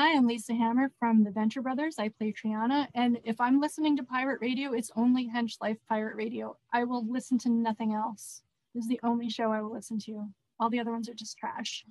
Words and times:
Hi, 0.00 0.14
I'm 0.14 0.28
Lisa 0.28 0.54
Hammer 0.54 0.92
from 1.00 1.24
the 1.24 1.32
Venture 1.32 1.60
Brothers. 1.60 1.96
I 1.98 2.10
play 2.10 2.32
Triana, 2.32 2.86
and 2.94 3.18
if 3.24 3.40
I'm 3.40 3.60
listening 3.60 3.96
to 3.96 4.04
pirate 4.04 4.38
radio, 4.40 4.72
it's 4.72 4.92
only 4.94 5.28
Hench 5.28 5.54
Life 5.60 5.78
Pirate 5.88 6.14
Radio. 6.14 6.56
I 6.72 6.84
will 6.84 7.04
listen 7.10 7.36
to 7.38 7.48
nothing 7.48 7.94
else. 7.94 8.42
This 8.76 8.84
is 8.84 8.88
the 8.88 9.00
only 9.02 9.28
show 9.28 9.50
I 9.50 9.60
will 9.60 9.72
listen 9.72 9.98
to. 10.04 10.28
All 10.60 10.70
the 10.70 10.78
other 10.78 10.92
ones 10.92 11.08
are 11.08 11.14
just 11.14 11.36
trash. 11.36 11.84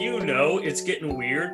You 0.00 0.18
know 0.18 0.58
it's 0.60 0.80
getting 0.80 1.16
weird. 1.16 1.52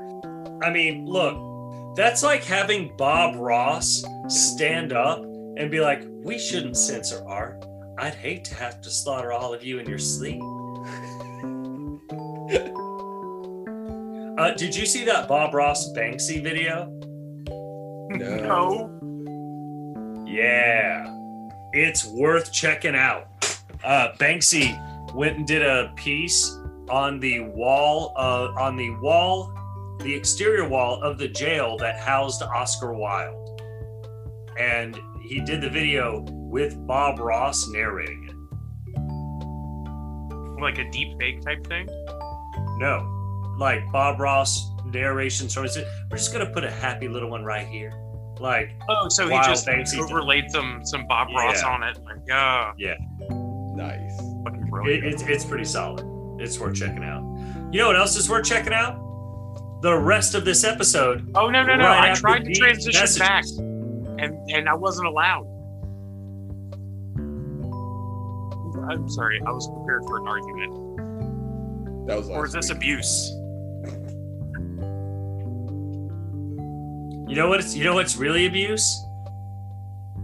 I 0.62 0.70
mean, 0.70 1.04
look, 1.04 1.94
that's 1.98 2.22
like 2.22 2.44
having 2.44 2.96
Bob 2.96 3.36
Ross 3.36 4.06
stand 4.28 4.94
up 4.94 5.22
and 5.22 5.70
be 5.70 5.80
like, 5.80 6.02
we 6.08 6.38
shouldn't 6.38 6.78
censor 6.78 7.22
art. 7.28 7.67
I'd 7.98 8.14
hate 8.14 8.44
to 8.44 8.54
have 8.54 8.80
to 8.82 8.90
slaughter 8.90 9.32
all 9.32 9.52
of 9.52 9.64
you 9.64 9.80
in 9.80 9.88
your 9.88 9.98
sleep. 9.98 10.40
uh, 14.38 14.52
did 14.52 14.76
you 14.76 14.86
see 14.86 15.04
that 15.04 15.26
Bob 15.26 15.52
Ross 15.52 15.92
Banksy 15.94 16.40
video? 16.40 16.86
No. 18.10 18.94
Yeah, 20.26 21.12
it's 21.72 22.06
worth 22.06 22.52
checking 22.52 22.94
out. 22.94 23.26
Uh, 23.82 24.12
Banksy 24.18 24.78
went 25.12 25.38
and 25.38 25.46
did 25.46 25.62
a 25.62 25.92
piece 25.96 26.56
on 26.88 27.18
the 27.18 27.40
wall, 27.40 28.12
uh, 28.16 28.52
on 28.56 28.76
the 28.76 28.90
wall, 29.00 29.52
the 30.02 30.14
exterior 30.14 30.68
wall 30.68 31.02
of 31.02 31.18
the 31.18 31.26
jail 31.26 31.76
that 31.78 31.98
housed 31.98 32.42
Oscar 32.42 32.92
Wilde, 32.92 33.60
and 34.56 34.96
he 35.20 35.40
did 35.40 35.60
the 35.60 35.68
video 35.68 36.24
with 36.48 36.86
Bob 36.86 37.18
Ross 37.20 37.68
narrating 37.68 38.24
it. 38.28 38.34
Like 40.60 40.78
a 40.78 40.90
deep 40.90 41.18
fake 41.20 41.40
type 41.42 41.66
thing? 41.66 41.86
No, 42.78 43.54
like 43.58 43.80
Bob 43.92 44.18
Ross 44.20 44.70
narration 44.86 45.48
stories. 45.48 45.76
We're 46.10 46.16
just 46.16 46.32
gonna 46.32 46.50
put 46.50 46.64
a 46.64 46.70
happy 46.70 47.08
little 47.08 47.30
one 47.30 47.44
right 47.44 47.66
here. 47.66 47.92
Like, 48.40 48.70
Oh, 48.88 49.08
so 49.08 49.26
he 49.28 49.34
just 49.36 49.66
Banksy 49.66 49.98
overlaid 49.98 50.50
some 50.50 50.80
some 50.84 51.06
Bob 51.06 51.28
Ross 51.34 51.62
on 51.62 51.82
it. 51.82 51.98
Like, 52.04 52.18
yeah, 52.26 52.72
Nice. 53.76 54.18
it, 54.86 55.04
it's 55.04 55.22
it's 55.22 55.44
pretty 55.44 55.64
solid. 55.64 56.04
It's 56.40 56.58
worth 56.58 56.76
checking 56.76 57.04
out. 57.04 57.22
You 57.72 57.80
know 57.80 57.88
what 57.88 57.96
else 57.96 58.16
is 58.16 58.28
worth 58.30 58.46
checking 58.46 58.72
out? 58.72 59.04
The 59.82 59.96
rest 59.96 60.34
of 60.34 60.44
this 60.44 60.64
episode. 60.64 61.30
oh 61.36 61.50
no, 61.50 61.64
no, 61.64 61.76
no! 61.76 61.84
right 61.84 62.10
I 62.10 62.14
tried 62.14 62.44
to 62.44 62.52
transition 62.54 63.00
messages. 63.00 63.18
back, 63.18 63.44
and 64.18 64.34
and 64.50 64.68
I 64.68 64.74
wasn't 64.74 65.06
allowed. 65.06 65.46
I'm 68.88 69.08
sorry, 69.08 69.40
I 69.46 69.50
was 69.50 69.68
prepared 69.68 70.04
for 70.06 70.18
an 70.18 70.28
argument. 70.28 72.06
That 72.06 72.16
was 72.16 72.28
Or 72.30 72.46
is 72.46 72.52
this 72.52 72.68
week. 72.68 72.76
abuse? 72.78 73.30
You 77.28 77.36
know 77.36 77.48
what? 77.50 77.60
It's, 77.60 77.76
you 77.76 77.84
know 77.84 77.94
what's 77.94 78.16
really 78.16 78.46
abuse? 78.46 79.04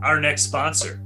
Our 0.03 0.19
next 0.21 0.43
sponsor. 0.45 1.01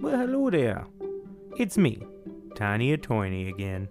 Well, 0.00 0.16
hello 0.18 0.50
there. 0.50 0.86
It's 1.56 1.78
me, 1.78 1.98
Tiny 2.54 2.96
Atoyny 2.96 3.48
again. 3.48 3.88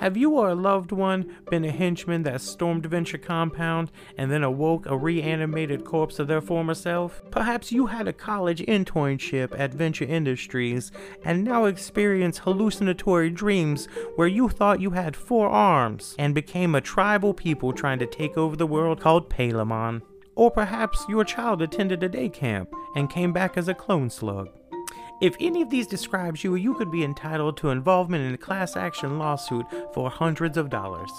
Have 0.00 0.16
you 0.16 0.30
or 0.30 0.48
a 0.48 0.54
loved 0.54 0.92
one 0.92 1.30
been 1.50 1.62
a 1.62 1.70
henchman 1.70 2.22
that 2.22 2.40
stormed 2.40 2.86
Venture 2.86 3.18
Compound 3.18 3.92
and 4.16 4.32
then 4.32 4.42
awoke 4.42 4.86
a 4.86 4.96
reanimated 4.96 5.84
corpse 5.84 6.18
of 6.18 6.26
their 6.26 6.40
former 6.40 6.72
self? 6.72 7.20
Perhaps 7.30 7.70
you 7.70 7.84
had 7.84 8.08
a 8.08 8.12
college 8.14 8.62
internship 8.62 9.54
at 9.58 9.74
Venture 9.74 10.06
Industries 10.06 10.90
and 11.22 11.44
now 11.44 11.66
experience 11.66 12.38
hallucinatory 12.38 13.28
dreams 13.28 13.88
where 14.16 14.26
you 14.26 14.48
thought 14.48 14.80
you 14.80 14.92
had 14.92 15.14
four 15.14 15.50
arms 15.50 16.14
and 16.18 16.34
became 16.34 16.74
a 16.74 16.80
tribal 16.80 17.34
people 17.34 17.70
trying 17.70 17.98
to 17.98 18.06
take 18.06 18.38
over 18.38 18.56
the 18.56 18.66
world 18.66 19.02
called 19.02 19.28
Palamon. 19.28 20.00
Or 20.34 20.50
perhaps 20.50 21.04
your 21.10 21.24
child 21.24 21.60
attended 21.60 22.02
a 22.02 22.08
day 22.08 22.30
camp 22.30 22.72
and 22.96 23.10
came 23.10 23.34
back 23.34 23.58
as 23.58 23.68
a 23.68 23.74
clone 23.74 24.08
slug. 24.08 24.48
If 25.20 25.36
any 25.38 25.60
of 25.60 25.68
these 25.68 25.86
describes 25.86 26.42
you, 26.42 26.54
you 26.54 26.72
could 26.74 26.90
be 26.90 27.04
entitled 27.04 27.58
to 27.58 27.68
involvement 27.68 28.24
in 28.24 28.32
a 28.32 28.38
class 28.38 28.74
action 28.74 29.18
lawsuit 29.18 29.66
for 29.92 30.08
hundreds 30.08 30.56
of 30.56 30.70
dollars. 30.70 31.10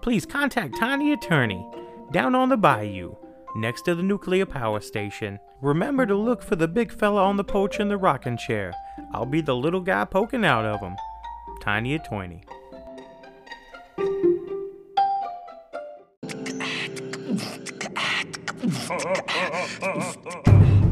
Please 0.00 0.24
contact 0.24 0.78
Tiny 0.78 1.12
Attorney 1.12 1.66
down 2.12 2.34
on 2.34 2.48
the 2.48 2.56
bayou, 2.56 3.14
next 3.56 3.82
to 3.82 3.94
the 3.94 4.02
nuclear 4.02 4.46
power 4.46 4.80
station. 4.80 5.38
Remember 5.60 6.06
to 6.06 6.14
look 6.14 6.42
for 6.42 6.56
the 6.56 6.66
big 6.66 6.90
fella 6.90 7.22
on 7.22 7.36
the 7.36 7.44
porch 7.44 7.78
in 7.78 7.88
the 7.88 7.98
rocking 7.98 8.38
chair. 8.38 8.72
I'll 9.12 9.26
be 9.26 9.42
the 9.42 9.54
little 9.54 9.82
guy 9.82 10.06
poking 10.06 10.46
out 10.46 10.64
of 10.64 10.80
him. 10.80 10.96
Tiny 11.60 11.94
Attorney. 11.94 12.42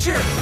Team 0.00 0.39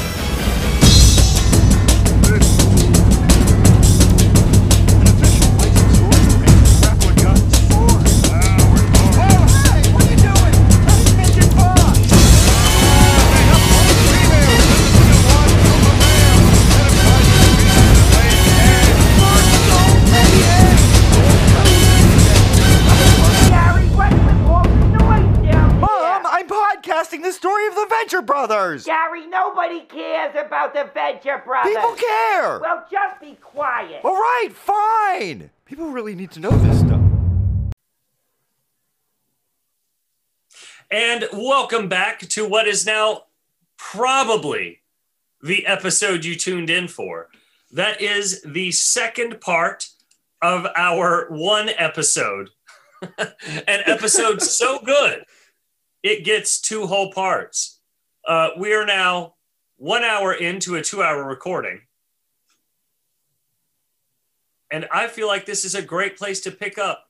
about 30.69 30.87
the 30.87 30.93
Venture 30.93 31.43
Brothers. 31.45 31.75
People 31.75 31.95
care! 31.95 32.59
Well, 32.61 32.87
just 32.91 33.21
be 33.21 33.35
quiet. 33.41 34.05
Alright, 34.05 34.53
fine! 34.53 35.51
People 35.65 35.91
really 35.91 36.15
need 36.15 36.31
to 36.33 36.41
know 36.41 36.51
this 36.51 36.81
stuff. 36.81 37.01
And 40.91 41.29
welcome 41.33 41.89
back 41.89 42.21
to 42.21 42.49
what 42.49 42.67
is 42.67 42.87
now 42.87 43.25
probably 43.77 44.81
the 45.43 45.67
episode 45.67 46.25
you 46.25 46.35
tuned 46.35 46.71
in 46.71 46.89
for. 46.89 47.29
That 47.71 48.01
is 48.01 48.43
the 48.43 48.71
second 48.71 49.41
part 49.41 49.89
of 50.41 50.67
our 50.75 51.27
one 51.31 51.69
episode. 51.77 52.51
An 53.19 53.83
episode 53.87 54.43
so 54.43 54.79
good, 54.85 55.25
it 56.03 56.25
gets 56.25 56.61
two 56.61 56.87
whole 56.87 57.13
parts. 57.13 57.81
Uh, 58.27 58.51
we 58.59 58.73
are 58.73 58.87
now 58.87 59.35
one 59.79 60.05
hour 60.05 60.35
into 60.35 60.75
a 60.77 60.83
two 60.83 61.03
hour 61.03 61.25
recording. 61.25 61.81
And 64.71 64.87
I 64.93 65.09
feel 65.09 65.27
like 65.27 65.47
this 65.47 65.65
is 65.65 65.75
a 65.75 65.81
great 65.81 66.19
place 66.19 66.41
to 66.43 66.51
pick 66.51 66.77
up. 66.77 67.09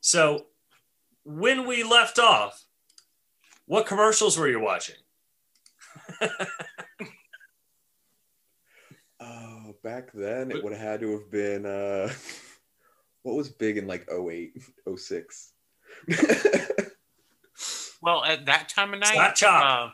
So, 0.00 0.46
when 1.24 1.66
we 1.66 1.82
left 1.84 2.18
off, 2.18 2.64
what 3.66 3.86
commercials 3.86 4.38
were 4.38 4.48
you 4.48 4.58
watching? 4.60 4.96
Oh, 9.24 9.76
back 9.84 10.10
then 10.12 10.50
it 10.50 10.64
would 10.64 10.72
have 10.72 10.82
had 10.82 11.00
to 11.00 11.12
have 11.12 11.30
been 11.30 11.64
uh 11.64 12.12
what 13.22 13.36
was 13.36 13.48
big 13.50 13.78
in 13.78 13.86
like 13.86 14.08
08, 14.10 14.52
06? 14.96 15.52
Well, 18.02 18.24
at 18.24 18.46
that 18.46 18.68
time 18.68 18.94
of 18.94 18.98
night, 18.98 19.14
Slap 19.14 19.34
chop. 19.36 19.64
uh, 19.64 19.92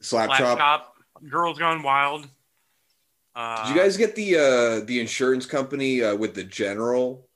Slap 0.00 0.26
Slap 0.28 0.38
chop. 0.38 0.58
Chop, 0.58 0.94
Girls 1.28 1.58
Gone 1.58 1.82
Wild. 1.82 2.28
Uh, 3.34 3.66
Did 3.66 3.74
you 3.74 3.80
guys 3.80 3.96
get 3.96 4.14
the 4.16 4.36
uh 4.36 4.84
the 4.86 5.00
insurance 5.00 5.46
company 5.46 6.02
uh, 6.02 6.14
with 6.16 6.34
the 6.34 6.44
general? 6.44 7.26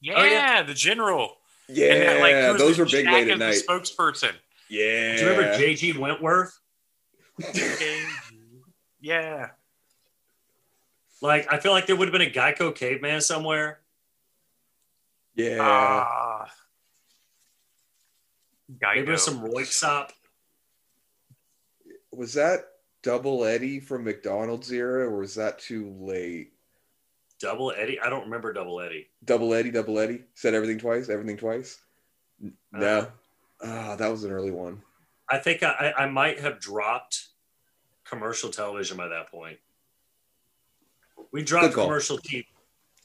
Yeah, 0.00 0.14
Oh, 0.18 0.24
yeah. 0.24 0.62
the 0.62 0.74
General. 0.74 1.36
Yeah, 1.68 1.98
that, 1.98 2.20
like, 2.20 2.58
those 2.58 2.78
were 2.78 2.84
big 2.84 3.06
late 3.06 3.28
at 3.28 3.38
night. 3.38 3.54
The 3.66 3.66
spokesperson. 3.66 4.32
Yeah. 4.68 5.16
Do 5.16 5.22
you 5.22 5.28
remember 5.30 5.58
JG 5.58 5.96
Wentworth? 5.98 6.56
yeah. 9.00 9.48
Like, 11.22 11.52
I 11.52 11.58
feel 11.58 11.72
like 11.72 11.86
there 11.86 11.96
would 11.96 12.06
have 12.08 12.12
been 12.12 12.22
a 12.28 12.30
Geico 12.30 12.74
caveman 12.74 13.20
somewhere. 13.20 13.80
yeah. 15.34 15.60
Uh, 15.62 16.46
Maybe 18.68 19.06
Geico. 19.12 19.18
some 19.18 19.40
Roy 19.42 19.64
Sop. 19.64 20.12
Was 22.16 22.34
that 22.34 22.60
Double 23.02 23.44
Eddie 23.44 23.78
from 23.80 24.04
McDonald's 24.04 24.72
era, 24.72 25.06
or 25.06 25.18
was 25.18 25.34
that 25.34 25.58
too 25.58 25.94
late? 26.00 26.52
Double 27.38 27.72
Eddie? 27.76 28.00
I 28.00 28.08
don't 28.08 28.24
remember 28.24 28.52
Double 28.52 28.80
Eddie. 28.80 29.08
Double 29.24 29.52
Eddie, 29.54 29.70
Double 29.70 29.98
Eddie. 29.98 30.24
Said 30.34 30.54
everything 30.54 30.78
twice, 30.78 31.08
everything 31.08 31.36
twice. 31.36 31.78
N- 32.42 32.54
No. 32.72 32.98
Uh. 33.00 33.06
Ah, 33.62 33.96
that 33.96 34.08
was 34.08 34.24
an 34.24 34.32
early 34.32 34.50
one. 34.50 34.82
I 35.30 35.38
think 35.38 35.62
I, 35.62 35.92
I 35.96 36.06
might 36.06 36.40
have 36.40 36.60
dropped 36.60 37.28
commercial 38.04 38.50
television 38.50 38.96
by 38.96 39.08
that 39.08 39.30
point. 39.30 39.58
We 41.32 41.42
dropped 41.42 41.74
commercial 41.74 42.18
TV, 42.18 42.46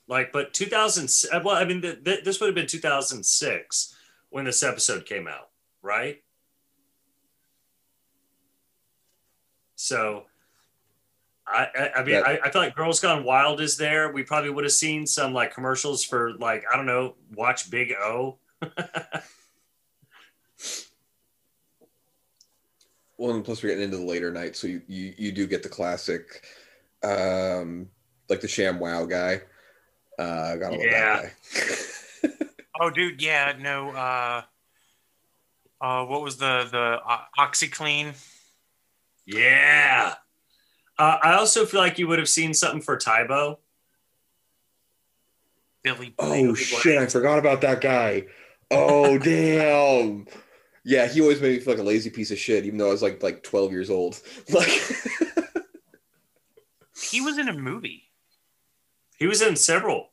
like, 0.08 0.32
but 0.32 0.54
2000. 0.54 1.10
Well, 1.44 1.56
I 1.56 1.66
mean, 1.66 1.82
th- 1.82 2.04
th- 2.04 2.24
this 2.24 2.40
would 2.40 2.48
have 2.48 2.56
been 2.56 2.68
2006 2.68 3.96
when 4.30 4.46
this 4.46 4.62
episode 4.64 5.06
came 5.06 5.28
out, 5.28 5.50
right? 5.82 6.22
So, 9.84 10.26
I, 11.48 11.68
I, 11.76 11.90
I 11.98 12.04
mean, 12.04 12.14
That- 12.16 12.28
I, 12.28 12.40
I 12.44 12.52
feel 12.52 12.62
like 12.62 12.76
Girls 12.76 13.00
Gone 13.00 13.24
Wild 13.24 13.60
is 13.62 13.78
there. 13.78 14.12
We 14.12 14.22
probably 14.24 14.52
would 14.52 14.64
have 14.64 14.72
seen 14.72 15.08
some 15.08 15.34
like 15.34 15.54
commercials 15.54 16.04
for 16.04 16.34
like 16.34 16.64
I 16.72 16.78
don't 16.78 16.86
know, 16.86 17.16
watch 17.34 17.70
Big 17.72 17.94
O. 17.94 18.38
Well, 23.18 23.36
and 23.36 23.46
plus 23.46 23.62
we're 23.62 23.70
getting 23.70 23.84
into 23.84 23.98
the 23.98 24.04
later 24.04 24.32
night. 24.32 24.56
so 24.56 24.66
you, 24.66 24.82
you, 24.88 25.14
you 25.16 25.32
do 25.32 25.46
get 25.46 25.62
the 25.62 25.70
classic, 25.70 26.44
um, 27.04 27.88
like 28.30 28.42
the 28.42 28.48
Sham 28.48 28.80
Wow 28.80 29.06
guy. 29.06 29.42
Uh, 30.18 30.56
gotta 30.56 30.76
love 30.76 30.84
Yeah. 30.84 31.22
that 31.22 31.34
guy. 32.24 32.30
Oh, 32.80 32.90
dude, 32.90 33.22
yeah, 33.22 33.54
no. 33.60 33.92
Uh, 33.92 34.42
uh, 35.80 36.04
what 36.06 36.24
was 36.24 36.38
the 36.38 36.68
the 36.72 37.00
uh, 37.08 37.20
OxiClean? 37.38 38.16
Yeah. 39.26 40.16
Uh, 40.98 41.18
I 41.22 41.34
also 41.34 41.66
feel 41.66 41.80
like 41.80 41.98
you 41.98 42.08
would 42.08 42.20
have 42.20 42.30
seen 42.30 42.54
something 42.54 42.82
for 42.82 42.98
Tae 42.98 43.26
Bo. 43.28 43.60
Billy. 45.84 46.14
oh 46.20 46.54
shit! 46.54 47.00
I 47.00 47.08
forgot 47.08 47.40
about 47.40 47.62
that 47.62 47.82
guy. 47.82 48.26
Oh 48.70 49.18
damn! 49.18 50.28
Yeah, 50.84 51.08
he 51.08 51.22
always 51.22 51.42
made 51.42 51.54
me 51.54 51.60
feel 51.60 51.74
like 51.74 51.82
a 51.82 51.86
lazy 51.86 52.12
piece 52.12 52.30
of 52.30 52.38
shit, 52.38 52.66
even 52.66 52.78
though 52.78 52.90
I 52.90 52.92
was 52.92 53.02
like 53.02 53.24
like 53.24 53.42
twelve 53.42 53.72
years 53.72 53.90
old. 53.90 54.22
Like, 54.50 54.70
He 57.02 57.20
was 57.20 57.38
in 57.38 57.50
a 57.50 57.54
movie. 57.54 58.04
He 59.18 59.26
was 59.26 59.42
in 59.42 59.56
several. 59.56 60.12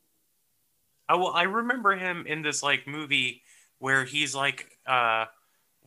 I 1.09 1.17
well, 1.17 1.33
I 1.35 1.43
remember 1.43 1.93
him 1.97 2.27
in 2.27 2.43
this 2.43 2.63
like 2.63 2.87
movie 2.87 3.43
where 3.79 4.05
he's 4.05 4.35
like 4.35 4.79
uh 4.87 5.27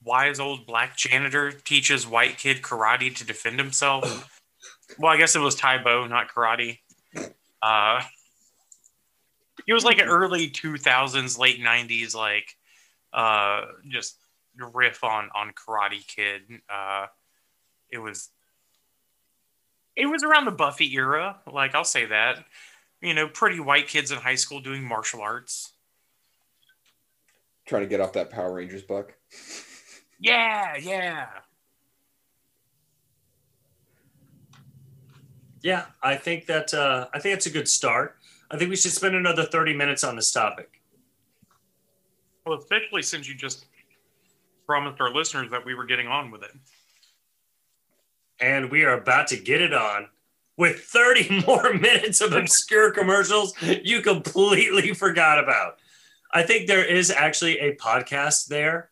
wise 0.04 0.40
old 0.40 0.66
black 0.66 0.98
janitor 0.98 1.52
teaches 1.52 2.08
white 2.08 2.38
kid 2.38 2.62
karate 2.62 3.16
to 3.16 3.26
defend 3.26 3.60
himself. 3.60 4.30
well, 5.00 5.12
I 5.12 5.18
guess 5.18 5.36
it 5.36 5.40
was 5.40 5.56
Tae 5.56 5.78
Bo, 5.84 6.08
not 6.08 6.30
karate. 6.30 6.80
Uh 7.62 8.02
he 9.66 9.74
was 9.74 9.84
like 9.84 10.00
an 10.00 10.08
early 10.08 10.50
2000s, 10.50 11.38
late 11.38 11.60
90s 11.60 12.16
like 12.16 12.58
uh 13.14 13.66
just 13.88 14.18
riff 14.74 15.04
on 15.04 15.30
on 15.36 15.54
Karate 15.54 16.06
Kid. 16.08 16.42
Uh 16.70 17.08
it 17.90 18.00
was 18.00 18.30
it 19.96 20.06
was 20.06 20.24
around 20.24 20.46
the 20.46 20.52
Buffy 20.52 20.94
era, 20.96 21.38
like 21.52 21.76
I'll 21.76 21.84
say 21.84 22.06
that 22.06 22.44
you 23.02 23.14
know, 23.14 23.28
pretty 23.28 23.60
white 23.60 23.88
kids 23.88 24.12
in 24.12 24.20
high 24.20 24.36
school 24.36 24.60
doing 24.60 24.84
martial 24.84 25.22
arts. 25.22 25.74
trying 27.66 27.82
to 27.82 27.88
get 27.88 28.00
off 28.00 28.14
that 28.14 28.30
Power 28.30 28.54
Rangers 28.54 28.84
buck. 28.84 29.14
Yeah, 30.22 30.78
yeah. 30.78 31.28
Yeah, 35.64 35.86
I 36.02 36.16
think 36.16 36.46
that 36.46 36.74
uh, 36.74 37.08
I 37.12 37.20
think 37.20 37.36
it's 37.36 37.48
a 37.48 37.52
good 37.52 37.68
start. 37.68 38.18
I 38.52 38.58
think 38.58 38.70
we 38.70 38.76
should 38.76 38.92
spend 38.92 39.16
another 39.16 39.44
30 39.44 39.74
minutes 39.74 40.04
on 40.04 40.16
this 40.16 40.32
topic. 40.32 40.80
Well, 42.46 42.60
especially 42.60 43.02
since 43.02 43.28
you 43.28 43.34
just 43.34 43.66
promised 44.68 45.02
our 45.02 45.12
listeners 45.12 45.50
that 45.52 45.66
we 45.66 45.74
were 45.74 45.86
getting 45.86 46.08
on 46.08 46.30
with 46.30 46.44
it. 46.44 46.52
And 48.40 48.70
we 48.70 48.84
are 48.84 48.94
about 48.94 49.28
to 49.28 49.38
get 49.38 49.62
it 49.62 49.74
on 49.74 50.08
with 50.56 50.82
30 50.82 51.44
more 51.48 51.74
minutes 51.74 52.22
of 52.22 52.34
obscure 52.34 52.92
commercials 52.92 53.54
you 53.62 54.02
completely 54.02 54.94
forgot 54.94 55.40
about. 55.44 55.78
I 56.32 56.44
think 56.44 56.68
there 56.68 56.86
is 56.86 57.10
actually 57.10 57.58
a 57.60 57.76
podcast 57.76 58.48
there 58.48 58.91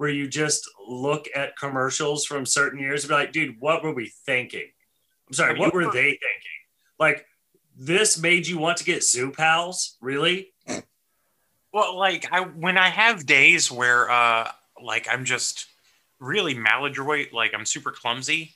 where 0.00 0.08
you 0.08 0.26
just 0.26 0.66
look 0.88 1.28
at 1.36 1.58
commercials 1.58 2.24
from 2.24 2.46
certain 2.46 2.80
years 2.80 3.04
and 3.04 3.10
be 3.10 3.14
like, 3.14 3.32
dude, 3.32 3.60
what 3.60 3.84
were 3.84 3.92
we 3.92 4.10
thinking? 4.24 4.70
I'm 5.28 5.34
sorry, 5.34 5.58
what 5.58 5.74
were 5.74 5.92
they 5.92 6.08
thinking? 6.08 6.60
Like, 6.98 7.26
this 7.76 8.18
made 8.18 8.46
you 8.46 8.56
want 8.56 8.78
to 8.78 8.84
get 8.84 9.04
Zoo 9.04 9.30
Pals? 9.30 9.98
Really? 10.00 10.54
Well, 11.74 11.98
like 11.98 12.32
I 12.32 12.40
when 12.40 12.78
I 12.78 12.88
have 12.88 13.26
days 13.26 13.70
where 13.70 14.10
uh 14.10 14.50
like 14.82 15.06
I'm 15.06 15.26
just 15.26 15.66
really 16.18 16.54
maladroit, 16.54 17.34
like 17.34 17.52
I'm 17.52 17.66
super 17.66 17.90
clumsy. 17.90 18.54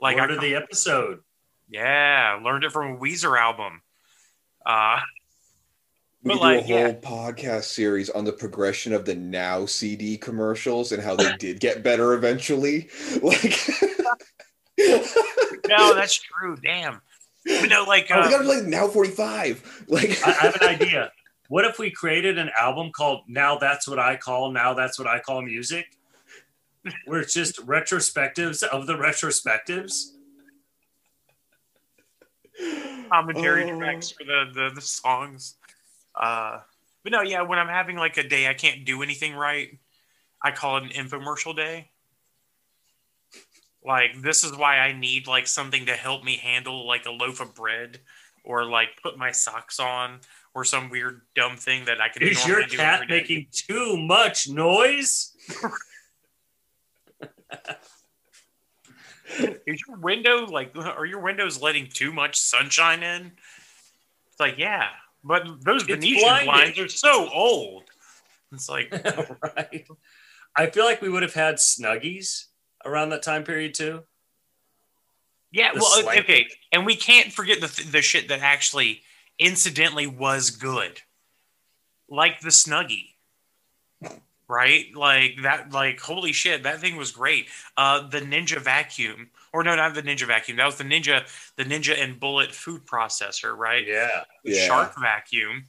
Like 0.00 0.16
Word 0.16 0.30
I 0.30 0.34
of 0.36 0.40
the 0.40 0.54
episode. 0.54 1.18
yeah, 1.68 2.40
learned 2.42 2.64
it 2.64 2.72
from 2.72 2.94
a 2.94 2.96
Weezer 2.96 3.38
album. 3.38 3.82
Uh 4.64 5.00
We 6.22 6.34
could 6.34 6.40
like, 6.40 6.66
do 6.66 6.74
a 6.74 6.78
whole 6.78 6.88
yeah. 6.88 6.92
podcast 7.32 7.64
series 7.64 8.10
on 8.10 8.24
the 8.24 8.32
progression 8.32 8.92
of 8.92 9.06
the 9.06 9.14
Now 9.14 9.64
CD 9.64 10.18
commercials 10.18 10.92
and 10.92 11.02
how 11.02 11.16
they 11.16 11.34
did 11.38 11.60
get 11.60 11.82
better 11.82 12.12
eventually. 12.14 12.88
Like, 13.22 13.58
no, 15.68 15.94
that's 15.94 16.14
true. 16.14 16.56
Damn. 16.62 17.02
But 17.44 17.68
no, 17.68 17.84
like 17.84 18.06
oh, 18.10 18.22
we 18.22 18.30
got 18.30 18.46
like 18.46 18.64
Now 18.64 18.88
45. 18.88 19.84
Like, 19.88 20.26
I, 20.26 20.30
I 20.30 20.34
have 20.34 20.56
an 20.56 20.68
idea. 20.68 21.12
What 21.48 21.64
if 21.64 21.78
we 21.78 21.90
created 21.90 22.38
an 22.38 22.50
album 22.58 22.90
called 22.92 23.22
Now 23.28 23.58
That's 23.58 23.86
What 23.88 23.98
I 23.98 24.16
Call, 24.16 24.52
Now 24.52 24.72
That's 24.72 24.98
What 24.98 25.08
I 25.08 25.18
Call 25.18 25.42
Music? 25.42 25.84
Where 27.04 27.20
it's 27.20 27.34
just 27.34 27.64
retrospectives 27.66 28.62
of 28.62 28.86
the 28.86 28.94
retrospectives. 28.94 30.12
commentary 33.12 33.70
Oh. 33.70 33.78
tracks 33.78 34.10
for 34.10 34.24
the, 34.24 34.50
the 34.54 34.70
the 34.74 34.80
songs. 34.80 35.56
Uh, 36.20 36.60
but 37.02 37.12
no, 37.12 37.22
yeah, 37.22 37.42
when 37.42 37.58
I'm 37.58 37.68
having 37.68 37.96
like 37.96 38.18
a 38.18 38.22
day 38.22 38.46
I 38.46 38.54
can't 38.54 38.84
do 38.84 39.02
anything 39.02 39.34
right, 39.34 39.78
I 40.42 40.50
call 40.50 40.76
it 40.76 40.84
an 40.84 40.90
infomercial 40.90 41.56
day. 41.56 41.90
Like 43.84 44.20
this 44.20 44.44
is 44.44 44.54
why 44.54 44.78
I 44.78 44.92
need 44.92 45.26
like 45.26 45.46
something 45.46 45.86
to 45.86 45.94
help 45.94 46.22
me 46.22 46.36
handle 46.36 46.86
like 46.86 47.06
a 47.06 47.10
loaf 47.10 47.40
of 47.40 47.54
bread 47.54 48.00
or 48.44 48.66
like 48.66 48.88
put 49.02 49.16
my 49.16 49.32
socks 49.32 49.80
on 49.80 50.20
or 50.54 50.64
some 50.64 50.90
weird 50.90 51.22
dumb 51.34 51.56
thing 51.56 51.86
that 51.86 52.00
I 52.00 52.10
can. 52.10 52.22
Is 52.22 52.46
your 52.46 52.62
do 52.66 52.76
cat 52.76 53.08
making 53.08 53.46
too 53.50 53.96
much 53.96 54.48
noise? 54.48 55.34
Is 59.66 59.82
your 59.86 59.96
window 59.98 60.44
like? 60.46 60.76
Are 60.76 61.06
your 61.06 61.20
windows 61.20 61.62
letting 61.62 61.86
too 61.86 62.12
much 62.12 62.38
sunshine 62.38 63.02
in? 63.02 63.32
It's 64.30 64.40
like 64.40 64.58
yeah, 64.58 64.88
but 65.24 65.44
those 65.64 65.82
It's 65.82 65.90
Venetian 65.90 66.20
blinding. 66.22 66.46
blinds 66.46 66.78
are 66.78 66.88
so 66.88 67.28
old. 67.30 67.84
It's 68.52 68.68
like 68.68 68.92
right. 69.56 69.86
I 70.56 70.66
feel 70.66 70.84
like 70.84 71.00
we 71.02 71.08
would 71.08 71.22
have 71.22 71.34
had 71.34 71.56
Snuggies 71.56 72.46
around 72.84 73.10
that 73.10 73.22
time 73.22 73.44
period 73.44 73.74
too. 73.74 74.02
Yeah, 75.52 75.72
The 75.72 75.80
well, 75.80 76.02
slang. 76.02 76.18
okay, 76.20 76.46
and 76.72 76.86
we 76.86 76.94
can't 76.96 77.32
forget 77.32 77.60
the 77.60 77.68
th- 77.68 77.90
the 77.90 78.02
shit 78.02 78.28
that 78.28 78.40
actually 78.40 79.02
incidentally 79.38 80.06
was 80.06 80.50
good, 80.50 81.00
like 82.08 82.40
the 82.40 82.50
Snuggie, 82.50 83.10
right? 84.48 84.86
Like 84.94 85.36
that, 85.42 85.72
like 85.72 86.00
holy 86.00 86.32
shit, 86.32 86.62
that 86.64 86.80
thing 86.80 86.96
was 86.96 87.10
great. 87.12 87.48
Uh, 87.76 88.06
the 88.08 88.20
Ninja 88.20 88.58
vacuum, 88.60 89.30
or 89.52 89.64
no, 89.64 89.74
not 89.74 89.94
the 89.94 90.02
Ninja 90.02 90.26
vacuum. 90.26 90.56
That 90.56 90.66
was 90.66 90.76
the 90.76 90.84
Ninja, 90.84 91.26
the 91.56 91.64
Ninja 91.64 92.00
and 92.00 92.18
Bullet 92.18 92.52
food 92.54 92.86
processor, 92.86 93.56
right? 93.56 93.86
Yeah. 93.86 94.22
Yeah. 94.44 94.66
Shark 94.66 94.94
vacuum, 95.00 95.64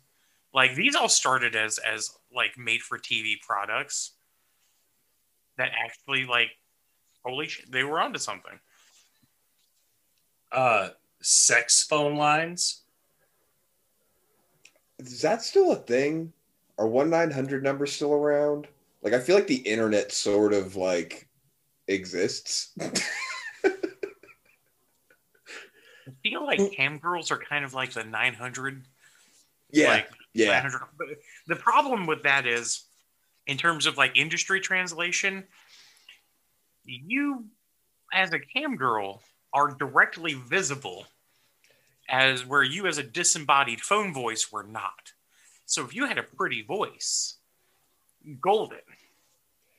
like 0.53 0.75
these 0.75 0.95
all 0.95 1.09
started 1.09 1.55
as 1.55 1.77
as 1.79 2.11
like 2.33 2.57
made 2.57 2.81
for 2.81 2.97
TV 2.97 3.39
products 3.41 4.11
that 5.57 5.71
actually 5.83 6.25
like 6.25 6.49
holy 7.23 7.47
shit, 7.47 7.71
they 7.71 7.83
were 7.83 7.99
onto 7.99 8.19
something. 8.19 8.59
Uh, 10.51 10.89
sex 11.21 11.83
phone 11.83 12.15
lines. 12.15 12.81
is 14.99 15.21
that 15.21 15.41
still 15.41 15.71
a 15.71 15.77
thing? 15.77 16.33
Are 16.77 16.87
1 16.87 17.09
900 17.09 17.63
numbers 17.63 17.93
still 17.93 18.13
around? 18.13 18.67
Like, 19.01 19.13
I 19.13 19.19
feel 19.19 19.35
like 19.35 19.47
the 19.47 19.55
internet 19.55 20.11
sort 20.11 20.53
of 20.53 20.75
like 20.75 21.27
exists. 21.87 22.75
I 26.07 26.11
feel 26.23 26.45
like 26.45 26.71
cam 26.71 26.97
girls 26.97 27.31
are 27.31 27.37
kind 27.37 27.63
of 27.63 27.73
like 27.73 27.91
the 27.91 28.03
900 28.03 28.83
yeah. 29.71 29.87
like 29.87 30.09
yeah. 30.33 30.51
900 30.51 30.81
but 30.97 31.07
the 31.47 31.55
problem 31.55 32.05
with 32.05 32.23
that 32.23 32.45
is 32.45 32.85
in 33.47 33.57
terms 33.57 33.85
of 33.85 33.97
like 33.97 34.17
industry 34.17 34.59
translation 34.59 35.43
you 36.85 37.45
as 38.13 38.33
a 38.33 38.39
cam 38.39 38.75
girl 38.75 39.21
are 39.53 39.69
directly 39.69 40.33
visible 40.33 41.05
as 42.09 42.45
where 42.45 42.63
you 42.63 42.87
as 42.87 42.97
a 42.97 43.03
disembodied 43.03 43.81
phone 43.81 44.13
voice 44.13 44.51
were 44.51 44.63
not. 44.63 45.13
So 45.65 45.83
if 45.83 45.95
you 45.95 46.05
had 46.05 46.17
a 46.17 46.23
pretty 46.23 46.61
voice, 46.61 47.37
golden. 48.41 48.79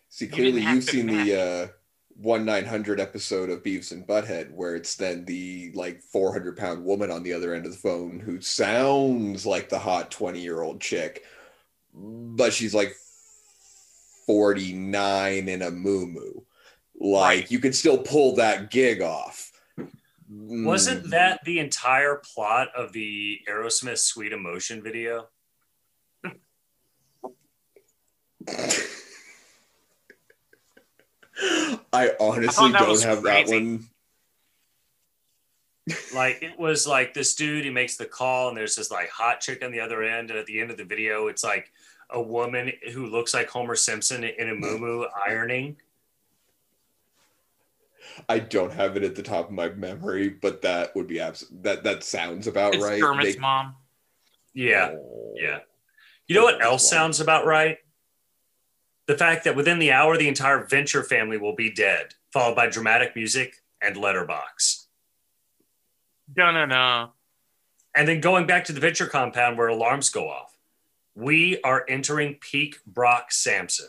See, 0.09 0.27
clearly 0.27 0.53
didn't 0.53 0.67
have 0.67 0.75
you've 0.77 0.85
seen 0.85 1.07
the 1.07 1.41
uh, 1.41 1.69
one 2.17 2.45
nine 2.45 2.65
hundred 2.65 3.01
episode 3.01 3.51
of 3.51 3.63
Beavis 3.63 3.93
and 3.93 4.07
Butthead, 4.07 4.53
where 4.53 4.77
it's 4.77 4.95
then 4.97 5.25
the 5.25 5.73
like 5.75 6.03
four 6.03 6.33
hundred 6.33 6.57
pound 6.57 6.85
woman 6.85 7.11
on 7.11 7.23
the 7.23 7.33
other 7.33 7.55
end 7.55 7.67
of 7.67 7.73
the 7.73 7.79
phone 7.79 8.21
who 8.21 8.41
sounds 8.41 9.47
like 9.47 9.69
the 9.69 9.79
hot 9.79 10.11
twenty 10.11 10.41
year 10.41 10.63
old 10.63 10.81
chick, 10.81 11.25
but 11.95 12.53
she's 12.53 12.75
like 12.75 12.95
forty 14.27 14.73
nine 14.73 15.49
in 15.49 15.63
a 15.63 15.71
moo 15.71 16.07
moo. 16.07 16.33
Like 17.01 17.51
you 17.51 17.59
could 17.59 17.75
still 17.75 17.99
pull 17.99 18.37
that 18.37 18.71
gig 18.71 19.03
off. 19.03 19.51
Wasn't 20.29 21.07
Mm. 21.07 21.11
that 21.11 21.41
the 21.45 21.59
entire 21.59 22.23
plot 22.35 22.69
of 22.77 22.93
the 22.93 23.41
Aerosmith 23.51 23.99
Sweet 23.99 24.33
Emotion 24.33 24.83
video? 24.83 25.29
I 31.93 32.13
honestly 32.21 32.73
that 32.73 32.79
don't 32.81 32.89
was 32.91 33.05
have 33.05 33.23
that 33.25 33.49
one. 33.49 33.85
Like 36.15 36.43
it 36.45 36.57
was 36.61 36.87
like 36.87 37.13
this 37.13 37.35
dude, 37.35 37.65
he 37.65 37.71
makes 37.71 37.97
the 37.97 38.05
call, 38.07 38.49
and 38.49 38.57
there's 38.57 38.77
this 38.77 38.93
like 38.93 39.11
hot 39.11 39.41
chick 39.41 39.65
on 39.65 39.73
the 39.73 39.81
other 39.81 40.05
end, 40.05 40.31
and 40.31 40.39
at 40.39 40.47
the 40.47 40.61
end 40.61 40.71
of 40.71 40.77
the 40.77 40.85
video, 40.85 41.27
it's 41.27 41.43
like 41.43 41.73
a 42.11 42.23
woman 42.23 42.71
who 42.93 43.07
looks 43.07 43.35
like 43.35 43.49
Homer 43.51 43.75
Simpson 43.75 44.23
in 44.23 44.49
a 44.51 44.55
moo 44.55 45.07
ironing. 45.27 45.77
I 48.29 48.39
don't 48.39 48.73
have 48.73 48.97
it 48.97 49.03
at 49.03 49.17
the 49.17 49.23
top 49.25 49.47
of 49.47 49.53
my 49.53 49.71
memory, 49.71 50.29
but 50.29 50.63
that 50.63 50.95
would 50.95 51.09
be 51.09 51.19
abs- 51.19 51.47
that 51.63 51.83
that 51.83 52.05
sounds 52.05 52.47
about 52.47 52.75
It's 52.77 52.85
right. 52.85 53.01
Dermot's 53.01 53.35
They- 53.35 53.41
mom. 53.41 53.75
Yeah, 54.55 54.91
Oh. 54.95 55.35
yeah. 55.37 55.61
You 56.29 56.37
know 56.37 56.45
what 56.45 56.63
else 56.63 56.89
sounds 56.89 57.19
about 57.21 57.45
right? 57.47 57.79
The 59.07 59.17
fact 59.17 59.45
that 59.45 59.57
within 59.57 59.79
the 59.79 59.93
hour, 59.93 60.17
the 60.17 60.29
entire 60.29 60.65
Venture 60.65 61.03
family 61.03 61.37
will 61.37 61.55
be 61.55 61.71
dead, 61.71 62.15
followed 62.33 62.55
by 62.55 62.69
dramatic 62.69 63.17
music 63.17 63.57
and 63.81 63.97
letterbox. 63.97 64.87
No, 66.37 66.53
no, 66.53 66.65
no. 66.65 67.11
And 67.95 68.09
then 68.09 68.21
going 68.21 68.47
back 68.47 68.65
to 68.67 68.73
the 68.73 68.81
Venture 68.81 69.07
compound 69.07 69.59
where 69.59 69.69
alarms 69.69 70.09
go 70.09 70.29
off, 70.29 70.57
we 71.15 71.61
are 71.63 71.85
entering 71.89 72.37
peak 72.37 72.79
Brock 72.87 73.33
Sampson. 73.33 73.89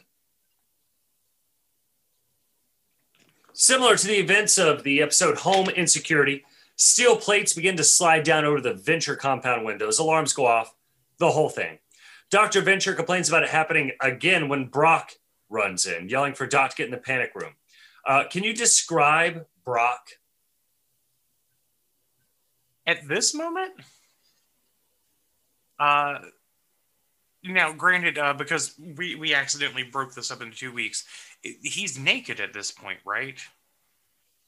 Similar 3.54 3.96
to 3.98 4.08
the 4.08 4.18
events 4.18 4.58
of 4.58 4.84
the 4.84 5.02
episode 5.02 5.38
Home 5.38 5.70
Insecurity, 5.70 6.44
steel 6.76 7.16
plates 7.16 7.54
begin 7.54 7.78
to 7.78 7.84
slide 7.84 8.24
down 8.24 8.46
over 8.46 8.60
the 8.60 8.74
Venture 8.74 9.16
compound 9.16 9.64
windows, 9.64 10.00
alarms 10.00 10.34
go 10.34 10.48
off, 10.48 10.74
the 11.20 11.30
whole 11.30 11.50
thing. 11.50 11.78
Dr. 12.34 12.62
Venture 12.62 12.96
complains 12.96 13.30
about 13.30 13.44
it 13.44 13.50
happening 13.50 13.92
again 14.02 14.50
when 14.50 14.66
Brock 14.66 15.12
runs 15.52 15.86
in, 15.86 16.10
yelling 16.10 16.34
for 16.34 16.48
Doc 16.48 16.72
to 16.72 16.76
get 16.76 16.86
in 16.86 16.92
the 16.92 16.98
panic 16.98 17.30
room. 17.36 17.54
Uh, 18.08 18.24
can 18.28 18.44
you 18.44 18.56
describe 18.56 19.46
Brock? 19.64 20.00
At 22.88 23.08
this 23.08 23.36
moment, 23.36 23.74
uh, 25.78 26.22
now 27.44 27.72
granted, 27.72 28.18
uh, 28.18 28.34
because 28.34 28.74
we 28.98 29.14
we 29.14 29.36
accidentally 29.36 29.84
broke 29.84 30.16
this 30.16 30.32
up 30.32 30.42
into 30.42 30.58
two 30.58 30.74
weeks, 30.74 31.06
he's 31.62 32.00
naked 32.00 32.40
at 32.40 32.52
this 32.52 32.72
point, 32.72 32.98
right? 33.06 33.40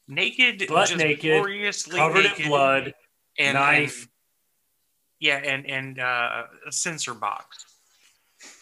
Naked, 0.08 0.66
Butt 0.68 0.88
just 0.88 0.98
naked, 0.98 1.20
gloriously 1.40 1.98
Covered 1.98 2.24
naked, 2.24 2.40
in 2.40 2.48
blood, 2.48 2.94
and, 3.38 3.54
knife. 3.54 4.02
and- 4.02 4.10
yeah, 5.20 5.36
and 5.36 5.70
and 5.70 6.00
uh, 6.00 6.42
a 6.66 6.72
censor 6.72 7.14
box. 7.14 7.75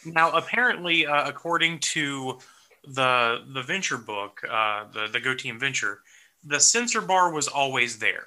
Now, 0.05 0.33
apparently, 0.33 1.07
uh, 1.07 1.29
according 1.29 1.81
to 1.81 2.39
the 2.87 3.45
the 3.53 3.63
venture 3.63 3.99
book, 3.99 4.41
uh, 4.49 4.85
the 4.93 5.09
the 5.09 5.21
Go 5.21 5.35
Team 5.35 5.59
Venture, 5.59 6.01
the 6.43 6.61
censor 6.61 7.01
bar 7.01 7.33
was 7.33 7.49
always 7.49 7.99
there. 7.99 8.27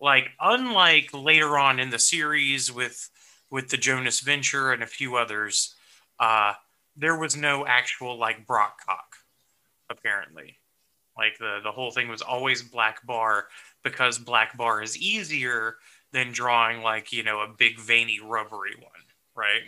Like, 0.00 0.30
unlike 0.40 1.10
later 1.14 1.56
on 1.58 1.78
in 1.78 1.90
the 1.90 1.98
series 1.98 2.70
with 2.72 3.10
with 3.50 3.68
the 3.68 3.76
Jonas 3.76 4.20
Venture 4.20 4.72
and 4.72 4.82
a 4.82 4.86
few 4.86 5.16
others, 5.16 5.74
uh, 6.18 6.54
there 6.96 7.18
was 7.18 7.36
no 7.36 7.66
actual 7.66 8.18
like 8.18 8.46
Brock 8.46 8.84
cock. 8.84 9.16
Apparently, 9.90 10.58
like 11.16 11.38
the 11.38 11.60
the 11.62 11.72
whole 11.72 11.90
thing 11.90 12.08
was 12.08 12.22
always 12.22 12.62
black 12.62 13.04
bar 13.06 13.46
because 13.84 14.18
black 14.18 14.56
bar 14.56 14.82
is 14.82 14.96
easier 14.96 15.76
than 16.12 16.32
drawing 16.32 16.82
like 16.82 17.12
you 17.12 17.22
know 17.22 17.40
a 17.40 17.48
big 17.48 17.78
veiny 17.78 18.20
rubbery 18.20 18.74
one, 18.78 19.02
right? 19.34 19.62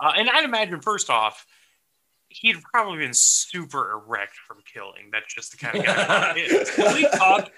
Uh, 0.00 0.12
and 0.16 0.28
I'd 0.28 0.44
imagine 0.44 0.80
first 0.80 1.10
off, 1.10 1.46
he'd 2.28 2.62
probably 2.62 2.98
been 2.98 3.14
super 3.14 3.92
erect 3.92 4.36
from 4.46 4.58
killing. 4.72 5.10
That's 5.12 5.32
just 5.32 5.52
the 5.52 5.58
kind 5.58 5.78
of 5.78 5.84
guy 5.84 6.34
he 6.34 6.40
is. 6.42 6.70
can 6.70 6.94
we 6.94 7.08
talk? 7.08 7.50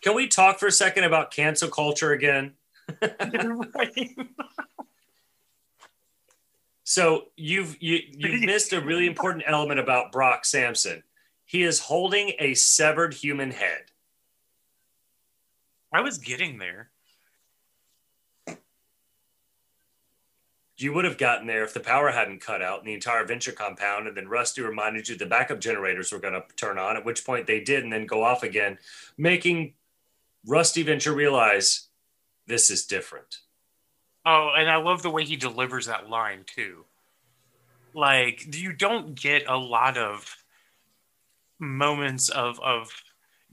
Can 0.00 0.14
we 0.14 0.26
talk 0.28 0.58
for 0.58 0.66
a 0.66 0.72
second 0.72 1.04
about 1.04 1.30
cancel 1.30 1.68
culture 1.68 2.12
again? 2.12 2.54
So 6.92 7.28
you've 7.36 7.80
you 7.80 8.00
you've 8.10 8.42
missed 8.42 8.74
a 8.74 8.80
really 8.82 9.06
important 9.06 9.44
element 9.46 9.80
about 9.80 10.12
Brock 10.12 10.44
Sampson. 10.44 11.02
He 11.46 11.62
is 11.62 11.80
holding 11.80 12.32
a 12.38 12.52
severed 12.52 13.14
human 13.14 13.50
head. 13.50 13.84
I 15.90 16.02
was 16.02 16.18
getting 16.18 16.58
there. 16.58 16.90
You 20.78 20.92
would 20.94 21.04
have 21.04 21.18
gotten 21.18 21.46
there 21.46 21.64
if 21.64 21.74
the 21.74 21.80
power 21.80 22.10
hadn't 22.10 22.40
cut 22.40 22.62
out 22.62 22.80
in 22.80 22.86
the 22.86 22.94
entire 22.94 23.24
venture 23.24 23.52
compound, 23.52 24.08
and 24.08 24.16
then 24.16 24.28
Rusty 24.28 24.62
reminded 24.62 25.08
you 25.08 25.16
the 25.16 25.26
backup 25.26 25.60
generators 25.60 26.10
were 26.10 26.18
going 26.18 26.34
to 26.34 26.44
turn 26.56 26.78
on. 26.78 26.96
At 26.96 27.04
which 27.04 27.24
point 27.24 27.46
they 27.46 27.60
did, 27.60 27.84
and 27.84 27.92
then 27.92 28.06
go 28.06 28.24
off 28.24 28.42
again, 28.42 28.78
making 29.16 29.74
Rusty 30.46 30.82
Venture 30.82 31.12
realize 31.12 31.88
this 32.46 32.70
is 32.70 32.86
different. 32.86 33.38
Oh, 34.24 34.52
and 34.56 34.70
I 34.70 34.76
love 34.76 35.02
the 35.02 35.10
way 35.10 35.24
he 35.24 35.36
delivers 35.36 35.86
that 35.86 36.08
line 36.08 36.44
too. 36.46 36.84
Like 37.94 38.54
you 38.54 38.72
don't 38.72 39.14
get 39.14 39.44
a 39.46 39.56
lot 39.56 39.98
of 39.98 40.34
moments 41.58 42.28
of 42.28 42.58
of 42.60 42.90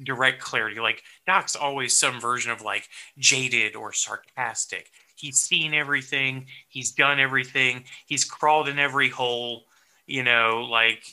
direct 0.04 0.42
clarity. 0.42 0.80
Like 0.80 1.04
Doc's 1.28 1.56
always 1.56 1.96
some 1.96 2.20
version 2.20 2.52
of 2.52 2.62
like 2.62 2.88
jaded 3.18 3.76
or 3.76 3.94
sarcastic. 3.94 4.90
He's 5.20 5.38
seen 5.38 5.74
everything, 5.74 6.48
he's 6.68 6.92
done 6.92 7.20
everything, 7.20 7.84
he's 8.08 8.26
crawled 8.26 8.68
in 8.68 8.80
every 8.80 9.10
hole, 9.10 9.66
you 10.08 10.24
know, 10.24 10.68
like 10.70 11.04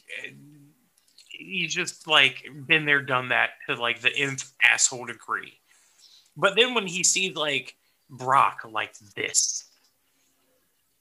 he's 1.29 1.75
just 1.75 2.07
like 2.07 2.47
been 2.67 2.87
there, 2.87 3.03
done 3.03 3.29
that 3.29 3.51
to 3.67 3.75
like 3.75 4.01
the 4.01 4.15
nth 4.17 4.53
asshole 4.63 5.07
degree. 5.07 5.55
But 6.37 6.57
then 6.57 6.75
when 6.75 6.87
he 6.87 7.03
sees 7.03 7.35
like 7.35 7.77
Brock 8.09 8.61
like 8.71 8.95
this. 9.15 9.65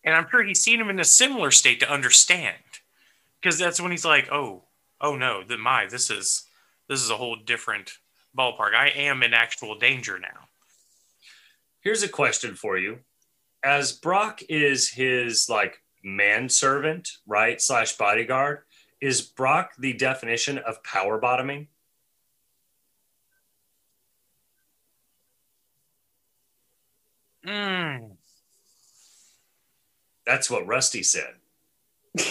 And 0.03 0.15
I'm 0.15 0.27
sure 0.29 0.43
he's 0.43 0.61
seen 0.61 0.79
him 0.79 0.89
in 0.89 0.99
a 0.99 1.05
similar 1.05 1.51
state 1.51 1.79
to 1.79 1.91
understand. 1.91 2.55
Because 3.41 3.57
that's 3.59 3.81
when 3.81 3.91
he's 3.91 4.05
like, 4.05 4.31
oh, 4.31 4.63
oh 5.01 5.15
no, 5.15 5.43
the 5.43 5.57
my, 5.57 5.85
this 5.87 6.09
is 6.09 6.45
this 6.87 7.01
is 7.01 7.09
a 7.09 7.17
whole 7.17 7.35
different 7.35 7.97
ballpark. 8.37 8.73
I 8.75 8.89
am 8.89 9.23
in 9.23 9.33
actual 9.33 9.77
danger 9.77 10.19
now. 10.19 10.47
Here's 11.85 12.01
a 12.01 12.09
question 12.09 12.55
for 12.55 12.79
you. 12.79 12.97
As 13.63 13.91
Brock 13.91 14.41
is 14.49 14.89
his 14.89 15.47
like 15.47 15.83
manservant, 16.03 17.09
right? 17.27 17.61
Slash 17.61 17.95
bodyguard, 17.95 18.63
is 18.99 19.21
Brock 19.21 19.73
the 19.77 19.93
definition 19.93 20.57
of 20.57 20.83
power 20.83 21.19
bottoming? 21.19 21.67
Mm, 27.45 28.17
That's 30.25 30.49
what 30.49 30.65
Rusty 30.65 31.03
said. 31.03 31.35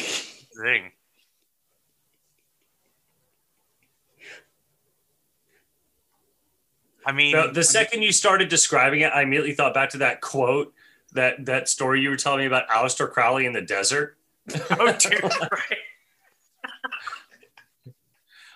I 7.07 7.13
mean, 7.13 7.33
The, 7.33 7.51
the 7.53 7.65
second 7.65 8.03
you 8.03 8.13
started 8.13 8.49
describing 8.49 9.01
it, 9.01 9.13
I 9.15 9.23
immediately 9.23 9.55
thought 9.55 9.75
back 9.75 9.91
to 9.91 9.99
that 9.99 10.21
quote, 10.21 10.73
that 11.13 11.45
that 11.47 11.69
story 11.69 12.01
you 12.01 12.11
were 12.11 12.17
telling 12.17 12.41
me 12.41 12.47
about 12.47 12.69
Aleister 12.69 13.11
Crowley 13.11 13.47
in 13.47 13.53
the 13.53 13.61
desert. 13.63 14.17
oh, 14.71 14.93
dude, 14.99 15.23
right? 15.23 15.79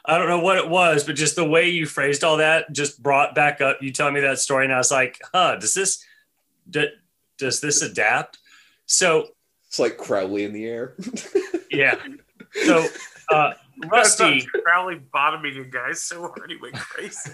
I 0.05 0.17
don't 0.17 0.29
know 0.29 0.41
what 0.41 0.57
it 0.57 0.69
was, 0.69 1.05
but 1.05 1.17
just 1.17 1.37
the 1.37 1.45
way 1.45 1.69
you 1.69 1.85
phrased 1.85 2.25
all 2.25 2.39
that 2.39 2.73
just 2.73 3.03
brought 3.03 3.35
back 3.35 3.61
up 3.61 3.83
you 3.83 3.93
telling 3.93 4.15
me 4.15 4.21
that 4.21 4.39
story, 4.39 4.65
and 4.65 4.73
I 4.73 4.79
was 4.79 4.91
like, 4.91 5.21
huh, 5.35 5.57
does 5.57 5.75
this 5.75 6.03
d- 6.69 6.89
does 7.37 7.61
this 7.61 7.83
adapt? 7.83 8.39
So 8.87 9.29
It's 9.67 9.79
like 9.79 9.99
Crowley 9.99 10.45
in 10.45 10.53
the 10.53 10.67
air. 10.67 10.95
yeah. 11.71 11.97
So 12.65 12.87
uh, 13.31 13.53
Rusty. 13.87 14.47
Crowley 14.65 15.01
bottoming 15.13 15.57
a 15.59 15.65
guys 15.65 16.01
so 16.01 16.23
hard 16.23 16.51
he 16.51 16.57
went 16.57 16.75
crazy. 16.75 17.31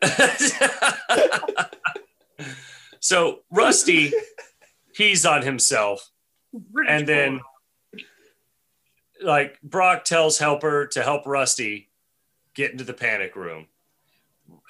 so 3.00 3.40
Rusty 3.50 4.12
pees 4.94 5.24
on 5.24 5.42
himself, 5.42 6.10
and 6.86 7.06
then 7.06 7.40
like 9.22 9.60
Brock 9.62 10.04
tells 10.04 10.38
Helper 10.38 10.86
to 10.88 11.02
help 11.02 11.26
Rusty 11.26 11.88
get 12.54 12.72
into 12.72 12.84
the 12.84 12.94
panic 12.94 13.36
room. 13.36 13.66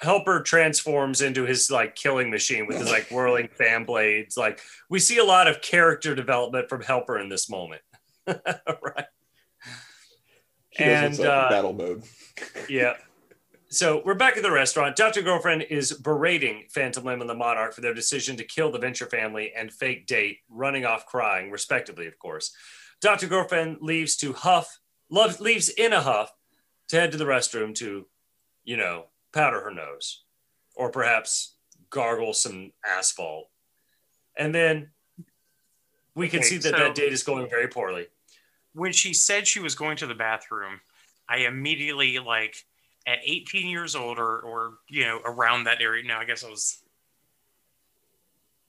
Helper 0.01 0.41
transforms 0.41 1.21
into 1.21 1.45
his 1.45 1.69
like 1.69 1.95
killing 1.95 2.29
machine 2.29 2.67
with 2.67 2.77
his 2.77 2.89
like 2.89 3.09
whirling 3.11 3.49
fan 3.49 3.85
blades. 3.85 4.37
Like 4.37 4.61
we 4.89 4.99
see 4.99 5.17
a 5.17 5.23
lot 5.23 5.47
of 5.47 5.61
character 5.61 6.15
development 6.15 6.69
from 6.69 6.81
Helper 6.81 7.19
in 7.19 7.29
this 7.29 7.49
moment. 7.49 7.81
right. 8.27 9.05
He 10.69 10.85
knows 10.85 10.93
And 10.95 11.09
what's 11.11 11.19
up, 11.21 11.45
uh, 11.45 11.49
battle 11.49 11.73
mode. 11.73 12.03
yeah. 12.69 12.93
So 13.71 14.01
we're 14.03 14.15
back 14.15 14.35
at 14.37 14.43
the 14.43 14.51
restaurant. 14.51 14.95
Dr. 14.95 15.21
Girlfriend 15.21 15.63
is 15.63 15.93
berating 15.93 16.65
Phantom 16.69 17.03
Limb 17.03 17.21
and 17.21 17.29
the 17.29 17.35
Monarch 17.35 17.73
for 17.73 17.81
their 17.81 17.93
decision 17.93 18.35
to 18.37 18.43
kill 18.43 18.71
the 18.71 18.79
Venture 18.79 19.05
family 19.05 19.53
and 19.55 19.71
fake 19.71 20.07
date, 20.07 20.39
running 20.49 20.85
off 20.85 21.05
crying, 21.05 21.51
respectively, 21.51 22.07
of 22.07 22.17
course. 22.17 22.51
Dr. 23.01 23.27
Girlfriend 23.27 23.77
leaves 23.81 24.15
to 24.17 24.33
huff, 24.33 24.79
love, 25.09 25.39
leaves 25.39 25.69
in 25.69 25.93
a 25.93 26.01
huff 26.01 26.31
to 26.87 26.95
head 26.99 27.11
to 27.11 27.17
the 27.17 27.25
restroom 27.25 27.75
to, 27.75 28.07
you 28.63 28.75
know, 28.77 29.05
powder 29.33 29.61
her 29.61 29.73
nose 29.73 30.23
or 30.75 30.89
perhaps 30.89 31.53
gargle 31.91 32.33
some 32.33 32.71
asphalt. 32.83 33.49
And 34.35 34.53
then 34.55 34.89
we 36.15 36.27
can 36.27 36.39
Okay, 36.39 36.47
see 36.49 36.57
that 36.57 36.71
so- 36.71 36.77
that 36.77 36.95
date 36.95 37.13
is 37.13 37.21
going 37.23 37.47
very 37.49 37.67
poorly. 37.67 38.07
When 38.73 38.91
she 38.91 39.13
said 39.13 39.47
she 39.47 39.59
was 39.59 39.75
going 39.75 39.97
to 39.97 40.07
the 40.07 40.15
bathroom, 40.15 40.79
I 41.27 41.39
immediately 41.39 42.19
like 42.19 42.55
at 43.07 43.19
18 43.23 43.67
years 43.67 43.95
old 43.95 44.19
or 44.19 44.39
or 44.39 44.73
you 44.87 45.05
know 45.05 45.19
around 45.25 45.65
that 45.65 45.81
area. 45.81 46.05
No, 46.05 46.15
I 46.15 46.25
guess 46.25 46.43
I 46.43 46.49
was 46.49 46.79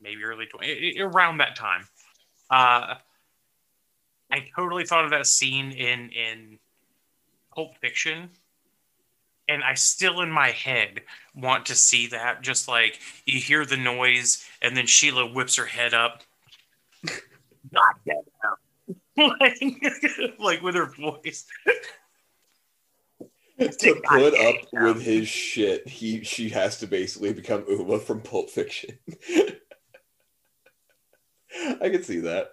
maybe 0.00 0.24
early 0.24 0.46
20 0.46 0.96
around 1.00 1.38
that 1.38 1.56
time. 1.56 1.86
Uh, 2.50 2.94
I 4.32 4.46
totally 4.56 4.84
thought 4.84 5.04
of 5.04 5.10
that 5.10 5.26
scene 5.26 5.72
in 5.72 6.10
in 6.10 6.58
Pulp 7.54 7.76
Fiction. 7.80 8.30
And 9.48 9.64
I 9.64 9.74
still 9.74 10.20
in 10.20 10.30
my 10.30 10.50
head 10.50 11.00
want 11.34 11.66
to 11.66 11.74
see 11.74 12.06
that. 12.08 12.40
Just 12.40 12.68
like 12.68 13.00
you 13.26 13.40
hear 13.40 13.66
the 13.66 13.76
noise, 13.76 14.46
and 14.62 14.76
then 14.76 14.86
Sheila 14.86 15.26
whips 15.26 15.56
her 15.56 15.66
head 15.66 15.92
up. 15.92 16.22
God 17.04 17.94
damn 18.06 18.22
like, 19.40 19.60
like 20.38 20.62
with 20.62 20.74
her 20.74 20.86
voice. 20.86 21.46
to 23.58 24.00
put 24.04 24.34
up 24.34 24.56
with 24.72 25.02
his 25.02 25.28
shit, 25.28 25.86
he 25.88 26.24
she 26.24 26.48
has 26.48 26.78
to 26.78 26.86
basically 26.86 27.32
become 27.32 27.64
Uma 27.68 27.98
from 27.98 28.20
Pulp 28.20 28.50
Fiction. 28.50 28.98
I 31.80 31.88
can 31.88 32.02
see 32.02 32.20
that. 32.20 32.52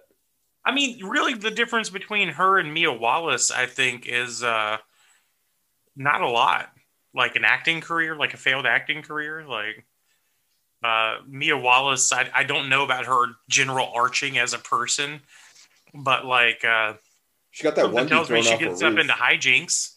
I 0.64 0.72
mean, 0.72 1.04
really, 1.04 1.34
the 1.34 1.50
difference 1.50 1.88
between 1.88 2.28
her 2.30 2.58
and 2.58 2.74
Mia 2.74 2.92
Wallace, 2.92 3.50
I 3.50 3.66
think, 3.66 4.06
is 4.06 4.42
uh, 4.42 4.78
not 5.96 6.20
a 6.20 6.28
lot. 6.28 6.70
Like 7.14 7.36
an 7.36 7.44
acting 7.44 7.80
career, 7.80 8.14
like 8.14 8.34
a 8.34 8.36
failed 8.36 8.66
acting 8.66 9.02
career. 9.02 9.46
Like 9.46 9.86
uh, 10.82 11.18
Mia 11.26 11.56
Wallace, 11.56 12.12
I, 12.12 12.28
I 12.34 12.44
don't 12.44 12.68
know 12.68 12.84
about 12.84 13.06
her 13.06 13.26
general 13.48 13.90
arching 13.94 14.38
as 14.38 14.52
a 14.52 14.58
person, 14.58 15.20
but 15.94 16.24
like 16.24 16.64
uh, 16.64 16.94
She 17.50 17.64
got 17.64 17.76
that 17.76 17.90
one 17.92 18.06
tells 18.08 18.30
me 18.30 18.42
she 18.42 18.56
gets 18.56 18.82
up 18.82 18.92
roof. 18.92 19.00
into 19.00 19.12
hijinks. 19.14 19.94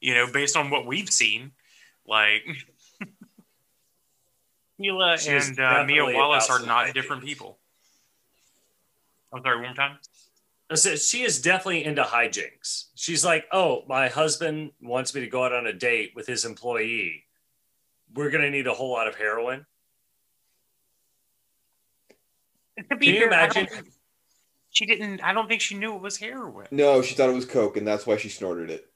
You 0.00 0.14
know, 0.14 0.26
based 0.30 0.56
on 0.56 0.70
what 0.70 0.86
we've 0.86 1.10
seen, 1.10 1.52
like 2.06 2.42
Mila 4.78 5.18
She 5.18 5.30
is 5.30 5.48
and 5.48 5.60
uh, 5.60 5.84
Mia 5.84 6.04
Wallace 6.04 6.50
are 6.50 6.64
not 6.64 6.92
different 6.94 7.24
people. 7.24 7.58
I'm 9.32 9.42
sorry, 9.42 9.56
one 9.56 9.66
more 9.66 9.74
time. 9.74 9.98
I 10.70 10.74
she 10.74 11.22
is 11.22 11.40
definitely 11.40 11.84
into 11.84 12.02
hijinks. 12.02 12.86
She's 12.94 13.24
like, 13.24 13.46
oh, 13.52 13.84
my 13.88 14.08
husband 14.08 14.72
wants 14.82 15.14
me 15.14 15.20
to 15.20 15.28
go 15.28 15.44
out 15.44 15.52
on 15.52 15.66
a 15.66 15.72
date 15.72 16.12
with 16.14 16.26
his 16.26 16.44
employee. 16.44 17.24
We're 18.14 18.30
gonna 18.30 18.50
need 18.50 18.66
a 18.66 18.74
whole 18.74 18.90
lot 18.90 19.06
of 19.08 19.14
heroin. 19.14 19.64
To 22.78 22.84
Can 22.96 23.02
you 23.02 23.18
fair, 23.20 23.28
imagine? 23.28 23.68
Think- 24.78 24.90
She 24.90 24.96
didn't. 24.96 25.20
I 25.22 25.32
don't 25.32 25.48
think 25.48 25.60
she 25.60 25.74
knew 25.76 25.94
it 25.94 26.02
was 26.02 26.16
heroin. 26.18 26.66
No, 26.70 27.02
she 27.02 27.14
thought 27.14 27.28
it 27.28 27.34
was 27.34 27.44
coke, 27.46 27.76
and 27.76 27.86
that's 27.86 28.06
why 28.06 28.16
she 28.16 28.28
snorted 28.28 28.70
it. 28.70 28.88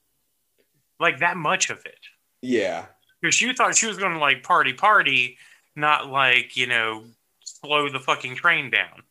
Like 0.99 1.21
that 1.21 1.37
much 1.37 1.71
of 1.71 1.85
it, 1.87 1.99
Yeah, 2.43 2.87
because 3.21 3.35
she 3.35 3.53
thought 3.55 3.75
she 3.77 3.87
was 3.87 3.97
going 3.97 4.13
to 4.13 4.19
like 4.19 4.43
party, 4.43 4.73
party, 4.75 5.39
not 5.75 6.09
like 6.11 6.57
you 6.57 6.67
know 6.67 7.05
slow 7.43 7.89
the 7.89 8.01
fucking 8.01 8.37
train 8.37 8.71
down. 8.71 9.03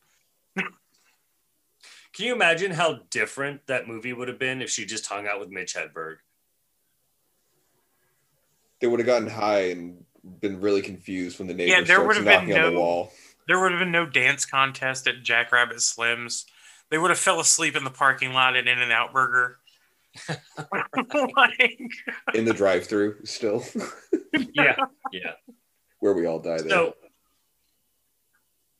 Can 2.12 2.26
you 2.26 2.32
imagine 2.34 2.70
how 2.70 3.00
different 3.10 3.66
that 3.66 3.88
movie 3.88 4.12
would 4.12 4.28
have 4.28 4.38
been 4.38 4.62
if 4.62 4.70
she 4.70 4.84
just 4.86 5.06
hung 5.06 5.26
out 5.26 5.40
with 5.40 5.48
Mitch 5.50 5.74
Hedberg? 5.74 6.16
they 8.80 8.86
would 8.86 8.98
have 8.98 9.06
gotten 9.06 9.28
high 9.28 9.70
and 9.70 10.04
been 10.40 10.60
really 10.60 10.80
confused 10.82 11.38
when 11.38 11.46
the 11.46 11.54
neighbor 11.54 11.70
Yeah, 11.70 11.76
there 11.82 11.96
starts 11.96 12.06
would 12.06 12.16
have 12.16 12.24
been 12.24 12.48
knocking 12.48 12.64
on 12.64 12.72
the 12.72 12.80
wall. 12.80 13.12
There 13.46 13.60
would 13.60 13.72
have 13.72 13.78
been 13.78 13.92
no 13.92 14.06
dance 14.06 14.46
contest 14.46 15.06
at 15.06 15.22
Jackrabbit 15.22 15.78
Slims. 15.78 16.46
They 16.90 16.98
would 16.98 17.10
have 17.10 17.18
fell 17.18 17.40
asleep 17.40 17.76
in 17.76 17.84
the 17.84 17.90
parking 17.90 18.32
lot 18.32 18.56
at 18.56 18.66
In 18.66 18.80
and 18.80 18.92
Out 18.92 19.12
Burger. 19.12 19.58
like, 20.28 21.80
in 22.34 22.44
the 22.44 22.52
drive-through 22.52 23.24
still, 23.24 23.64
Yeah, 24.52 24.76
yeah. 25.12 25.32
where 26.00 26.14
we 26.14 26.26
all 26.26 26.40
die 26.40 26.58
there. 26.58 26.68
So 26.68 26.96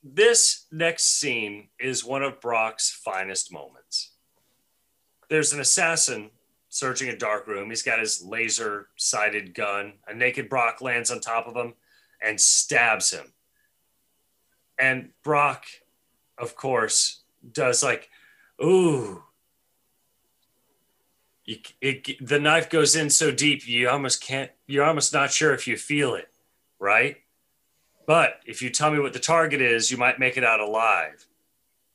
this 0.03 0.67
next 0.73 1.19
scene 1.21 1.69
is 1.79 2.05
one 2.05 2.23
of 2.25 2.41
Brock's 2.41 2.91
finest 2.91 3.53
moments. 3.53 4.11
There's 5.29 5.53
an 5.53 5.61
assassin 5.61 6.31
searching 6.69 7.11
a 7.11 7.17
dark 7.17 7.47
room. 7.47 7.71
He's 7.71 7.83
got 7.83 8.01
his 8.01 8.23
laser 8.23 8.89
sighted 8.97 9.55
gun. 9.55 9.95
A 10.09 10.15
naked 10.15 10.49
Brock 10.49 10.81
lands 10.81 11.11
on 11.11 11.21
top 11.21 11.47
of 11.47 11.55
him 11.55 11.75
and 12.21 12.41
stabs 12.41 13.11
him. 13.13 13.33
And 14.79 15.11
Brock, 15.23 15.65
of 16.39 16.57
course, 16.57 17.20
does 17.53 17.83
like, 17.83 18.09
ooh. 18.63 19.23
You, 21.45 21.57
it, 21.81 22.27
the 22.27 22.39
knife 22.39 22.71
goes 22.71 22.95
in 22.95 23.11
so 23.11 23.33
deep 23.33 23.67
you 23.67 23.89
almost 23.89 24.23
can't 24.23 24.53
you're 24.69 24.85
almost 24.85 25.13
not 25.13 25.33
sure 25.33 25.53
if 25.53 25.67
you 25.67 25.77
feel 25.77 26.15
it 26.15 26.29
right 26.79 27.17
but 28.11 28.41
if 28.45 28.61
you 28.61 28.71
tell 28.71 28.91
me 28.91 28.99
what 28.99 29.13
the 29.13 29.21
target 29.21 29.61
is, 29.61 29.89
you 29.89 29.97
might 29.97 30.19
make 30.19 30.37
it 30.37 30.43
out 30.43 30.59
alive, 30.59 31.25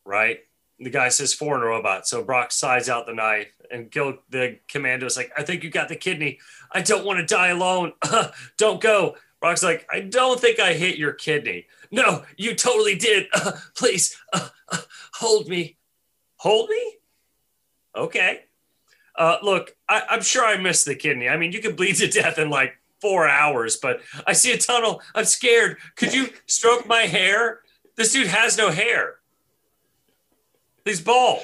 right? 0.06 0.40
The 0.80 0.90
guy 0.90 1.10
says 1.10 1.34
foreign 1.34 1.62
robot. 1.62 2.08
So 2.08 2.24
Brock 2.24 2.54
sides 2.54 2.88
out 2.88 3.06
the 3.06 3.14
knife 3.14 3.52
and 3.70 3.92
Gil, 3.92 4.20
the 4.30 4.60
commando 4.70 5.08
is 5.08 5.18
like, 5.18 5.34
I 5.38 5.44
think 5.44 5.66
you 5.66 5.70
got 5.70 5.90
the 5.90 5.98
kidney. 5.98 6.40
I 6.72 6.82
don't 6.82 7.06
want 7.06 7.20
to 7.20 7.26
die 7.26 7.50
alone. 7.50 7.92
don't 8.58 8.80
go. 8.80 9.18
Brock's 9.42 9.64
like, 9.64 9.88
I 9.92 10.00
don't 10.00 10.40
think 10.40 10.60
I 10.60 10.74
hit 10.74 10.98
your 10.98 11.14
kidney. 11.14 11.68
No, 11.92 12.24
you 12.38 12.56
totally 12.56 12.96
did. 12.96 13.28
please 13.76 14.18
uh, 14.34 14.50
uh, 14.70 14.78
hold 15.14 15.48
me. 15.48 15.78
Hold 16.38 16.70
me? 16.70 16.96
Okay. 17.96 18.42
Uh, 19.18 19.38
look, 19.44 19.76
I, 19.88 20.04
I'm 20.10 20.22
sure 20.22 20.44
I 20.46 20.58
missed 20.58 20.86
the 20.86 20.96
kidney. 20.96 21.30
I 21.30 21.38
mean, 21.38 21.52
you 21.52 21.62
could 21.62 21.76
bleed 21.78 21.96
to 21.98 22.08
death 22.08 22.38
in 22.40 22.50
like 22.50 22.74
four 23.02 23.28
hours, 23.28 23.78
but 23.78 24.02
I 24.26 24.34
see 24.34 24.52
a 24.52 24.58
tunnel. 24.58 25.02
I'm 25.14 25.26
scared. 25.26 25.78
Could 25.96 26.14
you 26.14 26.30
stroke 26.48 26.88
my 26.88 27.02
hair? 27.02 27.62
This 27.96 28.14
dude 28.14 28.28
has 28.28 28.58
no 28.58 28.72
hair. 28.72 29.16
He's 30.84 31.02
bald. 31.02 31.42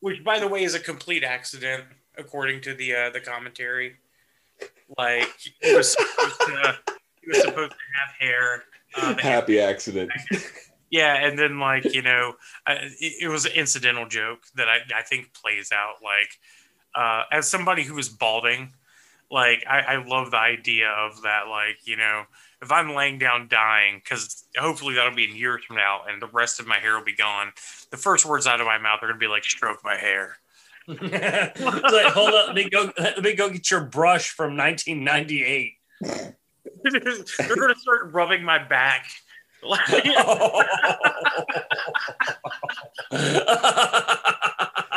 which, 0.00 0.22
by 0.24 0.38
the 0.38 0.48
way, 0.48 0.62
is 0.64 0.74
a 0.74 0.80
complete 0.80 1.24
accident, 1.24 1.84
according 2.16 2.60
to 2.62 2.74
the 2.74 2.94
uh, 2.94 3.10
the 3.10 3.20
commentary. 3.20 3.96
Like 4.96 5.32
he 5.60 5.74
was 5.74 5.92
supposed 5.92 6.40
to, 6.40 6.78
he 7.22 7.28
was 7.28 7.40
supposed 7.42 7.72
to 7.72 7.76
have 7.98 8.14
hair. 8.18 8.64
Uh, 8.96 9.14
Happy 9.18 9.60
accident. 9.60 10.10
yeah, 10.90 11.26
and 11.26 11.38
then 11.38 11.58
like 11.58 11.92
you 11.92 12.02
know, 12.02 12.34
I, 12.66 12.74
it, 13.00 13.22
it 13.22 13.28
was 13.28 13.46
an 13.46 13.52
incidental 13.52 14.06
joke 14.06 14.44
that 14.54 14.68
I, 14.68 14.78
I 14.94 15.02
think 15.02 15.34
plays 15.34 15.72
out. 15.72 15.96
Like 16.02 16.30
uh, 16.94 17.24
as 17.32 17.48
somebody 17.48 17.82
who 17.82 17.98
is 17.98 18.08
balding, 18.08 18.72
like 19.30 19.64
I, 19.68 19.80
I 19.80 20.06
love 20.06 20.30
the 20.30 20.38
idea 20.38 20.88
of 20.88 21.22
that. 21.22 21.48
Like 21.48 21.78
you 21.84 21.96
know, 21.96 22.24
if 22.62 22.70
I'm 22.70 22.94
laying 22.94 23.18
down 23.18 23.48
dying, 23.48 24.00
because 24.02 24.44
hopefully 24.56 24.94
that'll 24.94 25.14
be 25.14 25.28
in 25.28 25.36
years 25.36 25.64
from 25.64 25.76
now, 25.76 26.02
and 26.08 26.22
the 26.22 26.28
rest 26.28 26.60
of 26.60 26.66
my 26.66 26.78
hair 26.78 26.96
will 26.96 27.04
be 27.04 27.14
gone. 27.14 27.52
The 27.90 27.96
first 27.96 28.24
words 28.24 28.46
out 28.46 28.60
of 28.60 28.66
my 28.66 28.78
mouth 28.78 29.00
are 29.02 29.08
gonna 29.08 29.18
be 29.18 29.26
like, 29.26 29.44
"Stroke 29.44 29.84
my 29.84 29.96
hair." 29.96 30.38
It's 30.88 31.60
like, 31.60 32.12
hold 32.12 32.34
up, 32.34 32.46
let 32.48 32.54
me 32.54 32.70
go. 32.70 32.90
Let 32.98 33.22
me 33.22 33.34
go 33.34 33.50
get 33.50 33.70
your 33.70 33.84
brush 33.84 34.30
from 34.30 34.56
1998. 34.56 35.72
They're 36.00 36.36
gonna 37.56 37.74
start 37.76 38.12
rubbing 38.12 38.42
my 38.44 38.58
back. 38.58 39.06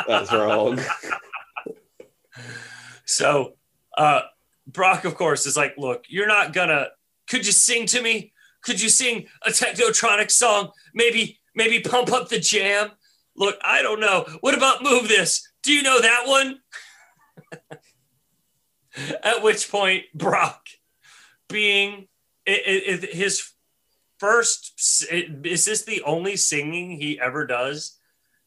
That's 0.06 0.32
wrong. 0.32 0.78
So 3.04 3.54
uh, 3.96 4.20
Brock, 4.66 5.04
of 5.04 5.16
course, 5.16 5.46
is 5.46 5.56
like, 5.56 5.74
look, 5.76 6.04
you're 6.08 6.28
not 6.28 6.52
gonna. 6.52 6.88
Could 7.28 7.46
you 7.46 7.52
sing 7.52 7.86
to 7.86 8.02
me? 8.02 8.32
Could 8.62 8.80
you 8.80 8.88
sing 8.88 9.26
a 9.44 9.50
technotronic 9.50 10.30
song? 10.30 10.70
Maybe, 10.94 11.40
maybe 11.54 11.80
pump 11.80 12.12
up 12.12 12.28
the 12.28 12.38
jam. 12.38 12.90
Look, 13.36 13.56
I 13.64 13.82
don't 13.82 14.00
know. 14.00 14.26
What 14.40 14.54
about 14.54 14.82
move 14.82 15.08
this? 15.08 15.49
Do 15.62 15.72
you 15.72 15.82
know 15.82 16.00
that 16.00 16.26
one? 16.26 16.60
At 19.22 19.42
which 19.42 19.70
point, 19.70 20.04
Brock, 20.14 20.66
being 21.48 22.08
it, 22.46 23.04
it, 23.04 23.14
his 23.14 23.52
first, 24.18 25.10
is 25.12 25.64
this 25.64 25.82
the 25.82 26.02
only 26.02 26.36
singing 26.36 26.90
he 26.90 27.20
ever 27.20 27.46
does? 27.46 27.98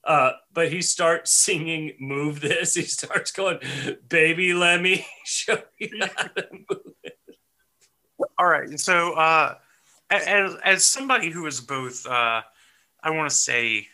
Uh, 0.04 0.34
but 0.52 0.71
he 0.71 0.82
starts 0.82 1.32
singing 1.32 1.93
"Move 1.99 2.41
This." 2.41 2.73
He 2.73 2.82
starts 2.82 3.32
going, 3.32 3.60
"Baby, 4.08 4.54
let 4.54 4.82
me 4.82 5.06
show 5.23 5.60
you 5.80 6.02
how 6.15 6.23
to 6.23 6.47
move." 6.52 6.93
it." 7.04 7.17
All 8.38 8.45
right. 8.45 8.78
So, 8.80 9.13
uh, 9.13 9.56
as 10.10 10.56
as 10.63 10.84
somebody 10.84 11.30
who 11.30 11.45
is 11.45 11.62
both, 11.62 12.06
uh, 12.06 12.41
I 13.02 13.10
want 13.12 13.30
to 13.30 13.36
say, 13.36 13.88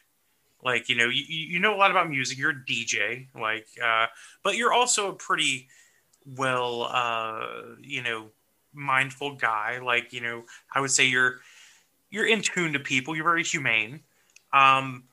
like 0.63 0.89
you 0.89 0.95
know, 0.95 1.07
you, 1.07 1.23
you 1.27 1.59
know 1.59 1.75
a 1.75 1.77
lot 1.77 1.91
about 1.91 2.09
music. 2.09 2.37
You're 2.37 2.51
a 2.51 2.65
DJ, 2.65 3.27
like, 3.39 3.67
uh, 3.83 4.07
but 4.43 4.57
you're 4.57 4.73
also 4.73 5.09
a 5.09 5.13
pretty 5.13 5.67
well, 6.37 6.83
uh, 6.83 7.75
you 7.81 8.01
know, 8.01 8.27
mindful 8.73 9.35
guy. 9.35 9.79
Like, 9.79 10.11
you 10.13 10.21
know, 10.21 10.43
I 10.73 10.81
would 10.81 10.91
say 10.91 11.05
you're 11.05 11.39
you're 12.09 12.27
in 12.27 12.41
tune 12.41 12.73
to 12.73 12.79
people. 12.79 13.15
You're 13.15 13.23
very 13.23 13.43
humane. 13.43 14.01
Um, 14.51 15.03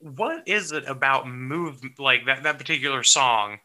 what 0.00 0.46
is 0.46 0.72
it 0.72 0.84
about 0.86 1.28
move 1.28 1.80
like 1.98 2.26
that 2.26 2.42
that 2.42 2.58
particular 2.58 3.02
song 3.02 3.58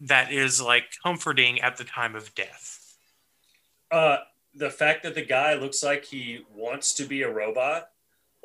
that 0.00 0.32
is 0.32 0.60
like 0.60 0.84
comforting 1.02 1.60
at 1.60 1.76
the 1.76 1.84
time 1.84 2.14
of 2.14 2.34
death? 2.34 2.82
uh 3.90 4.18
the 4.54 4.70
fact 4.70 5.02
that 5.02 5.14
the 5.14 5.24
guy 5.24 5.54
looks 5.54 5.82
like 5.82 6.04
he 6.04 6.40
wants 6.54 6.94
to 6.94 7.04
be 7.04 7.22
a 7.22 7.30
robot 7.30 7.90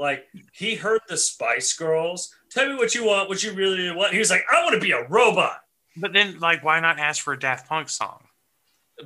like 0.02 0.26
he 0.52 0.76
heard 0.76 1.00
the 1.08 1.16
spice 1.16 1.72
girls 1.74 2.34
tell 2.50 2.68
me 2.68 2.76
what 2.76 2.94
you 2.96 3.06
want 3.06 3.30
what 3.30 3.42
you 3.44 3.54
really 3.54 3.90
want 3.96 4.12
he 4.12 4.20
was 4.20 4.30
like 4.32 4.44
i 4.52 4.62
want 4.64 4.74
to 4.74 4.82
be 4.82 4.92
a 4.92 5.08
robot 5.08 5.62
But 5.96 6.14
then, 6.14 6.40
like, 6.40 6.64
why 6.64 6.80
not 6.80 7.00
ask 7.00 7.22
for 7.24 7.34
a 7.34 7.40
Daft 7.40 7.70
Punk 7.70 7.88
song? 7.90 8.26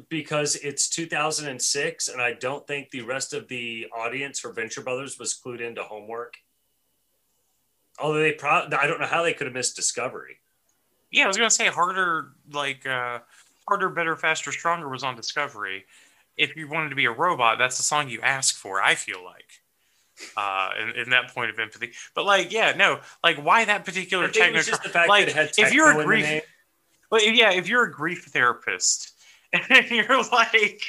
because 0.10 0.56
it's 0.58 0.90
2006 0.90 2.08
and 2.10 2.22
i 2.22 2.34
don't 2.34 2.66
think 2.68 2.90
the 2.90 3.02
rest 3.02 3.34
of 3.34 3.48
the 3.48 3.88
audience 3.96 4.40
for 4.40 4.52
venture 4.52 4.82
brothers 4.82 5.18
was 5.20 5.34
clued 5.40 5.62
into 5.62 5.82
homework 5.84 6.34
although 8.00 8.20
they 8.20 8.34
probably 8.34 8.76
i 8.78 8.88
don't 8.88 9.00
know 9.00 9.06
how 9.06 9.24
they 9.24 9.34
could 9.34 9.48
have 9.48 9.54
missed 9.54 9.76
discovery 9.76 10.38
Yeah, 11.12 11.26
I 11.26 11.28
was 11.28 11.38
gonna 11.38 11.50
say 11.50 11.68
harder, 11.68 12.32
like 12.52 12.86
uh, 12.86 13.20
harder, 13.68 13.90
better, 13.90 14.16
faster, 14.18 14.52
stronger 14.52 14.90
was 14.90 15.04
on 15.04 15.16
Discovery. 15.16 15.86
If 16.36 16.56
you 16.58 16.68
wanted 16.68 16.90
to 16.90 16.96
be 16.96 17.06
a 17.06 17.12
robot, 17.12 17.58
that's 17.58 17.78
the 17.78 17.84
song 17.84 18.10
you 18.10 18.20
ask 18.22 18.56
for. 18.56 18.82
I 18.82 18.96
feel 18.96 19.24
like, 19.24 19.62
uh, 20.38 20.70
in, 20.82 20.90
in 21.02 21.10
that 21.12 21.34
point 21.34 21.50
of 21.50 21.60
empathy. 21.60 21.92
But 22.14 22.26
like, 22.26 22.52
yeah, 22.52 22.74
no, 22.76 23.00
like, 23.24 23.38
why 23.38 23.66
that 23.66 23.86
particular 23.86 24.26
I 24.26 24.28
think 24.28 24.38
it 24.38 24.40
techno? 24.40 24.58
was 24.58 24.68
just 24.68 24.84
the 24.84 24.90
fact 24.90 25.10
like, 25.10 25.26
that 25.26 25.32
it 25.32 25.36
had 25.36 25.68
if 25.68 25.74
you're 25.74 26.00
a 26.00 26.04
grief, 26.04 26.42
well, 27.12 27.24
yeah, 27.24 27.52
if 27.52 27.68
you're 27.68 27.84
a 27.84 27.92
grief 27.92 28.26
therapist 28.26 29.14
and 29.70 29.90
you're 29.90 30.24
like 30.32 30.82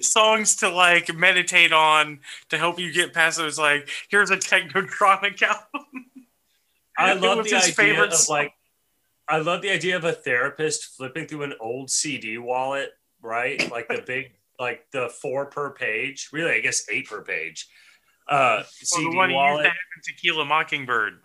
songs 0.00 0.56
to 0.56 0.68
like 0.68 1.14
meditate 1.14 1.72
on 1.72 2.20
to 2.50 2.58
help 2.58 2.78
you 2.78 2.92
get 2.92 3.12
past 3.12 3.38
those, 3.38 3.58
like, 3.58 3.88
here's 4.08 4.30
a 4.30 4.36
technotronic 4.36 5.40
album. 5.42 6.06
I 6.96 7.14
love 7.14 7.38
the 7.38 7.54
his 7.54 7.64
idea 7.64 7.72
favorite 7.74 8.12
of 8.12 8.14
song. 8.14 8.36
like, 8.36 8.52
I 9.28 9.38
love 9.38 9.62
the 9.62 9.70
idea 9.70 9.96
of 9.96 10.04
a 10.04 10.12
therapist 10.12 10.96
flipping 10.96 11.26
through 11.26 11.44
an 11.44 11.54
old 11.60 11.90
CD 11.90 12.38
wallet, 12.38 12.90
right? 13.22 13.70
Like 13.70 13.88
the 13.88 14.02
big, 14.06 14.32
like 14.58 14.86
the 14.92 15.08
four 15.08 15.46
per 15.46 15.70
page. 15.70 16.28
Really, 16.32 16.52
I 16.52 16.60
guess 16.60 16.86
eight 16.90 17.08
per 17.08 17.22
page. 17.22 17.68
Uh, 18.28 18.56
Well, 18.58 18.64
CD 18.82 19.10
the 19.10 19.16
one 19.16 19.30
you 19.30 19.36
used 19.36 19.50
wallet. 19.50 19.62
to 19.64 19.68
have 19.68 19.76
in 19.96 20.02
Tequila 20.14 20.44
Mockingbird. 20.44 21.20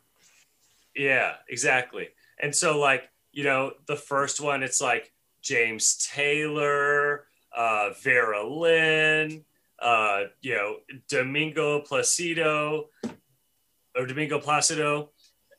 Yeah, 0.95 1.35
exactly. 1.49 2.09
And 2.41 2.55
so, 2.55 2.79
like, 2.79 3.09
you 3.31 3.43
know, 3.43 3.73
the 3.87 3.95
first 3.95 4.41
one, 4.41 4.63
it's 4.63 4.81
like 4.81 5.13
James 5.41 5.97
Taylor, 6.11 7.25
uh, 7.55 7.91
Vera 8.01 8.47
Lynn, 8.47 9.45
uh, 9.79 10.23
you 10.41 10.55
know, 10.55 10.77
Domingo 11.07 11.81
Placido, 11.81 12.89
or 13.95 14.05
Domingo 14.07 14.39
Placido, 14.39 15.09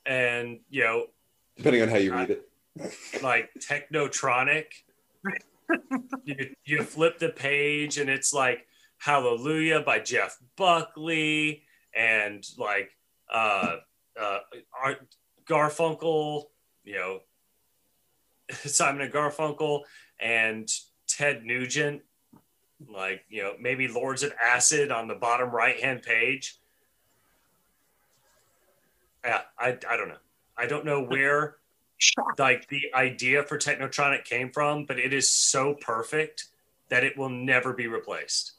and, 0.05 0.59
you 0.69 0.83
know, 0.83 1.05
Depending 1.57 1.81
on 1.81 1.89
how 1.89 1.97
you 1.97 2.13
read 2.13 2.29
it. 2.31 2.45
like 3.21 3.49
Technotronic. 3.59 4.65
you, 6.23 6.55
you 6.65 6.83
flip 6.83 7.19
the 7.19 7.29
page 7.29 7.97
and 7.97 8.09
it's 8.09 8.33
like 8.33 8.65
Hallelujah 8.99 9.81
by 9.81 9.99
Jeff 9.99 10.37
Buckley 10.55 11.63
and 11.95 12.45
like 12.57 12.91
uh, 13.33 13.77
uh, 14.19 14.39
Art 14.83 15.15
Garfunkel, 15.47 16.45
you 16.83 16.95
know, 16.95 17.19
Simon 18.51 19.01
and 19.01 19.13
Garfunkel 19.13 19.81
and 20.19 20.69
Ted 21.07 21.43
Nugent, 21.45 22.01
like, 22.87 23.23
you 23.29 23.41
know, 23.41 23.53
maybe 23.59 23.87
Lords 23.87 24.23
of 24.23 24.33
Acid 24.43 24.91
on 24.91 25.07
the 25.07 25.15
bottom 25.15 25.49
right 25.49 25.79
hand 25.79 26.03
page. 26.03 26.57
Yeah, 29.23 29.41
I, 29.57 29.77
I 29.89 29.97
don't 29.97 30.09
know. 30.09 30.15
I 30.57 30.65
don't 30.65 30.85
know 30.85 31.01
where 31.01 31.55
like 32.37 32.67
the 32.69 32.83
idea 32.95 33.43
for 33.43 33.57
Technotronic 33.57 34.23
came 34.25 34.51
from, 34.51 34.85
but 34.85 34.99
it 34.99 35.13
is 35.13 35.31
so 35.31 35.73
perfect 35.73 36.45
that 36.89 37.03
it 37.03 37.17
will 37.17 37.29
never 37.29 37.73
be 37.73 37.87
replaced. 37.87 38.53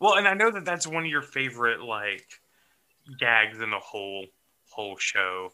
Well, 0.00 0.14
and 0.14 0.26
I 0.26 0.34
know 0.34 0.50
that 0.50 0.64
that's 0.64 0.86
one 0.86 1.04
of 1.04 1.10
your 1.10 1.22
favorite 1.22 1.82
like 1.82 2.26
gags 3.18 3.60
in 3.60 3.70
the 3.70 3.78
whole 3.78 4.26
whole 4.70 4.96
show. 4.96 5.50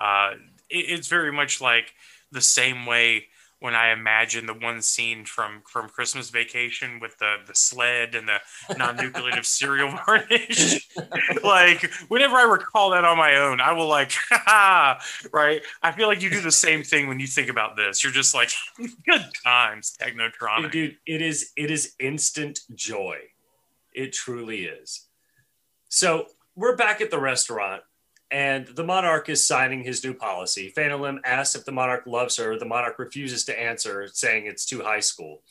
Uh, 0.00 0.32
it, 0.70 0.86
it's 0.88 1.08
very 1.08 1.32
much 1.32 1.60
like 1.60 1.92
the 2.30 2.40
same 2.40 2.86
way 2.86 3.26
when 3.62 3.76
I 3.76 3.92
imagine 3.92 4.46
the 4.46 4.54
one 4.54 4.82
scene 4.82 5.24
from 5.24 5.62
from 5.68 5.88
Christmas 5.88 6.30
Vacation 6.30 6.98
with 7.00 7.18
the 7.18 7.36
the 7.46 7.54
sled 7.54 8.14
and 8.16 8.26
the 8.28 8.40
non-nucleative 8.76 9.44
cereal 9.46 9.96
varnish. 10.04 10.88
like 11.44 11.88
whenever 12.08 12.36
I 12.36 12.42
recall 12.42 12.90
that 12.90 13.04
on 13.04 13.16
my 13.16 13.36
own, 13.36 13.60
I 13.60 13.72
will 13.72 13.86
like, 13.86 14.12
ha 14.30 14.98
right. 15.32 15.62
I 15.82 15.92
feel 15.92 16.08
like 16.08 16.22
you 16.22 16.30
do 16.30 16.40
the 16.40 16.50
same 16.50 16.82
thing 16.82 17.06
when 17.06 17.20
you 17.20 17.28
think 17.28 17.48
about 17.48 17.76
this. 17.76 18.02
You're 18.02 18.12
just 18.12 18.34
like, 18.34 18.50
good 19.06 19.24
times, 19.44 19.96
Technotronic. 20.00 20.72
Dude, 20.72 20.96
it 21.06 21.22
is 21.22 21.52
it 21.56 21.70
is 21.70 21.94
instant 22.00 22.60
joy. 22.74 23.18
It 23.92 24.12
truly 24.12 24.64
is. 24.64 25.06
So 25.88 26.26
we're 26.54 26.76
back 26.76 27.00
at 27.00 27.10
the 27.10 27.20
restaurant, 27.20 27.82
and 28.30 28.66
the 28.66 28.84
monarch 28.84 29.28
is 29.28 29.46
signing 29.46 29.84
his 29.84 30.02
new 30.02 30.14
policy. 30.14 30.70
Phantom 30.70 31.20
asks 31.24 31.54
if 31.54 31.64
the 31.64 31.72
monarch 31.72 32.06
loves 32.06 32.36
her. 32.36 32.58
The 32.58 32.64
monarch 32.64 32.98
refuses 32.98 33.44
to 33.44 33.60
answer, 33.60 34.08
saying 34.12 34.46
it's 34.46 34.64
too 34.64 34.82
high 34.82 35.00
school. 35.00 35.42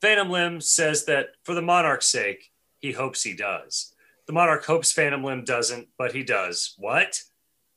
Phantom 0.00 0.30
Limb 0.30 0.60
says 0.60 1.04
that 1.04 1.28
for 1.44 1.54
the 1.54 1.62
monarch's 1.62 2.06
sake, 2.06 2.50
he 2.78 2.92
hopes 2.92 3.22
he 3.22 3.34
does. 3.34 3.94
The 4.26 4.32
monarch 4.32 4.64
hopes 4.64 4.92
Phantom 4.92 5.22
Limb 5.22 5.44
doesn't, 5.44 5.88
but 5.98 6.12
he 6.12 6.22
does. 6.22 6.74
What? 6.78 7.22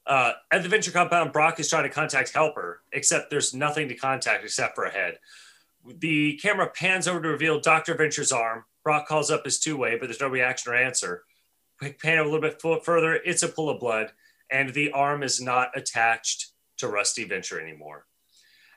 Uh, 0.06 0.34
at 0.52 0.63
the 0.63 0.70
venture 0.70 0.91
compound, 0.91 1.34
Brock 1.34 1.60
is 1.60 1.70
trying 1.70 1.84
to 1.84 1.89
contact 1.89 2.34
Helper, 2.34 2.82
except 2.93 3.30
there's 3.30 3.54
nothing 3.54 3.89
to 3.89 3.96
contact 3.96 4.46
except 4.46 4.76
for 4.76 4.86
a 4.86 4.91
head. 4.91 5.20
The 5.86 6.38
camera 6.41 6.70
pans 6.70 7.08
over 7.08 7.22
to 7.22 7.28
reveal 7.28 7.60
Dr. 7.60 7.96
Venture's 7.96 8.32
arm. 8.32 8.63
Brock 8.88 9.06
calls 9.06 9.30
up 9.30 9.43
his 9.43 9.60
two 9.60 9.76
way, 9.76 9.97
but 9.97 10.08
there's 10.08 10.21
no 10.21 10.30
reaction 10.30 10.71
or 10.71 10.76
answer. 10.78 11.26
Quick 11.78 12.02
pan 12.02 12.19
a 12.19 12.23
little 12.23 12.39
bit 12.39 12.62
further, 12.86 13.15
it's 13.15 13.43
a 13.43 13.50
pool 13.50 13.69
of 13.69 13.82
blood, 13.82 14.13
and 14.50 14.73
the 14.73 14.93
arm 14.93 15.23
is 15.23 15.41
not 15.41 15.78
attached 15.78 16.54
to 16.78 16.88
Rusty 16.88 17.26
Venture 17.26 17.60
anymore. 17.60 18.06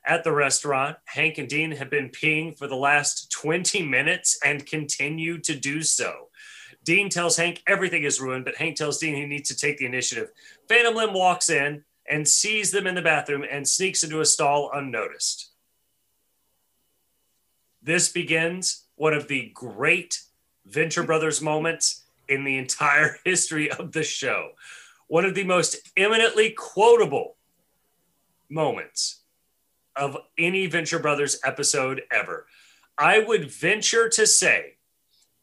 At 0.05 0.25
the 0.25 0.33
restaurant, 0.33 0.97
Hank 1.05 1.39
and 1.39 1.49
Dean 1.49 1.71
have 1.71 1.91
been 1.91 2.09
peeing 2.09 2.59
for 2.59 2.67
the 2.67 2.75
last 2.75 3.31
20 3.31 3.87
minutes 3.87 4.37
and 4.45 4.67
continue 4.67 5.39
to 5.43 5.55
do 5.55 5.81
so. 5.81 6.31
Dean 6.83 7.09
tells 7.09 7.37
Hank 7.37 7.63
everything 7.69 8.03
is 8.03 8.21
ruined, 8.21 8.45
but 8.45 8.57
Hank 8.57 8.75
tells 8.75 8.99
Dean 8.99 9.15
he 9.15 9.27
needs 9.27 9.49
to 9.51 9.57
take 9.57 9.79
the 9.79 9.87
initiative. 9.87 10.33
Phantom 10.69 10.97
Limb 10.97 11.15
walks 11.15 11.51
in 11.51 11.85
and 12.09 12.27
sees 12.27 12.73
them 12.73 12.89
in 12.89 12.97
the 12.97 13.01
bathroom 13.01 13.45
and 13.49 13.69
sneaks 13.69 14.03
into 14.03 14.21
a 14.21 14.27
stall 14.27 14.73
unnoticed. 14.75 15.53
This 17.81 18.09
begins 18.09 18.87
one 19.01 19.15
of 19.15 19.29
the 19.29 19.51
great 19.55 20.21
Venture 20.67 21.03
Brothers 21.03 21.41
moments 21.41 22.05
in 22.29 22.45
the 22.45 22.59
entire 22.59 23.17
history 23.25 23.71
of 23.71 23.93
the 23.93 24.03
show. 24.03 24.51
One 25.09 25.25
of 25.25 25.35
the 25.35 25.45
most 25.45 25.79
eminently 25.97 26.51
quotable 26.51 27.37
moments 28.51 29.23
of 29.97 30.19
any 30.37 30.67
Venture 30.67 30.99
Brothers 30.99 31.41
episode 31.43 32.03
ever. 32.13 32.45
I 32.99 33.21
would 33.21 33.51
venture 33.51 34.11
to 34.11 34.27
say 34.27 34.77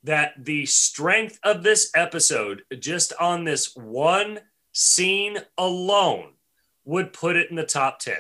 that 0.04 0.34
the 0.38 0.68
strength 0.68 1.40
of 1.42 1.64
this 1.64 1.90
episode, 1.96 2.62
just 2.78 3.12
on 3.20 3.44
this 3.44 3.76
one 3.76 4.42
scene 4.72 5.40
alone, 5.58 6.34
would 6.86 7.12
put 7.12 7.36
it 7.36 7.50
in 7.50 7.56
the 7.56 7.66
top 7.66 7.98
10. 8.02 8.18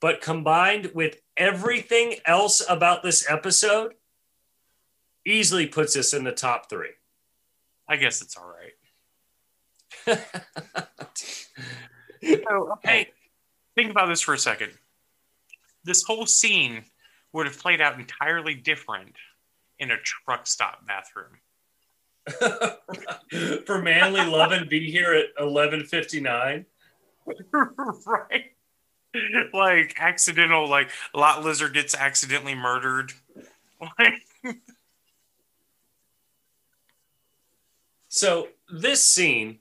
but 0.00 0.22
combined 0.22 0.92
with 0.94 1.18
everything 1.36 2.14
else 2.24 2.62
about 2.68 3.02
this 3.02 3.30
episode, 3.30 3.92
easily 5.26 5.66
puts 5.66 5.96
us 5.96 6.14
in 6.14 6.24
the 6.24 6.32
top 6.32 6.68
three. 6.68 6.90
I 7.88 7.96
guess 7.96 8.22
it's 8.22 8.36
all 8.36 8.48
right. 8.48 8.72
So, 10.06 10.18
oh, 12.50 12.72
okay, 12.72 13.08
think 13.74 13.90
about 13.90 14.08
this 14.08 14.20
for 14.20 14.34
a 14.34 14.38
second. 14.38 14.72
This 15.84 16.02
whole 16.02 16.26
scene 16.26 16.84
would 17.32 17.46
have 17.46 17.58
played 17.58 17.80
out 17.80 17.98
entirely 17.98 18.54
different 18.54 19.14
in 19.78 19.90
a 19.90 19.96
truck 19.98 20.46
stop 20.46 20.86
bathroom. 20.86 21.38
For 23.66 23.82
Manly 23.82 24.24
Love 24.24 24.52
and 24.52 24.68
be 24.68 24.90
here 24.90 25.12
at 25.12 25.34
11:59. 25.42 26.64
right? 28.06 28.52
Like 29.52 29.96
accidental, 29.98 30.68
like 30.68 30.90
lot 31.14 31.44
lizard 31.44 31.74
gets 31.74 31.94
accidentally 31.96 32.54
murdered. 32.54 33.12
Like, 33.98 34.22
So 38.12 38.48
this 38.70 39.02
scene. 39.02 39.58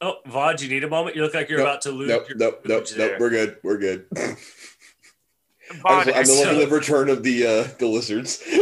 Oh, 0.00 0.16
Vod, 0.26 0.62
you 0.62 0.68
need 0.70 0.82
a 0.82 0.88
moment. 0.88 1.14
You 1.14 1.20
look 1.20 1.34
like 1.34 1.50
you're 1.50 1.58
Nope, 1.58 1.68
about 1.68 1.82
to 1.82 1.90
lose. 1.90 2.08
Nope, 2.08 2.26
your 2.26 2.38
nope, 2.38 2.62
nope, 2.64 2.86
courage 2.86 2.96
nope. 2.96 3.20
We're 3.20 3.28
good. 3.28 3.58
We're 3.62 3.76
good. 3.76 4.06
Vaughn, 4.10 6.08
I'm, 6.08 6.14
I'm 6.14 6.24
so- 6.24 6.42
loving 6.42 6.58
the 6.58 6.74
return 6.74 7.10
of 7.10 7.22
the 7.22 7.46
uh, 7.46 7.68
the 7.78 7.86
lizards. 7.86 8.42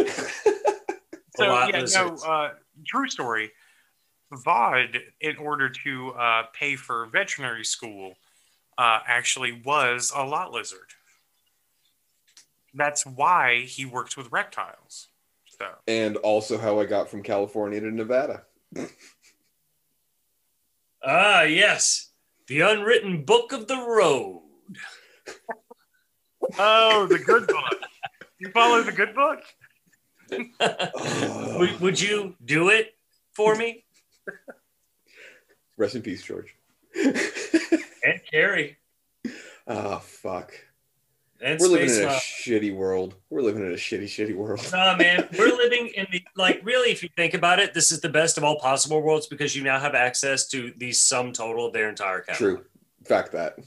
So 1.36 1.46
lot 1.46 1.72
yeah, 1.72 1.86
no. 1.94 2.16
Uh, 2.16 2.50
true 2.86 3.08
story. 3.08 3.52
Vod, 4.34 4.98
in 5.22 5.36
order 5.38 5.70
to 5.84 6.10
uh, 6.10 6.42
pay 6.52 6.76
for 6.76 7.06
veterinary 7.06 7.64
school, 7.64 8.16
uh, 8.76 8.98
actually 9.06 9.62
was 9.64 10.12
a 10.14 10.22
lot 10.22 10.52
lizard. 10.52 10.90
That's 12.74 13.06
why 13.06 13.60
he 13.60 13.86
works 13.86 14.18
with 14.18 14.30
reptiles. 14.30 15.08
So 15.46 15.66
and 15.88 16.16
also 16.18 16.58
how 16.58 16.78
I 16.78 16.84
got 16.84 17.08
from 17.08 17.22
California 17.22 17.80
to 17.80 17.90
Nevada. 17.90 18.42
Ah, 21.04 21.42
yes, 21.42 22.10
the 22.46 22.60
unwritten 22.60 23.24
book 23.24 23.52
of 23.52 23.66
the 23.68 23.76
road. 23.76 24.42
Oh, 26.58 27.06
the 27.06 27.18
good 27.18 27.46
book. 27.46 27.80
you 28.38 28.50
follow 28.50 28.82
the 28.82 28.92
good 28.92 29.14
book? 29.14 29.40
Would, 31.58 31.80
would 31.80 32.00
you 32.00 32.36
do 32.44 32.68
it 32.68 32.94
for 33.32 33.56
me 33.56 33.84
Rest 35.76 35.96
in 35.96 36.02
peace, 36.02 36.22
George. 36.22 36.54
and 36.94 38.20
Carrie 38.30 38.76
oh 39.66 39.98
fuck. 39.98 40.52
And 41.42 41.58
We're 41.60 41.68
living 41.68 41.88
in 41.90 41.96
a 42.02 42.06
Mountain? 42.06 42.20
shitty 42.20 42.74
world. 42.74 43.14
We're 43.30 43.40
living 43.42 43.64
in 43.64 43.72
a 43.72 43.76
shitty, 43.76 44.04
shitty 44.04 44.34
world. 44.36 44.60
Nah, 44.72 44.96
man, 44.96 45.28
we're 45.38 45.56
living 45.56 45.88
in 45.94 46.06
the 46.12 46.22
like. 46.36 46.60
Really, 46.64 46.90
if 46.90 47.02
you 47.02 47.08
think 47.16 47.34
about 47.34 47.58
it, 47.58 47.72
this 47.74 47.90
is 47.92 48.00
the 48.00 48.08
best 48.08 48.36
of 48.38 48.44
all 48.44 48.58
possible 48.58 49.00
worlds 49.02 49.26
because 49.26 49.56
you 49.56 49.62
now 49.62 49.78
have 49.78 49.94
access 49.94 50.46
to 50.48 50.72
the 50.76 50.92
sum 50.92 51.32
total 51.32 51.66
of 51.66 51.72
their 51.72 51.88
entire 51.88 52.20
catalog. 52.20 52.56
True. 52.58 52.64
Fact 53.04 53.32
that. 53.32 53.58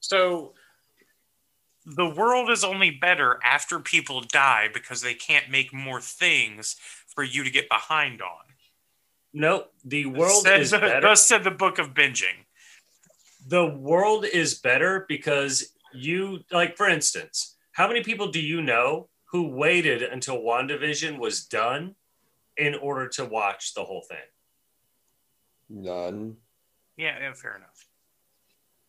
So 0.00 0.54
the 1.84 2.08
world 2.08 2.50
is 2.50 2.64
only 2.64 2.90
better 2.90 3.38
after 3.44 3.78
people 3.78 4.20
die 4.22 4.68
because 4.72 5.02
they 5.02 5.14
can't 5.14 5.50
make 5.50 5.72
more 5.72 6.00
things 6.00 6.76
for 7.06 7.22
you 7.22 7.44
to 7.44 7.50
get 7.50 7.68
behind 7.68 8.20
on. 8.22 8.44
Nope, 9.32 9.72
the 9.84 10.06
world 10.06 10.42
Said- 10.44 10.60
is 10.60 10.70
better. 10.70 11.00
Thus 11.00 11.26
said 11.26 11.44
the 11.44 11.50
book 11.50 11.78
of 11.78 11.92
binging. 11.94 12.44
the 13.46 13.66
world 13.66 14.24
is 14.24 14.54
better 14.54 15.04
because 15.08 15.72
you 15.96 16.40
like 16.50 16.76
for 16.76 16.88
instance 16.88 17.56
how 17.72 17.86
many 17.88 18.02
people 18.02 18.28
do 18.30 18.40
you 18.40 18.62
know 18.62 19.08
who 19.32 19.48
waited 19.48 20.02
until 20.02 20.38
wandavision 20.38 21.18
was 21.18 21.44
done 21.44 21.94
in 22.56 22.74
order 22.74 23.08
to 23.08 23.24
watch 23.24 23.74
the 23.74 23.84
whole 23.84 24.02
thing 24.08 24.18
None. 25.68 26.36
Yeah, 26.96 27.18
yeah, 27.20 27.32
fair 27.34 27.56
enough. 27.56 27.86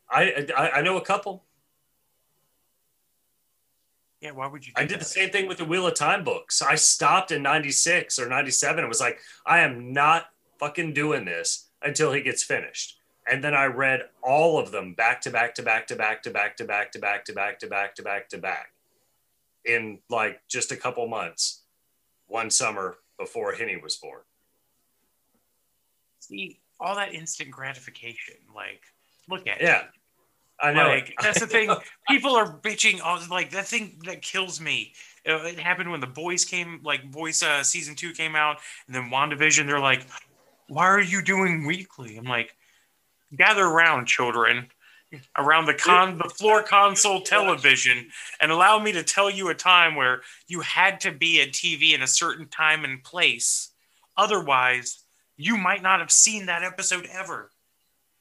i 0.09 0.45
i, 0.55 0.69
I 0.79 0.81
know 0.81 0.97
a 0.97 1.01
couple 1.01 1.43
Yeah, 4.21 4.31
why 4.31 4.47
would 4.47 4.65
you? 4.65 4.73
Do 4.73 4.81
i 4.81 4.85
did 4.85 4.95
that? 4.95 4.99
the 4.99 5.05
same 5.05 5.29
thing 5.29 5.47
with 5.47 5.57
the 5.57 5.65
wheel 5.65 5.87
of 5.87 5.93
time 5.95 6.23
books 6.23 6.61
i 6.61 6.75
stopped 6.75 7.31
in 7.31 7.41
96 7.43 8.19
or 8.19 8.27
97 8.29 8.79
and 8.79 8.87
was 8.87 8.99
like 9.01 9.19
i 9.45 9.59
am 9.59 9.93
not 9.93 10.27
fucking 10.59 10.93
doing 10.93 11.25
this 11.25 11.69
until 11.81 12.11
he 12.11 12.21
gets 12.21 12.43
finished 12.43 12.96
and 13.29 13.43
then 13.43 13.53
i 13.53 13.65
read 13.65 14.01
all 14.21 14.57
of 14.57 14.71
them 14.71 14.93
back 14.93 15.21
to 15.21 15.29
back 15.29 15.53
to 15.55 15.61
back 15.63 15.87
to 15.87 15.95
back 15.95 16.21
to 16.21 16.31
back 16.31 16.55
to 16.57 16.65
back 16.65 16.91
to 16.91 16.99
back 16.99 17.25
to 17.25 17.33
back 17.33 17.59
to 17.59 17.67
back 17.67 17.95
to 17.95 18.03
back 18.03 18.29
to 18.29 18.37
back 18.37 18.71
in 19.65 19.99
like 20.09 20.41
just 20.47 20.71
a 20.71 20.75
couple 20.75 21.07
months 21.07 21.61
one 22.27 22.49
summer 22.49 22.97
before 23.17 23.53
Henny 23.53 23.77
was 23.77 23.97
born. 23.97 24.21
See 26.19 26.59
all 26.79 26.95
that 26.95 27.13
instant 27.13 27.51
gratification. 27.51 28.35
Like, 28.55 28.81
look 29.29 29.47
at 29.47 29.61
Yeah. 29.61 29.83
I 30.59 30.73
know. 30.73 30.87
Like, 30.87 31.13
that's 31.21 31.39
the 31.39 31.45
thing. 31.45 31.69
People 32.09 32.35
are 32.35 32.51
bitching. 32.59 32.99
All 33.03 33.19
like 33.29 33.51
that 33.51 33.67
thing 33.67 34.01
that 34.05 34.23
kills 34.23 34.59
me. 34.59 34.93
Uh, 35.27 35.43
It 35.43 35.59
happened 35.59 35.91
when 35.91 35.99
the 35.99 36.07
boys 36.07 36.45
came, 36.45 36.81
like 36.83 37.11
boys 37.11 37.43
uh, 37.43 37.61
season 37.63 37.93
two 37.93 38.11
came 38.11 38.35
out, 38.35 38.57
and 38.87 38.95
then 38.95 39.11
Wandavision. 39.11 39.67
They're 39.67 39.79
like, 39.79 40.07
"Why 40.67 40.87
are 40.87 40.99
you 40.99 41.21
doing 41.21 41.67
weekly?" 41.67 42.17
I'm 42.17 42.25
like, 42.25 42.55
"Gather 43.35 43.65
around, 43.65 44.07
children, 44.07 44.69
around 45.37 45.65
the 45.65 45.73
con 45.73 46.17
the 46.17 46.29
floor 46.29 46.63
console 46.63 47.21
television, 47.21 48.09
and 48.39 48.51
allow 48.51 48.79
me 48.79 48.91
to 48.91 49.03
tell 49.03 49.29
you 49.29 49.49
a 49.49 49.55
time 49.55 49.95
where 49.95 50.21
you 50.47 50.61
had 50.61 50.99
to 51.01 51.11
be 51.11 51.41
at 51.41 51.49
TV 51.49 51.93
in 51.93 52.01
a 52.01 52.07
certain 52.07 52.47
time 52.47 52.83
and 52.83 53.03
place. 53.03 53.73
Otherwise, 54.15 55.03
you 55.35 55.57
might 55.57 55.81
not 55.81 55.99
have 55.99 56.11
seen 56.11 56.45
that 56.45 56.63
episode 56.63 57.07
ever." 57.11 57.51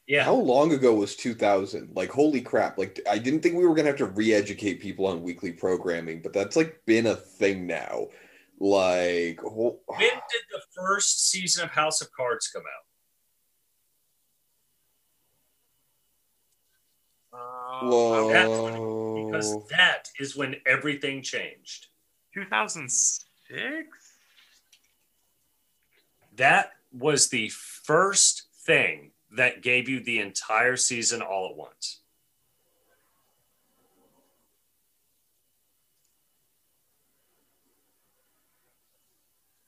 Yeah, 0.06 0.22
How 0.22 0.34
long 0.34 0.72
ago 0.72 0.94
was 0.94 1.16
2000? 1.16 1.96
Like, 1.96 2.10
holy 2.10 2.40
crap. 2.40 2.78
Like, 2.78 3.00
I 3.10 3.18
didn't 3.18 3.40
think 3.40 3.56
we 3.56 3.66
were 3.66 3.74
going 3.74 3.86
to 3.86 3.90
have 3.90 3.98
to 3.98 4.06
re 4.06 4.32
educate 4.32 4.80
people 4.80 5.06
on 5.06 5.20
weekly 5.20 5.52
programming, 5.52 6.22
but 6.22 6.32
that's 6.32 6.54
like 6.54 6.80
been 6.86 7.06
a 7.06 7.16
thing 7.16 7.66
now. 7.66 8.06
Like, 8.60 9.40
ho- 9.40 9.80
when 9.86 9.98
did 9.98 10.42
the 10.50 10.62
first 10.76 11.28
season 11.28 11.64
of 11.64 11.70
House 11.70 12.00
of 12.00 12.12
Cards 12.12 12.46
come 12.46 12.62
out? 12.62 12.85
Whoa. 17.82 18.28
Because 19.14 19.56
that 19.70 20.08
is 20.18 20.36
when 20.36 20.56
everything 20.66 21.22
changed. 21.22 21.86
2006. 22.34 23.86
That 26.36 26.72
was 26.92 27.28
the 27.28 27.48
first 27.48 28.44
thing 28.64 29.12
that 29.32 29.62
gave 29.62 29.88
you 29.88 30.00
the 30.00 30.20
entire 30.20 30.76
season 30.76 31.22
all 31.22 31.50
at 31.50 31.56
once. 31.56 32.00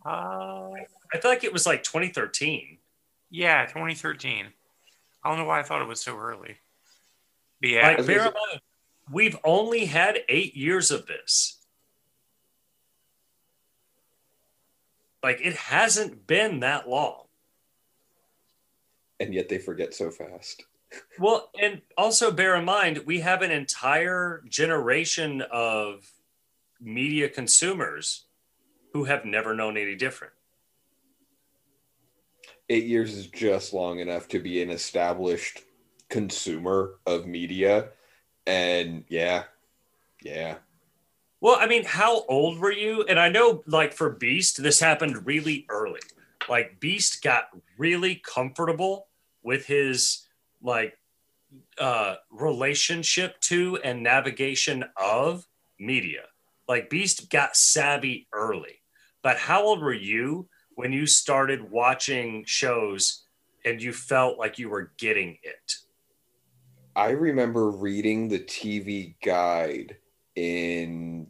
Uh, 0.04 0.70
I 1.12 1.18
feel 1.20 1.30
like 1.30 1.44
it 1.44 1.52
was 1.52 1.66
like 1.66 1.82
2013. 1.82 2.78
yeah, 3.30 3.66
2013. 3.66 4.46
I 5.22 5.28
don't 5.28 5.38
know 5.38 5.44
why 5.44 5.60
I 5.60 5.62
thought 5.62 5.82
it 5.82 5.88
was 5.88 6.00
so 6.00 6.16
early. 6.16 6.56
But 7.60 7.70
yeah, 7.70 7.88
Like, 7.88 8.06
bear 8.06 8.18
in 8.26 8.32
mind, 8.32 8.60
we've 9.10 9.36
only 9.44 9.86
had 9.86 10.18
eight 10.28 10.54
years 10.54 10.90
of 10.90 11.06
this. 11.06 11.58
Like, 15.22 15.40
it 15.42 15.54
hasn't 15.54 16.26
been 16.26 16.60
that 16.60 16.88
long. 16.88 17.24
and 19.20 19.34
yet 19.34 19.48
they 19.48 19.58
forget 19.58 19.94
so 19.94 20.10
fast. 20.10 20.64
Well, 21.18 21.50
and 21.60 21.82
also 21.98 22.30
bear 22.30 22.54
in 22.56 22.64
mind, 22.64 23.02
we 23.04 23.20
have 23.20 23.42
an 23.42 23.50
entire 23.50 24.42
generation 24.48 25.42
of 25.52 26.10
media 26.80 27.28
consumers 27.28 28.24
who 28.94 29.04
have 29.04 29.26
never 29.26 29.54
known 29.54 29.76
any 29.76 29.96
different. 29.96 30.32
Eight 32.70 32.84
years 32.86 33.12
is 33.12 33.26
just 33.26 33.74
long 33.74 33.98
enough 33.98 34.28
to 34.28 34.38
be 34.38 34.62
an 34.62 34.70
established 34.70 35.60
consumer 36.08 36.98
of 37.06 37.26
media. 37.26 37.90
And 38.46 39.04
yeah, 39.08 39.44
yeah. 40.22 40.56
Well, 41.40 41.56
I 41.60 41.66
mean, 41.66 41.84
how 41.84 42.24
old 42.24 42.58
were 42.58 42.72
you? 42.72 43.04
And 43.04 43.20
I 43.20 43.28
know, 43.28 43.62
like, 43.66 43.92
for 43.92 44.10
Beast, 44.10 44.62
this 44.62 44.80
happened 44.80 45.24
really 45.24 45.66
early. 45.68 46.00
Like, 46.48 46.80
Beast 46.80 47.22
got 47.22 47.44
really 47.76 48.16
comfortable 48.16 49.06
with 49.42 49.66
his, 49.66 50.26
like, 50.62 50.98
uh, 51.78 52.16
relationship 52.30 53.40
to 53.42 53.76
and 53.84 54.02
navigation 54.02 54.84
of 54.96 55.46
media. 55.78 56.22
Like, 56.66 56.90
Beast 56.90 57.30
got 57.30 57.54
savvy 57.54 58.26
early. 58.32 58.82
But 59.22 59.36
how 59.36 59.62
old 59.62 59.80
were 59.80 59.92
you 59.92 60.48
when 60.74 60.92
you 60.92 61.06
started 61.06 61.70
watching 61.70 62.44
shows 62.46 63.24
and 63.64 63.80
you 63.80 63.92
felt 63.92 64.38
like 64.38 64.58
you 64.58 64.70
were 64.70 64.92
getting 64.98 65.38
it? 65.42 65.76
I 66.98 67.10
remember 67.10 67.70
reading 67.70 68.26
the 68.26 68.40
TV 68.40 69.14
guide 69.24 69.98
in 70.34 71.28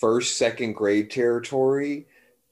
first, 0.00 0.36
second 0.36 0.72
grade 0.72 1.12
territory 1.12 2.08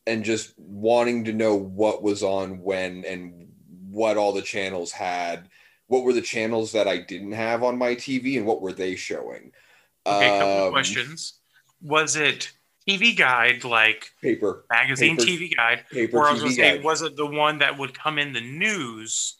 and 0.06 0.24
just 0.24 0.54
wanting 0.56 1.24
to 1.24 1.32
know 1.32 1.56
what 1.56 2.04
was 2.04 2.22
on 2.22 2.60
when 2.60 3.04
and 3.04 3.48
what 3.90 4.16
all 4.16 4.32
the 4.32 4.42
channels 4.42 4.92
had. 4.92 5.48
What 5.88 6.04
were 6.04 6.12
the 6.12 6.22
channels 6.22 6.70
that 6.70 6.86
I 6.86 6.98
didn't 6.98 7.32
have 7.32 7.64
on 7.64 7.76
my 7.76 7.96
TV 7.96 8.36
and 8.36 8.46
what 8.46 8.62
were 8.62 8.72
they 8.72 8.94
showing? 8.94 9.50
Okay, 10.06 10.26
a 10.28 10.38
couple 10.38 10.58
of 10.58 10.66
Um, 10.66 10.72
questions. 10.72 11.40
Was 11.82 12.14
it 12.14 12.52
TV 12.88 13.16
Guide, 13.16 13.64
like 13.64 14.12
Paper, 14.22 14.66
magazine 14.70 15.16
Paper- 15.16 15.28
TV 15.28 15.56
Guide, 15.56 15.84
paper 15.90 16.16
or 16.18 16.28
I 16.28 16.32
was 16.32 16.42
TV 16.42 16.44
going 16.44 16.50
to 16.50 16.56
say, 16.62 16.76
guide. 16.76 16.84
was 16.84 17.02
it 17.02 17.16
the 17.16 17.26
one 17.26 17.58
that 17.58 17.76
would 17.76 17.92
come 17.98 18.20
in 18.20 18.32
the 18.32 18.40
news, 18.40 19.39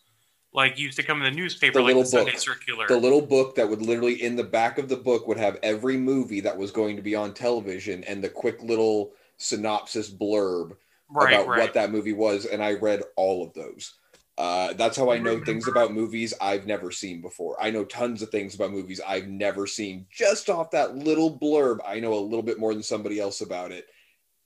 like 0.52 0.78
used 0.78 0.96
to 0.96 1.02
come 1.02 1.22
in 1.22 1.32
the 1.32 1.36
newspaper, 1.36 1.78
The 1.78 1.82
like 1.82 1.92
the 1.92 1.96
little 1.98 2.10
Sunday 2.10 2.32
book. 2.32 2.40
Circular? 2.40 2.88
the 2.88 2.96
little 2.96 3.22
book 3.22 3.54
that 3.56 3.68
would 3.68 3.82
literally 3.82 4.22
in 4.22 4.36
the 4.36 4.44
back 4.44 4.78
of 4.78 4.88
the 4.88 4.96
book 4.96 5.26
would 5.28 5.38
have 5.38 5.58
every 5.62 5.96
movie 5.96 6.40
that 6.40 6.56
was 6.56 6.70
going 6.70 6.96
to 6.96 7.02
be 7.02 7.14
on 7.14 7.34
television 7.34 8.04
and 8.04 8.22
the 8.22 8.28
quick 8.28 8.62
little 8.62 9.12
synopsis 9.36 10.10
blurb 10.10 10.76
right, 11.10 11.34
about 11.34 11.46
right. 11.46 11.60
what 11.60 11.74
that 11.74 11.90
movie 11.90 12.12
was 12.12 12.46
and 12.46 12.62
i 12.62 12.72
read 12.74 13.02
all 13.16 13.44
of 13.44 13.52
those 13.54 13.94
uh, 14.38 14.72
that's 14.74 14.96
how 14.96 15.10
i 15.10 15.18
know 15.18 15.38
things 15.44 15.68
about 15.68 15.92
movies 15.92 16.32
i've 16.40 16.66
never 16.66 16.90
seen 16.90 17.20
before 17.20 17.56
i 17.62 17.70
know 17.70 17.84
tons 17.84 18.22
of 18.22 18.30
things 18.30 18.54
about 18.54 18.70
movies 18.70 19.00
i've 19.06 19.28
never 19.28 19.66
seen 19.66 20.06
just 20.10 20.48
off 20.48 20.70
that 20.70 20.96
little 20.96 21.38
blurb 21.38 21.78
i 21.86 22.00
know 22.00 22.14
a 22.14 22.20
little 22.20 22.42
bit 22.42 22.58
more 22.58 22.72
than 22.72 22.82
somebody 22.82 23.20
else 23.20 23.40
about 23.42 23.70
it 23.70 23.86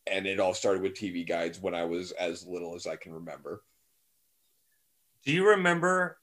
and 0.07 0.27
it 0.27 0.41
all 0.41 0.55
started 0.55 0.83
with 0.83 0.95
tv 0.95 1.27
guides 1.27 1.61
when 1.61 1.75
i 1.75 1.85
was 1.85 2.11
as 2.13 2.47
little 2.47 2.75
as 2.75 2.87
i 2.87 2.97
can 2.97 3.13
remember 3.13 3.63
Do 5.25 5.33
you 5.33 5.49
remember 5.49 6.19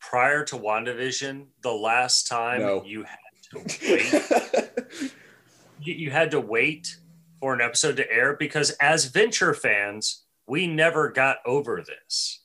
prior 0.00 0.44
to 0.44 0.56
WandaVision 0.56 1.46
the 1.62 1.72
last 1.72 2.28
time 2.28 2.62
No. 2.62 2.84
you 2.84 3.04
had 3.04 3.18
to 3.50 3.58
wait? 3.90 5.12
you, 5.82 5.94
you 5.94 6.10
had 6.10 6.30
to 6.30 6.40
wait 6.40 6.96
for 7.40 7.54
an 7.54 7.60
episode 7.60 7.96
to 7.96 8.10
air 8.10 8.36
because 8.36 8.70
as 8.80 9.06
venture 9.06 9.54
fans 9.54 10.24
we 10.46 10.66
never 10.66 11.10
got 11.10 11.36
over 11.44 11.82
this 11.86 12.42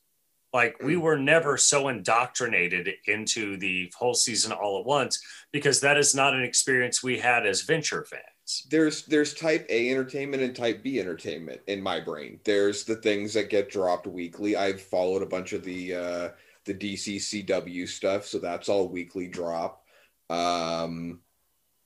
like 0.54 0.76
we 0.84 0.96
mm. 0.96 1.02
were 1.02 1.18
never 1.18 1.58
so 1.58 1.88
indoctrinated 1.88 2.90
into 3.08 3.58
the 3.58 3.92
whole 3.98 4.14
season 4.14 4.52
all 4.52 4.80
at 4.80 4.86
once 4.86 5.20
because 5.52 5.80
that 5.80 5.98
is 5.98 6.14
not 6.14 6.34
an 6.34 6.44
experience 6.44 7.02
we 7.02 7.18
had 7.18 7.46
as 7.46 7.62
venture 7.62 8.06
fans 8.06 8.24
there's 8.70 9.06
there's 9.06 9.34
type 9.34 9.66
A 9.70 9.90
entertainment 9.90 10.44
and 10.44 10.56
type 10.56 10.84
B 10.84 11.00
entertainment 11.00 11.62
in 11.68 11.82
my 11.82 12.00
brain. 12.00 12.40
There's 12.44 12.84
the 12.84 12.96
things 12.98 13.34
that 13.34 13.50
get 13.50 13.70
dropped 13.70 14.08
weekly. 14.08 14.56
I've 14.56 14.82
followed 14.82 15.22
a 15.24 15.28
bunch 15.28 15.54
of 15.54 15.64
the 15.64 15.96
uh 15.96 16.30
the 16.66 16.74
DC 16.74 17.18
CW 17.18 17.88
stuff, 17.88 18.26
so 18.26 18.40
that's 18.40 18.70
all 18.70 18.90
weekly 18.90 19.28
drop. 19.28 19.84
Um 20.30 21.22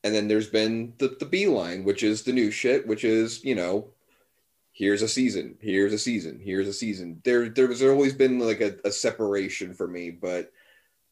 and 0.04 0.16
then 0.16 0.28
there's 0.28 0.50
been 0.50 0.94
the 0.98 1.16
the 1.20 1.26
B 1.26 1.48
line, 1.48 1.84
which 1.84 2.04
is 2.04 2.24
the 2.24 2.34
new 2.34 2.52
shit, 2.52 2.88
which 2.88 3.04
is, 3.04 3.44
you 3.44 3.56
know, 3.56 3.92
here's 4.74 5.02
a 5.02 5.08
season, 5.08 5.58
here's 5.62 5.94
a 5.94 6.00
season, 6.00 6.40
here's 6.44 6.68
a 6.68 6.74
season. 6.74 7.22
There 7.24 7.50
there 7.50 7.68
was 7.68 7.84
always 7.84 8.14
been 8.14 8.40
like 8.40 8.62
a, 8.62 8.78
a 8.86 8.92
separation 8.92 9.74
for 9.74 9.88
me, 9.88 10.12
but 10.12 10.52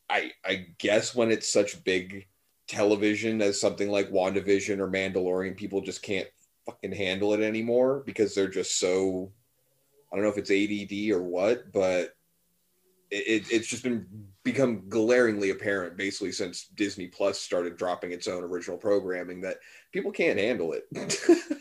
I 0.09 0.31
I 0.45 0.67
guess 0.79 1.15
when 1.15 1.31
it's 1.31 1.51
such 1.51 1.83
big 1.83 2.27
television 2.67 3.41
as 3.41 3.59
something 3.59 3.89
like 3.89 4.11
WandaVision 4.11 4.79
or 4.79 4.89
Mandalorian, 4.89 5.55
people 5.55 5.81
just 5.81 6.01
can't 6.01 6.27
fucking 6.65 6.91
handle 6.91 7.33
it 7.33 7.41
anymore 7.41 8.03
because 8.05 8.33
they're 8.33 8.47
just 8.47 8.79
so 8.79 9.31
I 10.11 10.15
don't 10.15 10.23
know 10.23 10.31
if 10.31 10.37
it's 10.37 10.51
ADD 10.51 11.11
or 11.11 11.23
what, 11.23 11.71
but 11.71 12.15
it, 13.11 13.27
it, 13.27 13.51
it's 13.51 13.67
just 13.67 13.83
been 13.83 14.07
become 14.43 14.87
glaringly 14.87 15.49
apparent 15.49 15.97
basically 15.97 16.31
since 16.31 16.67
Disney 16.75 17.07
Plus 17.07 17.39
started 17.39 17.77
dropping 17.77 18.11
its 18.11 18.27
own 18.27 18.43
original 18.43 18.77
programming 18.77 19.41
that 19.41 19.57
people 19.91 20.11
can't 20.11 20.39
handle 20.39 20.73
it. 20.73 20.85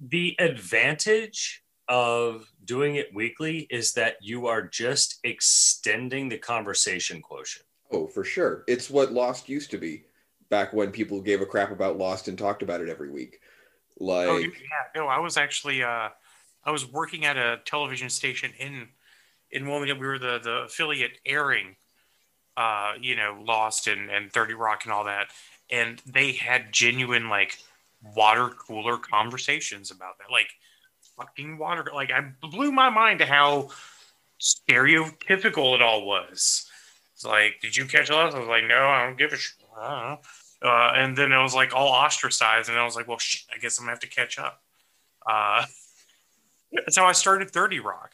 the 0.00 0.36
advantage 0.38 1.62
of 1.88 2.46
doing 2.64 2.96
it 2.96 3.14
weekly 3.14 3.66
is 3.70 3.92
that 3.92 4.16
you 4.20 4.46
are 4.46 4.62
just 4.62 5.18
extending 5.24 6.28
the 6.28 6.38
conversation 6.38 7.20
quotient 7.20 7.64
oh, 7.92 8.06
for 8.06 8.24
sure. 8.24 8.64
It's 8.66 8.90
what 8.90 9.12
Lost 9.12 9.48
used 9.48 9.70
to 9.72 9.78
be 9.78 10.04
back 10.48 10.72
when 10.72 10.90
people 10.90 11.20
gave 11.20 11.40
a 11.40 11.46
crap 11.46 11.70
about 11.70 11.98
Lost 11.98 12.28
and 12.28 12.38
talked 12.38 12.62
about 12.62 12.80
it 12.80 12.88
every 12.88 13.10
week. 13.10 13.40
Like 13.98 14.28
Oh, 14.28 14.38
yeah, 14.38 14.48
no, 14.94 15.06
I 15.06 15.18
was 15.18 15.36
actually 15.36 15.82
uh, 15.82 16.08
I 16.64 16.70
was 16.70 16.90
working 16.90 17.24
at 17.24 17.36
a 17.36 17.60
television 17.64 18.08
station 18.08 18.52
in 18.58 18.88
in 19.50 19.68
Wilmington. 19.68 19.98
We 19.98 20.06
were 20.06 20.18
the 20.18 20.38
the 20.42 20.62
affiliate 20.62 21.18
airing, 21.26 21.76
uh, 22.56 22.94
you 23.00 23.16
know, 23.16 23.42
Lost 23.44 23.86
and 23.86 24.10
and 24.10 24.32
Thirty 24.32 24.54
Rock 24.54 24.84
and 24.84 24.92
all 24.92 25.04
that, 25.04 25.28
and 25.70 26.00
they 26.06 26.32
had 26.32 26.72
genuine 26.72 27.28
like 27.28 27.58
water 28.16 28.48
cooler 28.48 28.96
conversations 28.96 29.90
about 29.90 30.18
that, 30.18 30.32
like 30.32 30.48
fucking 31.16 31.58
water. 31.58 31.86
Like 31.94 32.10
I 32.10 32.32
blew 32.40 32.72
my 32.72 32.88
mind 32.88 33.18
to 33.18 33.26
how 33.26 33.68
stereotypical 34.40 35.74
it 35.74 35.82
all 35.82 36.06
was. 36.06 36.69
It's 37.20 37.26
like, 37.26 37.60
did 37.60 37.76
you 37.76 37.84
catch 37.84 38.08
Lost? 38.08 38.34
I 38.34 38.38
was 38.38 38.48
like, 38.48 38.64
no, 38.64 38.88
I 38.88 39.04
don't 39.04 39.18
give 39.18 39.32
a 39.32 39.36
shit. 39.36 39.62
I 39.78 39.90
don't 39.90 40.08
know. 40.08 40.70
Uh, 40.70 40.92
and 40.96 41.16
then 41.16 41.32
it 41.32 41.42
was 41.42 41.54
like 41.54 41.74
all 41.74 41.88
ostracized, 41.88 42.68
and 42.68 42.78
I 42.78 42.84
was 42.84 42.96
like, 42.96 43.06
well, 43.06 43.18
shit, 43.18 43.42
I 43.54 43.58
guess 43.58 43.78
I'm 43.78 43.84
gonna 43.84 43.92
have 43.92 44.00
to 44.00 44.08
catch 44.08 44.38
up. 44.38 44.62
Uh, 45.26 45.64
that's 46.72 46.96
how 46.96 47.04
I 47.04 47.12
started 47.12 47.50
30 47.50 47.80
Rock. 47.80 48.12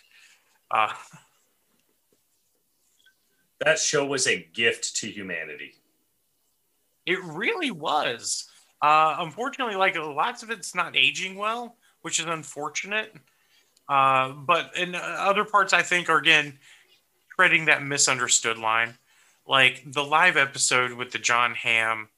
Uh, 0.70 0.92
that 3.60 3.78
show 3.78 4.04
was 4.04 4.26
a 4.26 4.46
gift 4.52 4.96
to 4.96 5.08
humanity 5.08 5.74
it 7.06 7.22
really 7.22 7.70
was. 7.70 8.48
Uh, 8.82 9.16
unfortunately, 9.20 9.76
like 9.76 9.96
lots 9.96 10.42
of 10.42 10.50
it's 10.50 10.74
not 10.74 10.96
aging 10.96 11.36
well, 11.36 11.76
which 12.02 12.18
is 12.18 12.26
unfortunate. 12.26 13.14
Uh, 13.88 14.30
but 14.32 14.76
in 14.76 14.94
other 14.94 15.44
parts, 15.44 15.72
I 15.72 15.82
think 15.82 16.10
are 16.10 16.18
again 16.18 16.58
treading 17.36 17.66
that 17.66 17.82
misunderstood 17.82 18.58
line. 18.58 18.94
Like 19.46 19.82
the 19.86 20.02
live 20.02 20.36
episode 20.36 20.92
with 20.94 21.12
the 21.12 21.18
Jon 21.18 21.54
Hamm, 21.54 22.08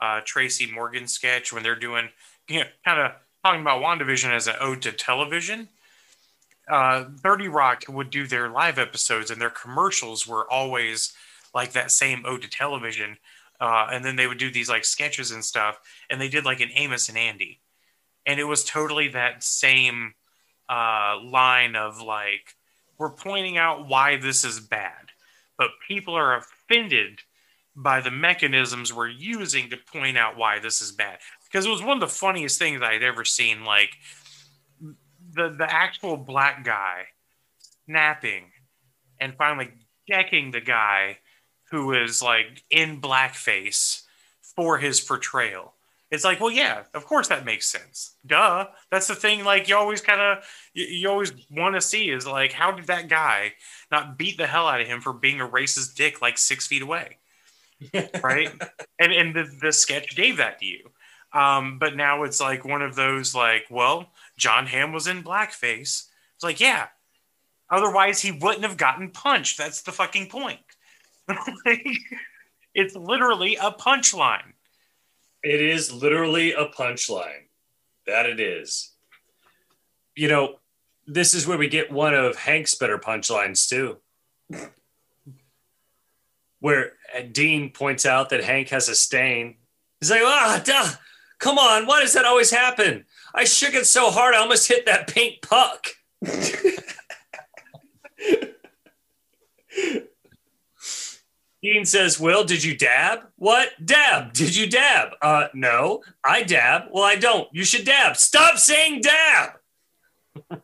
uh, 0.00 0.20
Tracy 0.24 0.70
Morgan 0.70 1.06
sketch 1.06 1.52
when 1.52 1.62
they're 1.62 1.76
doing, 1.76 2.08
you 2.48 2.60
know, 2.60 2.66
kind 2.84 3.00
of 3.00 3.12
talking 3.44 3.60
about 3.60 3.82
WandaVision 3.82 4.30
as 4.30 4.46
an 4.46 4.56
ode 4.60 4.82
to 4.82 4.92
television. 4.92 5.68
Uh, 6.68 7.04
30 7.18 7.48
Rock 7.48 7.84
would 7.88 8.10
do 8.10 8.26
their 8.26 8.48
live 8.48 8.78
episodes, 8.78 9.30
and 9.30 9.40
their 9.40 9.50
commercials 9.50 10.26
were 10.26 10.50
always 10.50 11.12
like 11.52 11.72
that 11.72 11.90
same 11.90 12.22
ode 12.24 12.42
to 12.42 12.48
television. 12.48 13.18
Uh, 13.60 13.88
and 13.92 14.04
then 14.04 14.16
they 14.16 14.26
would 14.26 14.38
do 14.38 14.50
these 14.50 14.70
like 14.70 14.84
sketches 14.84 15.30
and 15.30 15.44
stuff, 15.44 15.78
and 16.08 16.20
they 16.20 16.28
did 16.28 16.44
like 16.44 16.60
an 16.60 16.70
Amos 16.74 17.08
and 17.08 17.18
Andy, 17.18 17.60
and 18.24 18.40
it 18.40 18.44
was 18.44 18.64
totally 18.64 19.08
that 19.08 19.42
same 19.42 20.14
uh, 20.68 21.18
line 21.22 21.76
of 21.76 22.00
like, 22.00 22.54
we're 23.00 23.10
pointing 23.10 23.56
out 23.56 23.88
why 23.88 24.18
this 24.18 24.44
is 24.44 24.60
bad, 24.60 25.10
but 25.56 25.70
people 25.88 26.14
are 26.14 26.36
offended 26.36 27.20
by 27.74 28.02
the 28.02 28.10
mechanisms 28.10 28.92
we're 28.92 29.08
using 29.08 29.70
to 29.70 29.78
point 29.90 30.18
out 30.18 30.36
why 30.36 30.58
this 30.58 30.82
is 30.82 30.92
bad. 30.92 31.18
Because 31.44 31.64
it 31.64 31.70
was 31.70 31.82
one 31.82 31.96
of 31.96 32.00
the 32.00 32.14
funniest 32.14 32.58
things 32.58 32.82
I'd 32.82 33.02
ever 33.02 33.24
seen. 33.24 33.64
Like 33.64 33.92
the 35.32 35.48
the 35.48 35.66
actual 35.66 36.18
black 36.18 36.62
guy 36.62 37.04
snapping 37.86 38.52
and 39.18 39.34
finally 39.34 39.70
decking 40.06 40.50
the 40.50 40.60
guy 40.60 41.18
who 41.70 41.94
is 41.94 42.20
like 42.20 42.64
in 42.70 43.00
blackface 43.00 44.02
for 44.42 44.76
his 44.76 45.00
portrayal. 45.00 45.72
It's 46.10 46.24
like, 46.24 46.40
well, 46.40 46.50
yeah, 46.50 46.82
of 46.94 47.06
course 47.06 47.28
that 47.28 47.44
makes 47.44 47.66
sense. 47.66 48.16
Duh. 48.26 48.66
That's 48.90 49.06
the 49.06 49.14
thing. 49.14 49.44
Like 49.44 49.68
you 49.68 49.76
always 49.76 50.00
kind 50.00 50.20
of, 50.20 50.44
you, 50.74 50.84
you 50.84 51.08
always 51.08 51.32
want 51.50 51.76
to 51.76 51.80
see 51.80 52.10
is 52.10 52.26
like, 52.26 52.52
how 52.52 52.72
did 52.72 52.86
that 52.86 53.08
guy 53.08 53.52
not 53.92 54.18
beat 54.18 54.36
the 54.36 54.46
hell 54.46 54.66
out 54.66 54.80
of 54.80 54.88
him 54.88 55.00
for 55.00 55.12
being 55.12 55.40
a 55.40 55.46
racist 55.48 55.94
dick 55.94 56.20
like 56.20 56.36
six 56.36 56.66
feet 56.66 56.82
away, 56.82 57.18
right? 58.22 58.50
and 58.98 59.12
and 59.12 59.34
the, 59.34 59.46
the 59.60 59.72
sketch 59.72 60.16
gave 60.16 60.38
that 60.38 60.58
to 60.60 60.66
you. 60.66 60.90
Um, 61.32 61.78
but 61.78 61.94
now 61.96 62.24
it's 62.24 62.40
like 62.40 62.64
one 62.64 62.82
of 62.82 62.96
those 62.96 63.34
like, 63.34 63.66
well, 63.70 64.10
Jon 64.36 64.66
Hamm 64.66 64.92
was 64.92 65.06
in 65.06 65.22
blackface. 65.22 66.08
It's 66.34 66.42
like, 66.42 66.60
yeah. 66.60 66.88
Otherwise, 67.70 68.20
he 68.20 68.32
wouldn't 68.32 68.64
have 68.64 68.76
gotten 68.76 69.10
punched. 69.10 69.56
That's 69.56 69.82
the 69.82 69.92
fucking 69.92 70.28
point. 70.28 70.60
Like, 71.64 71.86
it's 72.74 72.96
literally 72.96 73.56
a 73.56 73.70
punchline. 73.70 74.54
It 75.42 75.60
is 75.60 75.92
literally 75.92 76.52
a 76.52 76.66
punchline. 76.66 77.46
That 78.06 78.26
it 78.26 78.40
is. 78.40 78.92
You 80.16 80.28
know, 80.28 80.56
this 81.06 81.34
is 81.34 81.46
where 81.46 81.58
we 81.58 81.68
get 81.68 81.92
one 81.92 82.14
of 82.14 82.36
Hank's 82.36 82.74
better 82.74 82.98
punchlines 82.98 83.68
too. 83.68 83.98
Where 86.60 86.92
Dean 87.32 87.70
points 87.70 88.04
out 88.04 88.30
that 88.30 88.44
Hank 88.44 88.68
has 88.70 88.88
a 88.88 88.94
stain. 88.94 89.56
He's 90.00 90.10
like, 90.10 90.22
ah, 90.22 90.62
duh, 90.64 90.90
come 91.38 91.58
on, 91.58 91.86
why 91.86 92.00
does 92.00 92.14
that 92.14 92.24
always 92.24 92.50
happen? 92.50 93.04
I 93.34 93.44
shook 93.44 93.74
it 93.74 93.86
so 93.86 94.10
hard 94.10 94.34
I 94.34 94.38
almost 94.38 94.68
hit 94.68 94.86
that 94.86 95.08
pink 95.08 95.42
puck. 95.42 95.86
Dean 101.62 101.84
says, 101.84 102.18
Will, 102.18 102.44
did 102.44 102.64
you 102.64 102.76
dab? 102.76 103.20
What? 103.36 103.70
Dab. 103.84 104.32
Did 104.32 104.56
you 104.56 104.68
dab? 104.68 105.10
Uh, 105.20 105.48
no. 105.52 106.02
I 106.24 106.42
dab. 106.42 106.84
Well, 106.90 107.04
I 107.04 107.16
don't. 107.16 107.48
You 107.52 107.64
should 107.64 107.84
dab. 107.84 108.16
Stop 108.16 108.56
saying 108.58 109.02
dab. 109.02 109.50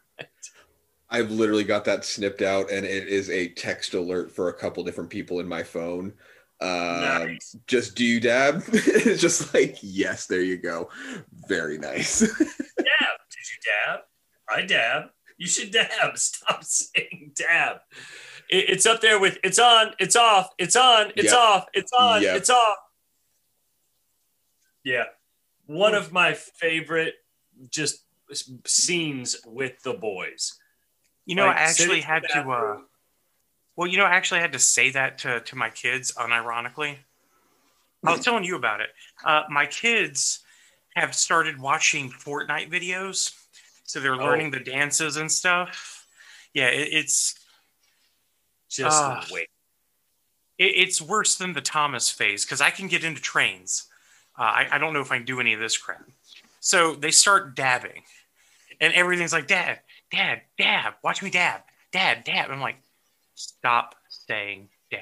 I've 1.10 1.30
literally 1.30 1.64
got 1.64 1.84
that 1.84 2.04
snipped 2.04 2.42
out, 2.42 2.70
and 2.70 2.84
it 2.84 3.08
is 3.08 3.30
a 3.30 3.48
text 3.48 3.94
alert 3.94 4.32
for 4.32 4.48
a 4.48 4.54
couple 4.54 4.82
different 4.84 5.10
people 5.10 5.40
in 5.40 5.46
my 5.46 5.62
phone. 5.62 6.14
Uh, 6.60 7.24
Nice. 7.26 7.56
Just 7.66 7.94
do 7.94 8.04
you 8.04 8.18
dab? 8.18 8.64
it's 8.72 9.20
just 9.20 9.52
like 9.52 9.76
yes, 9.82 10.26
there 10.26 10.40
you 10.40 10.56
go. 10.56 10.88
Very 11.46 11.76
nice. 11.78 12.20
Dab. 12.20 12.28
Did 12.38 13.46
you 13.46 13.58
dab? 13.86 14.00
I 14.48 14.62
dab. 14.62 15.02
You 15.36 15.46
should 15.46 15.70
dab. 15.70 16.16
Stop 16.16 16.64
saying 16.64 17.32
dab. 17.34 17.78
It- 18.48 18.70
it's 18.70 18.86
up 18.86 19.00
there 19.00 19.18
with 19.18 19.38
it's 19.42 19.58
on, 19.58 19.94
it's 19.98 20.16
off, 20.16 20.50
it's 20.58 20.76
on, 20.76 21.12
it's 21.16 21.32
Yep. 21.32 21.34
off, 21.34 21.66
it's 21.72 21.92
on, 21.92 22.22
Yep. 22.22 22.36
it's 22.36 22.50
off. 22.50 22.76
Yeah. 24.84 25.04
One 25.66 25.94
of 25.94 26.12
my 26.12 26.34
favorite 26.34 27.14
just 27.70 28.04
scenes 28.64 29.36
with 29.46 29.82
the 29.82 29.94
boys. 29.94 30.58
You 31.24 31.34
know, 31.34 31.46
Like, 31.46 31.56
I 31.56 31.60
actually 31.60 32.00
had 32.02 32.22
to. 32.34 32.48
Uh, 32.48 32.80
well, 33.74 33.88
you 33.88 33.98
know, 33.98 34.04
I 34.04 34.10
actually 34.10 34.40
had 34.40 34.52
to 34.52 34.58
say 34.60 34.90
that 34.90 35.18
to 35.18 35.40
to 35.40 35.56
my 35.56 35.70
kids, 35.70 36.12
unironically. 36.12 36.98
I 38.04 38.12
was 38.12 38.24
telling 38.24 38.44
you 38.44 38.54
about 38.54 38.80
it. 38.80 38.90
Uh, 39.24 39.42
my 39.50 39.66
kids 39.66 40.44
have 40.94 41.14
started 41.14 41.58
watching 41.58 42.10
Fortnite 42.12 42.70
videos, 42.70 43.34
so 43.84 43.98
they're 43.98 44.14
Oh. 44.14 44.24
learning 44.24 44.52
the 44.52 44.60
dances 44.60 45.16
and 45.16 45.30
stuff. 45.30 46.06
Yeah, 46.54 46.68
it, 46.68 46.88
it's 46.92 47.34
Just 48.68 48.96
Ah. 48.96 49.26
wait. 49.30 49.48
it, 50.58 50.64
it's 50.64 51.00
worse 51.00 51.36
than 51.36 51.52
the 51.52 51.60
Thomas 51.60 52.10
phase 52.10 52.44
because 52.44 52.60
I 52.60 52.70
can 52.70 52.88
get 52.88 53.04
into 53.04 53.20
trains. 53.20 53.86
Uh, 54.38 54.42
I, 54.42 54.68
I 54.72 54.78
don't 54.78 54.92
know 54.92 55.00
if 55.00 55.10
I 55.12 55.16
can 55.16 55.26
do 55.26 55.40
any 55.40 55.52
of 55.54 55.60
this 55.60 55.76
crap. 55.76 56.08
So 56.60 56.94
they 56.94 57.10
start 57.10 57.54
dabbing, 57.54 58.02
and 58.80 58.92
everything's 58.94 59.32
like, 59.32 59.46
Dad, 59.46 59.80
Dad, 60.10 60.42
dab, 60.58 60.94
watch 61.02 61.22
me 61.22 61.30
dab, 61.30 61.62
Dad, 61.92 62.24
dab. 62.24 62.50
I'm 62.50 62.60
like, 62.60 62.76
stop 63.34 63.94
saying 64.08 64.68
dab. 64.90 65.00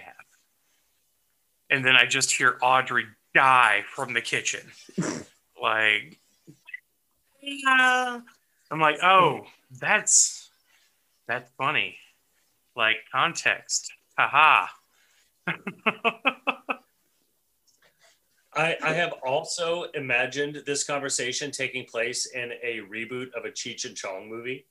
And 1.71 1.85
then 1.85 1.97
I 1.97 2.05
just 2.07 2.31
hear 2.33 2.59
Audrey 2.61 3.07
die 3.35 3.85
from 3.95 4.13
the 4.13 4.21
kitchen. 4.21 4.61
like, 5.61 6.19
yeah. 7.43 8.21
I'm 8.71 8.81
like, 8.81 8.99
oh, 9.03 9.47
that's 9.81 10.51
that's 11.27 11.51
funny. 11.57 11.97
Like 12.77 12.97
context. 13.13 13.93
Haha. 14.19 14.67
I, 18.57 18.77
I 18.83 18.93
have 18.93 19.15
also 19.27 19.85
imagined 19.95 20.63
this 20.65 20.85
conversation 20.85 21.51
taking 21.51 21.85
place 21.87 22.27
in 22.27 22.53
a 22.63 22.81
reboot 22.91 23.33
of 23.35 23.45
a 23.45 23.51
Cheech 23.51 23.85
and 23.85 23.97
Chong 23.97 24.29
movie. 24.29 24.67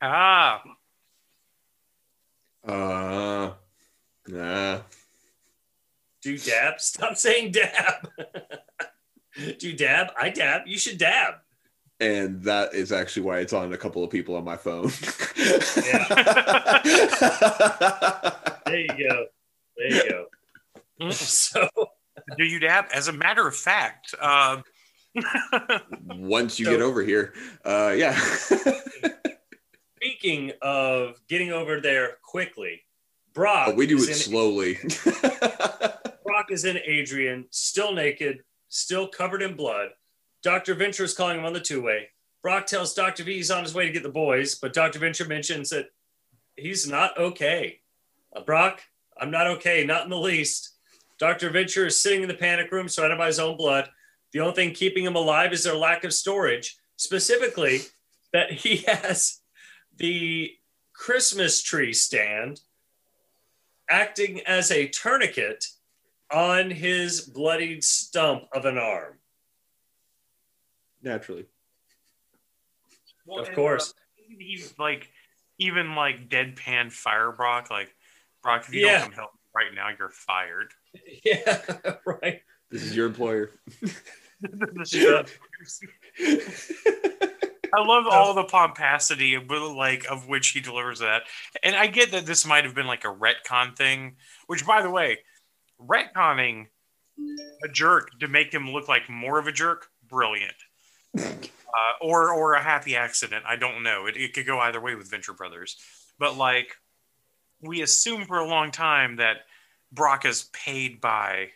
ah. 0.00 0.62
uh, 2.66 3.52
nah. 4.26 4.78
Do 6.22 6.38
dab? 6.38 6.80
Stop 6.80 7.16
saying 7.16 7.52
dab. 7.52 8.08
Do 9.58 9.74
dab? 9.74 10.08
I 10.18 10.30
dab. 10.30 10.62
You 10.66 10.78
should 10.78 10.98
dab. 10.98 11.34
And 12.00 12.42
that 12.44 12.72
is 12.74 12.92
actually 12.92 13.22
why 13.22 13.40
it's 13.40 13.52
on 13.52 13.72
a 13.72 13.76
couple 13.76 14.02
of 14.02 14.10
people 14.10 14.34
on 14.36 14.44
my 14.44 14.56
phone. 14.56 14.90
There 18.66 18.80
you 18.82 19.08
go. 19.08 19.26
There 19.76 19.88
you 19.92 20.10
go. 20.10 20.26
So 21.10 21.68
Do 22.38 22.44
you 22.44 22.58
dab? 22.60 22.84
As 22.94 23.08
a 23.08 23.12
matter 23.12 23.46
of 23.48 23.56
fact, 23.56 24.14
uh, 24.20 24.60
Once 26.06 26.58
you 26.60 26.66
So- 26.66 26.70
get 26.72 26.80
over 26.82 27.02
here, 27.02 27.34
uh, 27.64 27.94
yeah. 27.96 28.16
speaking 29.96 30.52
of 30.62 31.20
getting 31.28 31.50
over 31.52 31.80
there 31.80 32.18
quickly, 32.24 32.82
Brock. 33.34 33.68
Oh, 33.72 33.74
we 33.74 33.86
do 33.86 33.96
it 33.96 34.14
slowly. 34.14 34.78
Brock 36.24 36.50
is 36.50 36.64
in 36.64 36.78
Adrian, 36.84 37.46
still 37.50 37.92
naked, 37.92 38.42
still 38.68 39.08
covered 39.08 39.42
in 39.42 39.56
blood. 39.56 39.88
Dr. 40.42 40.74
Venture 40.74 41.04
is 41.04 41.14
calling 41.14 41.38
him 41.38 41.44
on 41.44 41.52
the 41.52 41.60
two 41.60 41.82
way. 41.82 42.08
Brock 42.42 42.66
tells 42.66 42.94
Dr. 42.94 43.24
V 43.24 43.34
he's 43.34 43.50
on 43.50 43.62
his 43.62 43.74
way 43.74 43.86
to 43.86 43.92
get 43.92 44.02
the 44.02 44.08
boys, 44.08 44.54
but 44.54 44.72
Dr. 44.72 44.98
Venture 44.98 45.26
mentions 45.26 45.70
that 45.70 45.86
he's 46.56 46.88
not 46.88 47.16
okay. 47.18 47.80
Uh, 48.34 48.40
Brock, 48.40 48.82
I'm 49.20 49.30
not 49.30 49.46
okay, 49.46 49.84
not 49.84 50.04
in 50.04 50.10
the 50.10 50.16
least. 50.16 50.76
Dr. 51.18 51.50
Venture 51.50 51.86
is 51.86 52.00
sitting 52.00 52.22
in 52.22 52.28
the 52.28 52.34
panic 52.34 52.72
room, 52.72 52.88
surrounded 52.88 53.18
by 53.18 53.26
his 53.26 53.38
own 53.38 53.56
blood. 53.56 53.90
The 54.32 54.40
only 54.40 54.54
thing 54.54 54.72
keeping 54.72 55.04
him 55.04 55.16
alive 55.16 55.52
is 55.52 55.64
their 55.64 55.76
lack 55.76 56.04
of 56.04 56.14
storage, 56.14 56.78
specifically 56.96 57.80
that 58.32 58.50
he 58.52 58.78
has 58.88 59.40
the 59.96 60.52
Christmas 60.94 61.62
tree 61.62 61.92
stand 61.92 62.60
acting 63.90 64.40
as 64.46 64.70
a 64.70 64.88
tourniquet 64.88 65.66
on 66.32 66.70
his 66.70 67.20
bloodied 67.22 67.82
stump 67.82 68.44
of 68.54 68.64
an 68.64 68.78
arm. 68.78 69.19
Naturally. 71.02 71.46
well, 73.26 73.40
Of 73.40 73.52
course. 73.52 73.90
uh, 73.96 74.34
he's 74.38 74.74
like, 74.78 75.10
even 75.58 75.94
like 75.94 76.28
deadpan 76.28 76.90
fire 76.92 77.32
Brock, 77.32 77.70
like, 77.70 77.94
Brock, 78.42 78.64
if 78.68 78.74
you 78.74 78.86
Yeah. 78.86 78.92
don't 79.00 79.02
come 79.04 79.12
help 79.12 79.30
me 79.34 79.40
right 79.54 79.74
now, 79.74 79.88
you're 79.98 80.10
fired. 80.10 80.72
Yeah, 81.24 81.62
right. 82.06 82.42
This 82.70 82.82
is 82.82 82.94
your 82.96 83.06
employer. 83.06 83.52
Yeah. 84.92 85.22
I 87.72 87.80
love 87.84 88.06
all 88.10 88.32
the 88.34 88.44
pomposity 88.44 89.34
of 89.34 89.48
like 89.50 90.06
of 90.10 90.26
which 90.26 90.48
he 90.48 90.60
delivers 90.60 90.98
that, 91.00 91.22
and 91.62 91.76
I 91.76 91.86
get 91.88 92.10
that 92.12 92.24
this 92.26 92.46
might 92.46 92.64
have 92.64 92.74
been 92.74 92.86
like 92.86 93.04
a 93.04 93.14
retcon 93.14 93.76
thing. 93.76 94.16
Which, 94.46 94.66
by 94.66 94.80
the 94.82 94.90
way, 94.90 95.18
retconning 95.80 96.66
a 97.62 97.68
jerk 97.68 98.18
to 98.20 98.28
make 98.28 98.52
him 98.52 98.70
look 98.70 98.88
like 98.88 99.08
more 99.10 99.38
of 99.38 99.46
a 99.46 99.52
jerk, 99.52 99.88
brilliant. 100.08 100.54
Uh, 101.18 101.92
or 102.00 102.32
or 102.32 102.54
a 102.54 102.62
happy 102.62 102.96
accident. 102.96 103.44
I 103.46 103.56
don't 103.56 103.82
know. 103.82 104.06
It, 104.06 104.16
it 104.16 104.34
could 104.34 104.46
go 104.46 104.58
either 104.60 104.80
way 104.80 104.94
with 104.94 105.10
Venture 105.10 105.32
Brothers, 105.32 105.76
but 106.18 106.36
like 106.36 106.76
we 107.60 107.82
assume 107.82 108.24
for 108.24 108.38
a 108.38 108.46
long 108.46 108.70
time 108.70 109.16
that 109.16 109.38
Brock 109.92 110.24
is 110.24 110.44
paid 110.52 111.00
by 111.00 111.48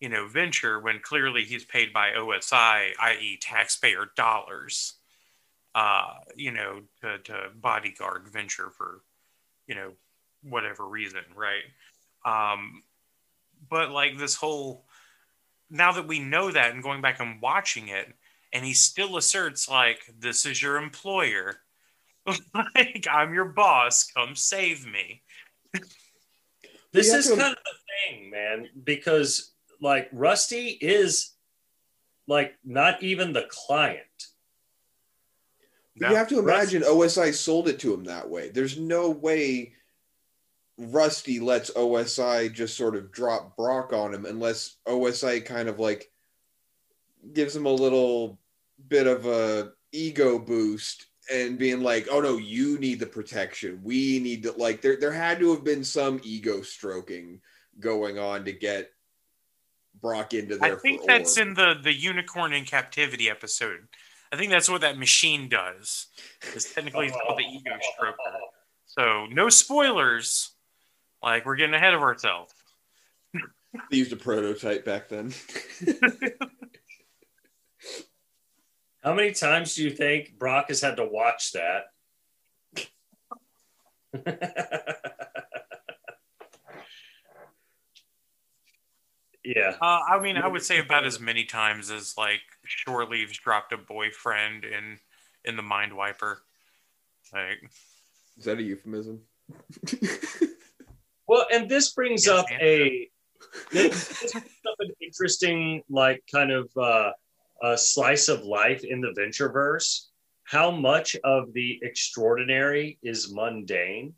you 0.00 0.08
know 0.08 0.26
Venture 0.26 0.80
when 0.80 1.00
clearly 1.00 1.44
he's 1.44 1.64
paid 1.64 1.92
by 1.92 2.10
OSI, 2.10 2.90
i.e., 3.00 3.38
taxpayer 3.40 4.06
dollars. 4.16 4.94
Uh, 5.74 6.16
you 6.36 6.50
know, 6.50 6.82
to, 7.00 7.16
to 7.20 7.48
bodyguard 7.54 8.28
Venture 8.28 8.68
for 8.70 9.00
you 9.66 9.74
know 9.74 9.92
whatever 10.42 10.86
reason, 10.86 11.22
right? 11.34 11.62
Um, 12.24 12.82
but 13.70 13.90
like 13.90 14.18
this 14.18 14.34
whole 14.34 14.84
now 15.70 15.92
that 15.92 16.06
we 16.06 16.18
know 16.18 16.50
that 16.50 16.72
and 16.72 16.82
going 16.82 17.00
back 17.00 17.20
and 17.20 17.40
watching 17.40 17.88
it 17.88 18.12
and 18.52 18.64
he 18.64 18.74
still 18.74 19.16
asserts 19.16 19.68
like 19.68 20.00
this 20.18 20.44
is 20.46 20.62
your 20.62 20.76
employer 20.76 21.56
like 22.54 23.06
i'm 23.10 23.32
your 23.34 23.46
boss 23.46 24.04
come 24.04 24.34
save 24.36 24.86
me 24.86 25.22
This 26.92 27.12
is 27.12 27.26
to- 27.28 27.36
kind 27.36 27.52
of 27.52 27.58
the 27.64 28.14
thing, 28.14 28.30
man, 28.30 28.68
because 28.84 29.52
like 29.80 30.08
Rusty 30.12 30.68
is 30.68 31.32
like 32.28 32.54
not 32.64 33.02
even 33.02 33.32
the 33.32 33.46
client. 33.48 33.98
But 35.96 36.10
you 36.10 36.16
have 36.16 36.28
to 36.28 36.38
imagine 36.38 36.82
OSI 36.82 37.34
sold 37.34 37.68
it 37.68 37.78
to 37.80 37.92
him 37.92 38.04
that 38.04 38.28
way. 38.28 38.50
There's 38.50 38.78
no 38.78 39.10
way 39.10 39.72
Rusty 40.78 41.40
lets 41.40 41.70
OSI 41.70 42.52
just 42.52 42.76
sort 42.76 42.96
of 42.96 43.10
drop 43.10 43.56
Brock 43.56 43.92
on 43.92 44.14
him 44.14 44.24
unless 44.24 44.76
OSI 44.86 45.44
kind 45.44 45.68
of 45.68 45.78
like 45.78 46.10
gives 47.32 47.54
him 47.56 47.66
a 47.66 47.72
little 47.72 48.38
bit 48.88 49.06
of 49.06 49.26
a 49.26 49.72
ego 49.92 50.38
boost 50.38 51.06
and 51.32 51.58
being 51.58 51.82
like, 51.82 52.08
"Oh 52.10 52.20
no, 52.20 52.36
you 52.36 52.78
need 52.78 53.00
the 53.00 53.06
protection. 53.06 53.80
We 53.82 54.18
need 54.18 54.42
to 54.44 54.52
like 54.52 54.82
there 54.82 54.96
there 54.96 55.12
had 55.12 55.38
to 55.40 55.52
have 55.52 55.64
been 55.64 55.84
some 55.84 56.20
ego 56.22 56.62
stroking 56.62 57.40
going 57.80 58.18
on 58.18 58.44
to 58.44 58.52
get 58.52 58.90
Brock 60.00 60.34
into 60.34 60.56
there. 60.56 60.76
i 60.76 60.78
think 60.78 61.02
that's 61.06 61.38
in 61.38 61.54
the 61.54 61.74
the 61.80 61.92
unicorn 61.92 62.52
in 62.52 62.64
captivity 62.64 63.30
episode 63.30 63.86
i 64.32 64.36
think 64.36 64.50
that's 64.50 64.68
what 64.68 64.80
that 64.80 64.98
machine 64.98 65.48
does 65.48 66.08
it's 66.54 66.72
technically 66.72 67.06
it's 67.06 67.16
called 67.24 67.38
the 67.38 67.44
ego 67.44 67.70
stroker 67.70 68.14
so 68.86 69.26
no 69.26 69.48
spoilers 69.48 70.50
like 71.22 71.46
we're 71.46 71.56
getting 71.56 71.74
ahead 71.74 71.94
of 71.94 72.02
ourselves 72.02 72.52
They 73.90 73.96
used 73.96 74.12
a 74.12 74.16
prototype 74.16 74.84
back 74.84 75.08
then. 75.08 75.32
How 79.02 79.14
many 79.14 79.32
times 79.32 79.74
do 79.74 79.82
you 79.84 79.90
think 79.90 80.38
Brock 80.38 80.66
has 80.68 80.80
had 80.80 80.96
to 80.96 81.04
watch 81.04 81.52
that? 81.52 81.86
yeah. 89.44 89.74
Uh, 89.80 90.00
I 90.08 90.20
mean, 90.20 90.36
I 90.36 90.46
would 90.46 90.62
say 90.62 90.78
about 90.78 91.04
as 91.04 91.18
many 91.20 91.44
times 91.44 91.90
as 91.90 92.14
like 92.16 92.40
Shore 92.64 93.04
Leave's 93.06 93.38
dropped 93.38 93.72
a 93.72 93.76
boyfriend 93.76 94.64
in 94.64 94.98
in 95.44 95.56
the 95.56 95.62
Mind 95.62 95.96
Wiper. 95.96 96.42
Like, 97.32 97.58
Is 98.38 98.44
that 98.44 98.58
a 98.58 98.62
euphemism? 98.62 99.20
Well, 101.28 101.46
and 101.50 101.66
this 101.68 101.92
brings 101.92 102.26
Yes, 102.26 102.40
up 102.40 102.46
man. 102.50 102.60
a 102.60 103.08
this, 103.70 104.20
this 104.20 104.32
brings 104.32 104.46
up 104.68 104.74
an 104.80 104.90
interesting, 105.00 105.82
like, 105.88 106.22
kind 106.30 106.50
of 106.50 106.68
uh, 106.76 107.12
a 107.62 107.78
slice 107.78 108.28
of 108.28 108.42
life 108.42 108.84
in 108.84 109.00
the 109.00 109.14
Ventureverse. 109.18 110.06
How 110.44 110.70
much 110.70 111.16
of 111.24 111.52
the 111.52 111.78
extraordinary 111.82 112.98
is 113.02 113.32
mundane? 113.32 114.14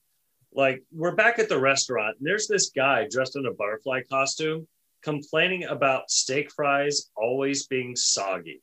Like, 0.53 0.83
we're 0.93 1.15
back 1.15 1.39
at 1.39 1.49
the 1.49 1.61
restaurant, 1.61 2.17
and 2.19 2.27
there's 2.27 2.49
this 2.49 2.71
guy 2.71 3.07
dressed 3.11 3.37
in 3.37 3.47
a 3.47 3.53
butterfly 3.53 4.01
costume 4.11 4.67
complaining 5.03 5.65
about 5.65 6.11
steak 6.11 6.51
fries 6.51 7.11
always 7.17 7.67
being 7.67 7.95
soggy. 7.95 8.63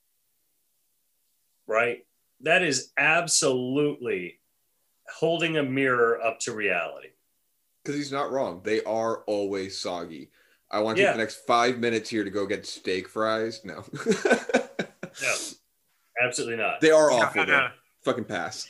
Right? 1.68 2.00
That 2.42 2.64
is 2.64 2.92
absolutely 2.98 4.40
holding 5.14 5.58
a 5.58 5.64
mirror 5.64 6.20
up 6.22 6.40
to 6.40 6.54
reality. 6.54 7.10
Because 7.84 7.98
he's 7.98 8.12
not 8.12 8.32
wrong. 8.32 8.62
They 8.64 8.84
are 8.84 9.18
always 9.26 9.78
soggy. 9.78 10.32
I 10.72 10.80
want 10.80 10.98
to 10.98 11.04
Yeah. 11.04 11.10
take 11.10 11.16
the 11.18 11.24
next 11.24 11.46
five 11.46 11.78
minutes 11.78 12.10
here 12.10 12.24
to 12.24 12.30
go 12.30 12.46
get 12.46 12.66
steak 12.66 13.08
fries. 13.08 13.64
No, 13.64 13.84
absolutely 16.22 16.58
not. 16.58 16.82
they 16.82 16.92
are 16.92 17.10
you 17.12 17.18
awful. 17.18 17.42
how 17.42 17.46
though. 17.46 17.52
to, 17.54 17.72
Fucking 18.04 18.26
pass. 18.26 18.68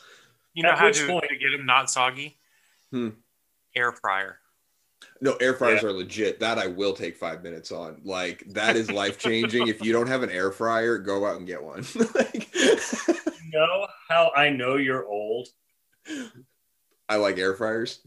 you 0.54 0.64
know 0.64 0.70
At 0.72 0.78
how 0.80 0.86
which 0.88 0.98
to, 1.00 1.08
point- 1.08 1.26
to 1.30 1.36
get 1.38 1.52
them 1.56 1.66
not 1.66 1.90
soggy? 1.90 2.38
Hmm. 2.92 3.10
Air 3.76 3.92
fryer. 3.94 4.38
No, 5.22 5.36
air 5.36 5.54
fryers 5.54 5.82
Yeah. 5.82 5.90
are 5.90 5.94
legit. 5.94 6.40
That 6.42 6.58
I 6.58 6.68
will 6.68 6.94
take 6.94 7.16
five 7.16 7.42
minutes 7.44 7.72
on. 7.72 8.02
Like 8.04 8.44
that 8.50 8.76
is 8.76 8.92
life 8.92 9.18
changing. 9.20 9.68
if 9.68 9.84
you 9.84 9.94
don't 9.94 10.08
have 10.08 10.24
an 10.24 10.30
air 10.30 10.52
fryer, 10.52 10.98
go 10.98 11.26
out 11.26 11.38
and 11.38 11.48
get 11.48 11.64
one. 11.64 11.86
like, 12.16 12.54
You 12.56 13.16
know 13.54 13.88
how 14.10 14.32
I 14.36 14.50
know 14.50 14.76
you're 14.78 15.06
old? 15.08 15.48
I 17.08 17.16
like 17.18 17.38
air 17.38 17.54
fryers. 17.56 18.00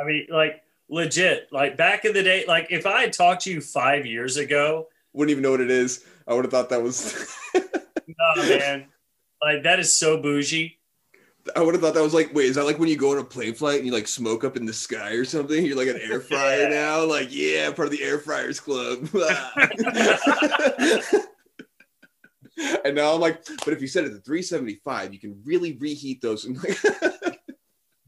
I 0.00 0.04
mean, 0.04 0.26
like 0.30 0.62
legit. 0.88 1.48
Like 1.52 1.76
back 1.76 2.04
in 2.04 2.12
the 2.14 2.22
day, 2.22 2.44
like 2.48 2.68
if 2.70 2.86
I 2.86 3.02
had 3.02 3.12
talked 3.12 3.42
to 3.42 3.50
you 3.52 3.60
five 3.60 4.04
years 4.06 4.36
ago, 4.36 4.88
Wouldn't 5.12 5.30
even 5.30 5.42
know 5.42 5.50
what 5.52 5.60
it 5.60 5.70
is. 5.70 6.04
I 6.26 6.34
would 6.34 6.44
have 6.44 6.50
thought 6.52 6.70
that 6.70 6.82
was. 6.82 7.14
nah, 8.36 8.42
man, 8.42 8.86
like 9.42 9.62
that 9.64 9.78
is 9.80 9.94
so 9.94 10.16
bougie. 10.20 10.78
I 11.56 11.60
would 11.60 11.74
have 11.74 11.82
thought 11.82 11.94
that 11.94 12.02
was 12.02 12.14
like, 12.14 12.32
wait, 12.32 12.46
is 12.46 12.54
that 12.56 12.64
like 12.64 12.78
when 12.78 12.88
you 12.88 12.96
go 12.96 13.10
on 13.12 13.18
a 13.18 13.24
plane 13.24 13.52
flight 13.54 13.78
and 13.78 13.86
you 13.86 13.92
like 13.92 14.06
smoke 14.06 14.44
up 14.44 14.56
in 14.56 14.64
the 14.64 14.72
sky 14.72 15.10
or 15.14 15.24
something? 15.24 15.64
You're 15.66 15.76
like 15.76 15.88
an 15.88 16.00
air 16.00 16.20
fryer 16.28 16.62
Yeah. 16.62 16.68
now? 16.68 17.04
Like, 17.04 17.28
yeah, 17.34 17.70
part 17.72 17.86
of 17.88 17.90
the 17.92 18.02
air 18.02 18.18
fryers 18.20 18.60
club. 18.60 19.08
and 22.84 22.94
now 22.94 23.14
I'm 23.14 23.20
like, 23.20 23.44
but 23.64 23.72
if 23.74 23.80
you 23.80 23.88
set 23.88 24.04
it 24.04 24.10
to 24.10 24.20
375, 24.20 25.12
you 25.12 25.18
can 25.20 25.40
really 25.44 25.76
reheat 25.78 26.20
those. 26.22 26.46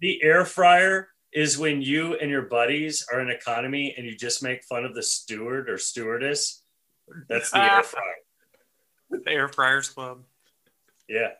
The 0.00 0.22
air 0.22 0.44
fryer 0.44 1.08
is 1.32 1.56
when 1.56 1.80
you 1.80 2.14
and 2.16 2.30
your 2.30 2.42
buddies 2.42 3.06
are 3.10 3.20
in 3.20 3.30
economy 3.30 3.94
and 3.96 4.04
you 4.04 4.14
just 4.14 4.42
make 4.42 4.62
fun 4.64 4.84
of 4.84 4.94
the 4.94 5.02
steward 5.02 5.70
or 5.70 5.78
stewardess. 5.78 6.62
That's 7.28 7.50
the 7.50 7.58
Ah. 7.58 7.76
air 7.78 7.82
fryer. 7.84 8.14
The 9.10 9.22
Air 9.26 9.48
Fryers 9.48 9.88
Club. 9.88 10.22
Yeah. 11.08 11.32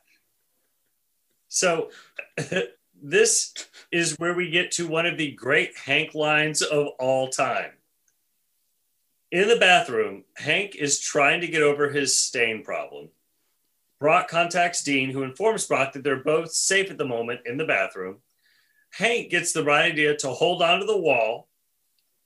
So 1.49 1.91
this 3.03 3.55
is 3.93 4.19
where 4.19 4.35
we 4.35 4.51
get 4.51 4.71
to 4.73 4.89
one 4.89 5.07
of 5.07 5.19
the 5.19 5.33
great 5.33 5.77
Hank 5.77 6.15
lines 6.15 6.63
of 6.63 6.89
all 6.99 7.29
time. 7.29 7.73
In 9.31 9.49
the 9.49 9.57
bathroom, 9.57 10.25
Hank 10.37 10.77
is 10.77 11.01
trying 11.01 11.41
to 11.41 11.49
get 11.49 11.63
over 11.63 11.91
his 11.91 12.17
stain 12.17 12.63
problem. 12.63 13.09
Brock 13.99 14.29
contacts 14.29 14.83
Dean, 14.85 15.11
who 15.11 15.23
informs 15.23 15.67
Brock 15.67 15.93
that 15.93 16.05
they're 16.05 16.17
both 16.17 16.53
safe 16.53 16.91
at 16.91 16.99
the 16.99 17.05
moment 17.05 17.41
in 17.47 17.57
the 17.57 17.65
bathroom. 17.65 18.19
Hank 18.91 19.31
gets 19.31 19.53
the 19.53 19.65
right 19.65 19.91
idea 19.91 20.17
to 20.19 20.29
hold 20.29 20.63
onto 20.63 20.87
the 20.87 20.97
wall 20.97 21.49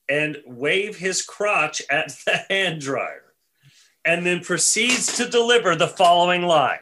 and 0.09 0.39
wave 0.47 0.97
his 0.97 1.23
crotch 1.23 1.83
at 1.91 2.09
the 2.27 2.45
hand 2.51 2.81
dryer, 2.81 3.28
and 4.09 4.25
then 4.25 4.41
proceeds 4.41 5.17
to 5.17 5.29
deliver 5.29 5.77
the 5.77 5.87
following 5.89 6.43
line 6.43 6.79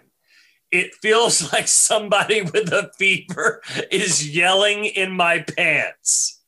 it 0.73 0.95
feels 0.97 1.53
like 1.53 1.69
somebody 1.69 2.43
with 2.43 2.73
a 2.73 2.91
fever 2.99 3.63
is 3.91 4.29
yelling 4.35 4.85
in 4.85 5.13
my 5.13 5.39
pants. 5.57 6.43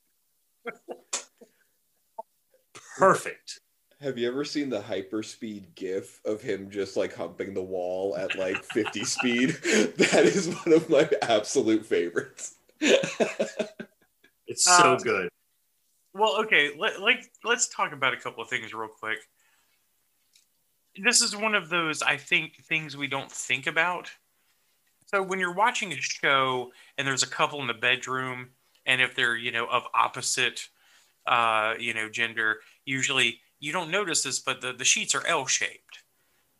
Perfect. 2.97 3.61
have 4.01 4.18
you 4.18 4.26
ever 4.29 4.45
seen 4.45 4.68
the 4.70 4.81
hyperspeed 4.81 5.74
gif 5.76 6.20
of 6.24 6.43
him 6.43 6.68
just 6.68 6.97
like 6.97 7.14
humping 7.14 7.55
the 7.55 7.62
wall 7.62 8.16
at 8.16 8.37
like 8.37 8.62
50 8.64 9.05
speed? 9.16 9.51
That 9.99 10.24
is 10.24 10.49
one 10.49 10.72
of 10.74 10.91
my 10.91 11.09
absolute 11.22 11.87
favorites. 11.87 12.57
It's 12.81 14.64
so 14.64 14.95
Um, 14.95 14.99
good. 14.99 15.29
Well, 16.14 16.41
okay, 16.43 16.70
let, 16.76 17.01
like 17.01 17.22
let's 17.45 17.68
talk 17.68 17.93
about 17.93 18.14
a 18.14 18.16
couple 18.16 18.43
of 18.43 18.49
things 18.51 18.74
real 18.74 18.89
quick. 18.89 19.18
This 21.03 21.23
is 21.23 21.37
one 21.37 21.55
of 21.55 21.69
those 21.69 22.03
I 22.03 22.17
think 22.17 22.65
things 22.65 22.97
we 22.97 23.07
don't 23.07 23.31
think 23.31 23.67
about. 23.67 24.11
So 25.07 25.23
when 25.23 25.39
you're 25.39 25.55
watching 25.55 25.93
a 25.93 25.97
show 25.97 26.73
and 26.97 27.07
there's 27.07 27.23
a 27.23 27.29
couple 27.29 27.61
in 27.61 27.67
the 27.67 27.75
bedroom, 27.75 28.51
and 28.87 29.01
if 29.01 29.15
they're 29.15 29.37
you 29.37 29.53
know 29.53 29.67
of 29.67 29.85
opposite, 29.95 30.69
uh, 31.27 31.75
you 31.79 31.95
know 31.95 32.09
gender, 32.09 32.61
usually 32.85 33.41
you 33.61 33.73
don't 33.73 33.91
notice 33.91 34.23
this, 34.23 34.39
but 34.41 34.61
the 34.61 34.73
the 34.73 34.85
sheets 34.85 35.15
are 35.15 35.27
L 35.27 35.47
shaped. 35.47 36.01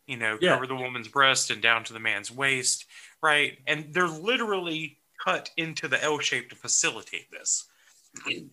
You 0.07 0.17
know, 0.17 0.37
Yeah. 0.41 0.53
cover 0.53 0.67
the 0.67 0.75
woman's 0.75 1.07
breast 1.07 1.51
and 1.51 1.61
down 1.61 1.83
to 1.85 1.93
the 1.93 1.99
man's 1.99 2.31
waist, 2.31 2.85
right? 3.21 3.59
And 3.67 3.93
they're 3.93 4.07
literally 4.07 4.99
cut 5.23 5.51
into 5.57 5.87
the 5.87 6.03
L 6.03 6.19
shape 6.19 6.49
to 6.49 6.55
facilitate 6.55 7.29
this 7.31 7.67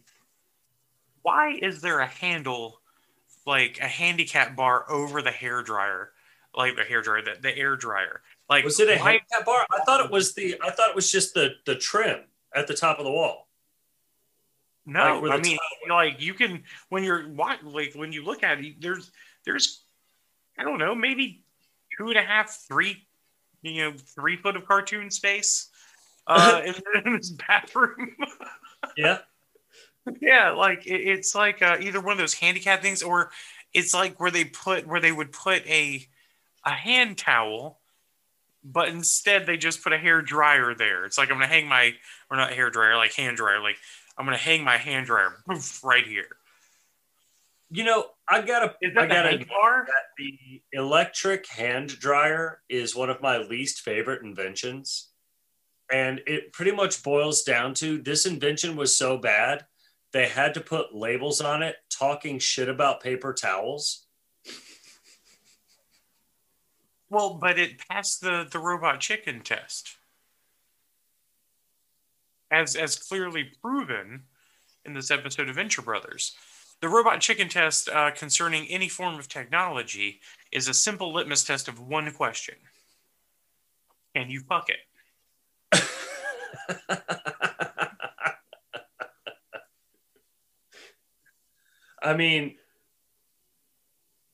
why 1.23 1.59
is 1.61 1.81
there 1.81 2.01
a 2.01 2.07
handle 2.07 2.81
like 3.47 3.79
a 3.81 3.87
handicap 3.89 4.57
bar 4.57 4.85
over 4.91 5.23
the 5.23 5.31
hair 5.31 5.63
dryer 5.63 6.11
like 6.55 6.75
the 6.77 6.83
hair 6.85 7.03
dryer 7.03 7.23
the, 7.23 7.37
the 7.41 7.57
air 7.57 7.77
dryer 7.77 8.23
like 8.49 8.65
Was 8.65 8.79
it 8.81 8.89
a 8.89 9.01
why- 9.01 9.13
handicap 9.13 9.45
bar? 9.47 9.67
I 9.71 9.81
thought 9.85 10.05
it 10.05 10.11
was 10.11 10.35
the. 10.35 10.57
I 10.65 10.71
thought 10.71 10.91
it 10.91 10.95
was 10.97 11.11
just 11.11 11.35
the 11.35 11.55
the 11.65 11.75
trim 11.75 12.21
at 12.55 12.67
the 12.67 12.75
top 12.75 12.99
of 12.99 13.05
the 13.05 13.11
wall. 13.11 13.49
no 14.87 15.21
like 15.21 15.33
i 15.39 15.43
mean 15.43 15.59
like 15.89 16.21
you 16.23 16.33
can 16.33 16.63
when 16.91 17.03
you're 17.03 17.25
like 17.29 17.93
when 17.95 18.13
you 18.13 18.25
look 18.25 18.43
at 18.45 18.61
it 18.61 18.81
there's 18.81 19.11
there's 19.45 19.83
i 20.59 20.63
don't 20.63 20.79
know 20.79 20.95
maybe 20.95 21.43
two 21.99 22.09
and 22.09 22.17
a 22.17 22.23
half 22.23 22.51
three 22.69 23.05
you 23.63 23.83
know 23.83 23.93
three 24.15 24.37
foot 24.37 24.55
of 24.57 24.65
cartoon 24.67 25.11
space 25.11 25.69
uh 26.29 26.63
in 27.05 27.13
this 27.15 27.31
bathroom 27.31 28.15
Yeah. 28.97 29.19
Yeah, 30.21 30.51
like 30.51 30.87
it, 30.87 31.01
it's 31.01 31.35
like 31.35 31.63
uh, 31.63 31.79
either 31.81 32.01
one 32.01 32.13
of 32.13 32.19
those 32.19 32.35
handicap 32.35 32.83
things, 32.83 33.03
or 33.03 33.31
it's 33.75 33.93
like 33.93 34.21
where 34.21 34.31
they 34.31 34.45
put 34.45 34.87
where 34.87 35.01
they 35.01 35.13
would 35.13 35.33
put 35.33 35.67
a 35.67 36.07
a 36.65 36.71
hand 36.71 37.19
towel, 37.19 37.81
but 38.65 38.89
instead 38.89 39.47
they 39.47 39.57
just 39.57 39.83
put 39.83 39.93
a 39.93 39.99
hair 39.99 40.23
dryer 40.23 40.75
there. 40.75 41.05
It's 41.05 41.19
like 41.19 41.31
I'm 41.31 41.37
gonna 41.37 41.47
hang 41.47 41.69
my 41.69 41.95
or 42.31 42.37
not 42.37 42.53
hair 42.53 42.71
dryer, 42.71 42.97
like 42.97 43.15
hand 43.15 43.37
dryer. 43.37 43.61
Like 43.61 43.77
I'm 44.17 44.25
gonna 44.25 44.37
hang 44.37 44.65
my 44.65 44.77
hand 44.77 45.07
dryer 45.07 45.33
poof, 45.47 45.83
right 45.85 46.07
here. 46.07 46.37
You 47.71 47.85
know, 47.85 48.07
I 48.29 48.43
gotta. 48.43 48.75
Is 48.81 48.97
I 48.97 49.07
gotta. 49.07 49.45
bar? 49.49 49.87
that 49.87 50.15
the 50.17 50.63
electric 50.73 51.49
hand 51.49 51.99
dryer 51.99 52.61
is 52.69 52.95
one 52.95 53.11
of 53.11 53.21
my 53.21 53.39
least 53.39 53.81
favorite 53.81 54.23
inventions. 54.23 55.09
And 55.93 56.21
it 56.27 56.53
pretty 56.53 56.73
much 56.73 57.03
boils 57.03 57.43
down 57.43 57.75
to 57.75 57.99
this 57.99 58.27
invention 58.27 58.75
was 58.77 58.97
so 58.97 59.19
bad, 59.19 59.67
they 60.17 60.27
had 60.27 60.55
to 60.55 60.63
put 60.63 60.95
labels 60.95 61.43
on 61.43 61.63
it 61.63 61.77
talking 61.91 62.39
shit 62.39 62.71
about 62.71 63.03
paper 63.03 63.35
towels. 63.35 64.07
Well, 67.11 67.35
but 67.35 67.59
it 67.59 67.87
passed 67.87 68.23
the 68.23 68.49
the 68.51 68.59
robot 68.59 69.01
chicken 69.01 69.43
test, 69.43 69.99
as 72.51 72.75
as 72.77 72.97
clearly 72.97 73.45
proven 73.61 74.23
in 74.87 74.95
this 74.95 75.11
episode 75.11 75.51
of 75.51 75.57
Venture 75.57 75.83
Brothers. 75.83 76.35
The 76.81 76.89
robot 76.89 77.21
chicken 77.21 77.51
test 77.51 77.91
uh, 77.91 78.11
concerning 78.11 78.67
any 78.69 78.89
form 78.89 79.19
of 79.19 79.29
technology 79.29 80.21
is 80.51 80.67
a 80.67 80.75
simple 80.75 81.13
litmus 81.13 81.45
test 81.45 81.69
of 81.69 81.79
one 81.79 82.11
question: 82.13 82.55
Can 84.15 84.31
you 84.31 84.41
fuck 84.41 84.71
it? 84.71 85.83
I 92.07 92.17
mean, 92.17 92.55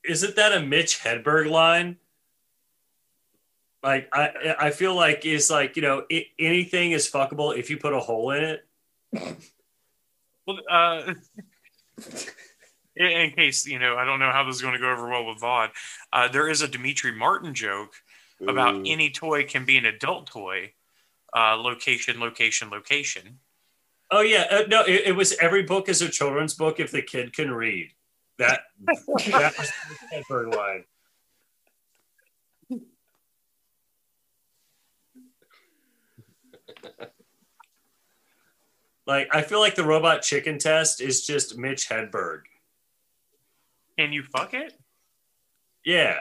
isn't 0.05 0.37
that 0.37 0.53
a 0.53 0.61
Mitch 0.61 1.01
Hedberg 1.03 1.51
line? 1.51 1.97
Like 3.83 4.09
I, 4.12 4.55
I 4.59 4.70
feel 4.70 4.95
like 4.95 5.25
is 5.25 5.51
like 5.51 5.75
you 5.75 5.83
know 5.83 6.05
i 6.11 6.27
anything 6.39 6.93
is 6.93 7.11
fuckable 7.11 7.57
if 7.57 7.68
you 7.68 7.79
put 7.79 7.95
a 7.95 8.01
hole 8.01 8.31
in 8.31 8.45
it. 8.45 8.66
Well, 10.45 10.59
uh, 10.68 11.14
in, 12.97 13.07
in 13.07 13.31
case 13.31 13.64
you 13.64 13.79
know, 13.79 13.97
I 13.97 14.05
don't 14.05 14.18
know 14.18 14.33
how 14.33 14.43
this 14.43 14.57
is 14.57 14.61
going 14.62 14.75
to 14.75 14.81
go 14.81 14.91
over 14.91 15.09
well 15.09 15.25
with 15.25 15.39
Vaughn. 15.39 15.68
Uh, 16.12 16.27
there 16.27 16.49
is 16.49 16.62
a 16.62 16.66
Demetri 16.66 17.12
Martin 17.12 17.55
joke 17.55 17.95
about 18.49 18.75
Ooh. 18.75 18.83
any 18.85 19.09
toy 19.09 19.45
can 19.45 19.64
be 19.64 19.79
an 19.79 19.85
adult 19.85 20.27
toy. 20.27 20.73
Uh, 21.33 21.55
location, 21.57 22.18
location, 22.18 22.70
location. 22.70 23.39
Oh 24.15 24.21
yeah, 24.21 24.47
uh, 24.51 24.63
no, 24.69 24.83
it, 24.83 25.05
it 25.07 25.17
was 25.17 25.33
every 25.39 25.63
book 25.63 25.89
is 25.89 26.03
a 26.03 26.09
children's 26.09 26.53
book 26.53 26.79
if 26.79 26.91
the 26.91 27.01
kid 27.01 27.33
can 27.33 27.51
read. 27.51 27.91
That 28.39 28.61
that 28.87 29.55
was 29.59 29.73
the 29.89 29.97
Hedberg 30.13 30.55
line. 30.55 30.85
Like 39.07 39.29
I 39.33 39.41
feel 39.43 39.61
like 39.61 39.77
the 39.77 39.85
robot 39.85 40.21
chicken 40.21 40.59
test 40.59 41.01
is 41.01 41.27
just 41.27 41.57
Mitch 41.57 41.89
Hedberg. 41.89 42.43
And 43.97 44.13
you 44.13 44.23
fuck 44.23 44.53
it? 44.53 44.75
Yeah. 45.85 46.19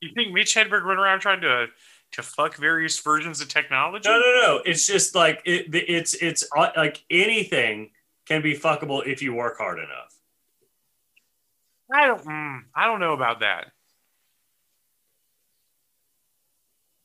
You 0.00 0.10
think 0.14 0.32
Mitch 0.32 0.54
Hedberg 0.56 0.86
went 0.86 0.98
around 0.98 1.20
trying 1.20 1.40
to 1.42 1.68
to 2.12 2.22
fuck 2.22 2.56
various 2.56 2.98
versions 3.00 3.40
of 3.40 3.48
technology? 3.48 4.08
No, 4.08 4.18
no, 4.18 4.40
no. 4.40 4.62
It's 4.64 4.86
just 4.86 5.14
like 5.14 5.42
it, 5.44 5.66
it's 5.74 6.14
it's 6.14 6.44
uh, 6.56 6.70
like 6.76 7.04
anything 7.10 7.90
can 8.26 8.42
be 8.42 8.54
fuckable 8.54 9.06
if 9.06 9.22
you 9.22 9.34
work 9.34 9.58
hard 9.58 9.78
enough. 9.78 10.14
I 11.92 12.06
don't. 12.06 12.24
Mm, 12.24 12.60
I 12.74 12.86
don't 12.86 13.00
know 13.00 13.12
about 13.12 13.40
that. 13.40 13.72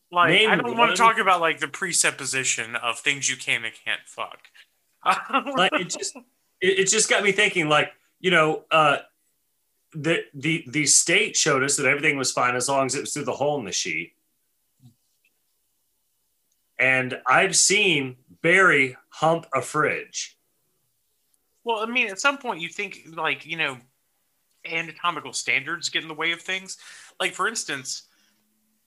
Like, 0.10 0.32
Name 0.32 0.50
I 0.50 0.56
don't 0.56 0.78
want 0.78 0.92
to 0.92 0.98
talk 0.98 1.20
about 1.20 1.42
like 1.42 1.60
the 1.60 1.68
presupposition 1.68 2.76
of 2.78 3.00
things 3.00 3.30
you 3.30 3.36
can 3.36 3.66
and 3.66 3.74
can't 3.86 4.00
fuck. 4.06 4.40
like 5.58 5.74
it 5.74 5.90
just 5.90 6.16
it, 6.62 6.80
it 6.80 6.88
just 6.88 7.10
got 7.10 7.24
me 7.24 7.32
thinking 7.32 7.70
like 7.70 7.92
you 8.20 8.32
know 8.32 8.64
uh 8.72 8.98
the 9.94 10.24
the 10.34 10.66
the 10.68 10.86
state 10.86 11.36
showed 11.36 11.64
us 11.64 11.78
that 11.78 11.86
everything 11.86 12.18
was 12.18 12.32
fine 12.32 12.56
as 12.56 12.68
long 12.68 12.86
as 12.86 12.96
it 12.96 13.02
was 13.02 13.14
through 13.14 13.24
the 13.24 13.34
hole 13.34 13.60
in 13.60 13.66
the 13.66 13.72
sheet 13.72 14.14
and 16.80 17.20
i've 17.26 17.56
seen 17.56 18.16
barry 18.42 18.96
hump 19.10 19.46
a 19.54 19.62
fridge 19.62 20.38
well, 21.68 21.84
I 21.84 21.86
mean, 21.86 22.08
at 22.08 22.22
some 22.22 22.38
point, 22.38 22.62
you 22.62 22.70
think 22.70 23.00
like 23.14 23.46
you 23.46 23.58
know, 23.58 23.78
anatomical 24.66 25.34
standards 25.34 25.90
get 25.90 26.02
in 26.02 26.08
the 26.08 26.14
way 26.14 26.32
of 26.32 26.40
things. 26.40 26.78
Like, 27.20 27.34
for 27.34 27.46
instance, 27.46 28.04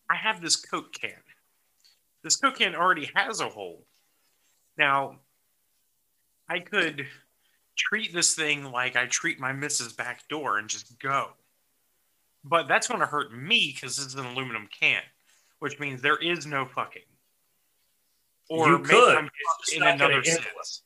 I 0.09 0.15
have 0.15 0.41
this 0.41 0.57
Coke 0.57 0.91
can. 0.95 1.21
This 2.25 2.37
Coke 2.37 2.57
can 2.57 2.75
already 2.75 3.11
has 3.15 3.43
a 3.43 3.51
hole. 3.51 3.85
Now, 4.79 5.17
I 6.49 6.61
could 6.61 7.07
treat 7.77 8.15
this 8.15 8.35
thing 8.35 8.65
like 8.65 8.97
I 8.97 9.05
treat 9.05 9.39
my 9.39 9.53
missus 9.53 9.93
back 9.93 10.27
door 10.29 10.57
and 10.57 10.67
just 10.67 10.99
go. 10.99 11.33
But 12.45 12.67
that's 12.67 12.89
going 12.89 13.01
to 13.01 13.07
hurt 13.07 13.31
me 13.31 13.75
because 13.75 13.99
this 13.99 14.07
is 14.07 14.15
an 14.15 14.25
aluminum 14.25 14.67
can, 14.69 15.03
which 15.59 15.79
means 15.79 16.01
there 16.01 16.17
is 16.17 16.47
no 16.47 16.65
fucking. 16.65 17.03
You 18.51 18.79
could. 18.81 19.17
I'm 19.17 19.31
It's 19.61 19.73
in 19.73 19.83
another 19.83 20.23
sense. 20.25 20.83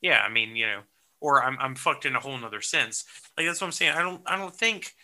Yeah, 0.00 0.20
I 0.22 0.28
mean, 0.28 0.56
you 0.56 0.66
know, 0.66 0.80
or 1.20 1.42
I'm 1.42 1.56
I'm 1.60 1.74
fucked 1.74 2.06
in 2.06 2.14
a 2.16 2.20
whole 2.20 2.36
nother 2.38 2.60
sense. 2.60 3.04
Like 3.36 3.46
that's 3.46 3.60
what 3.60 3.66
I'm 3.68 3.72
saying. 3.72 3.92
I 3.92 4.02
don't 4.02 4.22
I 4.26 4.36
don't 4.36 4.54
think 4.54 4.94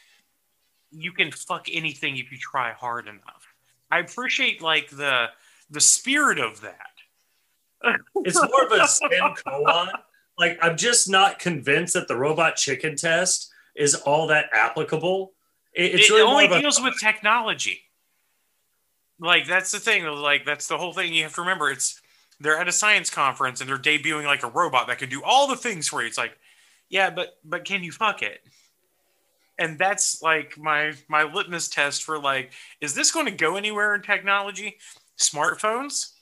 you 0.90 1.12
can 1.12 1.30
fuck 1.30 1.66
anything 1.72 2.16
if 2.16 2.32
you 2.32 2.38
try 2.38 2.72
hard 2.72 3.06
enough. 3.06 3.46
I 3.90 3.98
appreciate 4.00 4.60
like 4.62 4.88
the 4.90 5.26
the 5.70 5.80
spirit 5.80 6.38
of 6.38 6.60
that. 6.62 6.76
it's 8.16 8.36
more 8.36 8.64
of 8.66 8.72
a 8.72 8.86
zen 8.86 9.08
koan 9.42 9.88
like 10.36 10.58
i'm 10.60 10.76
just 10.76 11.08
not 11.08 11.38
convinced 11.38 11.94
that 11.94 12.08
the 12.08 12.14
robot 12.14 12.54
chicken 12.54 12.94
test 12.94 13.50
is 13.74 13.94
all 13.94 14.26
that 14.26 14.50
applicable 14.52 15.32
It- 15.72 15.94
it's 15.94 16.10
it 16.10 16.12
really 16.12 16.20
only 16.30 16.44
of 16.44 16.52
a- 16.52 16.60
deals 16.60 16.78
with 16.82 16.92
technology. 17.00 17.80
Like 19.20 19.46
that's 19.46 19.70
the 19.70 19.78
thing. 19.78 20.04
Like 20.04 20.44
that's 20.46 20.66
the 20.66 20.78
whole 20.78 20.92
thing. 20.92 21.12
You 21.12 21.24
have 21.24 21.34
to 21.34 21.42
remember. 21.42 21.70
It's 21.70 22.00
they're 22.40 22.58
at 22.58 22.68
a 22.68 22.72
science 22.72 23.10
conference 23.10 23.60
and 23.60 23.68
they're 23.68 23.78
debuting 23.78 24.24
like 24.24 24.42
a 24.42 24.48
robot 24.48 24.86
that 24.86 24.98
can 24.98 25.10
do 25.10 25.22
all 25.22 25.46
the 25.46 25.56
things 25.56 25.88
for 25.88 26.00
you. 26.00 26.08
It's 26.08 26.18
like, 26.18 26.38
yeah, 26.88 27.10
but 27.10 27.38
but 27.44 27.64
can 27.64 27.84
you 27.84 27.92
fuck 27.92 28.22
it? 28.22 28.40
And 29.58 29.78
that's 29.78 30.22
like 30.22 30.56
my 30.58 30.92
my 31.08 31.22
litmus 31.24 31.68
test 31.68 32.02
for 32.02 32.18
like, 32.18 32.52
is 32.80 32.94
this 32.94 33.10
going 33.10 33.26
to 33.26 33.32
go 33.32 33.56
anywhere 33.56 33.94
in 33.94 34.02
technology? 34.02 34.78
Smartphones? 35.18 36.12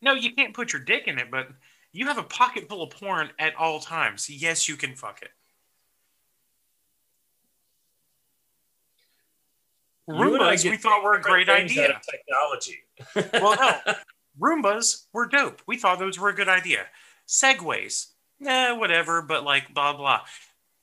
No, 0.00 0.14
you 0.14 0.32
can't 0.34 0.54
put 0.54 0.72
your 0.72 0.82
dick 0.82 1.06
in 1.06 1.18
it, 1.18 1.30
but 1.30 1.48
you 1.92 2.06
have 2.06 2.18
a 2.18 2.22
pocket 2.22 2.68
full 2.68 2.82
of 2.82 2.90
porn 2.90 3.30
at 3.38 3.54
all 3.56 3.80
times. 3.80 4.28
Yes, 4.30 4.68
you 4.68 4.76
can 4.76 4.94
fuck 4.94 5.22
it. 5.22 5.30
You 9.70 9.78
and 9.78 9.94
I 9.94 9.97
Roombas, 10.08 10.68
we 10.68 10.76
thought 10.76 11.02
were 11.02 11.14
a 11.14 11.20
great 11.20 11.48
idea. 11.48 11.90
of 11.90 12.02
technology 12.02 12.78
Well, 13.42 13.56
no. 13.86 13.94
Roombas 14.40 15.04
were 15.12 15.26
dope. 15.26 15.60
We 15.66 15.76
thought 15.76 15.98
those 15.98 16.18
were 16.18 16.28
a 16.30 16.34
good 16.34 16.48
idea. 16.48 16.86
Segways, 17.26 18.06
eh, 18.46 18.72
whatever, 18.72 19.20
but 19.22 19.44
like 19.44 19.74
blah 19.74 19.96
blah. 19.96 20.20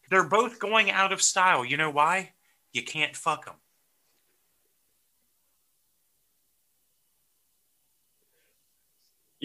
They're 0.09 0.27
both 0.27 0.59
going 0.59 0.91
out 0.91 1.11
of 1.11 1.21
style. 1.21 1.65
You 1.65 1.77
know 1.77 1.89
why? 1.89 2.33
You 2.73 2.83
can't 2.83 3.15
fuck 3.15 3.45
them. 3.45 3.55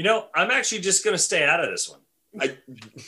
you 0.01 0.05
know 0.05 0.26
i'm 0.35 0.51
actually 0.51 0.81
just 0.81 1.05
going 1.05 1.14
to 1.14 1.22
stay 1.22 1.45
out 1.45 1.62
of 1.62 1.70
this 1.70 1.89
one 1.89 2.01
I, 2.41 2.57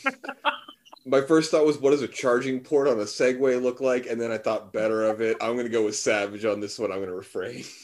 my 1.04 1.20
first 1.20 1.50
thought 1.50 1.66
was, 1.66 1.78
what 1.78 1.90
does 1.90 2.02
a 2.02 2.08
charging 2.08 2.60
port 2.60 2.86
on 2.88 3.00
a 3.00 3.04
Segway 3.04 3.60
look 3.60 3.80
like? 3.80 4.06
And 4.06 4.20
then 4.20 4.30
I 4.30 4.38
thought 4.38 4.72
better 4.72 5.04
of 5.04 5.20
it. 5.20 5.36
I'm 5.40 5.54
going 5.54 5.66
to 5.66 5.72
go 5.72 5.84
with 5.84 5.96
Savage 5.96 6.44
on 6.44 6.60
this 6.60 6.78
one. 6.78 6.92
I'm 6.92 6.98
going 6.98 7.08
to 7.08 7.14
refrain. 7.14 7.64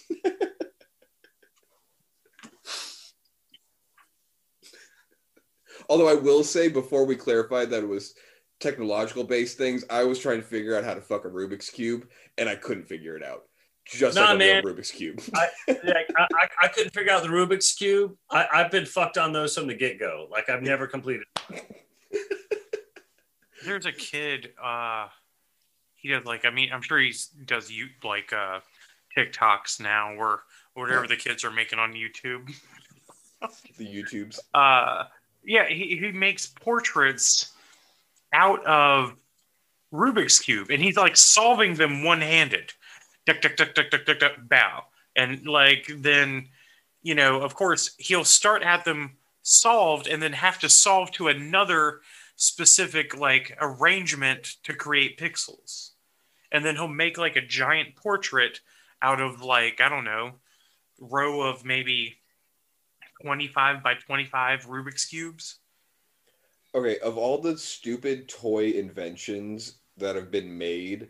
Although 5.88 6.08
I 6.08 6.14
will 6.14 6.44
say, 6.44 6.68
before 6.68 7.06
we 7.06 7.16
clarified 7.16 7.70
that 7.70 7.82
it 7.82 7.88
was 7.88 8.14
technological 8.60 9.24
based 9.24 9.56
things, 9.56 9.84
I 9.88 10.04
was 10.04 10.18
trying 10.18 10.40
to 10.40 10.46
figure 10.46 10.76
out 10.76 10.84
how 10.84 10.92
to 10.94 11.00
fuck 11.00 11.24
a 11.24 11.28
Rubik's 11.28 11.70
Cube, 11.70 12.06
and 12.36 12.46
I 12.48 12.56
couldn't 12.56 12.86
figure 12.86 13.16
it 13.16 13.22
out. 13.24 13.44
Just 13.86 14.16
Nah, 14.16 14.26
like 14.26 14.34
a 14.34 14.38
man. 14.38 14.62
Rubik's 14.64 14.90
Cube. 14.90 15.20
I, 15.34 15.48
like, 15.68 16.10
I, 16.16 16.26
I, 16.34 16.48
I 16.64 16.68
couldn't 16.68 16.92
figure 16.92 17.10
out 17.10 17.22
the 17.22 17.30
Rubik's 17.30 17.72
cube. 17.74 18.14
I, 18.30 18.46
I've 18.52 18.70
been 18.70 18.84
fucked 18.84 19.16
on 19.16 19.32
those 19.32 19.54
from 19.56 19.66
the 19.66 19.74
get 19.74 19.98
go. 19.98 20.28
Like 20.30 20.50
I've 20.50 20.62
never 20.62 20.86
completed. 20.86 21.24
There's 23.64 23.86
a 23.86 23.92
kid. 23.92 24.52
uh 24.62 25.08
He 25.94 26.08
does 26.08 26.24
like. 26.24 26.44
I 26.44 26.50
mean, 26.50 26.70
I'm 26.72 26.82
sure 26.82 26.98
he 26.98 27.14
does 27.44 27.70
you 27.70 27.88
like 28.04 28.32
uh 28.32 28.60
TikToks 29.16 29.80
now, 29.80 30.14
or 30.14 30.42
whatever 30.74 31.06
the 31.06 31.16
kids 31.16 31.44
are 31.44 31.50
making 31.50 31.78
on 31.78 31.92
YouTube. 31.92 32.50
the 33.76 33.86
YouTubes. 33.86 34.38
uh 34.54 35.04
yeah 35.44 35.66
he, 35.68 35.96
he 35.96 36.12
makes 36.12 36.46
portraits 36.46 37.52
out 38.32 38.64
of 38.66 39.14
rubik's 39.92 40.38
cube 40.38 40.70
and 40.70 40.82
he's 40.82 40.96
like 40.96 41.16
solving 41.16 41.74
them 41.74 42.04
one-handed 42.04 42.72
duck 43.26 43.40
duck 43.40 43.56
duck 43.56 43.74
duck 43.74 43.90
duck 43.90 44.04
duck 44.04 44.18
duck 44.18 44.32
bow 44.48 44.82
and 45.16 45.46
like 45.46 45.90
then 45.96 46.46
you 47.02 47.14
know 47.14 47.40
of 47.40 47.54
course 47.54 47.94
he'll 47.98 48.24
start 48.24 48.62
at 48.62 48.84
them 48.84 49.16
solved 49.42 50.06
and 50.06 50.22
then 50.22 50.32
have 50.32 50.58
to 50.58 50.68
solve 50.68 51.10
to 51.10 51.28
another 51.28 52.00
specific 52.38 53.14
like 53.16 53.56
arrangement 53.60 54.56
to 54.62 54.72
create 54.72 55.18
pixels 55.18 55.90
and 56.50 56.64
then 56.64 56.76
he'll 56.76 56.88
make 56.88 57.18
like 57.18 57.36
a 57.36 57.46
giant 57.46 57.94
portrait 57.94 58.60
out 59.02 59.20
of 59.20 59.42
like 59.42 59.80
i 59.80 59.88
don't 59.88 60.04
know 60.04 60.32
row 61.00 61.42
of 61.42 61.64
maybe 61.64 62.16
25 63.22 63.82
by 63.82 63.94
25 63.94 64.66
Rubik's 64.66 65.04
cubes. 65.04 65.58
Okay, 66.74 66.98
of 66.98 67.16
all 67.16 67.38
the 67.38 67.56
stupid 67.56 68.28
toy 68.28 68.70
inventions 68.70 69.78
that 69.96 70.16
have 70.16 70.30
been 70.30 70.56
made, 70.56 71.08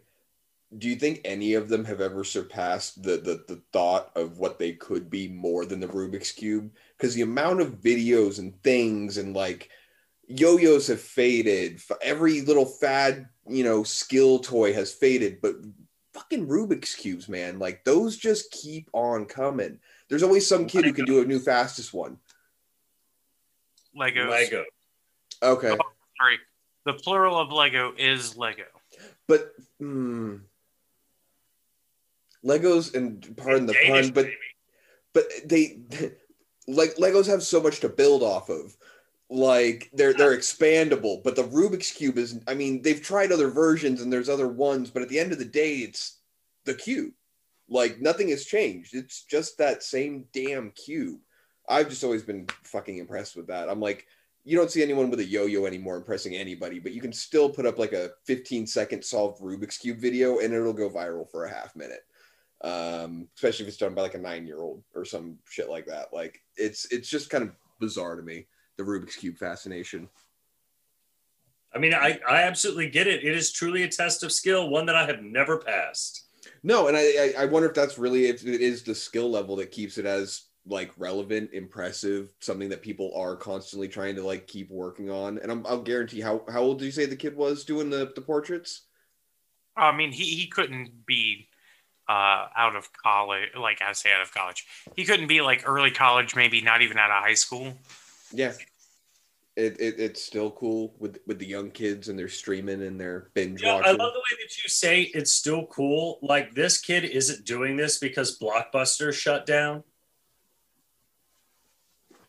do 0.78 0.88
you 0.88 0.96
think 0.96 1.20
any 1.24 1.54
of 1.54 1.68
them 1.68 1.84
have 1.84 2.00
ever 2.00 2.24
surpassed 2.24 3.02
the 3.02 3.16
the, 3.16 3.44
the 3.48 3.60
thought 3.72 4.10
of 4.14 4.38
what 4.38 4.58
they 4.58 4.72
could 4.72 5.10
be 5.10 5.28
more 5.28 5.64
than 5.64 5.80
the 5.80 5.88
Rubik's 5.88 6.32
cube? 6.32 6.70
Because 6.96 7.14
the 7.14 7.22
amount 7.22 7.60
of 7.60 7.80
videos 7.80 8.38
and 8.38 8.60
things 8.62 9.18
and 9.18 9.34
like 9.34 9.70
yo-yos 10.28 10.86
have 10.88 11.00
faded. 11.00 11.80
Every 12.02 12.42
little 12.42 12.66
fad, 12.66 13.28
you 13.48 13.64
know, 13.64 13.82
skill 13.82 14.38
toy 14.38 14.72
has 14.74 14.92
faded, 14.92 15.40
but 15.40 15.56
fucking 16.12 16.46
Rubik's 16.46 16.94
cubes, 16.94 17.28
man, 17.28 17.58
like 17.58 17.84
those 17.84 18.16
just 18.16 18.50
keep 18.50 18.88
on 18.92 19.24
coming. 19.26 19.78
There's 20.08 20.22
always 20.22 20.46
some 20.46 20.66
kid 20.66 20.84
who 20.84 20.92
can 20.92 21.04
do 21.04 21.22
a 21.22 21.24
new 21.24 21.38
fastest 21.38 21.92
one. 21.94 22.18
Legos. 23.96 24.30
Lego. 24.30 24.64
Okay, 25.42 25.68
Sorry. 25.68 26.38
The 26.84 26.94
plural 26.94 27.38
of 27.38 27.52
Lego 27.52 27.92
is 27.96 28.36
Lego. 28.36 28.64
but 29.26 29.52
hmm, 29.78 30.36
Legos 32.44 32.94
and 32.94 33.36
pardon 33.36 33.66
the 33.66 33.74
Danish, 33.74 34.06
pun, 34.06 34.14
but 34.14 34.24
baby. 34.24 34.36
but 35.12 35.24
they 35.44 35.78
like 36.68 36.96
Legos 36.96 37.26
have 37.26 37.42
so 37.42 37.60
much 37.60 37.80
to 37.80 37.88
build 37.88 38.22
off 38.22 38.48
of. 38.48 38.76
Like 39.30 39.90
they're 39.92 40.14
they're 40.14 40.36
expandable 40.36 41.22
but 41.22 41.36
the 41.36 41.44
rubik's 41.44 41.92
cube 41.92 42.16
is 42.16 42.40
i 42.48 42.54
mean 42.54 42.80
they've 42.80 43.02
tried 43.02 43.30
other 43.30 43.50
versions 43.50 44.00
and 44.00 44.10
there's 44.10 44.30
other 44.30 44.48
ones 44.48 44.88
but 44.88 45.02
at 45.02 45.08
the 45.10 45.18
end 45.18 45.32
of 45.32 45.38
the 45.38 45.44
day 45.44 45.76
it's 45.80 46.18
the 46.68 46.74
cube. 46.74 47.12
Like 47.68 48.00
nothing 48.00 48.28
has 48.28 48.44
changed. 48.44 48.94
It's 48.94 49.24
just 49.24 49.58
that 49.58 49.82
same 49.82 50.26
damn 50.32 50.70
cube. 50.70 51.18
I've 51.68 51.88
just 51.88 52.04
always 52.04 52.22
been 52.22 52.46
fucking 52.62 52.98
impressed 52.98 53.36
with 53.36 53.48
that. 53.48 53.68
I'm 53.68 53.80
like 53.80 54.06
you 54.44 54.56
don't 54.56 54.70
see 54.70 54.82
anyone 54.82 55.10
with 55.10 55.20
a 55.20 55.24
yo-yo 55.24 55.66
anymore 55.66 55.96
impressing 55.96 56.34
anybody 56.34 56.78
but 56.78 56.92
you 56.92 57.02
can 57.02 57.12
still 57.12 57.50
put 57.50 57.66
up 57.66 57.78
like 57.78 57.92
a 57.92 58.12
15 58.24 58.66
second 58.66 59.04
solved 59.04 59.42
rubik's 59.42 59.76
cube 59.76 59.98
video 59.98 60.38
and 60.38 60.54
it'll 60.54 60.72
go 60.72 60.88
viral 60.88 61.28
for 61.28 61.44
a 61.44 61.50
half 61.50 61.74
minute. 61.74 62.04
Um 62.62 63.28
especially 63.34 63.64
if 63.64 63.68
it's 63.68 63.76
done 63.76 63.94
by 63.94 64.02
like 64.02 64.14
a 64.14 64.18
nine 64.18 64.46
year 64.46 64.60
old 64.60 64.82
or 64.94 65.04
some 65.04 65.38
shit 65.48 65.68
like 65.68 65.86
that. 65.86 66.12
Like 66.12 66.40
it's 66.56 66.86
it's 66.90 67.08
just 67.08 67.30
kind 67.30 67.44
of 67.44 67.50
bizarre 67.80 68.16
to 68.16 68.22
me 68.22 68.46
the 68.78 68.84
Rubik's 68.84 69.16
Cube 69.16 69.36
fascination. 69.36 70.08
I 71.74 71.78
mean, 71.78 71.92
I, 71.92 72.18
I 72.26 72.42
absolutely 72.44 72.88
get 72.88 73.06
it. 73.06 73.24
It 73.24 73.36
is 73.36 73.52
truly 73.52 73.82
a 73.82 73.88
test 73.88 74.22
of 74.22 74.32
skill, 74.32 74.70
one 74.70 74.86
that 74.86 74.96
I 74.96 75.04
have 75.04 75.22
never 75.22 75.58
passed. 75.58 76.28
No, 76.62 76.88
and 76.88 76.96
I, 76.96 77.00
I, 77.00 77.34
I 77.40 77.44
wonder 77.44 77.68
if 77.68 77.74
that's 77.74 77.98
really 77.98 78.26
if 78.26 78.46
it 78.46 78.62
is 78.62 78.82
the 78.82 78.94
skill 78.94 79.30
level 79.30 79.56
that 79.56 79.70
keeps 79.70 79.98
it 79.98 80.06
as 80.06 80.44
like 80.66 80.92
relevant, 80.96 81.50
impressive, 81.52 82.30
something 82.40 82.68
that 82.70 82.82
people 82.82 83.12
are 83.14 83.36
constantly 83.36 83.88
trying 83.88 84.16
to 84.16 84.22
like 84.22 84.46
keep 84.46 84.70
working 84.70 85.10
on. 85.10 85.38
And 85.38 85.52
I'm, 85.52 85.66
I'll 85.66 85.82
guarantee 85.82 86.20
how 86.20 86.42
how 86.48 86.62
old 86.62 86.78
do 86.78 86.84
you 86.84 86.90
say 86.90 87.04
the 87.06 87.16
kid 87.16 87.36
was 87.36 87.64
doing 87.64 87.90
the 87.90 88.12
the 88.14 88.20
portraits? 88.22 88.86
I 89.76 89.94
mean, 89.94 90.10
he 90.10 90.24
he 90.24 90.46
couldn't 90.48 91.06
be 91.06 91.48
uh, 92.08 92.46
out 92.56 92.76
of 92.76 92.92
college. 92.92 93.50
Like 93.58 93.82
I 93.82 93.92
say, 93.92 94.12
out 94.12 94.22
of 94.22 94.32
college, 94.32 94.66
he 94.96 95.04
couldn't 95.04 95.28
be 95.28 95.40
like 95.40 95.68
early 95.68 95.90
college, 95.90 96.34
maybe 96.34 96.60
not 96.60 96.82
even 96.82 96.98
out 96.98 97.10
of 97.10 97.22
high 97.22 97.34
school. 97.34 97.74
Yeah. 98.32 98.52
It, 99.56 99.80
it, 99.80 99.98
it's 99.98 100.22
still 100.22 100.52
cool 100.52 100.94
with 101.00 101.18
with 101.26 101.40
the 101.40 101.46
young 101.46 101.72
kids 101.72 102.08
and 102.08 102.16
they're 102.16 102.28
streaming 102.28 102.82
and 102.82 103.00
they're 103.00 103.30
binge 103.34 103.60
Yeah, 103.60 103.74
I 103.74 103.90
love 103.90 104.12
the 104.12 104.20
way 104.20 104.38
that 104.40 104.62
you 104.62 104.68
say 104.68 105.02
it's 105.02 105.32
still 105.32 105.66
cool. 105.66 106.20
Like 106.22 106.54
this 106.54 106.80
kid 106.80 107.04
isn't 107.04 107.44
doing 107.44 107.76
this 107.76 107.98
because 107.98 108.38
Blockbuster 108.38 109.12
shut 109.12 109.46
down. 109.46 109.82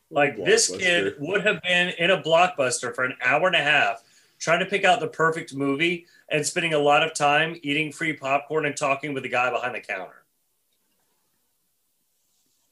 Like 0.09 0.43
this 0.43 0.75
kid 0.75 1.17
would 1.19 1.45
have 1.45 1.61
been 1.61 1.89
in 1.89 2.09
a 2.09 2.19
Blockbuster 2.19 2.95
for 2.95 3.03
an 3.03 3.13
hour 3.23 3.45
and 3.45 3.55
a 3.55 3.61
half 3.63 4.03
trying 4.39 4.59
to 4.59 4.65
pick 4.65 4.83
out 4.83 4.99
the 4.99 5.07
perfect 5.07 5.53
movie 5.53 6.07
and 6.29 6.45
spending 6.45 6.73
a 6.73 6.79
lot 6.79 7.03
of 7.03 7.13
time 7.13 7.57
eating 7.61 7.91
free 7.91 8.13
popcorn 8.13 8.65
and 8.65 8.75
talking 8.75 9.13
with 9.13 9.23
the 9.23 9.29
guy 9.29 9.51
behind 9.51 9.75
the 9.75 9.81
counter. 9.81 10.23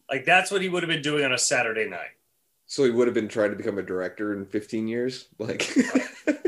Like 0.09 0.25
that's 0.25 0.49
what 0.49 0.61
he 0.61 0.69
would 0.69 0.81
have 0.83 0.89
been 0.89 1.01
doing 1.01 1.25
on 1.25 1.33
a 1.33 1.37
Saturday 1.37 1.87
night. 1.87 2.16
So 2.67 2.83
he 2.83 2.91
would 2.91 3.07
have 3.07 3.13
been 3.13 3.29
trying 3.29 3.49
to 3.51 3.55
become 3.55 3.77
a 3.77 3.83
director 3.83 4.33
in 4.33 4.45
15 4.45 4.87
years. 4.87 5.29
Like, 5.39 5.73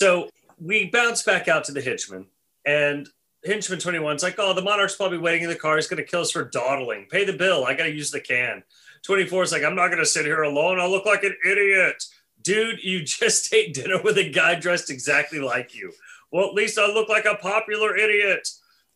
So 0.00 0.30
we 0.58 0.88
bounce 0.88 1.22
back 1.22 1.46
out 1.46 1.64
to 1.64 1.72
the 1.72 1.82
Hitchman, 1.82 2.24
and 2.64 3.06
Henchman 3.44 3.78
21's 3.78 4.22
like, 4.22 4.36
Oh, 4.38 4.54
the 4.54 4.62
Monarch's 4.62 4.96
probably 4.96 5.18
waiting 5.18 5.42
in 5.42 5.50
the 5.50 5.54
car. 5.54 5.76
He's 5.76 5.88
going 5.88 6.02
to 6.02 6.10
kill 6.10 6.22
us 6.22 6.30
for 6.30 6.42
dawdling. 6.42 7.06
Pay 7.10 7.26
the 7.26 7.34
bill. 7.34 7.66
I 7.66 7.74
got 7.74 7.84
to 7.84 7.92
use 7.92 8.10
the 8.10 8.20
can. 8.20 8.62
24 9.02 9.42
is 9.42 9.52
like, 9.52 9.62
I'm 9.62 9.74
not 9.74 9.88
going 9.88 9.98
to 9.98 10.06
sit 10.06 10.24
here 10.24 10.42
alone. 10.42 10.80
I'll 10.80 10.90
look 10.90 11.04
like 11.04 11.22
an 11.22 11.36
idiot. 11.46 12.02
Dude, 12.42 12.82
you 12.82 13.00
just 13.04 13.52
ate 13.52 13.74
dinner 13.74 14.00
with 14.02 14.16
a 14.16 14.30
guy 14.30 14.54
dressed 14.54 14.88
exactly 14.88 15.38
like 15.38 15.74
you. 15.74 15.92
Well, 16.32 16.46
at 16.46 16.54
least 16.54 16.78
I 16.78 16.86
look 16.86 17.10
like 17.10 17.26
a 17.26 17.34
popular 17.34 17.94
idiot. 17.94 18.48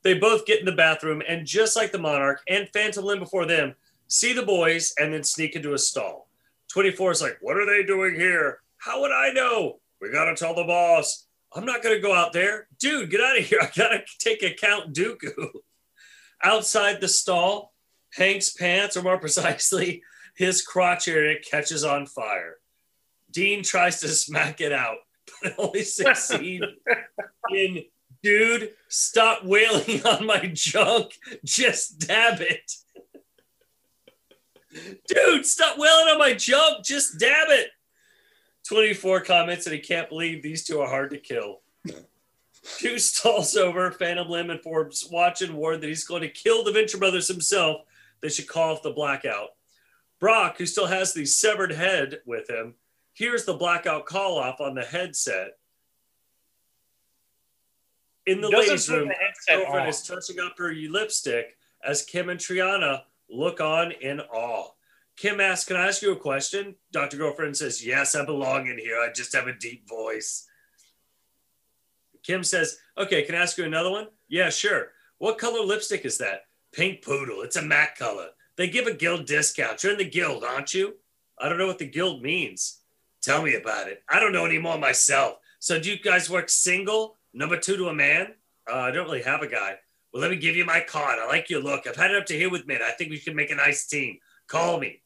They 0.04 0.14
both 0.14 0.46
get 0.46 0.60
in 0.60 0.64
the 0.64 0.72
bathroom, 0.72 1.22
and 1.28 1.46
just 1.46 1.76
like 1.76 1.92
the 1.92 1.98
Monarch 1.98 2.40
and 2.48 2.66
Phantom 2.72 3.04
Limb 3.04 3.18
before 3.18 3.44
them, 3.44 3.74
see 4.08 4.32
the 4.32 4.42
boys 4.42 4.92
and 4.98 5.12
then 5.12 5.24
sneak 5.24 5.56
into 5.56 5.74
a 5.74 5.78
stall. 5.78 6.28
24 6.72 7.12
is 7.12 7.22
like, 7.22 7.38
What 7.40 7.56
are 7.56 7.66
they 7.66 7.84
doing 7.84 8.14
here? 8.14 8.60
How 8.78 9.00
would 9.00 9.12
I 9.12 9.32
know? 9.32 9.80
We 10.00 10.10
got 10.10 10.26
to 10.26 10.34
tell 10.34 10.54
the 10.54 10.64
boss. 10.64 11.26
I'm 11.54 11.64
not 11.64 11.82
going 11.82 11.94
to 11.94 12.02
go 12.02 12.14
out 12.14 12.32
there. 12.32 12.66
Dude, 12.80 13.10
get 13.10 13.20
out 13.20 13.38
of 13.38 13.44
here. 13.44 13.58
I 13.62 13.70
got 13.74 13.88
to 13.88 14.02
take 14.18 14.42
a 14.42 14.54
Count 14.54 14.94
Dooku. 14.94 15.48
Outside 16.42 17.00
the 17.00 17.08
stall, 17.08 17.72
Hank's 18.14 18.52
pants, 18.52 18.96
or 18.96 19.02
more 19.02 19.18
precisely, 19.20 20.02
his 20.36 20.62
crotch 20.62 21.08
area 21.08 21.38
catches 21.40 21.84
on 21.84 22.06
fire. 22.06 22.56
Dean 23.30 23.62
tries 23.62 24.00
to 24.00 24.08
smack 24.08 24.60
it 24.60 24.72
out, 24.72 24.98
but 25.42 25.54
only 25.58 25.82
succeeds 25.82 26.64
in, 27.50 27.84
dude, 28.22 28.72
stop 28.88 29.44
wailing 29.44 30.04
on 30.06 30.26
my 30.26 30.50
junk. 30.52 31.12
Just 31.44 32.06
dab 32.06 32.40
it. 32.40 32.72
Dude, 35.06 35.46
stop 35.46 35.78
wailing 35.78 36.08
on 36.08 36.18
my 36.18 36.34
junk. 36.34 36.84
Just 36.84 37.18
dab 37.18 37.48
it. 37.50 37.68
24 38.68 39.20
comments 39.20 39.66
and 39.66 39.74
he 39.74 39.80
can't 39.80 40.08
believe 40.08 40.42
these 40.42 40.64
two 40.64 40.80
are 40.80 40.88
hard 40.88 41.10
to 41.10 41.18
kill. 41.18 41.60
Two 42.78 42.98
stalls 42.98 43.56
over, 43.56 43.90
Phantom 43.90 44.28
Limb 44.28 44.50
and 44.50 44.60
Forbes 44.62 45.06
watch 45.10 45.42
and 45.42 45.54
warn 45.54 45.80
that 45.80 45.86
he's 45.86 46.04
going 46.04 46.22
to 46.22 46.28
kill 46.28 46.64
the 46.64 46.72
Venture 46.72 46.96
Brothers 46.96 47.28
himself. 47.28 47.82
They 48.20 48.30
should 48.30 48.48
call 48.48 48.72
off 48.72 48.82
the 48.82 48.90
blackout. 48.90 49.50
Brock, 50.18 50.56
who 50.56 50.64
still 50.64 50.86
has 50.86 51.12
the 51.12 51.26
severed 51.26 51.72
head 51.72 52.20
with 52.24 52.48
him, 52.48 52.74
hears 53.12 53.44
the 53.44 53.52
blackout 53.52 54.06
call 54.06 54.38
off 54.38 54.60
on 54.60 54.74
the 54.74 54.82
headset. 54.82 55.58
In 58.26 58.40
the 58.40 58.48
ladies' 58.48 58.88
room, 58.88 59.08
the 59.08 59.14
headset 59.14 59.58
girlfriend 59.58 59.88
off. 59.88 59.94
is 59.94 60.02
touching 60.02 60.40
up 60.40 60.54
her 60.56 60.72
lipstick 60.72 61.58
as 61.84 62.02
Kim 62.02 62.30
and 62.30 62.40
Triana 62.40 63.02
look 63.30 63.60
on 63.60 63.92
in 63.92 64.20
awe. 64.20 64.68
Kim 65.16 65.40
asks, 65.40 65.66
Can 65.66 65.76
I 65.76 65.86
ask 65.86 66.02
you 66.02 66.12
a 66.12 66.16
question? 66.16 66.74
Dr. 66.92 67.16
Girlfriend 67.16 67.56
says, 67.56 67.84
Yes, 67.84 68.14
I 68.14 68.24
belong 68.24 68.66
in 68.66 68.78
here. 68.78 68.98
I 68.98 69.12
just 69.12 69.34
have 69.34 69.46
a 69.46 69.52
deep 69.52 69.88
voice. 69.88 70.46
Kim 72.22 72.42
says, 72.42 72.78
Okay, 72.98 73.22
can 73.22 73.34
I 73.34 73.38
ask 73.38 73.58
you 73.58 73.64
another 73.64 73.90
one? 73.90 74.08
Yeah, 74.28 74.50
sure. 74.50 74.88
What 75.18 75.38
color 75.38 75.64
lipstick 75.64 76.04
is 76.04 76.18
that? 76.18 76.42
Pink 76.72 77.02
poodle. 77.02 77.42
It's 77.42 77.56
a 77.56 77.62
MAC 77.62 77.96
color. 77.96 78.28
They 78.56 78.68
give 78.68 78.86
a 78.86 78.94
guild 78.94 79.26
discount. 79.26 79.82
You're 79.82 79.92
in 79.92 79.98
the 79.98 80.04
guild, 80.04 80.44
aren't 80.44 80.74
you? 80.74 80.94
I 81.38 81.48
don't 81.48 81.58
know 81.58 81.66
what 81.66 81.78
the 81.78 81.88
guild 81.88 82.22
means. 82.22 82.80
Tell 83.22 83.42
me 83.42 83.54
about 83.54 83.88
it. 83.88 84.02
I 84.08 84.20
don't 84.20 84.32
know 84.32 84.46
anymore 84.46 84.78
myself. 84.78 85.38
So, 85.58 85.80
do 85.80 85.90
you 85.90 85.98
guys 85.98 86.28
work 86.28 86.48
single? 86.48 87.16
Number 87.32 87.58
two 87.58 87.76
to 87.76 87.88
a 87.88 87.94
man? 87.94 88.34
Uh, 88.70 88.76
I 88.76 88.90
don't 88.90 89.06
really 89.06 89.22
have 89.22 89.42
a 89.42 89.48
guy. 89.48 89.76
Well, 90.14 90.20
let 90.20 90.30
me 90.30 90.36
give 90.36 90.54
you 90.54 90.64
my 90.64 90.78
card. 90.78 91.18
I 91.18 91.26
like 91.26 91.50
your 91.50 91.60
look. 91.60 91.88
I've 91.88 91.96
had 91.96 92.12
it 92.12 92.16
up 92.16 92.26
to 92.26 92.38
here 92.38 92.48
with 92.48 92.68
me. 92.68 92.76
I 92.76 92.92
think 92.92 93.10
we 93.10 93.18
can 93.18 93.34
make 93.34 93.50
a 93.50 93.56
nice 93.56 93.84
team. 93.84 94.20
Call 94.46 94.78
me. 94.78 95.02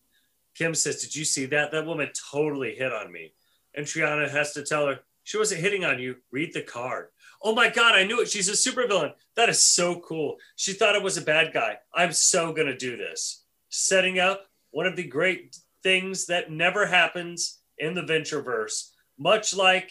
Kim 0.55 0.75
says, 0.75 1.01
Did 1.01 1.17
you 1.17 1.25
see 1.25 1.47
that? 1.47 1.73
That 1.73 1.87
woman 1.87 2.11
totally 2.31 2.75
hit 2.75 2.93
on 2.93 3.11
me. 3.11 3.33
And 3.75 3.87
Triana 3.87 4.29
has 4.29 4.53
to 4.53 4.63
tell 4.63 4.87
her, 4.87 5.01
She 5.25 5.39
wasn't 5.39 5.63
hitting 5.63 5.83
on 5.83 5.99
you. 5.99 6.17
Read 6.31 6.53
the 6.53 6.61
card. 6.61 7.09
Oh 7.41 7.55
my 7.55 7.71
God, 7.71 7.95
I 7.95 8.05
knew 8.05 8.21
it. 8.21 8.29
She's 8.29 8.51
a 8.51 8.53
supervillain. 8.53 9.15
That 9.35 9.49
is 9.49 9.63
so 9.63 9.99
cool. 10.01 10.37
She 10.57 10.75
thought 10.75 10.95
it 10.95 11.03
was 11.03 11.17
a 11.17 11.23
bad 11.23 11.55
guy. 11.55 11.79
I'm 11.95 12.13
so 12.13 12.53
going 12.53 12.67
to 12.67 12.77
do 12.77 12.99
this. 12.99 13.45
Setting 13.71 14.19
up 14.19 14.51
one 14.73 14.85
of 14.85 14.97
the 14.97 15.05
great 15.05 15.57
things 15.83 16.27
that 16.27 16.51
never 16.51 16.85
happens 16.85 17.61
in 17.79 17.95
the 17.95 18.03
Ventureverse, 18.03 18.91
much 19.17 19.57
like 19.57 19.91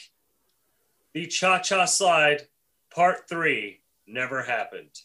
the 1.13 1.25
Cha 1.25 1.57
Cha 1.57 1.85
Slide 1.85 2.41
Part 2.93 3.27
3 3.27 3.79
never 4.05 4.43
happened. 4.43 5.01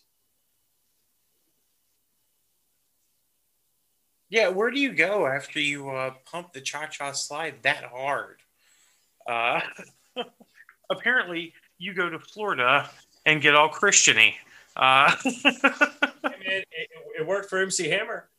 Yeah, 4.32 4.48
where 4.48 4.70
do 4.70 4.80
you 4.80 4.94
go 4.94 5.26
after 5.26 5.60
you 5.60 5.90
uh, 5.90 6.14
pump 6.24 6.54
the 6.54 6.62
cha 6.62 6.86
cha 6.86 7.12
slide 7.12 7.56
that 7.64 7.84
hard? 7.84 8.38
Uh, 9.28 9.60
apparently, 10.90 11.52
you 11.76 11.92
go 11.92 12.08
to 12.08 12.18
Florida 12.18 12.88
and 13.26 13.42
get 13.42 13.54
all 13.54 13.68
Christiany. 13.68 14.32
Uh, 14.74 15.14
it, 15.24 16.66
it, 16.70 16.88
it 17.20 17.26
worked 17.26 17.50
for 17.50 17.58
MC 17.58 17.90
Hammer. 17.90 18.30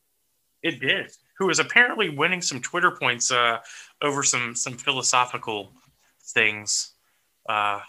it 0.63 0.79
did. 0.79 1.11
Who 1.37 1.51
is 1.51 1.59
apparently 1.59 2.09
winning 2.09 2.41
some 2.41 2.59
Twitter 2.59 2.89
points 2.89 3.31
uh, 3.31 3.59
over 4.01 4.23
some 4.23 4.55
some 4.55 4.73
philosophical 4.73 5.73
things. 6.23 6.93
Uh, 7.47 7.81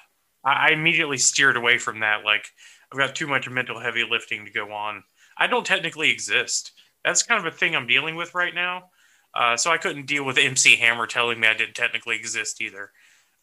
I, 0.44 0.68
I 0.68 0.68
immediately 0.72 1.16
steered 1.16 1.56
away 1.56 1.78
from 1.78 2.00
that. 2.00 2.22
Like 2.22 2.44
I've 2.92 2.98
got 2.98 3.14
too 3.14 3.26
much 3.26 3.48
mental 3.48 3.80
heavy 3.80 4.04
lifting 4.04 4.44
to 4.44 4.52
go 4.52 4.72
on. 4.72 5.04
I 5.38 5.46
don't 5.46 5.64
technically 5.64 6.10
exist. 6.10 6.72
That's 7.04 7.22
kind 7.22 7.44
of 7.44 7.52
a 7.52 7.56
thing 7.56 7.76
I'm 7.76 7.86
dealing 7.86 8.16
with 8.16 8.34
right 8.34 8.54
now. 8.54 8.90
Uh, 9.34 9.56
so 9.56 9.70
I 9.70 9.78
couldn't 9.78 10.06
deal 10.06 10.24
with 10.24 10.38
MC 10.38 10.76
Hammer 10.76 11.06
telling 11.06 11.40
me 11.40 11.48
I 11.48 11.54
didn't 11.54 11.74
technically 11.74 12.16
exist 12.16 12.60
either, 12.60 12.90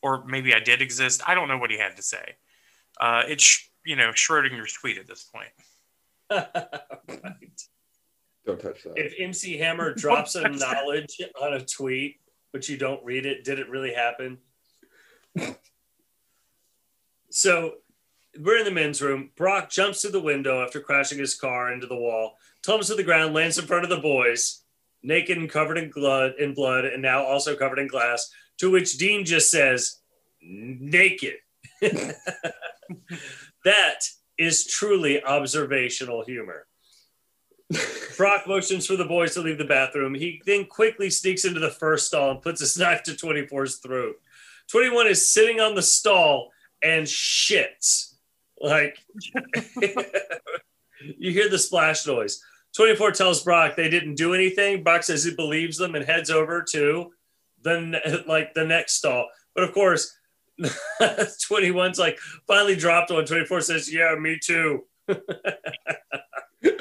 or 0.02 0.24
maybe 0.26 0.54
I 0.54 0.60
did 0.60 0.82
exist. 0.82 1.22
I 1.28 1.36
don't 1.36 1.48
know 1.48 1.58
what 1.58 1.70
he 1.70 1.78
had 1.78 1.98
to 1.98 2.02
say. 2.02 2.36
Uh, 3.00 3.24
it's 3.28 3.70
you 3.86 3.96
know 3.96 4.10
Schrodinger's 4.10 4.74
tweet 4.74 4.98
at 4.98 5.08
this 5.08 5.24
point. 5.24 5.50
right. 6.32 6.46
don't 8.46 8.60
touch 8.60 8.84
that. 8.84 8.94
If 8.96 9.14
MC 9.20 9.58
Hammer 9.58 9.94
drops 9.94 10.34
some 10.34 10.56
knowledge 10.58 11.20
on 11.42 11.54
a 11.54 11.66
tweet, 11.66 12.22
but 12.54 12.68
you 12.70 12.78
don't 12.78 13.04
read 13.04 13.26
it, 13.26 13.44
did 13.44 13.60
it 13.60 13.70
really 13.70 13.94
happen? 13.94 14.38
so 17.30 17.76
we're 18.40 18.58
in 18.58 18.66
the 18.66 18.72
men's 18.72 19.02
room. 19.02 19.32
Brock 19.36 19.70
jumps 19.70 20.02
through 20.02 20.12
the 20.12 20.22
window 20.22 20.64
after 20.64 20.80
crashing 20.80 21.20
his 21.20 21.36
car 21.36 21.74
into 21.74 21.88
the 21.88 21.96
wall, 21.96 22.38
tumbles 22.64 22.88
to 22.88 22.96
the 22.96 23.04
ground, 23.04 23.34
lands 23.34 23.58
in 23.58 23.66
front 23.66 23.84
of 23.84 23.90
the 23.90 23.98
boys. 23.98 24.60
naked 25.04 25.36
and 25.36 25.50
covered 25.50 25.80
in 25.80 25.90
blood, 25.90 26.34
in 26.38 26.54
blood, 26.54 26.86
and 26.86 27.02
now 27.02 27.24
also 27.24 27.56
covered 27.56 27.80
in 27.80 27.88
glass. 27.88 28.32
To 28.60 28.70
which 28.70 28.98
Dean 28.98 29.26
just 29.26 29.50
says, 29.50 30.00
"Naked." 30.42 31.38
that 31.82 34.04
is 34.38 34.68
truly 34.68 35.24
observational 35.24 36.24
humor. 36.24 36.68
Brock 38.18 38.48
motions 38.48 38.86
for 38.86 38.96
the 38.96 39.06
boys 39.06 39.34
to 39.34 39.42
leave 39.42 39.58
the 39.58 39.66
bathroom. 39.66 40.14
He 40.14 40.42
then 40.46 40.66
quickly 40.66 41.10
sneaks 41.10 41.46
into 41.46 41.60
the 41.60 41.72
first 41.72 42.08
stall 42.08 42.32
and 42.32 42.42
puts 42.42 42.60
his 42.60 42.78
knife 42.78 43.04
to 43.04 43.12
24's 43.12 43.78
throat. 43.78 44.16
21 44.70 45.08
is 45.08 45.32
sitting 45.32 45.60
on 45.60 45.76
the 45.76 45.82
stall 45.82 46.52
and 46.84 47.06
shits. 47.06 48.16
Like, 48.60 49.00
you 51.18 51.32
hear 51.32 51.50
the 51.50 51.58
splash 51.58 52.06
noise. 52.06 52.44
24 52.76 53.12
tells 53.12 53.44
Brock 53.44 53.76
they 53.76 53.90
didn't 53.90 54.16
do 54.16 54.34
anything. 54.34 54.84
Brock 54.84 55.04
says 55.04 55.24
he 55.24 55.36
believes 55.36 55.78
them 55.78 55.96
and 55.96 56.06
heads 56.06 56.30
over 56.30 56.64
to 56.72 57.12
the 57.64 58.24
like 58.28 58.54
the 58.54 58.66
next 58.66 58.94
stall. 58.94 59.28
But 59.54 59.64
of 59.66 59.74
course, 59.74 60.16
21's 61.02 62.00
like 62.00 62.18
finally 62.48 62.76
dropped 62.76 63.12
one. 63.12 63.26
24 63.26 63.62
says, 63.62 63.94
"Yeah, 63.94 64.16
me 64.16 64.40
too." 64.42 64.86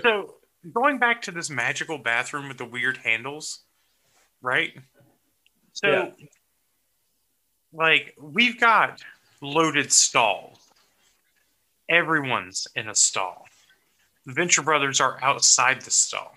So 0.03 0.37
going 0.73 0.99
back 0.99 1.23
to 1.23 1.31
this 1.31 1.49
magical 1.51 1.99
bathroom 1.99 2.49
with 2.49 2.59
the 2.59 2.65
weird 2.67 2.99
handles, 2.99 3.61
right? 4.43 4.73
So, 5.73 5.89
Yeah. 5.91 6.11
like, 7.73 8.15
we've 8.21 8.59
got 8.61 9.03
loaded 9.41 9.91
stalls. 9.93 10.59
Everyone's 11.89 12.67
in 12.77 12.89
a 12.89 12.95
stall. 12.95 13.47
The 14.27 14.33
Venture 14.33 14.63
Brothers 14.63 15.01
are 15.01 15.23
outside 15.23 15.83
the 15.83 15.91
stall. 15.91 16.35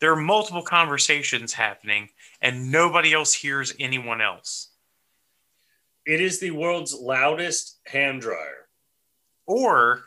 There 0.00 0.12
are 0.12 0.16
multiple 0.16 0.62
conversations 0.62 1.54
happening, 1.54 2.10
and 2.42 2.70
nobody 2.70 3.12
else 3.14 3.32
hears 3.34 3.74
anyone 3.80 4.20
else. 4.20 4.68
It 6.06 6.20
is 6.20 6.38
the 6.40 6.52
world's 6.52 6.94
loudest 6.94 7.78
hand 7.86 8.22
dryer. 8.22 8.68
or 9.46 10.04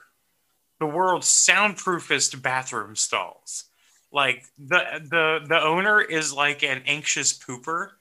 the 0.79 0.85
world's 0.85 1.27
soundproofest 1.27 2.41
bathroom 2.41 2.95
stalls. 2.95 3.65
Like 4.11 4.45
the 4.57 5.01
the 5.09 5.45
the 5.47 5.61
owner 5.61 6.01
is 6.01 6.33
like 6.33 6.63
an 6.63 6.83
anxious 6.85 7.37
pooper, 7.37 7.91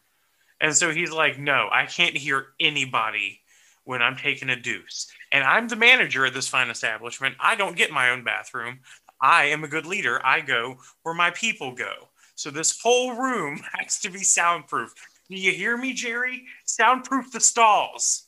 and 0.61 0.75
so 0.77 0.91
he's 0.93 1.13
like, 1.13 1.39
"No, 1.39 1.69
I 1.73 1.87
can't 1.87 2.17
hear 2.17 2.49
anybody 2.61 3.43
when 3.89 4.03
I'm 4.03 4.17
taking 4.17 4.51
a 4.51 4.57
deuce." 4.57 5.11
And 5.33 5.43
I'm 5.45 5.69
the 5.69 5.77
manager 5.77 6.25
of 6.27 6.35
this 6.35 6.49
fine 6.49 6.71
establishment. 6.71 7.35
I 7.41 7.57
don't 7.57 7.77
get 7.77 7.91
my 7.91 8.11
own 8.11 8.23
bathroom. 8.23 8.81
I 9.21 9.47
am 9.47 9.65
a 9.65 9.69
good 9.69 9.87
leader. 9.87 10.25
I 10.25 10.41
go 10.41 10.79
where 11.03 11.15
my 11.15 11.31
people 11.31 11.75
go. 11.75 12.09
So 12.35 12.51
this 12.51 12.81
whole 12.81 13.15
room 13.15 13.61
has 13.79 13.99
to 14.01 14.11
be 14.11 14.23
soundproof. 14.23 14.95
Do 15.29 15.37
you 15.37 15.53
hear 15.53 15.77
me, 15.77 15.93
Jerry? 15.93 16.45
Soundproof 16.65 17.33
the 17.33 17.41
stalls. 17.41 18.25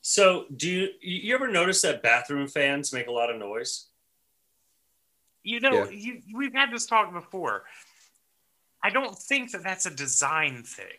So, 0.00 0.46
do 0.56 0.68
you 0.70 0.88
you 1.00 1.34
ever 1.34 1.48
notice 1.48 1.82
that 1.82 2.02
bathroom 2.02 2.46
fans 2.48 2.92
make 2.92 3.08
a 3.08 3.12
lot 3.12 3.30
of 3.30 3.38
noise? 3.38 3.86
You 5.42 5.60
know, 5.60 5.84
Yeah. 5.84 5.90
you, 5.90 6.22
we've 6.34 6.52
had 6.54 6.72
this 6.72 6.86
talk 6.86 7.12
before. 7.12 7.64
I 8.82 8.90
don't 8.90 9.16
think 9.16 9.52
that 9.52 9.62
that's 9.64 9.86
a 9.86 9.90
design 9.90 10.62
thing. 10.62 10.98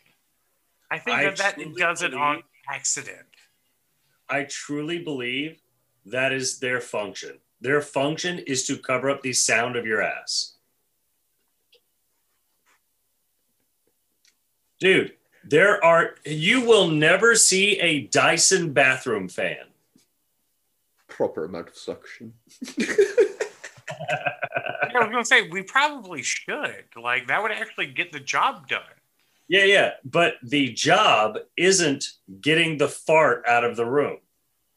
I 0.92 1.00
think 1.00 1.18
I 1.18 1.24
that 1.26 1.38
that 1.38 1.54
truly 1.56 1.74
does 1.74 2.02
it 2.02 2.14
on 2.14 2.44
accident. 2.70 3.28
I 4.30 4.44
truly 4.44 5.00
believe 5.00 5.62
that 6.06 6.32
is 6.32 6.60
their 6.60 6.82
function. 6.82 7.40
Their 7.62 7.82
function 7.82 8.40
is 8.40 8.66
to 8.68 8.78
cover 8.78 9.10
up 9.10 9.22
the 9.22 9.34
sound 9.34 9.76
of 9.76 9.86
your 9.86 10.02
ass. 10.02 10.54
Dude, 14.80 15.14
there 15.44 15.84
are 15.84 16.16
you 16.26 16.66
will 16.66 16.88
never 16.90 17.36
see 17.36 17.80
a 17.80 18.02
Dyson 18.02 18.74
bathroom 18.74 19.28
fan. 19.28 19.66
Proper 21.08 21.46
amount 21.46 21.70
of 21.70 21.76
suction. 21.76 22.34
I 24.98 25.00
was 25.00 25.10
going 25.12 25.24
to 25.24 25.26
say 25.26 25.50
we 25.50 25.64
probably 25.64 26.22
should. 26.22 26.86
Like 27.02 27.28
that 27.28 27.42
would 27.42 27.52
actually 27.52 27.88
get 27.88 28.12
the 28.12 28.20
job 28.20 28.68
done. 28.68 28.82
Yeah, 29.48 29.64
yeah, 29.64 29.92
but 30.04 30.36
the 30.44 30.74
job 30.74 31.38
isn't 31.56 32.06
getting 32.42 32.78
the 32.78 32.90
fart 32.90 33.46
out 33.48 33.64
of 33.64 33.78
the 33.78 33.86
room. 33.86 34.18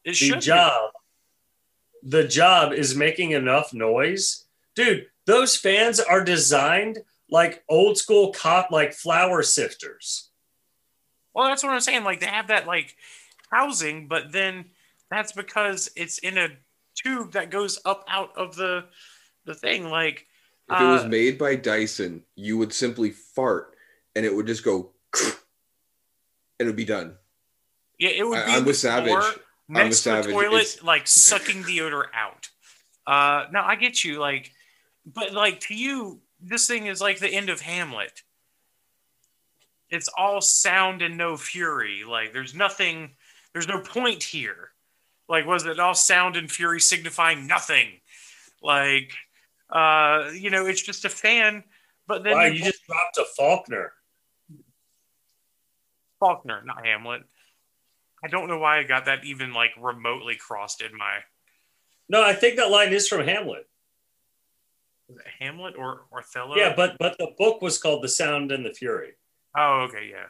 It 0.03 0.11
the 0.11 0.15
should 0.15 0.35
be. 0.35 0.41
job 0.41 0.91
the 2.03 2.27
job 2.27 2.73
is 2.73 2.95
making 2.95 3.31
enough 3.31 3.73
noise 3.73 4.45
dude 4.75 5.05
those 5.25 5.55
fans 5.55 5.99
are 5.99 6.23
designed 6.23 6.97
like 7.29 7.63
old 7.69 7.97
school 7.97 8.33
cop 8.33 8.71
like 8.71 8.93
flour 8.93 9.43
sifters 9.43 10.29
Well, 11.33 11.47
that's 11.47 11.63
what 11.63 11.71
I'm 11.73 11.79
saying. 11.79 12.03
Like 12.03 12.19
they 12.19 12.25
have 12.25 12.47
that 12.47 12.67
like 12.67 12.95
housing, 13.49 14.07
but 14.07 14.31
then 14.31 14.65
that's 15.09 15.31
because 15.31 15.89
it's 15.95 16.17
in 16.19 16.37
a 16.37 16.49
tube 16.95 17.31
that 17.33 17.51
goes 17.51 17.79
up 17.85 18.03
out 18.07 18.35
of 18.35 18.55
the 18.55 18.85
the 19.45 19.53
thing. 19.53 19.85
Like 19.89 20.27
If 20.69 20.81
it 20.81 20.85
was 20.85 21.03
uh, 21.03 21.07
made 21.07 21.37
by 21.37 21.55
Dyson, 21.55 22.23
you 22.35 22.57
would 22.57 22.73
simply 22.73 23.11
fart 23.11 23.75
and 24.15 24.25
it 24.25 24.35
would 24.35 24.47
just 24.47 24.63
go 24.63 24.91
and 25.23 25.33
it 26.59 26.65
would 26.65 26.75
be 26.75 26.85
done. 26.85 27.15
yeah, 27.99 28.09
it 28.09 28.27
would 28.27 28.37
I- 28.39 28.45
be 28.45 28.51
I'm 28.53 28.59
the 28.63 28.67
with 28.67 28.77
Savage. 28.77 29.09
floor 29.09 29.21
I'm 29.21 29.29
with 29.29 29.37
next 29.69 30.03
to 30.03 30.09
the 30.09 30.15
Savage. 30.23 30.31
toilet, 30.31 30.61
It's- 30.61 30.83
like 30.83 31.07
sucking 31.07 31.63
the 31.63 31.81
odor 31.81 32.09
out. 32.13 32.49
Uh, 33.07 33.47
now 33.51 33.65
I 33.65 33.75
get 33.75 34.03
you, 34.03 34.19
like, 34.19 34.51
but 35.05 35.33
like 35.33 35.59
to 35.61 35.73
you, 35.75 36.21
this 36.39 36.67
thing 36.67 36.87
is 36.87 37.01
like 37.01 37.19
the 37.19 37.29
end 37.29 37.49
of 37.49 37.61
Hamlet. 37.61 38.21
It's 39.89 40.07
all 40.17 40.39
sound 40.41 41.01
and 41.01 41.17
no 41.17 41.35
fury. 41.37 42.03
Like 42.03 42.31
there's 42.33 42.53
nothing, 42.55 43.11
there's 43.53 43.67
no 43.67 43.81
point 43.81 44.23
here. 44.23 44.69
Like 45.27 45.45
was 45.45 45.65
it 45.65 45.79
all 45.79 45.93
sound 45.95 46.35
and 46.35 46.49
fury 46.51 46.79
signifying 46.79 47.47
nothing? 47.47 47.87
Like, 48.61 49.11
uh, 49.69 50.29
you 50.33 50.49
know, 50.49 50.65
it's 50.67 50.81
just 50.81 51.03
a 51.05 51.09
fan. 51.09 51.63
But 52.07 52.23
then 52.23 52.33
wow 52.33 52.45
you 52.45 52.53
you 52.59 52.65
just 52.65 52.85
dropped 52.85 53.17
a 53.17 53.25
faulkner 53.37 53.93
Faulkner, 56.21 56.61
not 56.65 56.85
Hamlet. 56.85 57.23
I 58.23 58.29
don't 58.29 58.47
know 58.47 58.59
why 58.59 58.79
I 58.79 58.83
got 58.83 59.05
that 59.05 59.25
even 59.25 59.51
like 59.51 59.71
remotely 59.77 60.35
crossed 60.35 60.81
in 60.81 60.95
my 60.97 61.17
no 62.07 62.21
i 62.23 62.33
think 62.33 62.57
that 62.57 62.69
line 62.69 62.93
is 62.93 63.07
from 63.07 63.25
hamlet 63.25 63.67
was 65.07 65.17
it 65.17 65.25
Hamlet 65.39 65.75
or 65.77 66.01
Othello. 66.15 66.55
yeah 66.55 66.73
but 66.75 66.97
but 66.99 67.17
the 67.17 67.33
book 67.37 67.61
was 67.61 67.79
called 67.79 68.03
the 68.03 68.07
sound 68.09 68.51
and 68.51 68.63
the 68.65 68.73
fury 68.73 69.13
Oh, 69.57 69.87
okay, 69.89 70.09
yeah. 70.09 70.27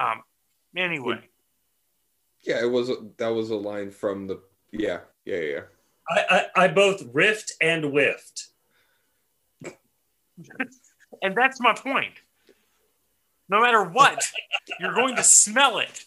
Um. 0.00 0.22
Anyway, 0.76 1.18
Yeah, 2.42 2.60
it 2.62 2.70
was 2.70 2.90
that 3.16 3.28
was 3.28 3.50
a 3.50 3.56
line 3.56 3.90
from 3.90 4.26
the 4.28 4.40
yeah, 4.70 5.00
yeah, 5.24 5.40
yeah. 5.40 5.60
i 6.08 6.46
i, 6.56 6.64
I 6.64 6.68
both 6.68 7.02
riffed 7.12 7.50
and 7.60 7.84
whiffed 7.86 8.48
and 11.22 11.34
that's 11.34 11.60
my 11.60 11.72
point. 11.74 12.14
No 13.48 13.60
matter 13.62 13.82
what, 13.82 14.22
you're 14.78 14.94
going 14.94 15.16
to 15.16 15.22
smell 15.22 15.78
it, 15.78 16.04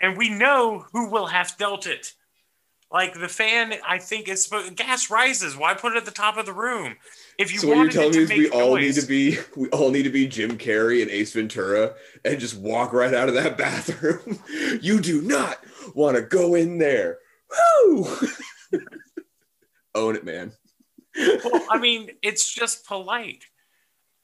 and 0.00 0.16
we 0.16 0.30
know 0.30 0.86
who 0.92 1.10
will 1.10 1.26
have 1.26 1.56
dealt 1.58 1.86
it. 1.86 2.14
Like 2.90 3.14
the 3.14 3.28
fan, 3.28 3.74
I 3.86 3.98
think 3.98 4.28
is. 4.28 4.50
Gas 4.74 5.10
rises. 5.10 5.56
Why 5.56 5.72
put 5.72 5.92
it 5.92 5.96
at 5.96 6.04
the 6.04 6.10
top 6.10 6.36
of 6.36 6.44
the 6.44 6.52
room? 6.52 6.96
If 7.38 7.50
you 7.50 7.58
so 7.58 7.68
what 7.68 7.78
you're 7.78 7.88
telling 7.88 8.10
me 8.10 8.26
to 8.26 8.32
is 8.34 8.38
we 8.38 8.50
all 8.50 8.74
noise, 8.74 8.96
need 8.96 9.00
to 9.00 9.06
be 9.06 9.38
we 9.56 9.68
all 9.70 9.90
need 9.90 10.02
to 10.02 10.10
be 10.10 10.26
Jim 10.26 10.58
Carrey 10.58 11.00
and 11.00 11.10
Ace 11.10 11.32
Ventura 11.32 11.94
and 12.24 12.38
just 12.38 12.58
walk 12.58 12.92
right 12.92 13.14
out 13.14 13.28
of 13.28 13.34
that 13.34 13.56
bathroom. 13.58 14.38
you 14.82 15.00
do 15.00 15.22
not 15.22 15.58
want 15.94 16.16
to 16.16 16.22
go 16.22 16.54
in 16.54 16.76
there. 16.76 17.18
Woo! 17.86 18.06
Own 19.94 20.16
it, 20.16 20.24
man. 20.24 20.52
well, 21.16 21.66
I 21.70 21.78
mean, 21.78 22.10
it's 22.22 22.52
just 22.52 22.86
polite. 22.86 23.44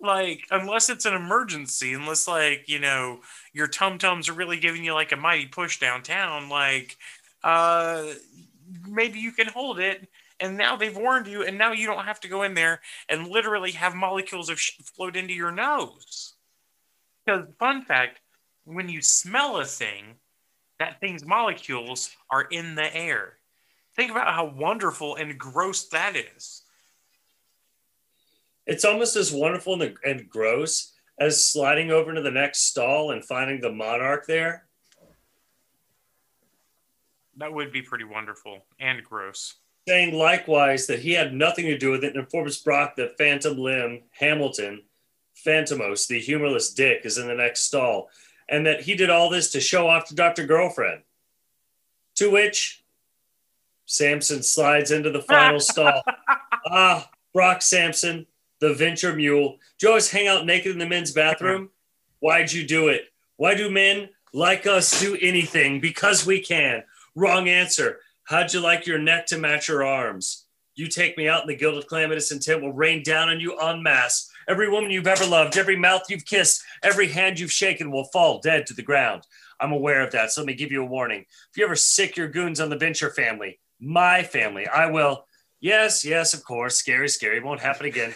Like, 0.00 0.44
unless 0.50 0.90
it's 0.90 1.06
an 1.06 1.14
emergency, 1.14 1.92
unless 1.92 2.28
like 2.28 2.68
you 2.68 2.78
know 2.78 3.20
your 3.52 3.66
tum 3.66 3.98
tums 3.98 4.28
are 4.28 4.32
really 4.34 4.58
giving 4.58 4.84
you 4.84 4.94
like 4.94 5.12
a 5.12 5.16
mighty 5.16 5.46
push 5.46 5.80
downtown, 5.80 6.48
like, 6.48 6.96
uh, 7.42 8.12
maybe 8.88 9.18
you 9.18 9.32
can 9.32 9.48
hold 9.48 9.78
it. 9.80 10.08
And 10.40 10.56
now 10.56 10.76
they've 10.76 10.96
warned 10.96 11.26
you, 11.26 11.42
and 11.42 11.58
now 11.58 11.72
you 11.72 11.86
don't 11.86 12.04
have 12.04 12.20
to 12.20 12.28
go 12.28 12.44
in 12.44 12.54
there 12.54 12.80
and 13.08 13.26
literally 13.26 13.72
have 13.72 13.94
molecules 13.96 14.48
of 14.48 14.60
shit 14.60 14.86
float 14.86 15.16
into 15.16 15.34
your 15.34 15.50
nose. 15.50 16.34
Because, 17.24 17.46
fun 17.58 17.84
fact, 17.84 18.20
when 18.64 18.88
you 18.88 19.02
smell 19.02 19.58
a 19.58 19.64
thing, 19.64 20.16
that 20.78 21.00
thing's 21.00 21.24
molecules 21.24 22.10
are 22.30 22.42
in 22.42 22.74
the 22.76 22.94
air. 22.94 23.38
Think 23.96 24.10
about 24.12 24.32
how 24.34 24.46
wonderful 24.46 25.16
and 25.16 25.38
gross 25.38 25.88
that 25.88 26.16
is. 26.16 26.62
It's 28.68 28.84
almost 28.84 29.16
as 29.16 29.32
wonderful 29.32 29.80
and, 29.82 29.96
and 30.04 30.28
gross 30.28 30.92
as 31.18 31.44
sliding 31.44 31.90
over 31.90 32.10
into 32.10 32.22
the 32.22 32.30
next 32.30 32.68
stall 32.68 33.10
and 33.10 33.24
finding 33.24 33.60
the 33.60 33.72
monarch 33.72 34.26
there 34.28 34.68
That 37.38 37.52
would 37.52 37.72
be 37.72 37.82
pretty 37.82 38.04
wonderful 38.04 38.64
and 38.78 39.02
gross. 39.02 39.54
saying 39.88 40.14
likewise 40.14 40.86
that 40.86 41.00
he 41.00 41.12
had 41.12 41.32
nothing 41.34 41.64
to 41.66 41.78
do 41.78 41.90
with 41.90 42.04
it 42.04 42.14
and 42.14 42.24
informs 42.24 42.58
Brock 42.58 42.94
that 42.96 43.16
Phantom 43.16 43.56
Limb 43.58 44.02
Hamilton, 44.10 44.82
Phantomos, 45.44 46.06
the 46.06 46.20
humorless 46.20 46.72
dick, 46.74 47.00
is 47.04 47.16
in 47.18 47.26
the 47.26 47.34
next 47.34 47.60
stall, 47.62 48.10
and 48.48 48.66
that 48.66 48.82
he 48.82 48.94
did 48.94 49.08
all 49.10 49.30
this 49.30 49.50
to 49.52 49.60
show 49.60 49.88
off 49.88 50.06
to 50.08 50.14
Dr. 50.14 50.46
Girlfriend. 50.46 51.02
To 52.16 52.30
which 52.30 52.84
Sampson 53.86 54.42
slides 54.42 54.90
into 54.90 55.10
the 55.10 55.22
final 55.22 55.60
stall. 55.70 56.02
Ah, 56.70 57.08
Brock 57.32 57.62
Sampson, 57.62 58.26
the 58.60 58.74
venture 58.74 59.14
mule. 59.14 59.58
Do 59.78 59.86
you 59.86 59.88
always 59.88 60.10
hang 60.10 60.28
out 60.28 60.46
naked 60.46 60.72
in 60.72 60.78
the 60.78 60.86
men's 60.86 61.12
bathroom? 61.12 61.70
Why'd 62.20 62.52
you 62.52 62.66
do 62.66 62.88
it? 62.88 63.04
Why 63.36 63.54
do 63.54 63.70
men 63.70 64.08
like 64.32 64.66
us 64.66 65.00
do 65.00 65.16
anything? 65.20 65.80
Because 65.80 66.26
we 66.26 66.40
can. 66.40 66.82
Wrong 67.14 67.48
answer. 67.48 68.00
How'd 68.24 68.52
you 68.52 68.60
like 68.60 68.86
your 68.86 68.98
neck 68.98 69.26
to 69.26 69.38
match 69.38 69.68
your 69.68 69.84
arms? 69.84 70.46
You 70.74 70.86
take 70.86 71.16
me 71.16 71.28
out, 71.28 71.40
and 71.40 71.50
the 71.50 71.56
guilt 71.56 71.76
of 71.76 71.88
calamitous 71.88 72.30
intent 72.30 72.62
will 72.62 72.72
rain 72.72 73.02
down 73.02 73.28
on 73.28 73.40
you 73.40 73.58
en 73.58 73.82
masse. 73.82 74.30
Every 74.48 74.68
woman 74.68 74.90
you've 74.90 75.06
ever 75.06 75.26
loved, 75.26 75.56
every 75.56 75.76
mouth 75.76 76.02
you've 76.08 76.24
kissed, 76.24 76.62
every 76.82 77.08
hand 77.08 77.40
you've 77.40 77.52
shaken 77.52 77.90
will 77.90 78.04
fall 78.04 78.40
dead 78.40 78.66
to 78.66 78.74
the 78.74 78.82
ground. 78.82 79.26
I'm 79.60 79.72
aware 79.72 80.02
of 80.02 80.12
that, 80.12 80.30
so 80.30 80.40
let 80.40 80.46
me 80.46 80.54
give 80.54 80.70
you 80.70 80.82
a 80.82 80.86
warning. 80.86 81.24
If 81.50 81.56
you 81.56 81.64
ever 81.64 81.74
sick 81.74 82.16
your 82.16 82.28
goons 82.28 82.60
on 82.60 82.70
the 82.70 82.76
Venture 82.76 83.10
family, 83.10 83.58
my 83.80 84.22
family, 84.22 84.66
I 84.66 84.86
will. 84.86 85.24
Yes, 85.60 86.04
yes, 86.04 86.34
of 86.34 86.44
course. 86.44 86.76
Scary, 86.76 87.08
scary. 87.08 87.40
Won't 87.40 87.60
happen 87.60 87.86
again. 87.86 88.12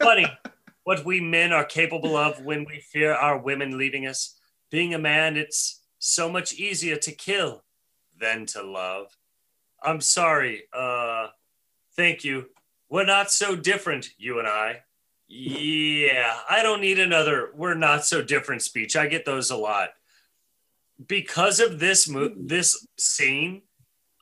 Funny 0.00 0.26
what 0.84 1.04
we 1.04 1.20
men 1.20 1.52
are 1.52 1.64
capable 1.64 2.16
of 2.16 2.44
when 2.44 2.64
we 2.64 2.80
fear 2.80 3.12
our 3.12 3.38
women 3.38 3.76
leaving 3.76 4.06
us. 4.06 4.36
Being 4.70 4.94
a 4.94 4.98
man, 4.98 5.36
it's 5.36 5.80
so 5.98 6.30
much 6.30 6.54
easier 6.54 6.96
to 6.96 7.12
kill 7.12 7.64
than 8.18 8.46
to 8.46 8.62
love. 8.62 9.16
I'm 9.82 10.00
sorry. 10.00 10.64
Uh, 10.72 11.28
thank 11.96 12.24
you. 12.24 12.46
We're 12.88 13.06
not 13.06 13.30
so 13.30 13.56
different, 13.56 14.10
you 14.18 14.38
and 14.38 14.46
I. 14.46 14.82
Yeah, 15.26 16.38
I 16.48 16.62
don't 16.62 16.80
need 16.80 16.98
another 16.98 17.50
we're 17.54 17.74
not 17.74 18.04
so 18.04 18.22
different 18.22 18.62
speech. 18.62 18.94
I 18.94 19.06
get 19.06 19.24
those 19.24 19.50
a 19.50 19.56
lot. 19.56 19.90
Because 21.08 21.60
of 21.60 21.80
this 21.80 22.08
mo- 22.08 22.34
this 22.36 22.86
scene, 22.96 23.62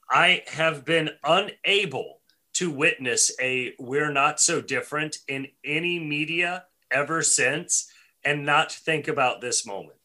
I 0.09 0.43
have 0.47 0.85
been 0.85 1.11
unable 1.23 2.22
to 2.63 2.71
witness 2.71 3.33
a 3.41 3.75
we're 3.81 4.13
not 4.13 4.41
so 4.41 4.61
different 4.61 5.19
in 5.27 5.49
any 5.65 5.99
media 5.99 6.65
ever 6.93 7.21
since 7.21 7.91
and 8.25 8.47
not 8.47 8.71
think 8.71 9.09
about 9.09 9.41
this 9.41 9.67
moment. 9.67 9.99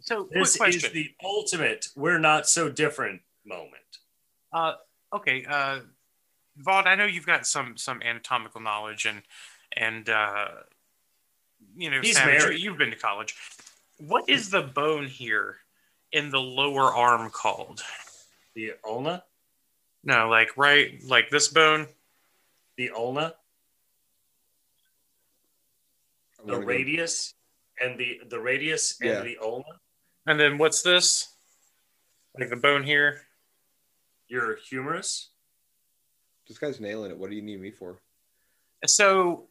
So, 0.00 0.26
This 0.32 0.58
is 0.58 0.90
the 0.90 1.10
ultimate 1.22 1.88
we're 1.94 2.18
not 2.18 2.48
so 2.48 2.70
different 2.70 3.20
moment. 3.44 3.72
Uh, 4.52 4.74
okay, 5.14 5.44
uh, 5.46 5.80
Vaughn, 6.56 6.86
I 6.86 6.94
know 6.94 7.04
you've 7.04 7.26
got 7.26 7.46
some 7.46 7.76
some 7.76 8.00
anatomical 8.00 8.62
knowledge 8.62 9.04
and 9.04 9.20
and 9.76 10.08
uh, 10.08 10.48
you 11.76 11.90
know, 11.90 12.00
He's 12.00 12.16
Savage, 12.16 12.40
married. 12.40 12.60
you've 12.60 12.78
been 12.78 12.90
to 12.90 12.96
college. 12.96 13.34
What 13.98 14.30
is 14.30 14.48
the 14.48 14.62
bone 14.62 15.08
here 15.08 15.56
in 16.10 16.30
the 16.30 16.40
lower 16.40 16.94
arm 16.94 17.28
called? 17.28 17.82
The 18.54 18.72
ulna, 18.82 19.24
No, 20.04 20.28
like 20.28 20.56
right, 20.56 21.02
like 21.04 21.30
this 21.30 21.48
bone. 21.48 21.86
the 22.76 22.90
ulna, 22.90 23.34
the 26.44 26.52
gonna 26.52 26.60
go- 26.60 26.66
radius, 26.66 27.34
and 27.80 27.98
the 27.98 28.20
the 28.28 28.38
radius 28.40 29.00
and 29.00 29.24
the 29.26 29.38
ulna, 29.42 29.64
And 30.26 30.38
then 30.38 30.58
what's 30.58 30.82
this? 30.82 31.34
Like 32.38 32.50
the 32.50 32.56
bone 32.56 32.82
here. 32.82 33.22
your 34.28 34.56
humerus. 34.56 35.30
This 36.48 36.58
guy's 36.58 36.80
nailing 36.80 37.10
it. 37.12 37.16
What 37.16 37.30
do 37.30 37.36
you 37.36 37.42
need 37.42 37.60
me 37.60 37.70
for? 37.70 38.00
So, 38.86 39.46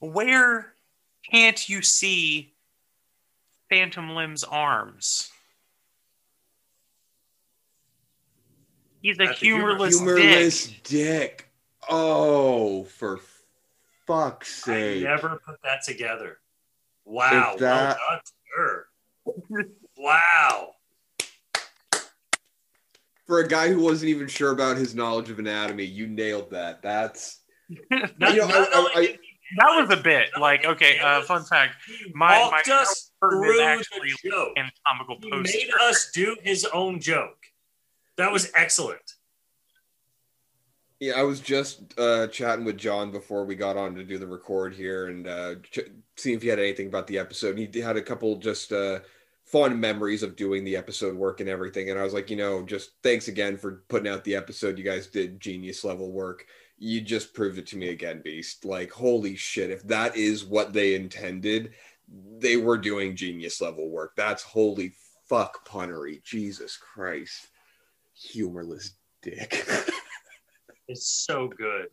where 0.00 0.74
can't 1.28 1.68
you 1.68 1.82
see 1.82 2.54
Phantom 3.68 4.10
Limb's 4.14 4.44
arms? 4.44 5.31
He's 9.02 9.18
a 9.18 9.24
At 9.24 9.28
the 9.30 9.34
humor- 9.34 9.58
humorless, 9.76 9.98
Humorless 9.98 10.66
dick. 10.66 10.82
dick. 10.84 11.48
Oh, 11.88 12.84
for 12.84 13.18
fuck's 14.06 14.62
I 14.68 14.72
sake. 14.72 15.02
never 15.02 15.40
put 15.44 15.56
that 15.64 15.82
together. 15.84 16.38
Wow, 17.04 17.52
If 17.54 17.60
that- 17.60 17.98
well 17.98 18.20
done, 19.26 19.64
sir. 19.66 19.68
wow. 19.96 20.74
For 23.26 23.40
a 23.40 23.48
guy 23.48 23.68
who 23.68 23.80
wasn't 23.80 24.10
even 24.10 24.28
sure 24.28 24.52
about 24.52 24.76
his 24.76 24.94
knowledge 24.94 25.30
of 25.30 25.38
anatomy, 25.38 25.84
you 25.84 26.06
nailed 26.06 26.50
that. 26.50 26.82
That's 26.82 27.40
Not, 27.90 28.10
You 28.34 28.40
know, 28.42 28.46
not 28.48 28.72
I- 28.72 28.78
only 28.78 29.08
I- 29.14 29.18
That 29.58 29.80
was 29.86 29.98
a 29.98 30.00
bit 30.02 30.30
like 30.38 30.64
okay. 30.64 30.98
Uh, 30.98 31.22
fun 31.22 31.44
fact: 31.44 31.74
my 32.14 32.30
my 32.30 32.38
walked 32.40 32.68
us 32.68 32.88
is 32.90 33.10
through 33.20 33.60
actually 33.60 34.10
the 34.22 34.30
joke. 34.30 34.52
anatomical 34.56 35.18
He 35.20 35.30
made 35.30 35.70
us 35.82 36.10
do 36.14 36.36
his 36.42 36.64
own 36.66 37.00
joke. 37.00 37.36
That 38.16 38.32
was 38.32 38.50
excellent. 38.54 39.14
Yeah, 41.00 41.14
I 41.18 41.24
was 41.24 41.40
just 41.40 41.98
uh, 41.98 42.28
chatting 42.28 42.64
with 42.64 42.78
John 42.78 43.10
before 43.10 43.44
we 43.44 43.56
got 43.56 43.76
on 43.76 43.96
to 43.96 44.04
do 44.04 44.18
the 44.18 44.26
record 44.26 44.72
here 44.72 45.08
and 45.08 45.26
uh, 45.26 45.54
ch- 45.56 45.90
seeing 46.16 46.36
if 46.36 46.42
he 46.42 46.48
had 46.48 46.60
anything 46.60 46.86
about 46.86 47.08
the 47.08 47.18
episode. 47.18 47.58
He 47.58 47.80
had 47.80 47.96
a 47.96 48.02
couple 48.02 48.36
just 48.36 48.72
uh, 48.72 49.00
fond 49.44 49.80
memories 49.80 50.22
of 50.22 50.36
doing 50.36 50.64
the 50.64 50.76
episode 50.76 51.16
work 51.16 51.40
and 51.40 51.48
everything. 51.48 51.90
And 51.90 51.98
I 51.98 52.04
was 52.04 52.14
like, 52.14 52.30
you 52.30 52.36
know, 52.36 52.62
just 52.62 52.92
thanks 53.02 53.26
again 53.26 53.56
for 53.56 53.82
putting 53.88 54.12
out 54.12 54.22
the 54.22 54.36
episode. 54.36 54.78
You 54.78 54.84
guys 54.84 55.08
did 55.08 55.40
genius 55.40 55.82
level 55.82 56.12
work. 56.12 56.46
You 56.78 57.00
just 57.00 57.34
proved 57.34 57.58
it 57.58 57.66
to 57.68 57.76
me 57.76 57.88
again, 57.88 58.22
Beast. 58.22 58.64
Like, 58.64 58.92
holy 58.92 59.34
shit, 59.34 59.70
if 59.70 59.82
that 59.88 60.16
is 60.16 60.44
what 60.44 60.72
they 60.72 60.94
intended, 60.94 61.72
they 62.38 62.56
were 62.56 62.78
doing 62.78 63.16
genius 63.16 63.60
level 63.60 63.88
work. 63.90 64.14
That's 64.16 64.42
holy 64.42 64.92
fuck 65.28 65.66
punnery. 65.68 66.22
Jesus 66.22 66.76
Christ. 66.76 67.48
Humorless 68.30 68.92
dick. 69.22 69.64
It's 70.88 71.06
so 71.06 71.48
good. 71.48 71.86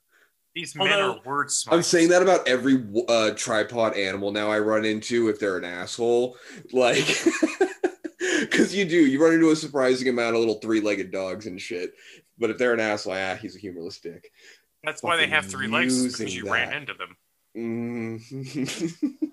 These 0.56 0.76
men 0.76 0.92
Although- 0.92 1.20
are 1.20 1.22
word 1.24 1.52
smart. 1.52 1.78
I'm 1.78 1.84
saying 1.84 2.10
that 2.10 2.22
about 2.22 2.46
every 2.48 2.84
uh, 3.08 3.32
tripod 3.36 3.96
animal 3.96 4.32
now 4.32 4.52
I 4.52 4.60
run 4.60 4.84
into 4.84 5.30
if 5.30 5.40
they're 5.40 5.58
an 5.58 5.64
asshole. 5.64 6.36
Like, 6.74 7.06
because 8.42 8.76
you 8.76 8.84
do, 8.84 8.98
you 8.98 9.24
run 9.24 9.34
into 9.34 9.52
a 9.52 9.56
surprising 9.56 10.10
amount 10.10 10.36
of 10.36 10.40
little 10.40 10.60
three 10.60 10.82
legged 10.82 11.12
dogs 11.12 11.46
and 11.46 11.62
shit. 11.62 11.92
But 12.38 12.50
if 12.50 12.58
they're 12.58 12.74
an 12.74 12.80
asshole, 12.82 13.14
ah, 13.14 13.36
he's 13.36 13.56
a 13.56 13.60
humorless 13.60 14.00
dick. 14.00 14.30
That's 14.84 15.04
why 15.04 15.16
they 15.16 15.28
have 15.28 15.46
three 15.46 15.68
legs 15.68 16.02
because 16.04 16.20
using 16.20 16.46
you 16.46 16.52
ran 16.52 16.74
into 16.74 16.94
them. 16.96 17.16
Mm. 17.56 18.94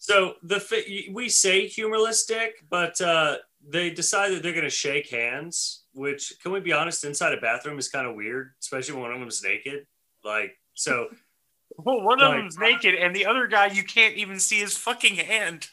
So 0.00 0.34
the 0.42 0.60
fi- 0.60 1.08
we 1.12 1.28
say 1.28 1.66
humorless 1.66 2.24
dick, 2.24 2.52
but 2.70 2.98
uh, 3.00 3.38
they 3.66 3.90
decided 3.90 4.42
they're 4.42 4.52
going 4.52 4.64
to 4.64 4.70
shake 4.70 5.10
hands. 5.10 5.82
Which, 5.98 6.32
can 6.42 6.52
we 6.52 6.60
be 6.60 6.72
honest, 6.72 7.04
inside 7.04 7.34
a 7.34 7.40
bathroom 7.40 7.78
is 7.78 7.88
kind 7.88 8.06
of 8.06 8.14
weird, 8.14 8.52
especially 8.60 8.94
when 8.94 9.02
one 9.02 9.12
of 9.12 9.18
them's 9.20 9.42
naked. 9.42 9.86
Like, 10.24 10.56
so 10.74 11.08
Well, 11.76 12.02
one 12.02 12.20
of 12.20 12.28
Like- 12.30 12.38
them's 12.38 12.56
naked, 12.58 12.94
and 12.94 13.14
the 13.14 13.26
other 13.26 13.46
guy 13.48 13.66
you 13.66 13.82
can't 13.84 14.16
even 14.16 14.38
see 14.38 14.58
his 14.60 14.76
fucking 14.76 15.16
hand. 15.16 15.68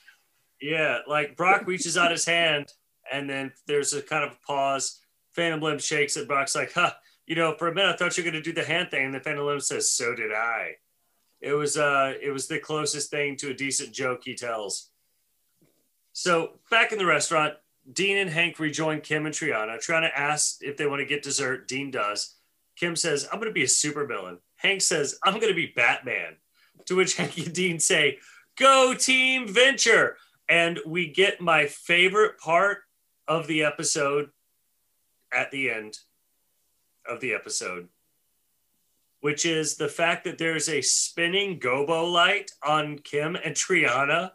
Yeah, 0.62 1.00
like 1.08 1.36
Brock 1.38 1.68
reaches 1.68 1.96
out 1.98 2.12
his 2.12 2.26
hand, 2.26 2.74
and 3.12 3.30
then 3.30 3.52
there's 3.68 3.94
a 3.94 4.02
kind 4.02 4.24
of 4.24 4.32
a 4.32 4.46
pause. 4.48 5.00
Phantom 5.34 5.60
Limb 5.62 5.80
shakes 5.80 6.18
it. 6.18 6.28
Brock's 6.28 6.56
like, 6.56 6.74
"Huh, 6.74 6.94
you 7.28 7.36
know, 7.36 7.56
for 7.58 7.68
a 7.68 7.74
minute 7.76 7.94
I 7.94 7.98
thought 7.98 8.18
you 8.18 8.24
were 8.24 8.32
going 8.32 8.42
to 8.44 8.50
do 8.50 8.54
the 8.60 8.66
hand 8.68 8.90
thing." 8.90 9.06
And 9.06 9.14
the 9.14 9.20
Phantom 9.20 9.46
Limb 9.46 9.60
says, 9.60 9.92
"So 9.92 10.16
did 10.16 10.32
I." 10.34 10.72
It 11.42 11.54
was 11.54 11.78
uh, 11.78 12.14
it 12.22 12.32
was 12.32 12.48
the 12.48 12.58
closest 12.60 13.12
thing 13.12 13.36
to 13.38 13.50
a 13.52 13.54
decent 13.54 13.94
joke 13.94 14.22
he 14.24 14.34
tells. 14.34 14.90
So 16.14 16.60
back 16.72 16.92
in 16.92 16.98
the 16.98 17.06
restaurant, 17.06 17.56
Dean 17.92 18.18
and 18.18 18.30
Hank 18.30 18.60
rejoin 18.60 19.02
Kim 19.02 19.26
and 19.26 19.36
Triana. 19.36 19.78
Triana 19.78 20.10
asks 20.16 20.58
if 20.62 20.78
they 20.78 20.88
want 20.88 21.00
to 21.02 21.06
get 21.06 21.24
dessert. 21.24 21.68
Dean 21.68 21.92
does. 21.92 22.36
Kim 22.76 22.96
says, 22.96 23.28
"I'm 23.32 23.40
going 23.40 23.50
to 23.50 23.54
be 23.54 23.64
a 23.64 23.68
supervillain." 23.68 24.40
Hank 24.58 24.82
says, 24.82 25.20
"I'm 25.24 25.36
going 25.36 25.52
to 25.52 25.56
be 25.56 25.74
Batman." 25.76 26.38
To 26.86 26.96
which 26.96 27.16
Hank 27.16 27.38
and 27.38 27.54
Dean 27.54 27.80
say, 27.80 28.20
"Go 28.58 28.94
Team 28.94 29.48
Venture!" 29.48 30.18
And 30.50 30.80
we 30.86 31.08
get 31.12 31.42
my 31.42 31.66
favorite 31.68 32.38
part 32.40 32.84
of 33.28 33.48
the 33.48 33.64
episode 33.64 34.30
at 35.32 35.52
the 35.52 35.70
end 35.70 36.00
of 37.08 37.20
the 37.20 37.34
episode, 37.34 37.90
which 39.22 39.46
is 39.46 39.76
the 39.76 39.90
fact 39.90 40.24
that 40.24 40.38
there's 40.38 40.70
a 40.70 40.82
spinning 40.82 41.60
gobo 41.60 42.12
light 42.12 42.52
on 42.64 43.00
Kim 43.00 43.36
and 43.36 43.56
Triana 43.56 44.32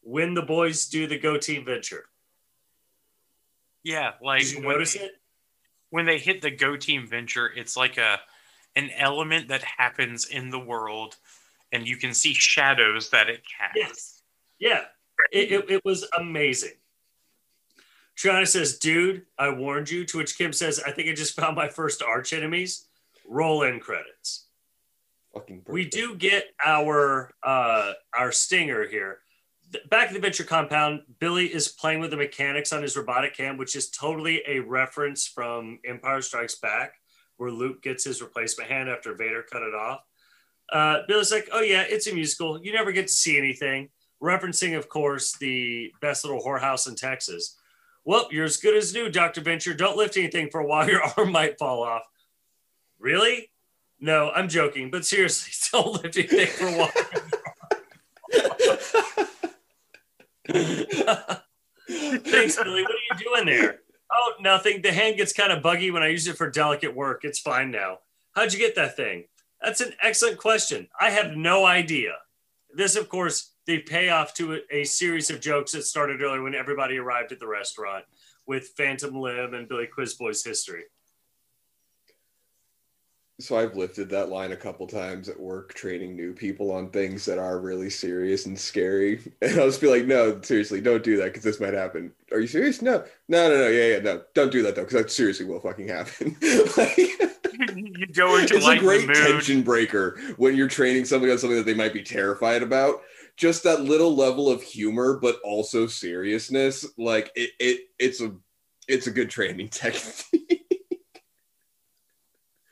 when 0.00 0.34
the 0.34 0.42
boys 0.42 0.86
do 0.86 1.06
the 1.06 1.18
Go 1.18 1.36
Team 1.36 1.64
Venture. 1.64 2.06
Yeah, 3.84 4.12
like 4.22 4.42
Did 4.42 4.52
you 4.52 4.58
when 4.60 4.68
notice 4.68 4.94
they, 4.94 5.00
it? 5.00 5.12
when 5.90 6.06
they 6.06 6.18
hit 6.18 6.42
the 6.42 6.50
Go 6.50 6.76
Team 6.76 7.06
Venture, 7.06 7.46
it's 7.54 7.76
like 7.76 7.98
a 7.98 8.20
an 8.76 8.90
element 8.96 9.48
that 9.48 9.62
happens 9.62 10.26
in 10.28 10.50
the 10.50 10.58
world, 10.58 11.16
and 11.72 11.86
you 11.86 11.96
can 11.96 12.14
see 12.14 12.32
shadows 12.32 13.10
that 13.10 13.28
it 13.28 13.42
casts. 13.58 13.76
Yes. 13.76 14.22
Yeah. 14.58 14.84
It, 15.30 15.52
it, 15.52 15.70
it 15.70 15.84
was 15.84 16.06
amazing. 16.18 16.72
Triana 18.16 18.46
says, 18.46 18.78
dude, 18.78 19.22
I 19.38 19.50
warned 19.50 19.90
you. 19.90 20.04
To 20.06 20.18
which 20.18 20.36
Kim 20.38 20.52
says, 20.52 20.80
I 20.86 20.90
think 20.90 21.08
I 21.08 21.12
just 21.12 21.34
found 21.40 21.56
my 21.56 21.68
first 21.68 22.02
arch 22.02 22.32
enemies. 22.32 22.86
roll 23.28 23.62
in 23.62 23.78
credits. 23.80 24.46
Fucking 25.34 25.62
We 25.68 25.86
do 25.86 26.14
get 26.16 26.44
our 26.64 27.30
uh, 27.42 27.92
our 28.16 28.32
stinger 28.32 28.86
here. 28.86 29.18
Back 29.88 30.08
at 30.08 30.14
the 30.14 30.20
venture 30.20 30.44
compound, 30.44 31.02
Billy 31.18 31.46
is 31.46 31.68
playing 31.68 32.00
with 32.00 32.10
the 32.10 32.16
mechanics 32.16 32.72
on 32.72 32.82
his 32.82 32.96
robotic 32.96 33.34
cam, 33.34 33.56
which 33.56 33.74
is 33.76 33.90
totally 33.90 34.42
a 34.46 34.58
reference 34.60 35.26
from 35.26 35.78
Empire 35.86 36.20
Strikes 36.20 36.56
Back, 36.56 36.94
where 37.36 37.50
Luke 37.50 37.82
gets 37.82 38.04
his 38.04 38.20
replacement 38.20 38.70
hand 38.70 38.88
after 38.88 39.14
Vader 39.14 39.44
cut 39.50 39.62
it 39.62 39.74
off. 39.74 40.00
Uh, 40.70 40.98
Billy's 41.08 41.32
like, 41.32 41.48
"Oh 41.52 41.60
yeah, 41.60 41.82
it's 41.82 42.06
a 42.06 42.14
musical. 42.14 42.62
You 42.62 42.72
never 42.72 42.92
get 42.92 43.06
to 43.06 43.12
see 43.12 43.38
anything." 43.38 43.90
Referencing, 44.22 44.76
of 44.76 44.88
course, 44.88 45.36
the 45.38 45.92
best 46.00 46.24
little 46.24 46.42
whorehouse 46.42 46.86
in 46.86 46.94
Texas. 46.94 47.58
Well, 48.04 48.28
you're 48.30 48.44
as 48.44 48.56
good 48.56 48.76
as 48.76 48.94
new, 48.94 49.10
Doctor 49.10 49.40
Venture. 49.40 49.74
Don't 49.74 49.96
lift 49.96 50.16
anything 50.16 50.48
for 50.50 50.60
a 50.60 50.66
while; 50.66 50.88
your 50.88 51.02
arm 51.16 51.32
might 51.32 51.58
fall 51.58 51.82
off. 51.82 52.02
Really? 52.98 53.50
No, 54.00 54.30
I'm 54.30 54.48
joking, 54.48 54.90
but 54.90 55.06
seriously, 55.06 55.52
don't 55.72 56.02
lift 56.02 56.16
anything 56.16 56.46
for 56.46 56.66
a 56.66 56.72
while. 56.72 57.41
Thanks, 61.88 62.56
Billy. 62.56 62.82
What 62.82 62.92
are 62.92 63.06
you 63.10 63.24
doing 63.24 63.46
there? 63.46 63.80
Oh, 64.12 64.34
nothing. 64.40 64.82
The 64.82 64.92
hand 64.92 65.16
gets 65.16 65.32
kind 65.32 65.52
of 65.52 65.62
buggy 65.62 65.90
when 65.90 66.02
I 66.02 66.08
use 66.08 66.26
it 66.26 66.36
for 66.36 66.50
delicate 66.50 66.94
work. 66.94 67.24
It's 67.24 67.38
fine 67.38 67.70
now. 67.70 68.00
How'd 68.32 68.52
you 68.52 68.58
get 68.58 68.74
that 68.76 68.96
thing? 68.96 69.24
That's 69.62 69.80
an 69.80 69.94
excellent 70.02 70.38
question. 70.38 70.88
I 71.00 71.10
have 71.10 71.36
no 71.36 71.64
idea. 71.64 72.12
This, 72.74 72.96
of 72.96 73.08
course, 73.08 73.52
the 73.66 73.78
payoff 73.78 74.34
to 74.34 74.60
a, 74.70 74.84
series 74.84 75.30
of 75.30 75.40
jokes 75.40 75.72
that 75.72 75.84
started 75.84 76.20
earlier 76.20 76.42
when 76.42 76.54
everybody 76.54 76.98
arrived 76.98 77.32
at 77.32 77.38
the 77.38 77.46
restaurant 77.46 78.04
with 78.46 78.72
Phantom 78.76 79.14
Limb 79.14 79.54
and 79.54 79.68
Billy 79.68 79.86
Quizboy's 79.86 80.44
history. 80.44 80.84
So 83.42 83.58
I've 83.58 83.74
lifted 83.76 84.08
that 84.10 84.28
line 84.28 84.52
a 84.52 84.56
couple 84.56 84.86
times 84.86 85.28
at 85.28 85.38
work, 85.38 85.74
training 85.74 86.14
new 86.14 86.32
people 86.32 86.70
on 86.70 86.90
things 86.90 87.24
that 87.24 87.38
are 87.38 87.58
really 87.58 87.90
serious 87.90 88.46
and 88.46 88.58
scary. 88.58 89.20
And 89.42 89.58
I'll 89.58 89.66
just 89.66 89.80
be 89.80 89.88
like, 89.88 90.06
"No, 90.06 90.40
seriously, 90.42 90.80
don't 90.80 91.02
do 91.02 91.16
that 91.16 91.24
because 91.26 91.42
this 91.42 91.58
might 91.60 91.74
happen." 91.74 92.12
Are 92.30 92.38
you 92.38 92.46
serious? 92.46 92.80
No, 92.80 93.04
no, 93.28 93.48
no, 93.48 93.56
no. 93.56 93.68
Yeah, 93.68 93.94
yeah, 93.94 93.98
no. 93.98 94.22
Don't 94.34 94.52
do 94.52 94.62
that 94.62 94.76
though, 94.76 94.82
because 94.84 95.02
that 95.02 95.10
seriously 95.10 95.44
will 95.46 95.60
fucking 95.60 95.88
happen. 95.88 96.36
like, 96.76 96.96
you 97.76 98.06
go 98.12 98.36
into 98.38 98.54
it's 98.56 98.64
a 98.64 98.68
like 98.68 98.78
great 98.80 99.02
the 99.02 99.08
mood. 99.08 99.16
tension 99.16 99.62
breaker 99.62 100.18
when 100.36 100.54
you're 100.56 100.68
training 100.68 101.04
somebody 101.04 101.32
on 101.32 101.38
something 101.38 101.58
that 101.58 101.66
they 101.66 101.74
might 101.74 101.92
be 101.92 102.02
terrified 102.02 102.62
about. 102.62 103.02
Just 103.36 103.64
that 103.64 103.80
little 103.82 104.14
level 104.14 104.48
of 104.48 104.62
humor, 104.62 105.18
but 105.20 105.40
also 105.42 105.86
seriousness. 105.86 106.86
Like 106.96 107.32
it, 107.34 107.50
it 107.58 107.80
it's 107.98 108.20
a, 108.20 108.32
it's 108.86 109.08
a 109.08 109.10
good 109.10 109.30
training 109.30 109.68
technique. 109.68 110.60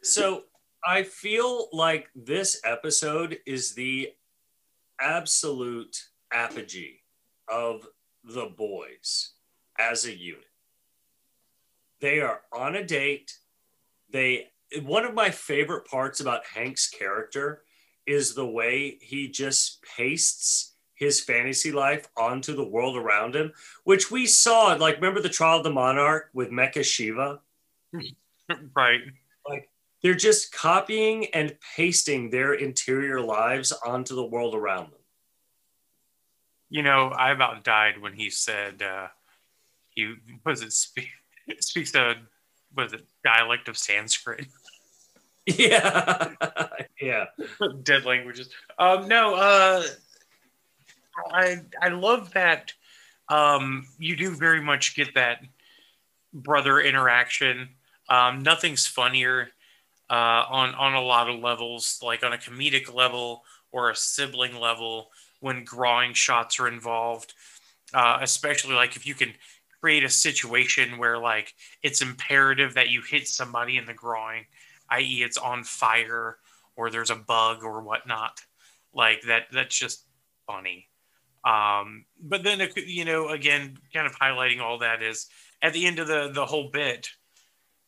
So 0.02 0.44
I 0.84 1.02
feel 1.02 1.68
like 1.72 2.08
this 2.14 2.60
episode 2.64 3.38
is 3.46 3.74
the 3.74 4.12
absolute 5.00 6.04
apogee 6.32 7.00
of 7.48 7.86
the 8.24 8.46
boys 8.46 9.30
as 9.78 10.04
a 10.04 10.16
unit. 10.16 10.44
They 12.00 12.20
are 12.20 12.42
on 12.52 12.76
a 12.76 12.84
date. 12.84 13.36
They 14.10 14.48
one 14.82 15.04
of 15.04 15.14
my 15.14 15.30
favorite 15.30 15.86
parts 15.86 16.20
about 16.20 16.46
Hank's 16.46 16.88
character 16.88 17.62
is 18.06 18.34
the 18.34 18.46
way 18.46 18.98
he 19.00 19.28
just 19.28 19.82
pastes 19.82 20.74
his 20.94 21.20
fantasy 21.20 21.72
life 21.72 22.08
onto 22.16 22.54
the 22.54 22.64
world 22.64 22.96
around 22.96 23.34
him, 23.34 23.52
which 23.84 24.10
we 24.10 24.26
saw. 24.26 24.74
Like, 24.74 24.96
remember 24.96 25.20
the 25.20 25.28
Trial 25.28 25.58
of 25.58 25.64
the 25.64 25.70
Monarch 25.70 26.28
with 26.34 26.50
Mecha 26.50 26.84
Shiva? 26.84 27.40
right. 28.76 29.00
They're 30.02 30.14
just 30.14 30.52
copying 30.52 31.26
and 31.34 31.56
pasting 31.76 32.30
their 32.30 32.54
interior 32.54 33.20
lives 33.20 33.72
onto 33.72 34.14
the 34.14 34.24
world 34.24 34.54
around 34.54 34.90
them. 34.92 35.00
You 36.68 36.82
know, 36.82 37.08
I 37.08 37.32
about 37.32 37.64
died 37.64 38.00
when 38.00 38.12
he 38.14 38.30
said 38.30 38.82
uh, 38.82 39.08
he 39.90 40.14
was 40.44 40.62
it 40.62 40.72
speak, 40.72 41.08
speaks 41.60 41.94
a 41.94 42.14
was 42.74 42.92
it 42.92 43.04
dialect 43.24 43.68
of 43.68 43.76
Sanskrit, 43.76 44.46
Yeah. 45.58 46.34
yeah. 47.00 47.24
dead 47.82 48.04
languages. 48.04 48.50
Um, 48.78 49.08
no, 49.08 49.34
uh, 49.34 49.82
I 51.32 51.56
I 51.80 51.88
love 51.88 52.32
that. 52.34 52.72
Um, 53.28 53.86
you 53.98 54.16
do 54.16 54.34
very 54.34 54.60
much 54.60 54.96
get 54.96 55.14
that 55.14 55.40
brother 56.32 56.80
interaction. 56.80 57.70
Um, 58.08 58.42
nothing's 58.42 58.86
funnier 58.86 59.50
uh, 60.10 60.44
on 60.50 60.74
on 60.74 60.94
a 60.94 61.00
lot 61.00 61.30
of 61.30 61.40
levels, 61.40 62.00
like 62.02 62.24
on 62.24 62.32
a 62.32 62.38
comedic 62.38 62.92
level 62.92 63.44
or 63.72 63.90
a 63.90 63.96
sibling 63.96 64.58
level, 64.58 65.10
when 65.40 65.64
drawing 65.64 66.12
shots 66.12 66.58
are 66.60 66.68
involved. 66.68 67.34
Uh, 67.92 68.18
especially 68.20 68.74
like 68.74 68.94
if 68.94 69.04
you 69.04 69.14
can 69.14 69.32
create 69.80 70.04
a 70.04 70.10
situation 70.10 70.98
where 70.98 71.18
like 71.18 71.54
it's 71.82 72.02
imperative 72.02 72.74
that 72.74 72.90
you 72.90 73.02
hit 73.02 73.26
somebody 73.26 73.76
in 73.76 73.86
the 73.86 73.94
groin, 73.94 74.44
i.e., 74.90 75.22
it's 75.22 75.38
on 75.38 75.64
fire 75.64 76.36
or 76.76 76.90
there's 76.90 77.10
a 77.10 77.16
bug 77.16 77.64
or 77.64 77.82
whatnot. 77.82 78.40
Like 78.94 79.22
that, 79.22 79.44
that's 79.52 79.76
just 79.76 80.04
funny. 80.46 80.88
Um, 81.44 82.04
but 82.20 82.42
then 82.42 82.60
you 82.76 83.04
know, 83.04 83.28
again, 83.28 83.78
kind 83.92 84.06
of 84.06 84.18
highlighting 84.18 84.60
all 84.60 84.78
that 84.78 85.02
is 85.02 85.26
at 85.62 85.72
the 85.72 85.86
end 85.86 85.98
of 85.98 86.06
the 86.06 86.30
the 86.34 86.46
whole 86.46 86.70
bit, 86.70 87.08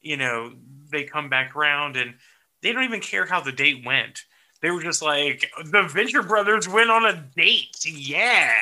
you 0.00 0.16
know, 0.16 0.52
they 0.92 1.04
come 1.04 1.28
back 1.28 1.56
around 1.56 1.96
and 1.96 2.14
they 2.62 2.72
don't 2.72 2.84
even 2.84 3.00
care 3.00 3.26
how 3.26 3.40
the 3.40 3.52
date 3.52 3.84
went. 3.84 4.22
They 4.60 4.70
were 4.70 4.82
just 4.82 5.02
like, 5.02 5.50
the 5.64 5.82
Venture 5.82 6.22
Brothers 6.22 6.68
went 6.68 6.90
on 6.90 7.04
a 7.04 7.28
date. 7.36 7.84
Yeah, 7.84 8.52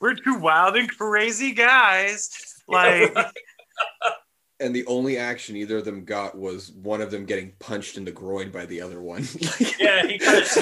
we're 0.00 0.14
two 0.14 0.38
wild 0.38 0.76
and 0.76 0.90
crazy 0.90 1.52
guys. 1.52 2.60
Like, 2.68 3.16
and 4.60 4.74
the 4.74 4.86
only 4.86 5.16
action 5.16 5.56
either 5.56 5.78
of 5.78 5.86
them 5.86 6.04
got 6.04 6.36
was 6.36 6.70
one 6.72 7.00
of 7.00 7.10
them 7.10 7.24
getting 7.24 7.52
punched 7.58 7.96
in 7.96 8.04
the 8.04 8.12
groin 8.12 8.50
by 8.50 8.66
the 8.66 8.80
other 8.80 9.00
one. 9.00 9.26
Yeah, 9.80 10.06
he 10.06 10.18
got 10.18 10.42
his, 10.42 10.54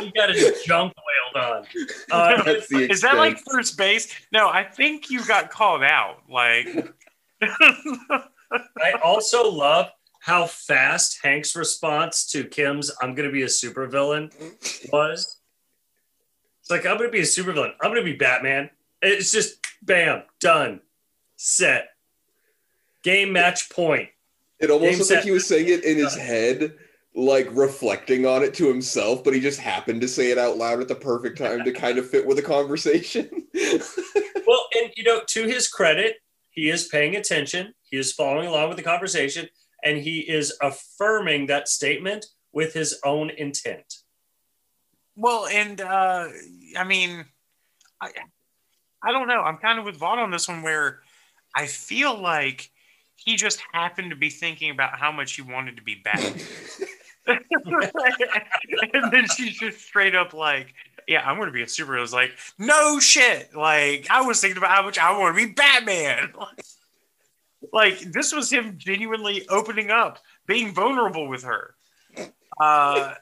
he 0.00 0.10
got 0.16 0.30
his 0.30 0.62
junk 0.64 0.92
wailed 0.96 1.44
on. 1.44 1.66
Uh, 2.10 2.42
That's 2.42 2.72
is 2.72 3.00
that 3.02 3.16
like 3.16 3.38
first 3.48 3.78
base? 3.78 4.12
No, 4.32 4.48
I 4.48 4.64
think 4.64 5.08
you 5.08 5.24
got 5.24 5.50
called 5.50 5.84
out. 5.84 6.22
Like, 6.28 6.92
I 7.40 8.92
also 9.04 9.48
love 9.48 9.90
how 10.28 10.44
fast 10.46 11.20
Hank's 11.22 11.56
response 11.56 12.26
to 12.32 12.44
Kim's 12.44 12.90
"I'm 13.00 13.14
going 13.14 13.26
to 13.26 13.32
be 13.32 13.42
a 13.42 13.46
supervillain" 13.46 14.30
was. 14.92 15.40
It's 16.60 16.70
like 16.70 16.84
I'm 16.84 16.98
going 16.98 17.08
to 17.08 17.12
be 17.12 17.20
a 17.20 17.22
supervillain. 17.22 17.72
I'm 17.80 17.90
going 17.90 18.04
to 18.04 18.12
be 18.12 18.16
Batman. 18.16 18.68
It's 19.00 19.32
just 19.32 19.58
bam, 19.82 20.24
done, 20.38 20.82
set, 21.36 21.88
game 23.02 23.32
match 23.32 23.70
point. 23.70 24.10
It 24.60 24.70
almost 24.70 24.90
Game 24.90 24.98
looked 24.98 25.10
like 25.12 25.24
he 25.24 25.30
was 25.30 25.46
saying 25.46 25.68
it 25.68 25.84
in 25.84 25.96
his 25.96 26.14
head, 26.14 26.74
like 27.14 27.48
reflecting 27.52 28.26
on 28.26 28.42
it 28.42 28.52
to 28.54 28.68
himself, 28.68 29.24
but 29.24 29.32
he 29.32 29.40
just 29.40 29.60
happened 29.60 30.02
to 30.02 30.08
say 30.08 30.30
it 30.30 30.36
out 30.36 30.58
loud 30.58 30.80
at 30.80 30.88
the 30.88 30.94
perfect 30.94 31.38
time 31.38 31.64
to 31.64 31.72
kind 31.72 31.96
of 31.96 32.10
fit 32.10 32.26
with 32.26 32.36
the 32.36 32.42
conversation. 32.42 33.28
Well, 34.46 34.66
and 34.80 34.90
you 34.96 35.04
know, 35.04 35.20
to 35.26 35.44
his 35.44 35.68
credit, 35.68 36.16
he 36.48 36.70
is 36.70 36.88
paying 36.88 37.16
attention. 37.16 37.74
He 37.82 37.98
is 37.98 38.14
following 38.14 38.46
along 38.46 38.68
with 38.68 38.78
the 38.78 38.82
conversation, 38.82 39.46
and 39.84 39.98
he 39.98 40.20
is 40.20 40.56
affirming 40.62 41.46
that 41.46 41.68
statement 41.68 42.26
with 42.52 42.74
his 42.74 42.98
own 43.04 43.30
intent. 43.30 43.98
well, 45.16 45.46
and 45.46 45.80
uh, 45.80 46.28
I 46.76 46.84
mean, 46.84 47.24
I, 48.00 48.10
I 49.02 49.12
don't 49.12 49.28
know. 49.28 49.40
I'm 49.40 49.58
kind 49.58 49.78
of 49.78 49.84
with 49.84 49.96
Vaughn 49.96 50.18
on 50.18 50.30
this 50.30 50.48
one 50.48 50.62
where 50.62 51.00
I 51.54 51.66
feel 51.66 52.18
like 52.18 52.70
he 53.16 53.36
just 53.36 53.60
happened 53.72 54.10
to 54.10 54.16
be 54.16 54.30
thinking 54.30 54.70
about 54.70 54.98
how 54.98 55.10
much 55.10 55.34
he 55.34 55.42
wanted 55.42 55.76
to 55.76 55.82
be 55.82 55.96
Batman. 55.96 56.40
and 58.94 59.12
then 59.12 59.26
she's 59.36 59.58
just 59.58 59.80
straight 59.80 60.14
up 60.14 60.32
like, 60.32 60.74
"Yeah, 61.06 61.22
I'm 61.28 61.36
going 61.36 61.48
to 61.48 61.52
be 61.52 61.62
a 61.62 61.66
superhero." 61.66 62.02
It's 62.02 62.12
like, 62.12 62.32
no 62.58 62.98
shit. 63.00 63.54
Like 63.54 64.06
I 64.10 64.22
was 64.22 64.40
thinking 64.40 64.58
about 64.58 64.70
how 64.70 64.82
much 64.82 64.98
I 64.98 65.18
want 65.18 65.36
to 65.36 65.46
be 65.46 65.52
Batman. 65.52 66.32
like 67.72 67.98
this 68.00 68.32
was 68.32 68.50
him 68.50 68.74
genuinely 68.78 69.46
opening 69.48 69.90
up, 69.90 70.18
being 70.46 70.74
vulnerable 70.74 71.28
with 71.28 71.44
her. 71.44 71.74
Uh, 72.60 73.14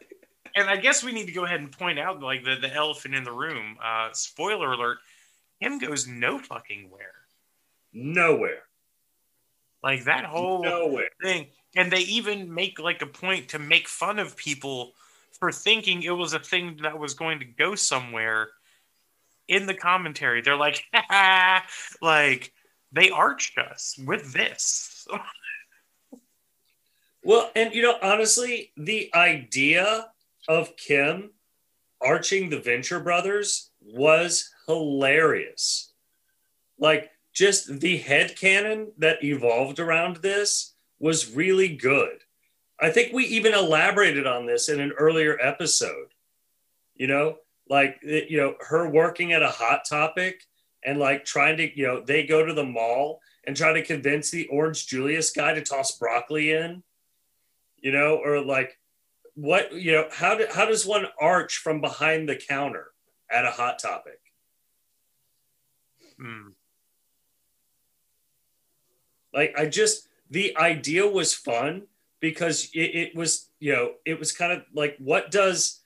and 0.55 0.71
I 0.71 0.77
guess 0.77 1.05
we 1.05 1.13
need 1.13 1.27
to 1.27 1.33
go 1.33 1.45
ahead 1.45 1.61
and 1.61 1.71
point 1.71 1.99
out 1.99 2.23
like 2.23 2.45
the 2.45 2.57
the 2.61 2.73
elephant 2.73 3.15
in 3.15 3.25
the 3.25 3.33
room. 3.33 3.77
Uh, 3.83 4.11
spoiler 4.13 4.73
alert: 4.73 4.99
him 5.61 5.79
goes 5.79 6.07
no 6.07 6.39
fucking 6.39 6.91
where. 6.91 7.15
Nowhere. 7.93 8.63
Like 9.83 10.05
that 10.05 10.25
whole 10.25 10.63
Nowhere. 10.63 11.09
thing. 11.23 11.47
And 11.77 11.91
they 11.91 12.01
even 12.01 12.53
make 12.53 12.79
like 12.79 13.03
a 13.03 13.07
point 13.07 13.49
to 13.51 13.59
make 13.59 13.89
fun 13.89 14.19
of 14.19 14.37
people 14.37 14.93
for 15.39 15.53
thinking 15.53 16.03
it 16.03 16.11
was 16.11 16.33
a 16.33 16.39
thing 16.39 16.79
that 16.83 16.99
was 16.99 17.15
going 17.15 17.39
to 17.41 17.45
go 17.45 17.75
somewhere 17.75 18.49
in 19.49 19.67
the 19.67 19.75
commentary. 19.75 20.41
They're 20.41 20.57
like, 20.57 20.85
like 22.03 22.53
they 22.93 23.11
arched 23.11 23.59
us 23.59 23.99
with 24.05 24.33
this. 24.33 25.07
Well, 27.23 27.51
and 27.57 27.75
you 27.75 27.83
know, 27.83 27.97
honestly, 28.03 28.73
the 28.77 29.11
idea 29.15 30.11
of 30.49 30.77
Kim 30.77 31.31
arching 32.01 32.49
the 32.49 32.61
Venture 32.61 33.01
Brothers 33.01 33.71
was 33.81 34.51
hilarious. 34.67 35.93
Like, 36.79 37.11
just 37.33 37.81
the 37.81 37.97
head 37.97 38.37
canon 38.37 38.93
that 38.99 39.25
evolved 39.25 39.79
around 39.79 40.17
this 40.17 40.75
was 40.99 41.33
really 41.33 41.69
good. 41.77 42.23
I 42.81 42.91
think 42.91 43.13
we 43.13 43.25
even 43.25 43.55
elaborated 43.55 44.27
on 44.27 44.47
this 44.47 44.69
in 44.69 44.81
an 44.81 44.93
earlier 44.93 45.39
episode. 45.41 46.09
You 46.95 47.09
know, 47.09 47.39
like, 47.69 47.99
you 48.03 48.37
know, 48.39 48.55
her 48.61 48.89
working 48.89 49.33
at 49.33 49.43
a 49.43 49.49
Hot 49.49 49.85
Topic 49.89 50.43
and 50.87 50.99
like 50.99 51.27
trying 51.27 51.59
to, 51.59 51.79
you 51.79 51.87
know, 51.87 52.01
they 52.01 52.25
go 52.25 52.47
to 52.47 52.55
the 52.55 52.65
mall 52.65 53.21
and 53.45 53.57
try 53.57 53.73
to 53.75 53.85
convince 53.85 54.31
the 54.31 54.47
Orange 54.47 54.87
Julius 54.87 55.31
guy 55.31 55.53
to 55.53 55.63
toss 55.63 55.99
broccoli 55.99 56.53
in, 56.53 56.83
you 57.77 57.93
know, 57.93 58.17
or 58.25 58.41
like, 58.41 58.79
what, 59.35 59.75
you 59.75 59.93
know, 59.93 60.09
how, 60.11 60.37
do, 60.37 60.47
how 60.51 60.65
does 60.65 60.87
one 60.87 61.07
arch 61.21 61.59
from 61.59 61.83
behind 61.83 62.29
the 62.29 62.37
counter 62.37 62.93
at 63.31 63.45
a 63.45 63.51
Hot 63.51 63.79
Topic? 63.79 64.19
Hmm. 66.19 66.49
like 69.35 69.55
i 69.59 69.67
just 69.67 70.09
the 70.31 70.57
idea 70.57 71.07
was 71.07 71.35
fun 71.35 71.83
because 72.21 72.71
it, 72.73 72.79
it 72.79 73.15
was 73.15 73.51
you 73.61 73.73
know 73.73 73.93
it 74.07 74.19
was 74.19 74.33
kind 74.33 74.51
of 74.51 74.63
like 74.75 74.97
what 74.99 75.31
does 75.31 75.83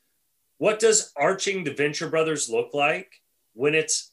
what 0.59 0.79
does 0.79 1.13
arching 1.17 1.65
the 1.65 1.75
venture 1.75 2.09
brothers 2.09 2.49
look 2.49 2.73
like 2.73 3.11
when 3.55 3.75
it's 3.75 4.10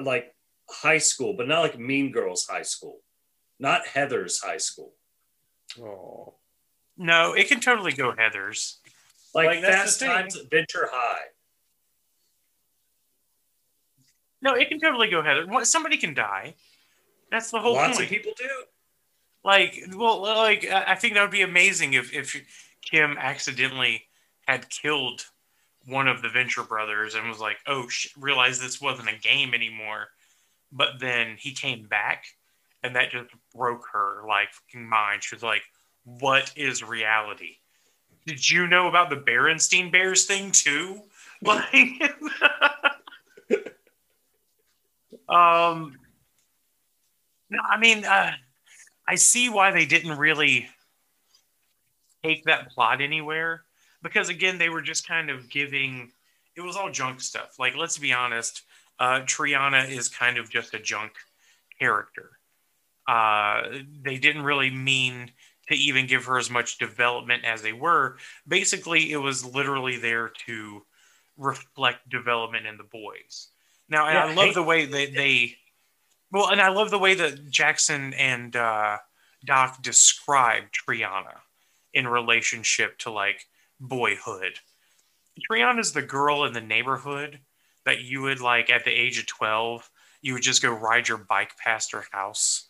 like 0.00 0.34
high 0.70 0.98
school 0.98 1.34
but 1.36 1.46
not 1.48 1.60
like 1.60 1.78
mean 1.78 2.10
girls 2.12 2.46
high 2.46 2.62
school 2.62 3.00
not 3.58 3.86
heather's 3.86 4.40
high 4.40 4.56
school 4.58 4.92
Oh, 5.80 6.34
No, 6.98 7.32
it 7.32 7.48
can 7.48 7.60
totally 7.60 7.92
go 7.92 8.14
Heather's. 8.14 8.78
like, 9.34 9.46
Like, 9.46 9.64
fast 9.64 10.00
times 10.00 10.36
at 10.36 10.50
venture 10.50 10.88
high 10.92 11.26
No, 14.42 14.54
it 14.54 14.68
can 14.68 14.80
totally 14.80 15.08
go 15.08 15.22
Heather. 15.22 15.46
What- 15.46 15.66
Somebody 15.66 15.96
can 15.96 16.14
die. 16.14 16.54
That's 17.30 17.50
the 17.50 17.60
whole 17.60 17.74
lots 17.74 17.96
point. 17.96 18.10
of 18.10 18.10
people 18.10 18.32
do 18.36 18.64
Like, 19.44 19.78
well, 19.94 20.20
like 20.20 20.66
I 20.68 20.92
I 20.92 20.94
think 20.94 21.14
that 21.14 21.22
would 21.22 21.30
be 21.30 21.42
amazing 21.42 21.94
if 21.94 22.12
if 22.12 22.36
Kim 22.82 23.16
accidentally 23.18 24.08
had 24.46 24.68
killed 24.68 25.26
one 25.86 26.08
of 26.08 26.22
the 26.22 26.28
Venture 26.28 26.62
brothers 26.62 27.14
and 27.14 27.28
was 27.28 27.40
like, 27.40 27.58
"Oh, 27.66 27.88
sh- 27.88 28.08
realized 28.16 28.60
this 28.60 28.80
wasn't 28.80 29.08
a 29.08 29.18
game 29.18 29.54
anymore," 29.54 30.08
but 30.70 31.00
then 31.00 31.36
he 31.38 31.52
came 31.52 31.86
back, 31.86 32.26
and 32.82 32.96
that 32.96 33.10
just 33.10 33.30
broke 33.54 33.86
her 33.92 34.22
like 34.26 34.50
mind. 34.74 35.24
She 35.24 35.34
was 35.34 35.42
like, 35.42 35.62
"What 36.04 36.52
is 36.56 36.82
reality? 36.82 37.56
Did 38.26 38.48
you 38.48 38.66
know 38.66 38.88
about 38.88 39.10
the 39.10 39.16
Berenstein 39.16 39.90
Bears 39.90 40.26
thing 40.26 40.52
too?" 40.52 41.02
Like, 41.44 41.74
um, 45.28 45.98
no, 47.50 47.58
I 47.68 47.78
mean, 47.80 48.04
uh, 48.04 48.30
I 49.08 49.16
see 49.16 49.48
why 49.48 49.72
they 49.72 49.84
didn't 49.84 50.18
really 50.18 50.68
take 52.22 52.44
that 52.44 52.70
plot 52.70 53.00
anywhere 53.00 53.64
because 54.02 54.28
again, 54.28 54.58
they 54.58 54.68
were 54.68 54.82
just 54.82 55.06
kind 55.06 55.30
of 55.30 55.48
giving. 55.48 56.10
It 56.56 56.60
was 56.60 56.76
all 56.76 56.90
junk 56.90 57.20
stuff. 57.20 57.58
Like, 57.58 57.76
let's 57.76 57.98
be 57.98 58.12
honest, 58.12 58.62
uh, 58.98 59.20
Triana 59.20 59.90
is 59.90 60.08
kind 60.08 60.36
of 60.38 60.50
just 60.50 60.74
a 60.74 60.78
junk 60.78 61.12
character. 61.78 62.30
Uh, 63.08 63.62
they 64.02 64.18
didn't 64.18 64.42
really 64.42 64.70
mean 64.70 65.30
to 65.68 65.74
even 65.74 66.06
give 66.06 66.24
her 66.26 66.38
as 66.38 66.50
much 66.50 66.78
development 66.78 67.44
as 67.44 67.62
they 67.62 67.72
were. 67.72 68.16
Basically, 68.46 69.12
it 69.12 69.16
was 69.16 69.44
literally 69.44 69.96
there 69.96 70.30
to 70.46 70.82
reflect 71.36 72.08
development 72.08 72.66
in 72.66 72.76
the 72.76 72.84
boys. 72.84 73.48
Now, 73.88 74.06
and 74.06 74.14
Yeah, 74.14 74.24
I 74.24 74.34
love 74.34 74.48
hey- 74.48 74.54
the 74.54 74.62
way 74.62 74.86
that 74.86 75.14
they 75.14 75.56
well, 76.30 76.48
and 76.48 76.62
I 76.62 76.70
love 76.70 76.90
the 76.90 76.98
way 76.98 77.14
that 77.14 77.50
Jackson 77.50 78.14
and 78.14 78.56
uh, 78.56 78.96
Doc 79.44 79.82
described 79.82 80.74
Triana 80.74 81.36
in 81.92 82.08
relationship 82.08 82.96
to 83.00 83.10
like 83.10 83.46
boyhood. 83.82 84.60
Triana's 85.50 85.92
the 85.92 86.02
girl 86.02 86.44
in 86.44 86.52
the 86.52 86.60
neighborhood 86.60 87.40
that 87.84 88.00
you 88.00 88.22
would 88.22 88.40
like 88.40 88.70
at 88.70 88.84
the 88.84 88.90
age 88.90 89.18
of 89.18 89.26
12, 89.26 89.90
you 90.22 90.34
would 90.34 90.42
just 90.42 90.62
go 90.62 90.72
ride 90.72 91.08
your 91.08 91.18
bike 91.18 91.52
past 91.62 91.92
her 91.92 92.04
house. 92.12 92.68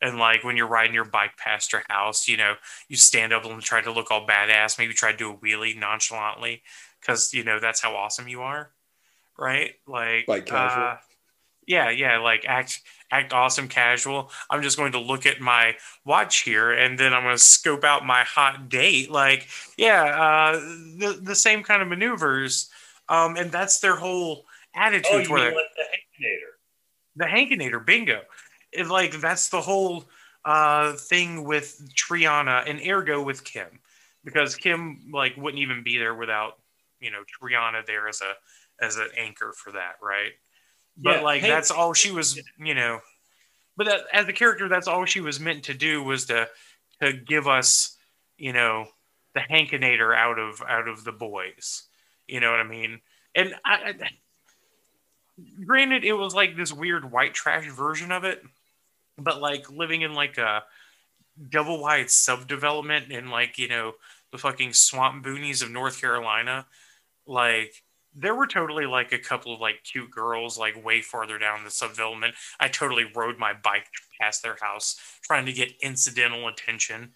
And 0.00 0.18
like 0.18 0.44
when 0.44 0.56
you're 0.56 0.66
riding 0.66 0.94
your 0.94 1.04
bike 1.04 1.36
past 1.36 1.72
her 1.72 1.82
house, 1.88 2.28
you 2.28 2.36
know, 2.36 2.54
you 2.88 2.96
stand 2.96 3.32
up 3.32 3.44
and 3.44 3.62
try 3.62 3.80
to 3.80 3.92
look 3.92 4.10
all 4.10 4.26
badass, 4.26 4.78
maybe 4.78 4.94
try 4.94 5.12
to 5.12 5.16
do 5.16 5.30
a 5.30 5.36
wheelie 5.36 5.78
nonchalantly 5.78 6.62
because, 7.00 7.32
you 7.32 7.44
know, 7.44 7.60
that's 7.60 7.80
how 7.80 7.94
awesome 7.94 8.28
you 8.28 8.42
are. 8.42 8.72
Right? 9.38 9.74
Like, 9.86 10.28
Like 10.28 10.46
casual? 10.46 10.84
uh, 10.84 10.96
yeah, 11.66 11.90
yeah, 11.90 12.18
like 12.18 12.44
act 12.46 12.80
act 13.10 13.32
awesome 13.32 13.68
casual. 13.68 14.30
I'm 14.50 14.62
just 14.62 14.76
going 14.76 14.92
to 14.92 15.00
look 15.00 15.26
at 15.26 15.40
my 15.40 15.76
watch 16.04 16.42
here 16.42 16.72
and 16.72 16.98
then 16.98 17.14
I'm 17.14 17.22
going 17.22 17.34
to 17.34 17.42
scope 17.42 17.84
out 17.84 18.04
my 18.04 18.22
hot 18.24 18.68
date. 18.68 19.10
Like, 19.10 19.48
yeah, 19.76 20.04
uh, 20.04 20.52
the 20.98 21.18
the 21.22 21.34
same 21.34 21.62
kind 21.62 21.82
of 21.82 21.88
maneuvers, 21.88 22.70
um, 23.08 23.36
and 23.36 23.50
that's 23.50 23.80
their 23.80 23.96
whole 23.96 24.44
attitude 24.74 25.06
oh 25.12 25.18
you 25.18 25.34
mean 25.34 25.54
like 25.54 25.54
the 25.76 26.24
Hankinator? 26.24 26.56
the 27.16 27.24
Hankinator, 27.24 27.84
bingo. 27.84 28.20
It, 28.72 28.86
like 28.88 29.20
that's 29.20 29.48
the 29.48 29.60
whole 29.60 30.04
uh, 30.44 30.92
thing 30.92 31.44
with 31.44 31.82
Triana 31.94 32.68
and 32.68 32.80
ergo 32.86 33.22
with 33.22 33.44
Kim, 33.44 33.80
because 34.24 34.54
Kim 34.54 35.10
like 35.12 35.36
wouldn't 35.36 35.62
even 35.62 35.82
be 35.82 35.98
there 35.98 36.14
without 36.14 36.58
you 37.00 37.10
know 37.10 37.22
Triana 37.40 37.84
there 37.86 38.08
as 38.08 38.20
a 38.20 38.34
as 38.84 38.96
an 38.96 39.08
anchor 39.16 39.52
for 39.56 39.72
that, 39.72 39.94
right? 40.02 40.32
But 40.96 41.16
Yeah, 41.16 41.20
like 41.22 41.40
Hank- 41.42 41.52
that's 41.52 41.70
all 41.70 41.92
she 41.92 42.10
was, 42.10 42.40
you 42.58 42.74
know. 42.74 43.00
But 43.76 43.86
that, 43.86 44.00
as 44.12 44.26
a 44.28 44.32
character, 44.32 44.68
that's 44.68 44.88
all 44.88 45.04
she 45.04 45.20
was 45.20 45.38
meant 45.38 45.64
to 45.64 45.74
do 45.74 46.02
was 46.02 46.26
to 46.26 46.48
to 47.02 47.12
give 47.12 47.46
us, 47.46 47.96
you 48.38 48.52
know, 48.52 48.86
the 49.34 49.40
Hankinator 49.40 50.16
out 50.16 50.38
of 50.38 50.62
out 50.66 50.88
of 50.88 51.04
the 51.04 51.12
boys. 51.12 51.82
You 52.26 52.40
know 52.40 52.50
what 52.50 52.60
I 52.60 52.64
mean? 52.64 53.00
And 53.34 53.54
I, 53.64 53.94
I 54.00 54.10
granted 55.64 56.04
it 56.04 56.14
was 56.14 56.34
like 56.34 56.56
this 56.56 56.72
weird 56.72 57.10
white 57.10 57.34
trash 57.34 57.68
version 57.68 58.10
of 58.10 58.24
it 58.24 58.42
but 59.18 59.40
like 59.40 59.70
living 59.70 60.02
in 60.02 60.14
like 60.14 60.38
a 60.38 60.62
double 61.50 61.80
wide 61.80 62.06
subdevelopment 62.06 63.10
in 63.10 63.28
like 63.28 63.58
you 63.58 63.68
know 63.68 63.92
the 64.32 64.38
fucking 64.38 64.72
swamp 64.72 65.24
boonies 65.24 65.62
of 65.62 65.70
north 65.70 66.00
carolina 66.00 66.66
like 67.26 67.82
there 68.16 68.34
were 68.34 68.46
totally 68.46 68.86
like 68.86 69.12
a 69.12 69.18
couple 69.18 69.54
of 69.54 69.60
like 69.60 69.84
cute 69.84 70.10
girls 70.10 70.58
like 70.58 70.82
way 70.82 71.02
farther 71.02 71.38
down 71.38 71.64
the 71.64 71.70
subdevelopment. 71.70 72.32
I 72.58 72.68
totally 72.68 73.04
rode 73.14 73.38
my 73.38 73.52
bike 73.52 73.86
past 74.20 74.42
their 74.42 74.56
house 74.60 74.98
trying 75.22 75.46
to 75.46 75.52
get 75.52 75.74
incidental 75.82 76.48
attention. 76.48 77.12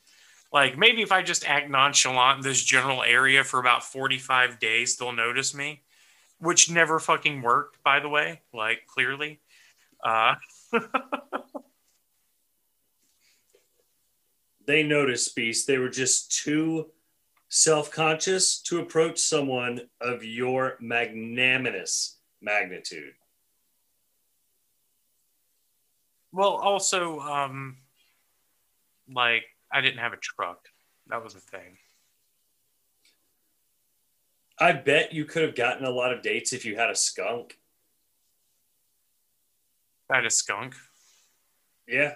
Like 0.53 0.77
maybe 0.77 1.01
if 1.03 1.13
i 1.13 1.23
just 1.23 1.49
act 1.49 1.71
nonchalant 1.71 2.39
in 2.39 2.43
this 2.43 2.63
general 2.63 3.03
area 3.03 3.45
for 3.45 3.61
about 3.61 3.85
45 3.85 4.59
days 4.59 4.97
they'll 4.97 5.13
notice 5.13 5.55
me 5.55 5.83
which 6.41 6.71
never 6.71 6.99
fucking 6.99 7.41
worked 7.43 7.83
by 7.85 8.01
the 8.01 8.09
way 8.09 8.41
like 8.53 8.87
clearly. 8.87 9.41
Uh 10.05 10.35
they 14.67 14.83
noticed 14.83 15.37
beast. 15.37 15.67
They 15.67 15.79
were 15.79 15.89
just 15.89 16.33
too 16.33 16.91
self-conscious 17.51 18.61
to 18.63 18.79
approach 18.81 19.19
someone 19.19 19.81
of 20.01 20.25
your 20.25 20.77
magnanimous 20.81 22.17
magnitude 22.41 23.13
Well, 26.33 26.51
also, 26.51 27.19
um, 27.19 27.79
like 29.13 29.43
I 29.73 29.81
didn't 29.81 29.99
have 29.99 30.13
a 30.13 30.17
truck. 30.17 30.69
That 31.09 31.25
was 31.25 31.35
a 31.35 31.41
thing. 31.41 31.77
i 34.61 34.71
bet 34.73 35.13
you 35.13 35.25
could 35.25 35.43
have 35.43 35.57
gotten 35.57 35.85
a 35.85 35.91
lot 35.91 36.13
of 36.13 36.23
dates 36.23 36.53
if 36.53 36.65
you 36.65 36.77
had 36.77 36.91
a 36.91 36.95
skunk 36.95 37.59
I 40.11 40.17
had 40.17 40.27
a 40.27 40.31
skunk. 40.31 40.75
yeah 41.89 42.15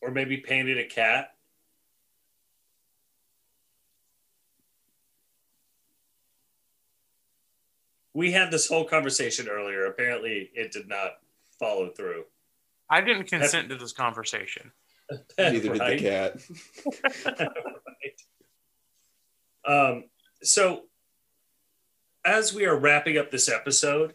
or 0.00 0.10
maybe 0.10 0.36
painted 0.36 0.78
a 0.78 0.86
cat 0.86 1.34
we 8.14 8.32
had 8.32 8.50
this 8.50 8.68
whole 8.68 8.84
conversation 8.84 9.48
earlier 9.48 9.86
apparently 9.86 10.50
it 10.54 10.72
did 10.72 10.88
not 10.88 11.12
follow 11.58 11.90
through 11.90 12.24
I 12.88 13.00
didn't 13.00 13.24
consent 13.24 13.70
to 13.70 13.76
this 13.76 13.92
conversation. 13.92 14.70
neither 15.38 15.72
did 15.72 15.80
the 15.80 15.98
cat. 15.98 17.48
Um, 19.66 20.04
so, 20.42 20.82
as 22.24 22.52
we 22.52 22.66
are 22.66 22.76
wrapping 22.76 23.16
up 23.18 23.30
this 23.30 23.48
episode, 23.48 24.14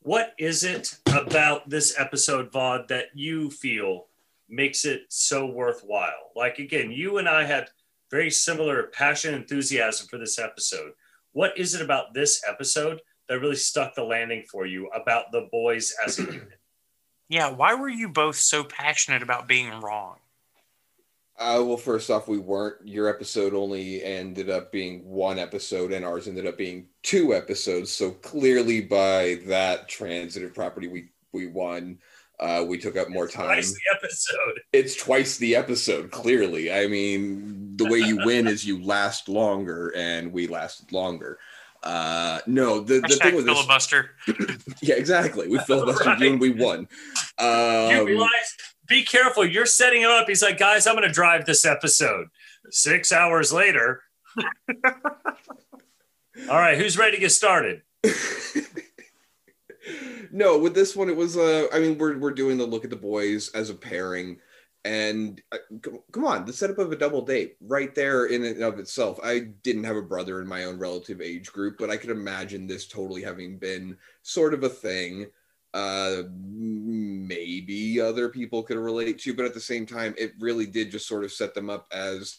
what 0.00 0.34
is 0.38 0.64
it 0.64 0.96
about 1.06 1.68
this 1.68 1.94
episode, 1.98 2.50
Vaude, 2.50 2.88
that 2.88 3.08
you 3.14 3.50
feel 3.50 4.06
makes 4.48 4.84
it 4.84 5.02
so 5.08 5.46
worthwhile. 5.46 6.30
Like 6.34 6.58
again, 6.58 6.90
you 6.90 7.18
and 7.18 7.28
I 7.28 7.44
had 7.44 7.68
very 8.10 8.30
similar 8.30 8.84
passion 8.84 9.34
enthusiasm 9.34 10.06
for 10.08 10.18
this 10.18 10.38
episode. 10.38 10.92
What 11.32 11.58
is 11.58 11.74
it 11.74 11.82
about 11.82 12.14
this 12.14 12.42
episode 12.48 13.00
that 13.28 13.40
really 13.40 13.56
stuck 13.56 13.94
the 13.94 14.04
landing 14.04 14.44
for 14.50 14.66
you 14.66 14.88
about 14.88 15.32
the 15.32 15.48
boys 15.50 15.94
as 16.06 16.18
a 16.18 16.22
unit? 16.22 16.58
Yeah, 17.28 17.50
why 17.50 17.74
were 17.74 17.88
you 17.88 18.08
both 18.08 18.36
so 18.36 18.62
passionate 18.62 19.22
about 19.22 19.48
being 19.48 19.80
wrong? 19.80 20.18
Uh, 21.38 21.62
well, 21.66 21.76
first 21.76 22.08
off, 22.10 22.28
we 22.28 22.38
weren't. 22.38 22.86
Your 22.86 23.08
episode 23.08 23.52
only 23.52 24.02
ended 24.02 24.48
up 24.48 24.72
being 24.72 25.04
one 25.04 25.38
episode, 25.38 25.92
and 25.92 26.04
ours 26.04 26.28
ended 26.28 26.46
up 26.46 26.56
being 26.56 26.86
two 27.02 27.34
episodes. 27.34 27.92
So 27.92 28.12
clearly, 28.12 28.80
by 28.80 29.40
that 29.46 29.88
transitive 29.88 30.54
property, 30.54 30.88
we 30.88 31.10
we 31.32 31.46
won. 31.46 31.98
Uh, 32.38 32.64
we 32.66 32.78
took 32.78 32.96
up 32.96 33.08
more 33.10 33.28
time. 33.28 33.46
Twice 33.46 33.72
the 33.72 33.96
episode. 33.96 34.60
It's 34.72 34.94
twice 34.94 35.36
the 35.36 35.56
episode. 35.56 36.10
Clearly, 36.10 36.72
I 36.72 36.86
mean, 36.86 37.76
the 37.76 37.86
way 37.86 37.98
you 37.98 38.18
win 38.24 38.46
is 38.46 38.64
you 38.64 38.82
last 38.82 39.28
longer, 39.28 39.92
and 39.96 40.32
we 40.32 40.46
lasted 40.46 40.92
longer. 40.92 41.38
Uh, 41.82 42.40
no, 42.46 42.80
the, 42.80 43.00
the 43.00 43.08
Hashtag 43.08 43.22
thing 43.22 43.34
with 43.36 43.46
this, 43.46 43.54
filibuster. 43.54 44.10
yeah, 44.82 44.94
exactly. 44.96 45.48
We 45.48 45.58
filibustered 45.58 46.06
Right. 46.06 46.18
you 46.20 46.30
and 46.32 46.40
we 46.40 46.50
won. 46.50 46.88
you 47.40 47.46
Um, 47.46 48.06
realize, 48.06 48.30
be 48.88 49.02
careful. 49.04 49.44
You're 49.44 49.66
setting 49.66 50.02
him 50.02 50.10
up. 50.10 50.26
He's 50.28 50.42
like, 50.42 50.58
guys, 50.58 50.86
I'm 50.86 50.94
going 50.96 51.06
to 51.06 51.12
drive 51.12 51.46
this 51.46 51.64
episode. 51.64 52.28
Six 52.70 53.12
hours 53.12 53.52
later. 53.52 54.02
All 54.84 56.58
right, 56.58 56.76
who's 56.76 56.98
ready 56.98 57.16
to 57.16 57.20
get 57.20 57.30
started? 57.32 57.82
no, 60.32 60.58
with 60.58 60.74
this 60.74 60.96
one, 60.96 61.08
it 61.08 61.16
was. 61.16 61.36
Uh, 61.36 61.66
I 61.72 61.78
mean, 61.78 61.96
we're 61.98 62.18
we're 62.18 62.32
doing 62.32 62.58
the 62.58 62.66
look 62.66 62.84
at 62.84 62.90
the 62.90 62.96
boys 62.96 63.50
as 63.54 63.70
a 63.70 63.74
pairing, 63.74 64.38
and 64.86 65.42
uh, 65.50 65.58
come, 66.12 66.24
on, 66.24 66.44
the 66.44 66.52
setup 66.52 66.78
of 66.78 66.92
a 66.92 66.96
double 66.96 67.20
date 67.20 67.56
right 67.60 67.92
there 67.92 68.26
in 68.26 68.44
and 68.44 68.62
of 68.62 68.78
itself. 68.78 69.18
I 69.20 69.40
didn't 69.40 69.82
have 69.82 69.96
a 69.96 70.02
brother 70.02 70.40
in 70.40 70.46
my 70.46 70.62
own 70.62 70.78
relative 70.78 71.20
age 71.20 71.52
group, 71.52 71.76
but 71.76 71.90
I 71.90 71.96
could 71.96 72.10
imagine 72.10 72.68
this 72.68 72.86
totally 72.86 73.20
having 73.20 73.58
been 73.58 73.98
sort 74.22 74.54
of 74.54 74.62
a 74.62 74.68
thing. 74.68 75.26
Uh, 75.74 76.22
maybe 76.30 78.00
other 78.00 78.28
people 78.28 78.62
could 78.62 78.76
relate 78.76 79.18
to, 79.18 79.34
but 79.34 79.44
at 79.44 79.54
the 79.54 79.60
same 79.60 79.86
time, 79.86 80.14
it 80.16 80.34
really 80.38 80.66
did 80.66 80.92
just 80.92 81.08
sort 81.08 81.24
of 81.24 81.32
set 81.32 81.52
them 81.52 81.68
up 81.68 81.88
as 81.90 82.38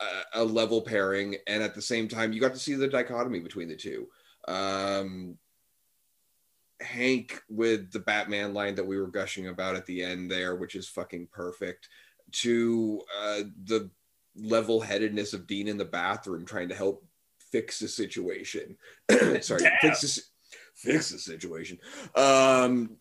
a, 0.00 0.40
a 0.40 0.44
level 0.44 0.82
pairing, 0.82 1.36
and 1.46 1.62
at 1.62 1.76
the 1.76 1.82
same 1.82 2.08
time, 2.08 2.32
you 2.32 2.40
got 2.40 2.54
to 2.54 2.58
see 2.58 2.74
the 2.74 2.88
dichotomy 2.88 3.38
between 3.38 3.68
the 3.68 3.76
two. 3.76 4.08
Um, 4.48 5.38
Hank 6.80 7.42
with 7.48 7.90
the 7.92 8.00
Batman 8.00 8.54
line 8.54 8.74
that 8.74 8.86
we 8.86 8.98
were 8.98 9.06
gushing 9.06 9.48
about 9.48 9.76
at 9.76 9.86
the 9.86 10.02
end 10.02 10.30
there, 10.30 10.56
which 10.56 10.74
is 10.74 10.88
fucking 10.88 11.28
perfect, 11.32 11.88
to 12.32 13.00
uh, 13.18 13.42
the 13.64 13.90
level 14.36 14.80
headedness 14.80 15.32
of 15.32 15.46
Dean 15.46 15.68
in 15.68 15.78
the 15.78 15.84
bathroom 15.84 16.44
trying 16.44 16.68
to 16.68 16.74
help 16.74 17.04
fix 17.50 17.78
the 17.78 17.88
situation. 17.88 18.76
Sorry, 19.40 19.62
Damn. 19.62 19.78
fix 19.80 20.00
the, 20.00 20.22
fix 20.74 21.10
the 21.10 21.18
situation. 21.18 21.78
Um, 22.14 22.96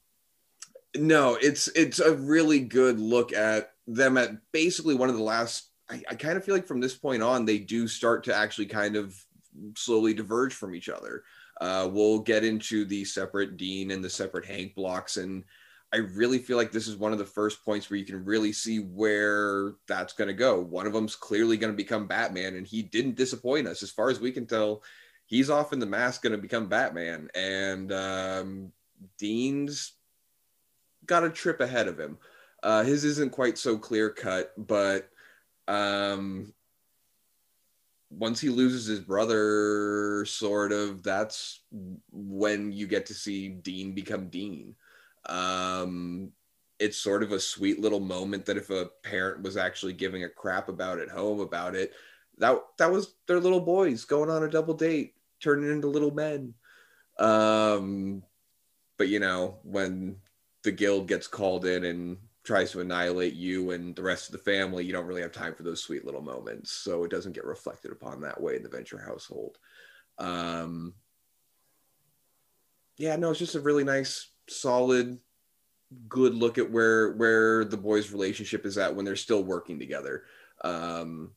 no, 0.95 1.35
it's 1.35 1.67
it's 1.69 1.99
a 1.99 2.15
really 2.15 2.59
good 2.59 2.99
look 2.99 3.33
at 3.33 3.71
them 3.87 4.17
at 4.17 4.31
basically 4.51 4.95
one 4.95 5.09
of 5.09 5.17
the 5.17 5.23
last. 5.23 5.69
I, 5.89 6.01
I 6.09 6.15
kind 6.15 6.37
of 6.37 6.43
feel 6.43 6.55
like 6.55 6.67
from 6.67 6.79
this 6.79 6.95
point 6.95 7.21
on, 7.21 7.45
they 7.45 7.59
do 7.59 7.87
start 7.87 8.23
to 8.23 8.35
actually 8.35 8.67
kind 8.67 8.95
of 8.95 9.15
slowly 9.75 10.13
diverge 10.13 10.53
from 10.53 10.73
each 10.73 10.89
other. 10.89 11.23
Uh, 11.61 11.89
we'll 11.91 12.19
get 12.19 12.43
into 12.43 12.85
the 12.85 13.05
separate 13.05 13.57
Dean 13.57 13.91
and 13.91 14.03
the 14.03 14.09
separate 14.09 14.45
Hank 14.45 14.75
blocks. 14.75 15.17
And 15.17 15.43
I 15.93 15.97
really 15.97 16.39
feel 16.39 16.57
like 16.57 16.71
this 16.71 16.87
is 16.87 16.97
one 16.97 17.13
of 17.13 17.19
the 17.19 17.25
first 17.25 17.63
points 17.63 17.89
where 17.89 17.97
you 17.97 18.05
can 18.05 18.25
really 18.25 18.51
see 18.51 18.79
where 18.79 19.75
that's 19.87 20.13
going 20.13 20.27
to 20.27 20.33
go. 20.33 20.59
One 20.59 20.87
of 20.87 20.93
them's 20.93 21.15
clearly 21.15 21.57
going 21.57 21.71
to 21.71 21.77
become 21.77 22.07
Batman, 22.07 22.55
and 22.55 22.67
he 22.67 22.81
didn't 22.81 23.15
disappoint 23.15 23.67
us. 23.67 23.81
As 23.83 23.91
far 23.91 24.09
as 24.09 24.19
we 24.19 24.31
can 24.31 24.45
tell, 24.45 24.83
he's 25.25 25.49
off 25.49 25.71
in 25.71 25.79
the 25.79 25.85
mask 25.85 26.23
going 26.23 26.35
to 26.35 26.37
become 26.37 26.67
Batman. 26.67 27.29
And 27.33 27.91
um, 27.93 28.71
Dean's 29.17 29.93
got 31.05 31.23
a 31.23 31.29
trip 31.29 31.61
ahead 31.61 31.87
of 31.87 31.99
him. 31.99 32.17
Uh, 32.61 32.83
his 32.83 33.03
isn't 33.03 33.31
quite 33.31 33.57
so 33.57 33.77
clear 33.77 34.09
cut, 34.09 34.51
but 34.57 35.09
um, 35.67 36.53
once 38.17 38.39
he 38.39 38.49
loses 38.49 38.85
his 38.85 38.99
brother, 39.01 40.25
sort 40.25 40.71
of, 40.71 41.03
that's 41.03 41.61
when 42.11 42.71
you 42.71 42.87
get 42.87 43.05
to 43.07 43.13
see 43.13 43.49
Dean 43.49 43.93
become 43.93 44.29
Dean. 44.29 44.75
Um, 45.27 46.31
it's 46.79 46.97
sort 46.97 47.23
of 47.23 47.31
a 47.31 47.39
sweet 47.39 47.79
little 47.79 47.99
moment 47.99 48.45
that 48.45 48.57
if 48.57 48.69
a 48.69 48.89
parent 49.03 49.43
was 49.43 49.57
actually 49.57 49.93
giving 49.93 50.23
a 50.23 50.29
crap 50.29 50.69
about 50.69 50.99
at 50.99 51.09
home 51.09 51.39
about 51.39 51.75
it, 51.75 51.93
that 52.37 52.57
that 52.77 52.91
was 52.91 53.15
their 53.27 53.39
little 53.39 53.61
boys 53.61 54.05
going 54.05 54.29
on 54.29 54.43
a 54.43 54.49
double 54.49 54.73
date, 54.73 55.15
turning 55.41 55.71
into 55.71 55.87
little 55.87 56.11
men. 56.11 56.53
Um, 57.17 58.23
but 58.97 59.07
you 59.07 59.19
know, 59.19 59.57
when 59.63 60.17
the 60.63 60.71
guild 60.71 61.07
gets 61.07 61.27
called 61.27 61.65
in 61.65 61.85
and 61.85 62.17
tries 62.45 62.71
to 62.71 62.79
annihilate 62.79 63.33
you 63.33 63.71
and 63.71 63.95
the 63.95 64.03
rest 64.03 64.27
of 64.27 64.31
the 64.33 64.51
family, 64.51 64.85
you 64.85 64.93
don't 64.93 65.07
really 65.07 65.21
have 65.21 65.31
time 65.31 65.55
for 65.55 65.63
those 65.63 65.81
sweet 65.81 66.05
little 66.05 66.21
moments. 66.21 66.71
So 66.71 67.03
it 67.03 67.11
doesn't 67.11 67.33
get 67.33 67.45
reflected 67.45 67.91
upon 67.91 68.21
that 68.21 68.39
way 68.39 68.55
in 68.55 68.63
the 68.63 68.69
venture 68.69 68.99
household. 68.99 69.57
Um, 70.17 70.93
yeah, 72.97 73.15
no, 73.15 73.31
it's 73.31 73.39
just 73.39 73.55
a 73.55 73.59
really 73.59 73.83
nice, 73.83 74.29
solid, 74.47 75.17
good 76.07 76.33
look 76.33 76.57
at 76.57 76.71
where 76.71 77.13
where 77.13 77.65
the 77.65 77.77
boys' 77.77 78.11
relationship 78.11 78.65
is 78.65 78.77
at 78.77 78.95
when 78.95 79.05
they're 79.05 79.15
still 79.15 79.43
working 79.43 79.79
together. 79.79 80.23
Um, 80.63 81.31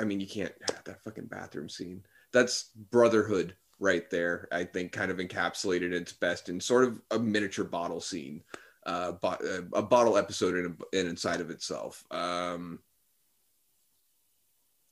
I 0.00 0.04
mean, 0.04 0.20
you 0.20 0.26
can't 0.26 0.52
that 0.84 1.02
fucking 1.02 1.26
bathroom 1.26 1.68
scene. 1.68 2.02
That's 2.32 2.70
brotherhood 2.90 3.54
right 3.78 4.08
there. 4.10 4.48
I 4.52 4.64
think 4.64 4.92
kind 4.92 5.10
of 5.10 5.18
encapsulated 5.18 5.92
its 5.92 6.12
best 6.12 6.48
in 6.48 6.60
sort 6.60 6.84
of 6.84 7.00
a 7.10 7.18
miniature 7.18 7.64
bottle 7.64 8.00
scene 8.00 8.42
uh, 8.84 9.12
bo- 9.12 9.28
uh, 9.28 9.62
a 9.74 9.82
bottle 9.82 10.16
episode 10.18 10.56
in, 10.56 10.76
in 10.92 11.06
inside 11.06 11.40
of 11.40 11.50
itself. 11.50 12.04
Um, 12.10 12.80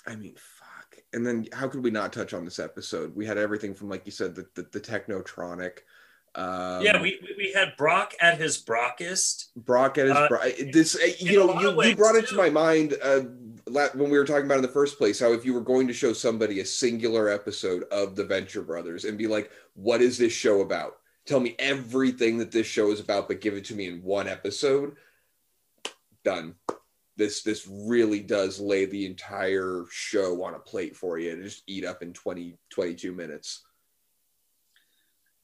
I 0.06 0.16
mean, 0.16 0.34
fuck. 0.36 0.96
And 1.12 1.26
then 1.26 1.46
how 1.52 1.68
could 1.68 1.82
we 1.84 1.90
not 1.90 2.12
touch 2.12 2.32
on 2.34 2.44
this 2.44 2.58
episode? 2.58 3.14
We 3.14 3.26
had 3.26 3.38
everything 3.38 3.74
from, 3.74 3.88
like 3.88 4.06
you 4.06 4.12
said, 4.12 4.34
the 4.34 4.46
the, 4.54 4.62
the 4.72 4.80
Technotronic. 4.80 5.78
Um, 6.36 6.82
yeah, 6.82 7.00
we, 7.02 7.18
we- 7.36 7.52
had 7.52 7.76
Brock 7.76 8.14
at 8.20 8.38
his 8.38 8.56
Brockest. 8.58 9.46
Brock 9.56 9.98
at 9.98 10.06
his 10.06 10.14
Uh, 10.16 10.28
Bro- 10.28 10.48
this. 10.72 10.94
uh, 10.94 11.08
You 11.18 11.38
know, 11.46 11.60
you, 11.60 11.82
you 11.82 11.96
brought 11.96 12.14
it 12.14 12.28
to 12.28 12.36
my 12.36 12.48
mind 12.48 12.94
uh, 13.02 13.22
when 13.94 14.08
we 14.08 14.16
were 14.16 14.24
talking 14.24 14.44
about 14.44 14.58
in 14.58 14.62
the 14.62 14.68
first 14.68 14.98
place. 14.98 15.18
How 15.18 15.32
if 15.32 15.44
you 15.44 15.52
were 15.52 15.60
going 15.60 15.88
to 15.88 15.92
show 15.92 16.12
somebody 16.12 16.60
a 16.60 16.64
singular 16.64 17.28
episode 17.28 17.82
of 17.90 18.14
the 18.14 18.24
Venture 18.24 18.62
Brothers 18.62 19.04
and 19.04 19.18
be 19.18 19.26
like, 19.26 19.50
"What 19.74 20.00
is 20.00 20.16
this 20.16 20.32
show 20.32 20.60
about?" 20.60 20.98
Tell 21.26 21.40
me 21.40 21.54
everything 21.58 22.38
that 22.38 22.50
this 22.50 22.66
show 22.66 22.90
is 22.90 23.00
about, 23.00 23.28
but 23.28 23.40
give 23.40 23.54
it 23.54 23.64
to 23.66 23.74
me 23.74 23.86
in 23.86 24.02
one 24.02 24.28
episode. 24.28 24.96
Done. 26.24 26.54
This 27.16 27.42
this 27.42 27.68
really 27.68 28.20
does 28.20 28.58
lay 28.58 28.86
the 28.86 29.04
entire 29.04 29.84
show 29.90 30.42
on 30.42 30.54
a 30.54 30.58
plate 30.58 30.96
for 30.96 31.18
you 31.18 31.36
to 31.36 31.42
just 31.42 31.62
eat 31.66 31.84
up 31.84 32.02
in 32.02 32.12
20, 32.12 32.56
22 32.70 33.12
minutes. 33.12 33.62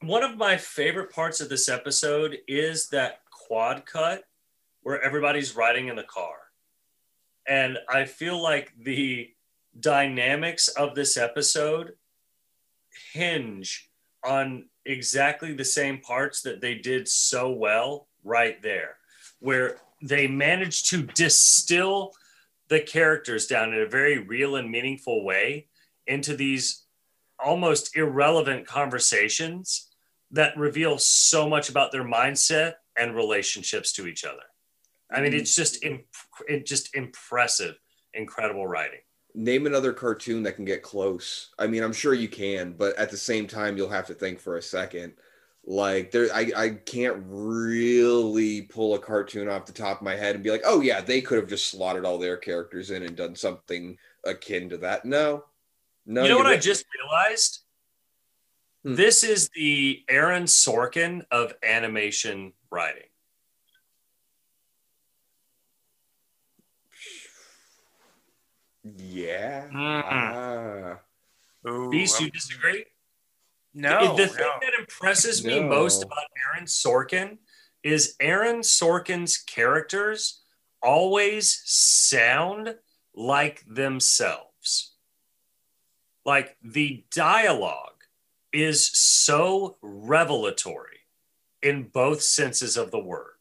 One 0.01 0.23
of 0.23 0.37
my 0.37 0.57
favorite 0.57 1.13
parts 1.13 1.41
of 1.41 1.49
this 1.49 1.69
episode 1.69 2.39
is 2.49 2.89
that 2.89 3.21
quad 3.31 3.85
cut 3.87 4.25
where 4.83 5.03
everybody's 5.03 5.57
riding 5.57 5.89
in 5.89 5.97
the 5.97 6.03
car. 6.03 6.37
And 7.47 7.79
I 7.89 8.05
feel 8.05 8.43
like 8.43 8.73
the 8.79 9.31
dynamics 9.79 10.69
of 10.69 10.95
this 10.95 11.17
episode 11.17 11.95
hinge 13.13 13.91
on 14.25 14.69
exactly 14.87 15.53
the 15.53 15.65
same 15.65 16.01
parts 16.01 16.43
that 16.43 16.61
they 16.61 16.75
did 16.75 17.09
so 17.09 17.51
well 17.51 18.09
right 18.25 18.61
there, 18.63 18.97
where 19.41 19.79
they 20.03 20.27
managed 20.27 20.91
to 20.91 21.03
distill 21.03 22.13
the 22.69 22.81
characters 22.81 23.47
down 23.47 23.73
in 23.73 23.81
a 23.81 23.87
very 23.87 24.19
real 24.19 24.57
and 24.57 24.71
meaningful 24.71 25.25
way 25.25 25.67
into 26.07 26.37
these 26.37 26.85
almost 27.39 27.97
irrelevant 27.97 28.67
conversations 28.67 29.89
that 30.31 30.57
reveal 30.57 30.99
so 30.99 31.49
much 31.49 31.69
about 31.69 31.93
their 31.93 32.05
mindset 32.05 32.75
and 32.99 33.15
relationships 33.15 33.93
to 33.93 34.07
each 34.07 34.25
other. 34.25 34.43
I 35.11 35.21
mean, 35.21 35.35
it's 35.35 35.55
just 35.55 35.83
mm-hmm. 35.83 35.95
imp- 35.95 36.49
it 36.49 36.67
just 36.67 36.95
impressive, 36.95 37.77
incredible 38.15 38.67
writing. 38.67 39.01
Name 39.37 39.67
another 39.67 39.93
cartoon 39.93 40.43
that 40.43 40.57
can 40.57 40.65
get 40.65 40.83
close. 40.83 41.51
I 41.59 41.67
mean, 41.67 41.83
I'm 41.83 41.93
sure 41.93 42.15
you 42.15 42.29
can, 42.29 42.73
but 42.73 42.97
at 42.97 43.11
the 43.11 43.17
same 43.17 43.47
time, 43.47 43.77
you'll 43.77 43.91
have 43.91 44.07
to 44.07 44.15
think 44.15 44.41
for 44.41 44.57
a 44.57 44.63
second. 44.63 45.13
Like 45.69 46.11
there, 46.11 46.29
I, 46.33 46.53
I 46.57 46.69
can't 46.71 47.23
really 47.27 48.63
pull 48.63 48.95
a 48.95 48.99
cartoon 48.99 49.49
off 49.49 49.67
the 49.67 49.73
top 49.73 49.99
of 49.99 50.05
my 50.05 50.15
head 50.15 50.35
and 50.35 50.43
be 50.43 50.51
like, 50.51 50.63
oh 50.65 50.81
yeah, 50.81 51.01
they 51.01 51.21
could 51.21 51.39
have 51.39 51.49
just 51.49 51.69
slotted 51.69 52.05
all 52.05 52.19
their 52.19 52.37
characters 52.37 52.91
in 52.91 53.03
and 53.03 53.17
done 53.17 53.35
something 53.35 53.99
akin 54.25 54.71
to 54.71 54.79
that. 54.79 55.05
No, 55.05 55.45
no. 56.07 56.23
you 56.23 56.31
know 56.31 56.39
what 56.39 56.47
I 56.47 56.57
just 56.57 56.87
realized? 56.99 57.61
Hmm. 58.85 58.95
This 58.95 59.23
is 59.23 59.51
the 59.55 60.05
Aaron 60.09 60.45
Sorkin 60.45 61.25
of 61.31 61.53
animation 61.63 62.53
writing. 62.71 63.09
Yeah. 68.97 69.69
Mm. 69.73 70.03
Ah. 70.05 71.69
Ooh, 71.69 71.91
Beast, 71.91 72.21
you 72.21 72.27
um, 72.27 72.33
disagree? 72.33 72.85
no, 73.75 74.17
the 74.17 74.29
thing 74.29 74.39
no. 74.39 74.59
that 74.61 74.73
impresses 74.79 75.45
me 75.45 75.61
No. 75.61 75.69
most 75.69 76.03
about 76.03 76.25
Aaron 76.55 76.67
Sorkin 76.67 77.39
is 77.83 78.17
Aaron 78.21 78.61
Sorkin's 78.61 79.37
characters 79.37 80.41
always 80.83 81.63
sound 81.65 82.77
like 83.15 83.65
themselves. 83.67 84.93
Like 86.25 86.57
the 86.63 87.05
dialogue 87.13 88.05
is 88.53 88.89
so 88.89 89.77
revelatory 89.83 91.01
in 91.63 91.85
both 91.85 92.23
senses 92.23 92.77
of 92.77 92.91
the 92.91 92.99
word, 92.99 93.35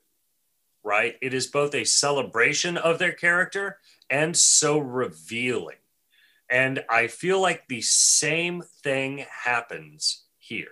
right? 0.84 1.16
It 1.22 1.34
is 1.34 1.48
both 1.48 1.74
a 1.74 1.84
celebration 1.86 2.78
of 2.78 3.00
their 3.00 3.12
character 3.14 3.80
and 4.10 4.36
so 4.36 4.78
revealing. 4.78 5.78
And 6.50 6.84
I 6.90 7.08
feel 7.08 7.42
like 7.42 7.68
the 7.68 7.82
same 7.82 8.62
thing 8.84 9.26
happens 9.44 10.26
here. 10.38 10.68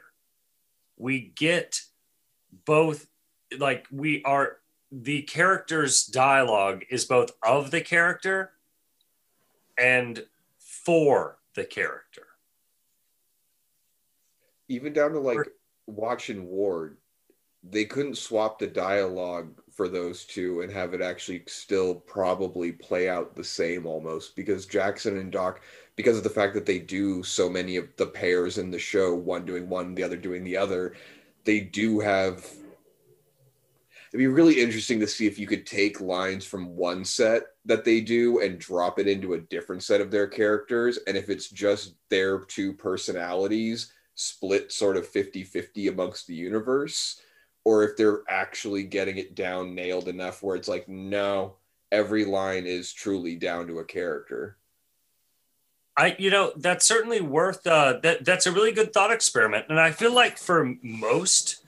We 0.97 1.31
get 1.35 1.81
both, 2.65 3.07
like, 3.57 3.87
we 3.91 4.23
are, 4.23 4.57
the 4.91 5.23
character's 5.23 6.05
dialogue 6.05 6.83
is 6.91 7.05
both 7.05 7.31
of 7.41 7.71
the 7.71 7.81
character 7.81 8.51
and 9.77 10.23
for 10.59 11.39
the 11.55 11.63
character. 11.63 12.27
Even 14.67 14.93
down 14.93 15.11
to 15.13 15.19
like 15.19 15.39
watching 15.87 16.45
Ward, 16.45 16.97
they 17.63 17.85
couldn't 17.85 18.17
swap 18.17 18.59
the 18.59 18.67
dialogue 18.67 19.59
for 19.73 19.87
those 19.87 20.25
two 20.25 20.61
and 20.61 20.71
have 20.71 20.93
it 20.93 21.01
actually 21.01 21.43
still 21.47 21.95
probably 21.95 22.71
play 22.71 23.09
out 23.09 23.35
the 23.35 23.43
same 23.43 23.85
almost 23.85 24.35
because 24.35 24.65
Jackson 24.65 25.17
and 25.17 25.31
Doc, 25.31 25.61
because 25.95 26.17
of 26.17 26.23
the 26.23 26.29
fact 26.29 26.53
that 26.53 26.65
they 26.65 26.79
do 26.79 27.23
so 27.23 27.49
many 27.49 27.75
of 27.77 27.87
the 27.97 28.05
pairs 28.05 28.57
in 28.57 28.69
the 28.69 28.79
show, 28.79 29.15
one 29.15 29.45
doing 29.45 29.67
one, 29.67 29.95
the 29.95 30.03
other 30.03 30.17
doing 30.17 30.43
the 30.43 30.57
other, 30.57 30.93
they 31.43 31.59
do 31.59 31.99
have. 31.99 32.45
It'd 34.09 34.19
be 34.19 34.27
really 34.27 34.61
interesting 34.61 34.99
to 34.99 35.07
see 35.07 35.25
if 35.25 35.39
you 35.39 35.47
could 35.47 35.65
take 35.65 35.99
lines 35.99 36.45
from 36.45 36.75
one 36.75 37.03
set 37.03 37.43
that 37.65 37.83
they 37.83 37.99
do 37.99 38.41
and 38.41 38.59
drop 38.59 38.99
it 38.99 39.07
into 39.07 39.33
a 39.33 39.39
different 39.39 39.81
set 39.81 40.01
of 40.01 40.11
their 40.11 40.27
characters. 40.27 40.99
And 41.07 41.17
if 41.17 41.29
it's 41.29 41.49
just 41.49 41.95
their 42.09 42.41
two 42.41 42.73
personalities 42.73 43.91
split 44.13 44.71
sort 44.71 44.97
of 44.97 45.07
50 45.07 45.43
50 45.43 45.87
amongst 45.87 46.27
the 46.27 46.35
universe, 46.35 47.21
or 47.65 47.83
if 47.83 47.95
they're 47.95 48.21
actually 48.29 48.83
getting 48.83 49.17
it 49.17 49.35
down 49.35 49.75
nailed 49.75 50.07
enough 50.07 50.43
where 50.43 50.55
it's 50.55 50.67
like, 50.67 50.87
no, 50.89 51.55
every 51.91 52.25
line 52.25 52.65
is 52.65 52.91
truly 52.91 53.35
down 53.35 53.67
to 53.67 53.79
a 53.79 53.85
character. 53.85 54.57
I, 55.95 56.15
you 56.17 56.31
know, 56.31 56.53
that's 56.57 56.87
certainly 56.87 57.21
worth. 57.21 57.65
Uh, 57.67 57.99
that 58.01 58.25
that's 58.25 58.47
a 58.47 58.51
really 58.51 58.71
good 58.71 58.93
thought 58.93 59.11
experiment, 59.11 59.67
and 59.69 59.79
I 59.79 59.91
feel 59.91 60.11
like 60.11 60.39
for 60.39 60.73
most 60.81 61.63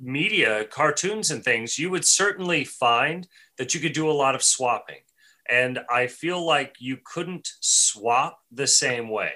media, 0.00 0.64
cartoons 0.64 1.30
and 1.30 1.44
things, 1.44 1.78
you 1.78 1.88
would 1.90 2.04
certainly 2.04 2.64
find 2.64 3.28
that 3.58 3.74
you 3.74 3.80
could 3.80 3.92
do 3.92 4.10
a 4.10 4.12
lot 4.12 4.34
of 4.34 4.42
swapping, 4.42 5.02
and 5.48 5.78
I 5.88 6.08
feel 6.08 6.44
like 6.44 6.76
you 6.80 6.98
couldn't 7.04 7.48
swap 7.60 8.40
the 8.50 8.66
same 8.66 9.08
way. 9.08 9.32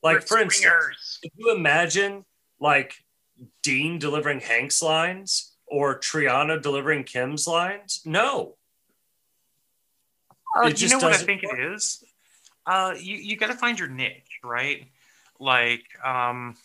Like 0.00 0.26
for 0.26 0.38
instance, 0.38 0.62
Swingers. 0.62 1.18
if 1.24 1.32
you 1.36 1.52
imagine 1.52 2.24
like 2.60 2.94
Dean 3.62 3.98
delivering 3.98 4.40
Hank's 4.40 4.82
lines 4.82 5.52
or 5.66 5.98
Triana 5.98 6.60
delivering 6.60 7.04
Kim's 7.04 7.46
lines, 7.46 8.02
no, 8.04 8.56
Uh, 10.54 10.70
you 10.76 10.88
know 10.88 10.98
what 10.98 11.14
I 11.14 11.16
think 11.16 11.42
it 11.44 11.58
is? 11.58 12.04
Uh, 12.66 12.94
you 12.98 13.16
you 13.16 13.36
got 13.36 13.46
to 13.48 13.54
find 13.54 13.78
your 13.78 13.88
niche, 13.88 14.38
right? 14.44 14.86
Like, 15.40 15.84
um, 16.04 16.56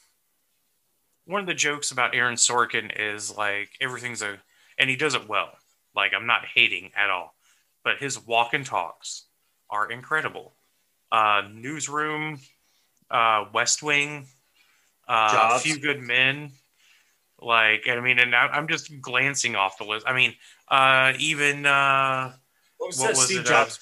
one 1.25 1.41
of 1.41 1.47
the 1.47 1.53
jokes 1.53 1.91
about 1.91 2.13
Aaron 2.13 2.35
Sorkin 2.35 2.91
is 2.95 3.35
like 3.35 3.69
everything's 3.81 4.21
a, 4.21 4.37
and 4.77 4.89
he 4.89 4.95
does 4.95 5.15
it 5.15 5.27
well. 5.27 5.51
Like, 5.95 6.13
I'm 6.13 6.27
not 6.27 6.45
hating 6.45 6.91
at 6.95 7.09
all, 7.09 7.33
but 7.83 7.97
his 7.97 8.19
walk 8.25 8.53
and 8.53 8.65
talks 8.65 9.25
are 9.69 9.89
incredible. 9.89 10.53
Uh, 11.11 11.43
Newsroom, 11.51 12.39
uh, 13.09 13.45
West 13.53 13.81
Wing, 13.81 14.27
uh, 15.07 15.31
Jobs. 15.31 15.63
Few 15.63 15.79
Good 15.79 16.01
Men. 16.01 16.51
Like, 17.39 17.87
I 17.87 17.99
mean, 17.99 18.17
and 18.19 18.35
I'm 18.35 18.67
just 18.67 18.99
glancing 18.99 19.55
off 19.55 19.77
the 19.77 19.83
list. 19.83 20.05
I 20.07 20.13
mean, 20.13 20.33
uh, 20.69 21.13
even 21.19 21.65
uh, 21.65 22.33
what 22.77 22.87
was 22.87 22.99
What 22.99 23.07
that? 23.07 23.15
was 23.17 23.25
Steve 23.25 23.39
it, 23.41 23.47
uh, 23.47 23.49
Jobs. 23.49 23.79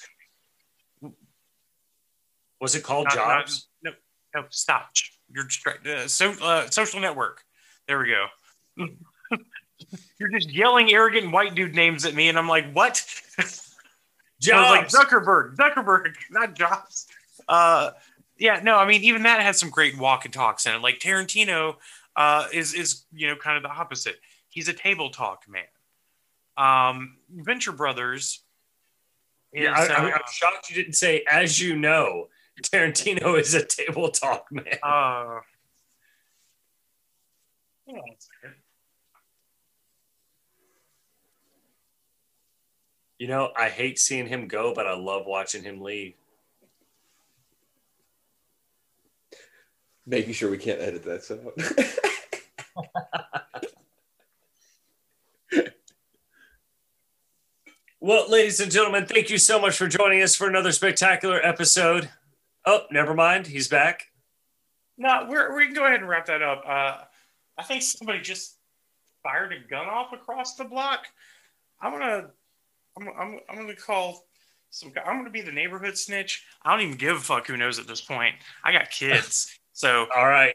was 2.60 2.74
it 2.74 2.82
called 2.82 3.06
Not- 3.06 3.16
not- 3.16 3.46
Jobs? 3.46 3.68
no, 3.82 3.90
no, 4.34 4.44
stop. 4.50 4.90
You're 5.34 5.44
distracted. 5.44 5.96
Uh, 5.98 6.08
so, 6.08 6.30
uh, 6.42 6.68
social 6.70 7.00
network. 7.00 7.42
There 7.88 7.98
we 7.98 8.08
go. 8.08 8.26
You're 10.18 10.30
just 10.30 10.50
yelling 10.50 10.92
arrogant 10.92 11.32
white 11.32 11.54
dude 11.54 11.74
names 11.74 12.04
at 12.06 12.14
me, 12.14 12.28
and 12.28 12.38
I'm 12.38 12.48
like, 12.48 12.72
what? 12.72 13.04
I 13.38 13.42
was 13.42 13.72
like 14.42 14.88
Zuckerberg, 14.88 15.56
Zuckerberg, 15.56 16.14
not 16.30 16.54
Jobs. 16.54 17.06
Uh, 17.48 17.90
yeah, 18.38 18.60
no, 18.62 18.76
I 18.76 18.86
mean, 18.86 19.02
even 19.04 19.22
that 19.24 19.40
has 19.40 19.58
some 19.58 19.70
great 19.70 19.98
walk 19.98 20.24
and 20.24 20.32
talks 20.34 20.66
in 20.66 20.74
it. 20.74 20.82
Like 20.82 20.98
Tarantino 20.98 21.76
uh, 22.16 22.46
is 22.52 22.74
is 22.74 23.04
you 23.12 23.28
know 23.28 23.36
kind 23.36 23.56
of 23.56 23.62
the 23.62 23.68
opposite. 23.68 24.16
He's 24.48 24.68
a 24.68 24.72
table 24.72 25.10
talk 25.10 25.44
man. 25.48 25.64
Um, 26.56 27.18
Venture 27.30 27.72
Brothers. 27.72 28.42
Is, 29.52 29.62
Yeah, 29.62 29.72
I, 29.72 29.86
I, 29.86 30.10
uh, 30.10 30.14
I'm 30.14 30.20
shocked 30.32 30.70
you 30.70 30.76
didn't 30.76 30.94
say, 30.94 31.24
as 31.30 31.60
you 31.60 31.76
know, 31.76 32.28
Tarantino 32.62 33.38
is 33.38 33.54
a 33.54 33.64
table 33.64 34.08
talk 34.10 34.46
man. 34.50 34.64
Uh, 34.82 35.40
hold 37.86 37.98
on 37.98 37.98
a 37.98 38.16
second. 38.18 38.56
You 43.18 43.28
know, 43.28 43.50
I 43.56 43.70
hate 43.70 43.98
seeing 43.98 44.26
him 44.26 44.46
go, 44.46 44.74
but 44.74 44.86
I 44.86 44.94
love 44.94 45.24
watching 45.26 45.62
him 45.62 45.80
leave. 45.80 46.14
Making 50.06 50.32
sure 50.34 50.50
we 50.50 50.58
can't 50.58 50.80
edit 50.80 51.02
that 51.04 51.30
out. 51.30 52.02
Well, 58.00 58.30
ladies 58.30 58.60
and 58.60 58.70
gentlemen, 58.70 59.06
thank 59.06 59.30
you 59.30 59.38
so 59.38 59.58
much 59.60 59.76
for 59.76 59.88
joining 59.88 60.22
us 60.22 60.36
for 60.36 60.46
another 60.48 60.70
spectacular 60.72 61.44
episode. 61.44 62.08
Oh, 62.66 62.82
never 62.90 63.14
mind. 63.14 63.46
He's 63.46 63.68
back. 63.68 64.04
No, 64.98 65.26
we're, 65.28 65.56
we 65.56 65.64
can 65.66 65.74
go 65.74 65.86
ahead 65.86 66.00
and 66.00 66.08
wrap 66.08 66.26
that 66.26 66.42
up. 66.42 66.62
Uh, 66.66 66.98
I 67.58 67.62
think 67.64 67.82
somebody 67.82 68.20
just 68.20 68.56
fired 69.22 69.52
a 69.52 69.68
gun 69.68 69.86
off 69.86 70.12
across 70.12 70.54
the 70.56 70.64
block. 70.64 71.06
I'm 71.80 71.92
gonna, 71.92 72.30
I'm, 72.98 73.08
I'm, 73.18 73.40
I'm 73.48 73.56
gonna 73.56 73.74
call 73.74 74.26
some. 74.70 74.90
guy- 74.92 75.02
I'm 75.02 75.18
gonna 75.18 75.30
be 75.30 75.42
the 75.42 75.52
neighborhood 75.52 75.96
snitch. 75.98 76.44
I 76.62 76.72
don't 76.72 76.84
even 76.86 76.96
give 76.98 77.16
a 77.16 77.20
fuck 77.20 77.46
who 77.46 77.56
knows 77.56 77.78
at 77.78 77.86
this 77.86 78.00
point. 78.00 78.34
I 78.64 78.72
got 78.72 78.90
kids, 78.90 79.58
so 79.76 80.06
All 80.16 80.26
right. 80.26 80.54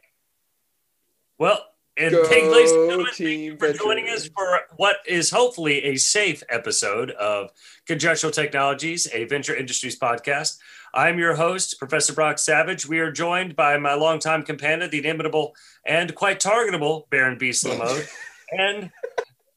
Well, 1.38 1.64
and 1.96 2.10
Go 2.10 2.24
thank, 2.24 2.50
ladies 2.50 2.72
and 2.72 2.88
gentlemen, 2.88 3.06
thank 3.06 3.16
Team 3.16 3.40
you 3.40 3.56
for 3.56 3.72
joining 3.72 4.08
us 4.08 4.26
for 4.26 4.62
what 4.78 4.96
is 5.06 5.30
hopefully 5.30 5.84
a 5.84 5.96
safe 5.96 6.42
episode 6.48 7.12
of 7.12 7.50
Conjectural 7.86 8.32
Technologies, 8.32 9.08
a 9.12 9.24
venture 9.26 9.54
industries 9.54 9.96
podcast. 9.96 10.58
I'm 10.92 11.20
your 11.20 11.36
host, 11.36 11.78
Professor 11.78 12.12
Brock 12.12 12.40
Savage. 12.40 12.88
We 12.88 12.98
are 12.98 13.12
joined 13.12 13.54
by 13.54 13.78
my 13.78 13.94
longtime 13.94 14.42
companion, 14.42 14.90
the 14.90 14.98
inimitable 14.98 15.54
and 15.86 16.12
quite 16.16 16.40
targetable 16.40 17.08
Baron 17.10 17.38
Beast 17.38 17.64
Lamode, 17.64 18.08
and 18.50 18.90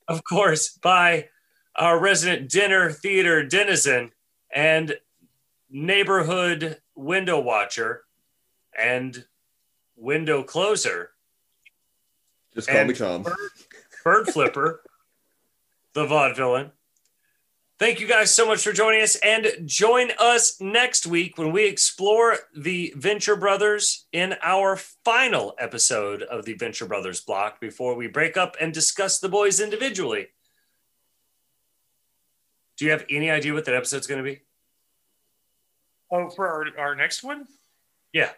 of 0.07 0.23
course 0.23 0.77
by 0.77 1.29
our 1.75 1.99
resident 1.99 2.51
dinner 2.51 2.91
theater 2.91 3.43
denizen 3.43 4.11
and 4.53 4.95
neighborhood 5.71 6.77
window 6.95 7.39
watcher 7.39 8.03
and 8.77 9.25
window 9.95 10.43
closer, 10.43 11.11
Just 12.53 12.67
call 12.67 12.85
me 12.85 12.93
Tom. 12.93 13.23
Bird, 13.23 13.35
Bird 14.03 14.27
Flipper, 14.27 14.81
the 15.93 16.05
vaudevillain. 16.05 16.71
Thank 17.77 17.99
you 17.99 18.07
guys 18.07 18.33
so 18.33 18.47
much 18.47 18.63
for 18.63 18.71
joining 18.71 19.01
us, 19.01 19.17
and 19.17 19.47
join 19.65 20.11
us 20.17 20.61
next 20.61 21.05
week 21.05 21.37
when 21.37 21.51
we 21.51 21.65
explore 21.67 22.37
the 22.55 22.93
Venture 22.95 23.35
Brothers 23.35 24.05
in 24.13 24.35
our 24.41 24.77
final 24.77 25.53
episode 25.59 26.23
of 26.23 26.45
the 26.45 26.53
Venture 26.53 26.85
Brothers 26.85 27.19
block 27.19 27.59
before 27.59 27.95
we 27.95 28.07
break 28.07 28.37
up 28.37 28.55
and 28.61 28.73
discuss 28.73 29.19
the 29.19 29.27
boys 29.27 29.59
individually. 29.59 30.27
Do 32.77 32.85
you 32.85 32.91
have 32.91 33.05
any 33.09 33.29
idea 33.29 33.53
what 33.53 33.65
that 33.65 33.75
episode's 33.75 34.07
going 34.07 34.23
to 34.23 34.29
be? 34.29 34.41
oh, 36.11 36.29
for 36.29 36.47
our, 36.47 36.65
our 36.79 36.95
next 36.95 37.23
one. 37.23 37.45
Yeah. 38.13 38.29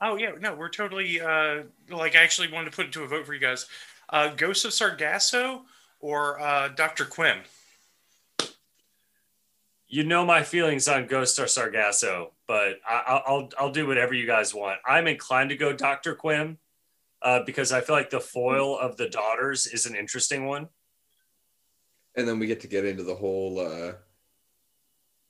Oh 0.00 0.16
yeah, 0.16 0.32
no, 0.40 0.54
we're 0.54 0.68
totally 0.68 1.20
uh, 1.20 1.62
like 1.90 2.14
I 2.14 2.22
actually 2.22 2.52
wanted 2.52 2.70
to 2.70 2.76
put 2.76 2.86
it 2.86 2.92
to 2.92 3.02
a 3.02 3.08
vote 3.08 3.26
for 3.26 3.34
you 3.34 3.40
guys. 3.40 3.66
Uh, 4.08 4.28
Ghost 4.28 4.64
of 4.64 4.72
Sargasso 4.72 5.62
or 6.00 6.40
uh, 6.40 6.68
Doctor 6.68 7.04
Quinn. 7.04 7.38
you 9.88 10.04
know 10.04 10.24
my 10.24 10.42
feelings 10.42 10.86
on 10.88 11.06
Ghost 11.06 11.38
or 11.38 11.46
Sargasso, 11.46 12.32
but 12.46 12.78
I, 12.88 13.02
I'll- 13.06 13.22
I'll 13.26 13.48
I'll 13.58 13.72
do 13.72 13.86
whatever 13.86 14.14
you 14.14 14.26
guys 14.26 14.54
want. 14.54 14.78
I'm 14.86 15.06
inclined 15.06 15.50
to 15.50 15.56
go 15.56 15.72
Dr. 15.72 16.14
Quinn 16.14 16.58
uh, 17.22 17.40
because 17.44 17.72
I 17.72 17.80
feel 17.80 17.96
like 17.96 18.10
the 18.10 18.20
foil 18.20 18.78
of 18.78 18.96
the 18.96 19.08
daughters 19.08 19.66
is 19.66 19.86
an 19.86 19.96
interesting 19.96 20.46
one. 20.46 20.68
And 22.16 22.26
then 22.28 22.38
we 22.38 22.46
get 22.46 22.60
to 22.60 22.68
get 22.68 22.84
into 22.84 23.02
the 23.02 23.14
whole 23.14 23.58
uh 23.60 23.92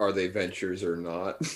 are 0.00 0.12
they 0.12 0.28
ventures 0.28 0.82
or 0.84 0.96
not? 0.96 1.40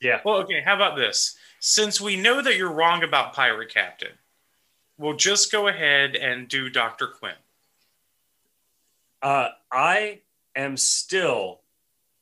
Yeah. 0.00 0.20
Well, 0.22 0.36
okay, 0.42 0.60
how 0.60 0.74
about 0.74 0.96
this? 0.96 1.34
Since 1.66 1.98
we 1.98 2.16
know 2.16 2.42
that 2.42 2.58
you're 2.58 2.70
wrong 2.70 3.02
about 3.04 3.32
Pirate 3.32 3.72
Captain, 3.72 4.10
we'll 4.98 5.16
just 5.16 5.50
go 5.50 5.66
ahead 5.68 6.14
and 6.14 6.46
do 6.46 6.68
Dr. 6.68 7.06
Quinn. 7.06 7.32
Uh, 9.22 9.48
I 9.72 10.20
am 10.54 10.76
still 10.76 11.62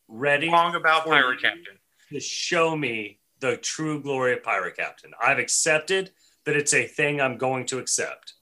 ready 0.06 0.48
Wrong 0.48 0.76
about 0.76 1.06
Pirate. 1.06 1.42
Captain. 1.42 1.76
to 2.12 2.20
show 2.20 2.76
me 2.76 3.18
the 3.40 3.56
true 3.56 4.00
glory 4.00 4.34
of 4.34 4.44
Pirate 4.44 4.76
Captain. 4.76 5.10
I've 5.20 5.40
accepted 5.40 6.12
that 6.44 6.54
it's 6.54 6.72
a 6.72 6.86
thing 6.86 7.20
I'm 7.20 7.36
going 7.36 7.66
to 7.66 7.80
accept. 7.80 8.34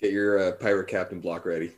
get 0.00 0.12
your 0.12 0.38
uh, 0.38 0.52
pirate 0.52 0.86
captain 0.86 1.18
block 1.18 1.44
ready. 1.44 1.72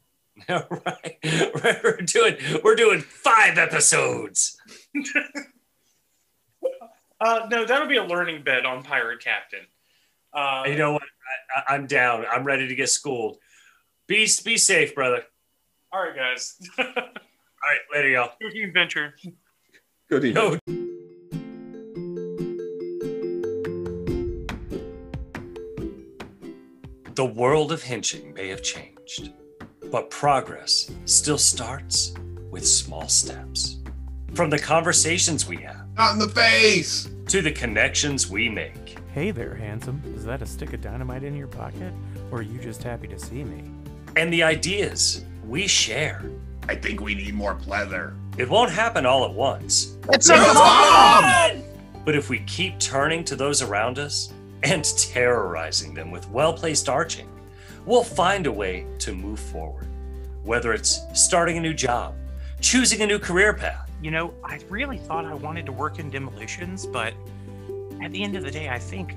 right. 0.48 1.18
We're 1.82 1.96
doing 2.04 2.36
we're 2.62 2.76
doing 2.76 3.00
five 3.00 3.58
episodes. 3.58 4.56
Uh, 7.24 7.46
no, 7.50 7.64
that'll 7.64 7.88
be 7.88 7.96
a 7.96 8.04
learning 8.04 8.42
bed 8.42 8.66
on 8.66 8.82
Pirate 8.82 9.20
Captain. 9.24 9.60
Uh, 10.34 10.64
you 10.66 10.76
know 10.76 10.92
what? 10.92 11.02
I, 11.02 11.60
I, 11.60 11.74
I'm 11.74 11.86
down. 11.86 12.26
I'm 12.30 12.44
ready 12.44 12.68
to 12.68 12.74
get 12.74 12.90
schooled. 12.90 13.38
Be 14.06 14.28
be 14.44 14.58
safe, 14.58 14.94
brother. 14.94 15.22
all 15.90 16.02
right, 16.02 16.14
guys. 16.14 16.60
All 16.78 17.70
right, 17.70 17.96
later, 17.96 18.10
y'all. 18.10 18.32
Go 18.42 18.50
Team 18.50 18.72
Venture. 18.74 19.14
Good 20.10 20.26
evening. 20.26 20.60
Yo, 20.66 20.74
The 27.14 27.24
world 27.24 27.72
of 27.72 27.82
henching 27.82 28.34
may 28.34 28.48
have 28.48 28.62
changed, 28.62 29.32
but 29.90 30.10
progress 30.10 30.90
still 31.06 31.38
starts 31.38 32.12
with 32.50 32.66
small 32.66 33.08
steps. 33.08 33.78
From 34.34 34.50
the 34.50 34.58
conversations 34.58 35.46
we 35.46 35.58
have 35.58 35.86
Not 35.96 36.14
in 36.14 36.18
the 36.18 36.28
face. 36.28 37.08
To 37.34 37.42
the 37.42 37.50
connections 37.50 38.30
we 38.30 38.48
make, 38.48 38.96
Hey 39.12 39.32
there, 39.32 39.56
handsome. 39.56 40.00
Is 40.14 40.24
that 40.24 40.40
a 40.40 40.46
stick 40.46 40.72
of 40.72 40.80
dynamite 40.80 41.24
in 41.24 41.34
your 41.36 41.48
pocket? 41.48 41.92
Or 42.30 42.38
are 42.38 42.42
you 42.42 42.60
just 42.60 42.80
happy 42.80 43.08
to 43.08 43.18
see 43.18 43.42
me? 43.42 43.64
and 44.14 44.32
the 44.32 44.44
ideas 44.44 45.24
we 45.44 45.66
share. 45.66 46.22
I 46.68 46.76
think 46.76 47.00
we 47.00 47.12
need 47.16 47.34
more 47.34 47.56
pleather. 47.56 48.14
It 48.38 48.48
won't 48.48 48.70
happen 48.70 49.04
all 49.04 49.24
at 49.24 49.32
once, 49.34 49.98
It's 50.10 50.28
a 50.28 50.34
bomb! 50.34 51.64
but 52.04 52.14
if 52.14 52.30
we 52.30 52.38
keep 52.46 52.78
turning 52.78 53.24
to 53.24 53.34
those 53.34 53.62
around 53.62 53.98
us 53.98 54.32
and 54.62 54.84
terrorizing 54.96 55.92
them 55.92 56.12
with 56.12 56.30
well 56.30 56.52
placed 56.52 56.88
arching, 56.88 57.28
we'll 57.84 58.04
find 58.04 58.46
a 58.46 58.52
way 58.52 58.86
to 59.00 59.12
move 59.12 59.40
forward. 59.40 59.88
Whether 60.44 60.72
it's 60.72 61.00
starting 61.14 61.58
a 61.58 61.60
new 61.60 61.74
job, 61.74 62.14
choosing 62.60 63.00
a 63.00 63.06
new 63.08 63.18
career 63.18 63.54
path, 63.54 63.90
You 64.04 64.10
know, 64.10 64.34
I 64.44 64.60
really 64.68 64.98
thought 64.98 65.24
I 65.24 65.32
wanted 65.32 65.64
to 65.64 65.72
work 65.72 65.98
in 65.98 66.10
demolitions, 66.10 66.84
but 66.84 67.14
at 68.02 68.12
the 68.12 68.22
end 68.22 68.36
of 68.36 68.44
the 68.44 68.50
day, 68.50 68.68
I 68.68 68.78
think 68.78 69.14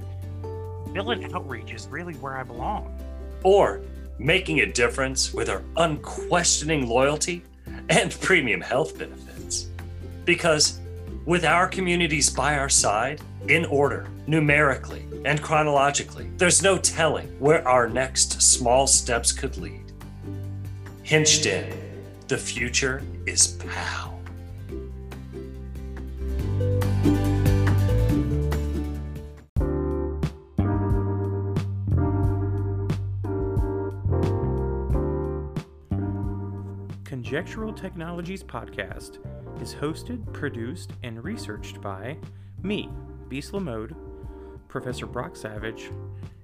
villain 0.93 1.30
outreach 1.35 1.73
is 1.73 1.89
really 1.89 2.14
where 2.14 2.38
I 2.38 2.43
belong. 2.43 2.97
or 3.43 3.81
making 4.18 4.61
a 4.61 4.65
difference 4.65 5.34
with 5.34 5.49
our 5.49 5.61
unquestioning 5.76 6.88
loyalty 6.88 7.43
and 7.89 8.11
premium 8.22 8.61
health 8.61 8.97
benefits. 8.97 9.68
Because 10.23 10.80
with 11.26 11.43
our 11.43 11.68
communities 11.68 12.30
by 12.30 12.57
our 12.57 12.69
side, 12.69 13.19
in 13.49 13.65
order, 13.65 14.07
numerically, 14.26 15.05
and 15.26 15.41
chronologically, 15.41 16.30
there's 16.38 16.64
no 16.64 16.77
telling 16.77 17.27
where 17.39 17.68
our 17.68 17.89
next 17.89 18.41
small 18.41 18.88
steps 18.88 19.34
could 19.34 19.57
lead. 19.57 19.91
Henched 21.03 21.45
in, 21.45 21.77
the 22.30 22.38
future 22.38 23.03
is 23.26 23.47
POW. 23.47 24.16
Conjectural 37.27 37.73
Technologies 37.73 38.41
Podcast 38.41 39.17
is 39.61 39.75
hosted, 39.75 40.31
produced, 40.31 40.93
and 41.03 41.21
researched 41.21 41.81
by 41.81 42.15
me, 42.63 42.89
Beast 43.27 43.51
Lamode, 43.51 43.93
Professor 44.69 45.05
Brock 45.05 45.35
Savage, 45.35 45.91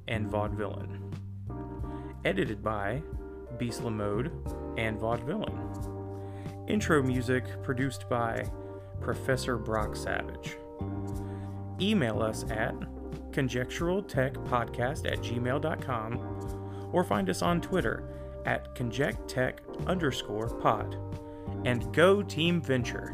and 0.09 0.29
Vaudevillain. 0.29 0.99
Edited 2.25 2.61
by 2.61 3.01
Beast 3.57 3.81
Lamode 3.81 4.29
and 4.77 4.99
Vaudevillain. 4.99 6.69
Intro 6.69 7.01
music 7.01 7.45
produced 7.63 8.09
by 8.09 8.45
Professor 8.99 9.57
Brock 9.57 9.95
Savage. 9.95 10.57
Email 11.79 12.21
us 12.21 12.43
at 12.51 12.75
conjecturaltechpodcast 13.31 15.09
at 15.09 15.19
gmail.com 15.19 16.89
or 16.91 17.05
find 17.05 17.29
us 17.29 17.41
on 17.41 17.61
Twitter 17.61 18.03
at 18.45 18.73
conjectech 18.75 19.59
underscore 19.87 20.49
pod. 20.59 20.97
And 21.65 21.93
go 21.93 22.21
Team 22.21 22.61
Venture! 22.61 23.13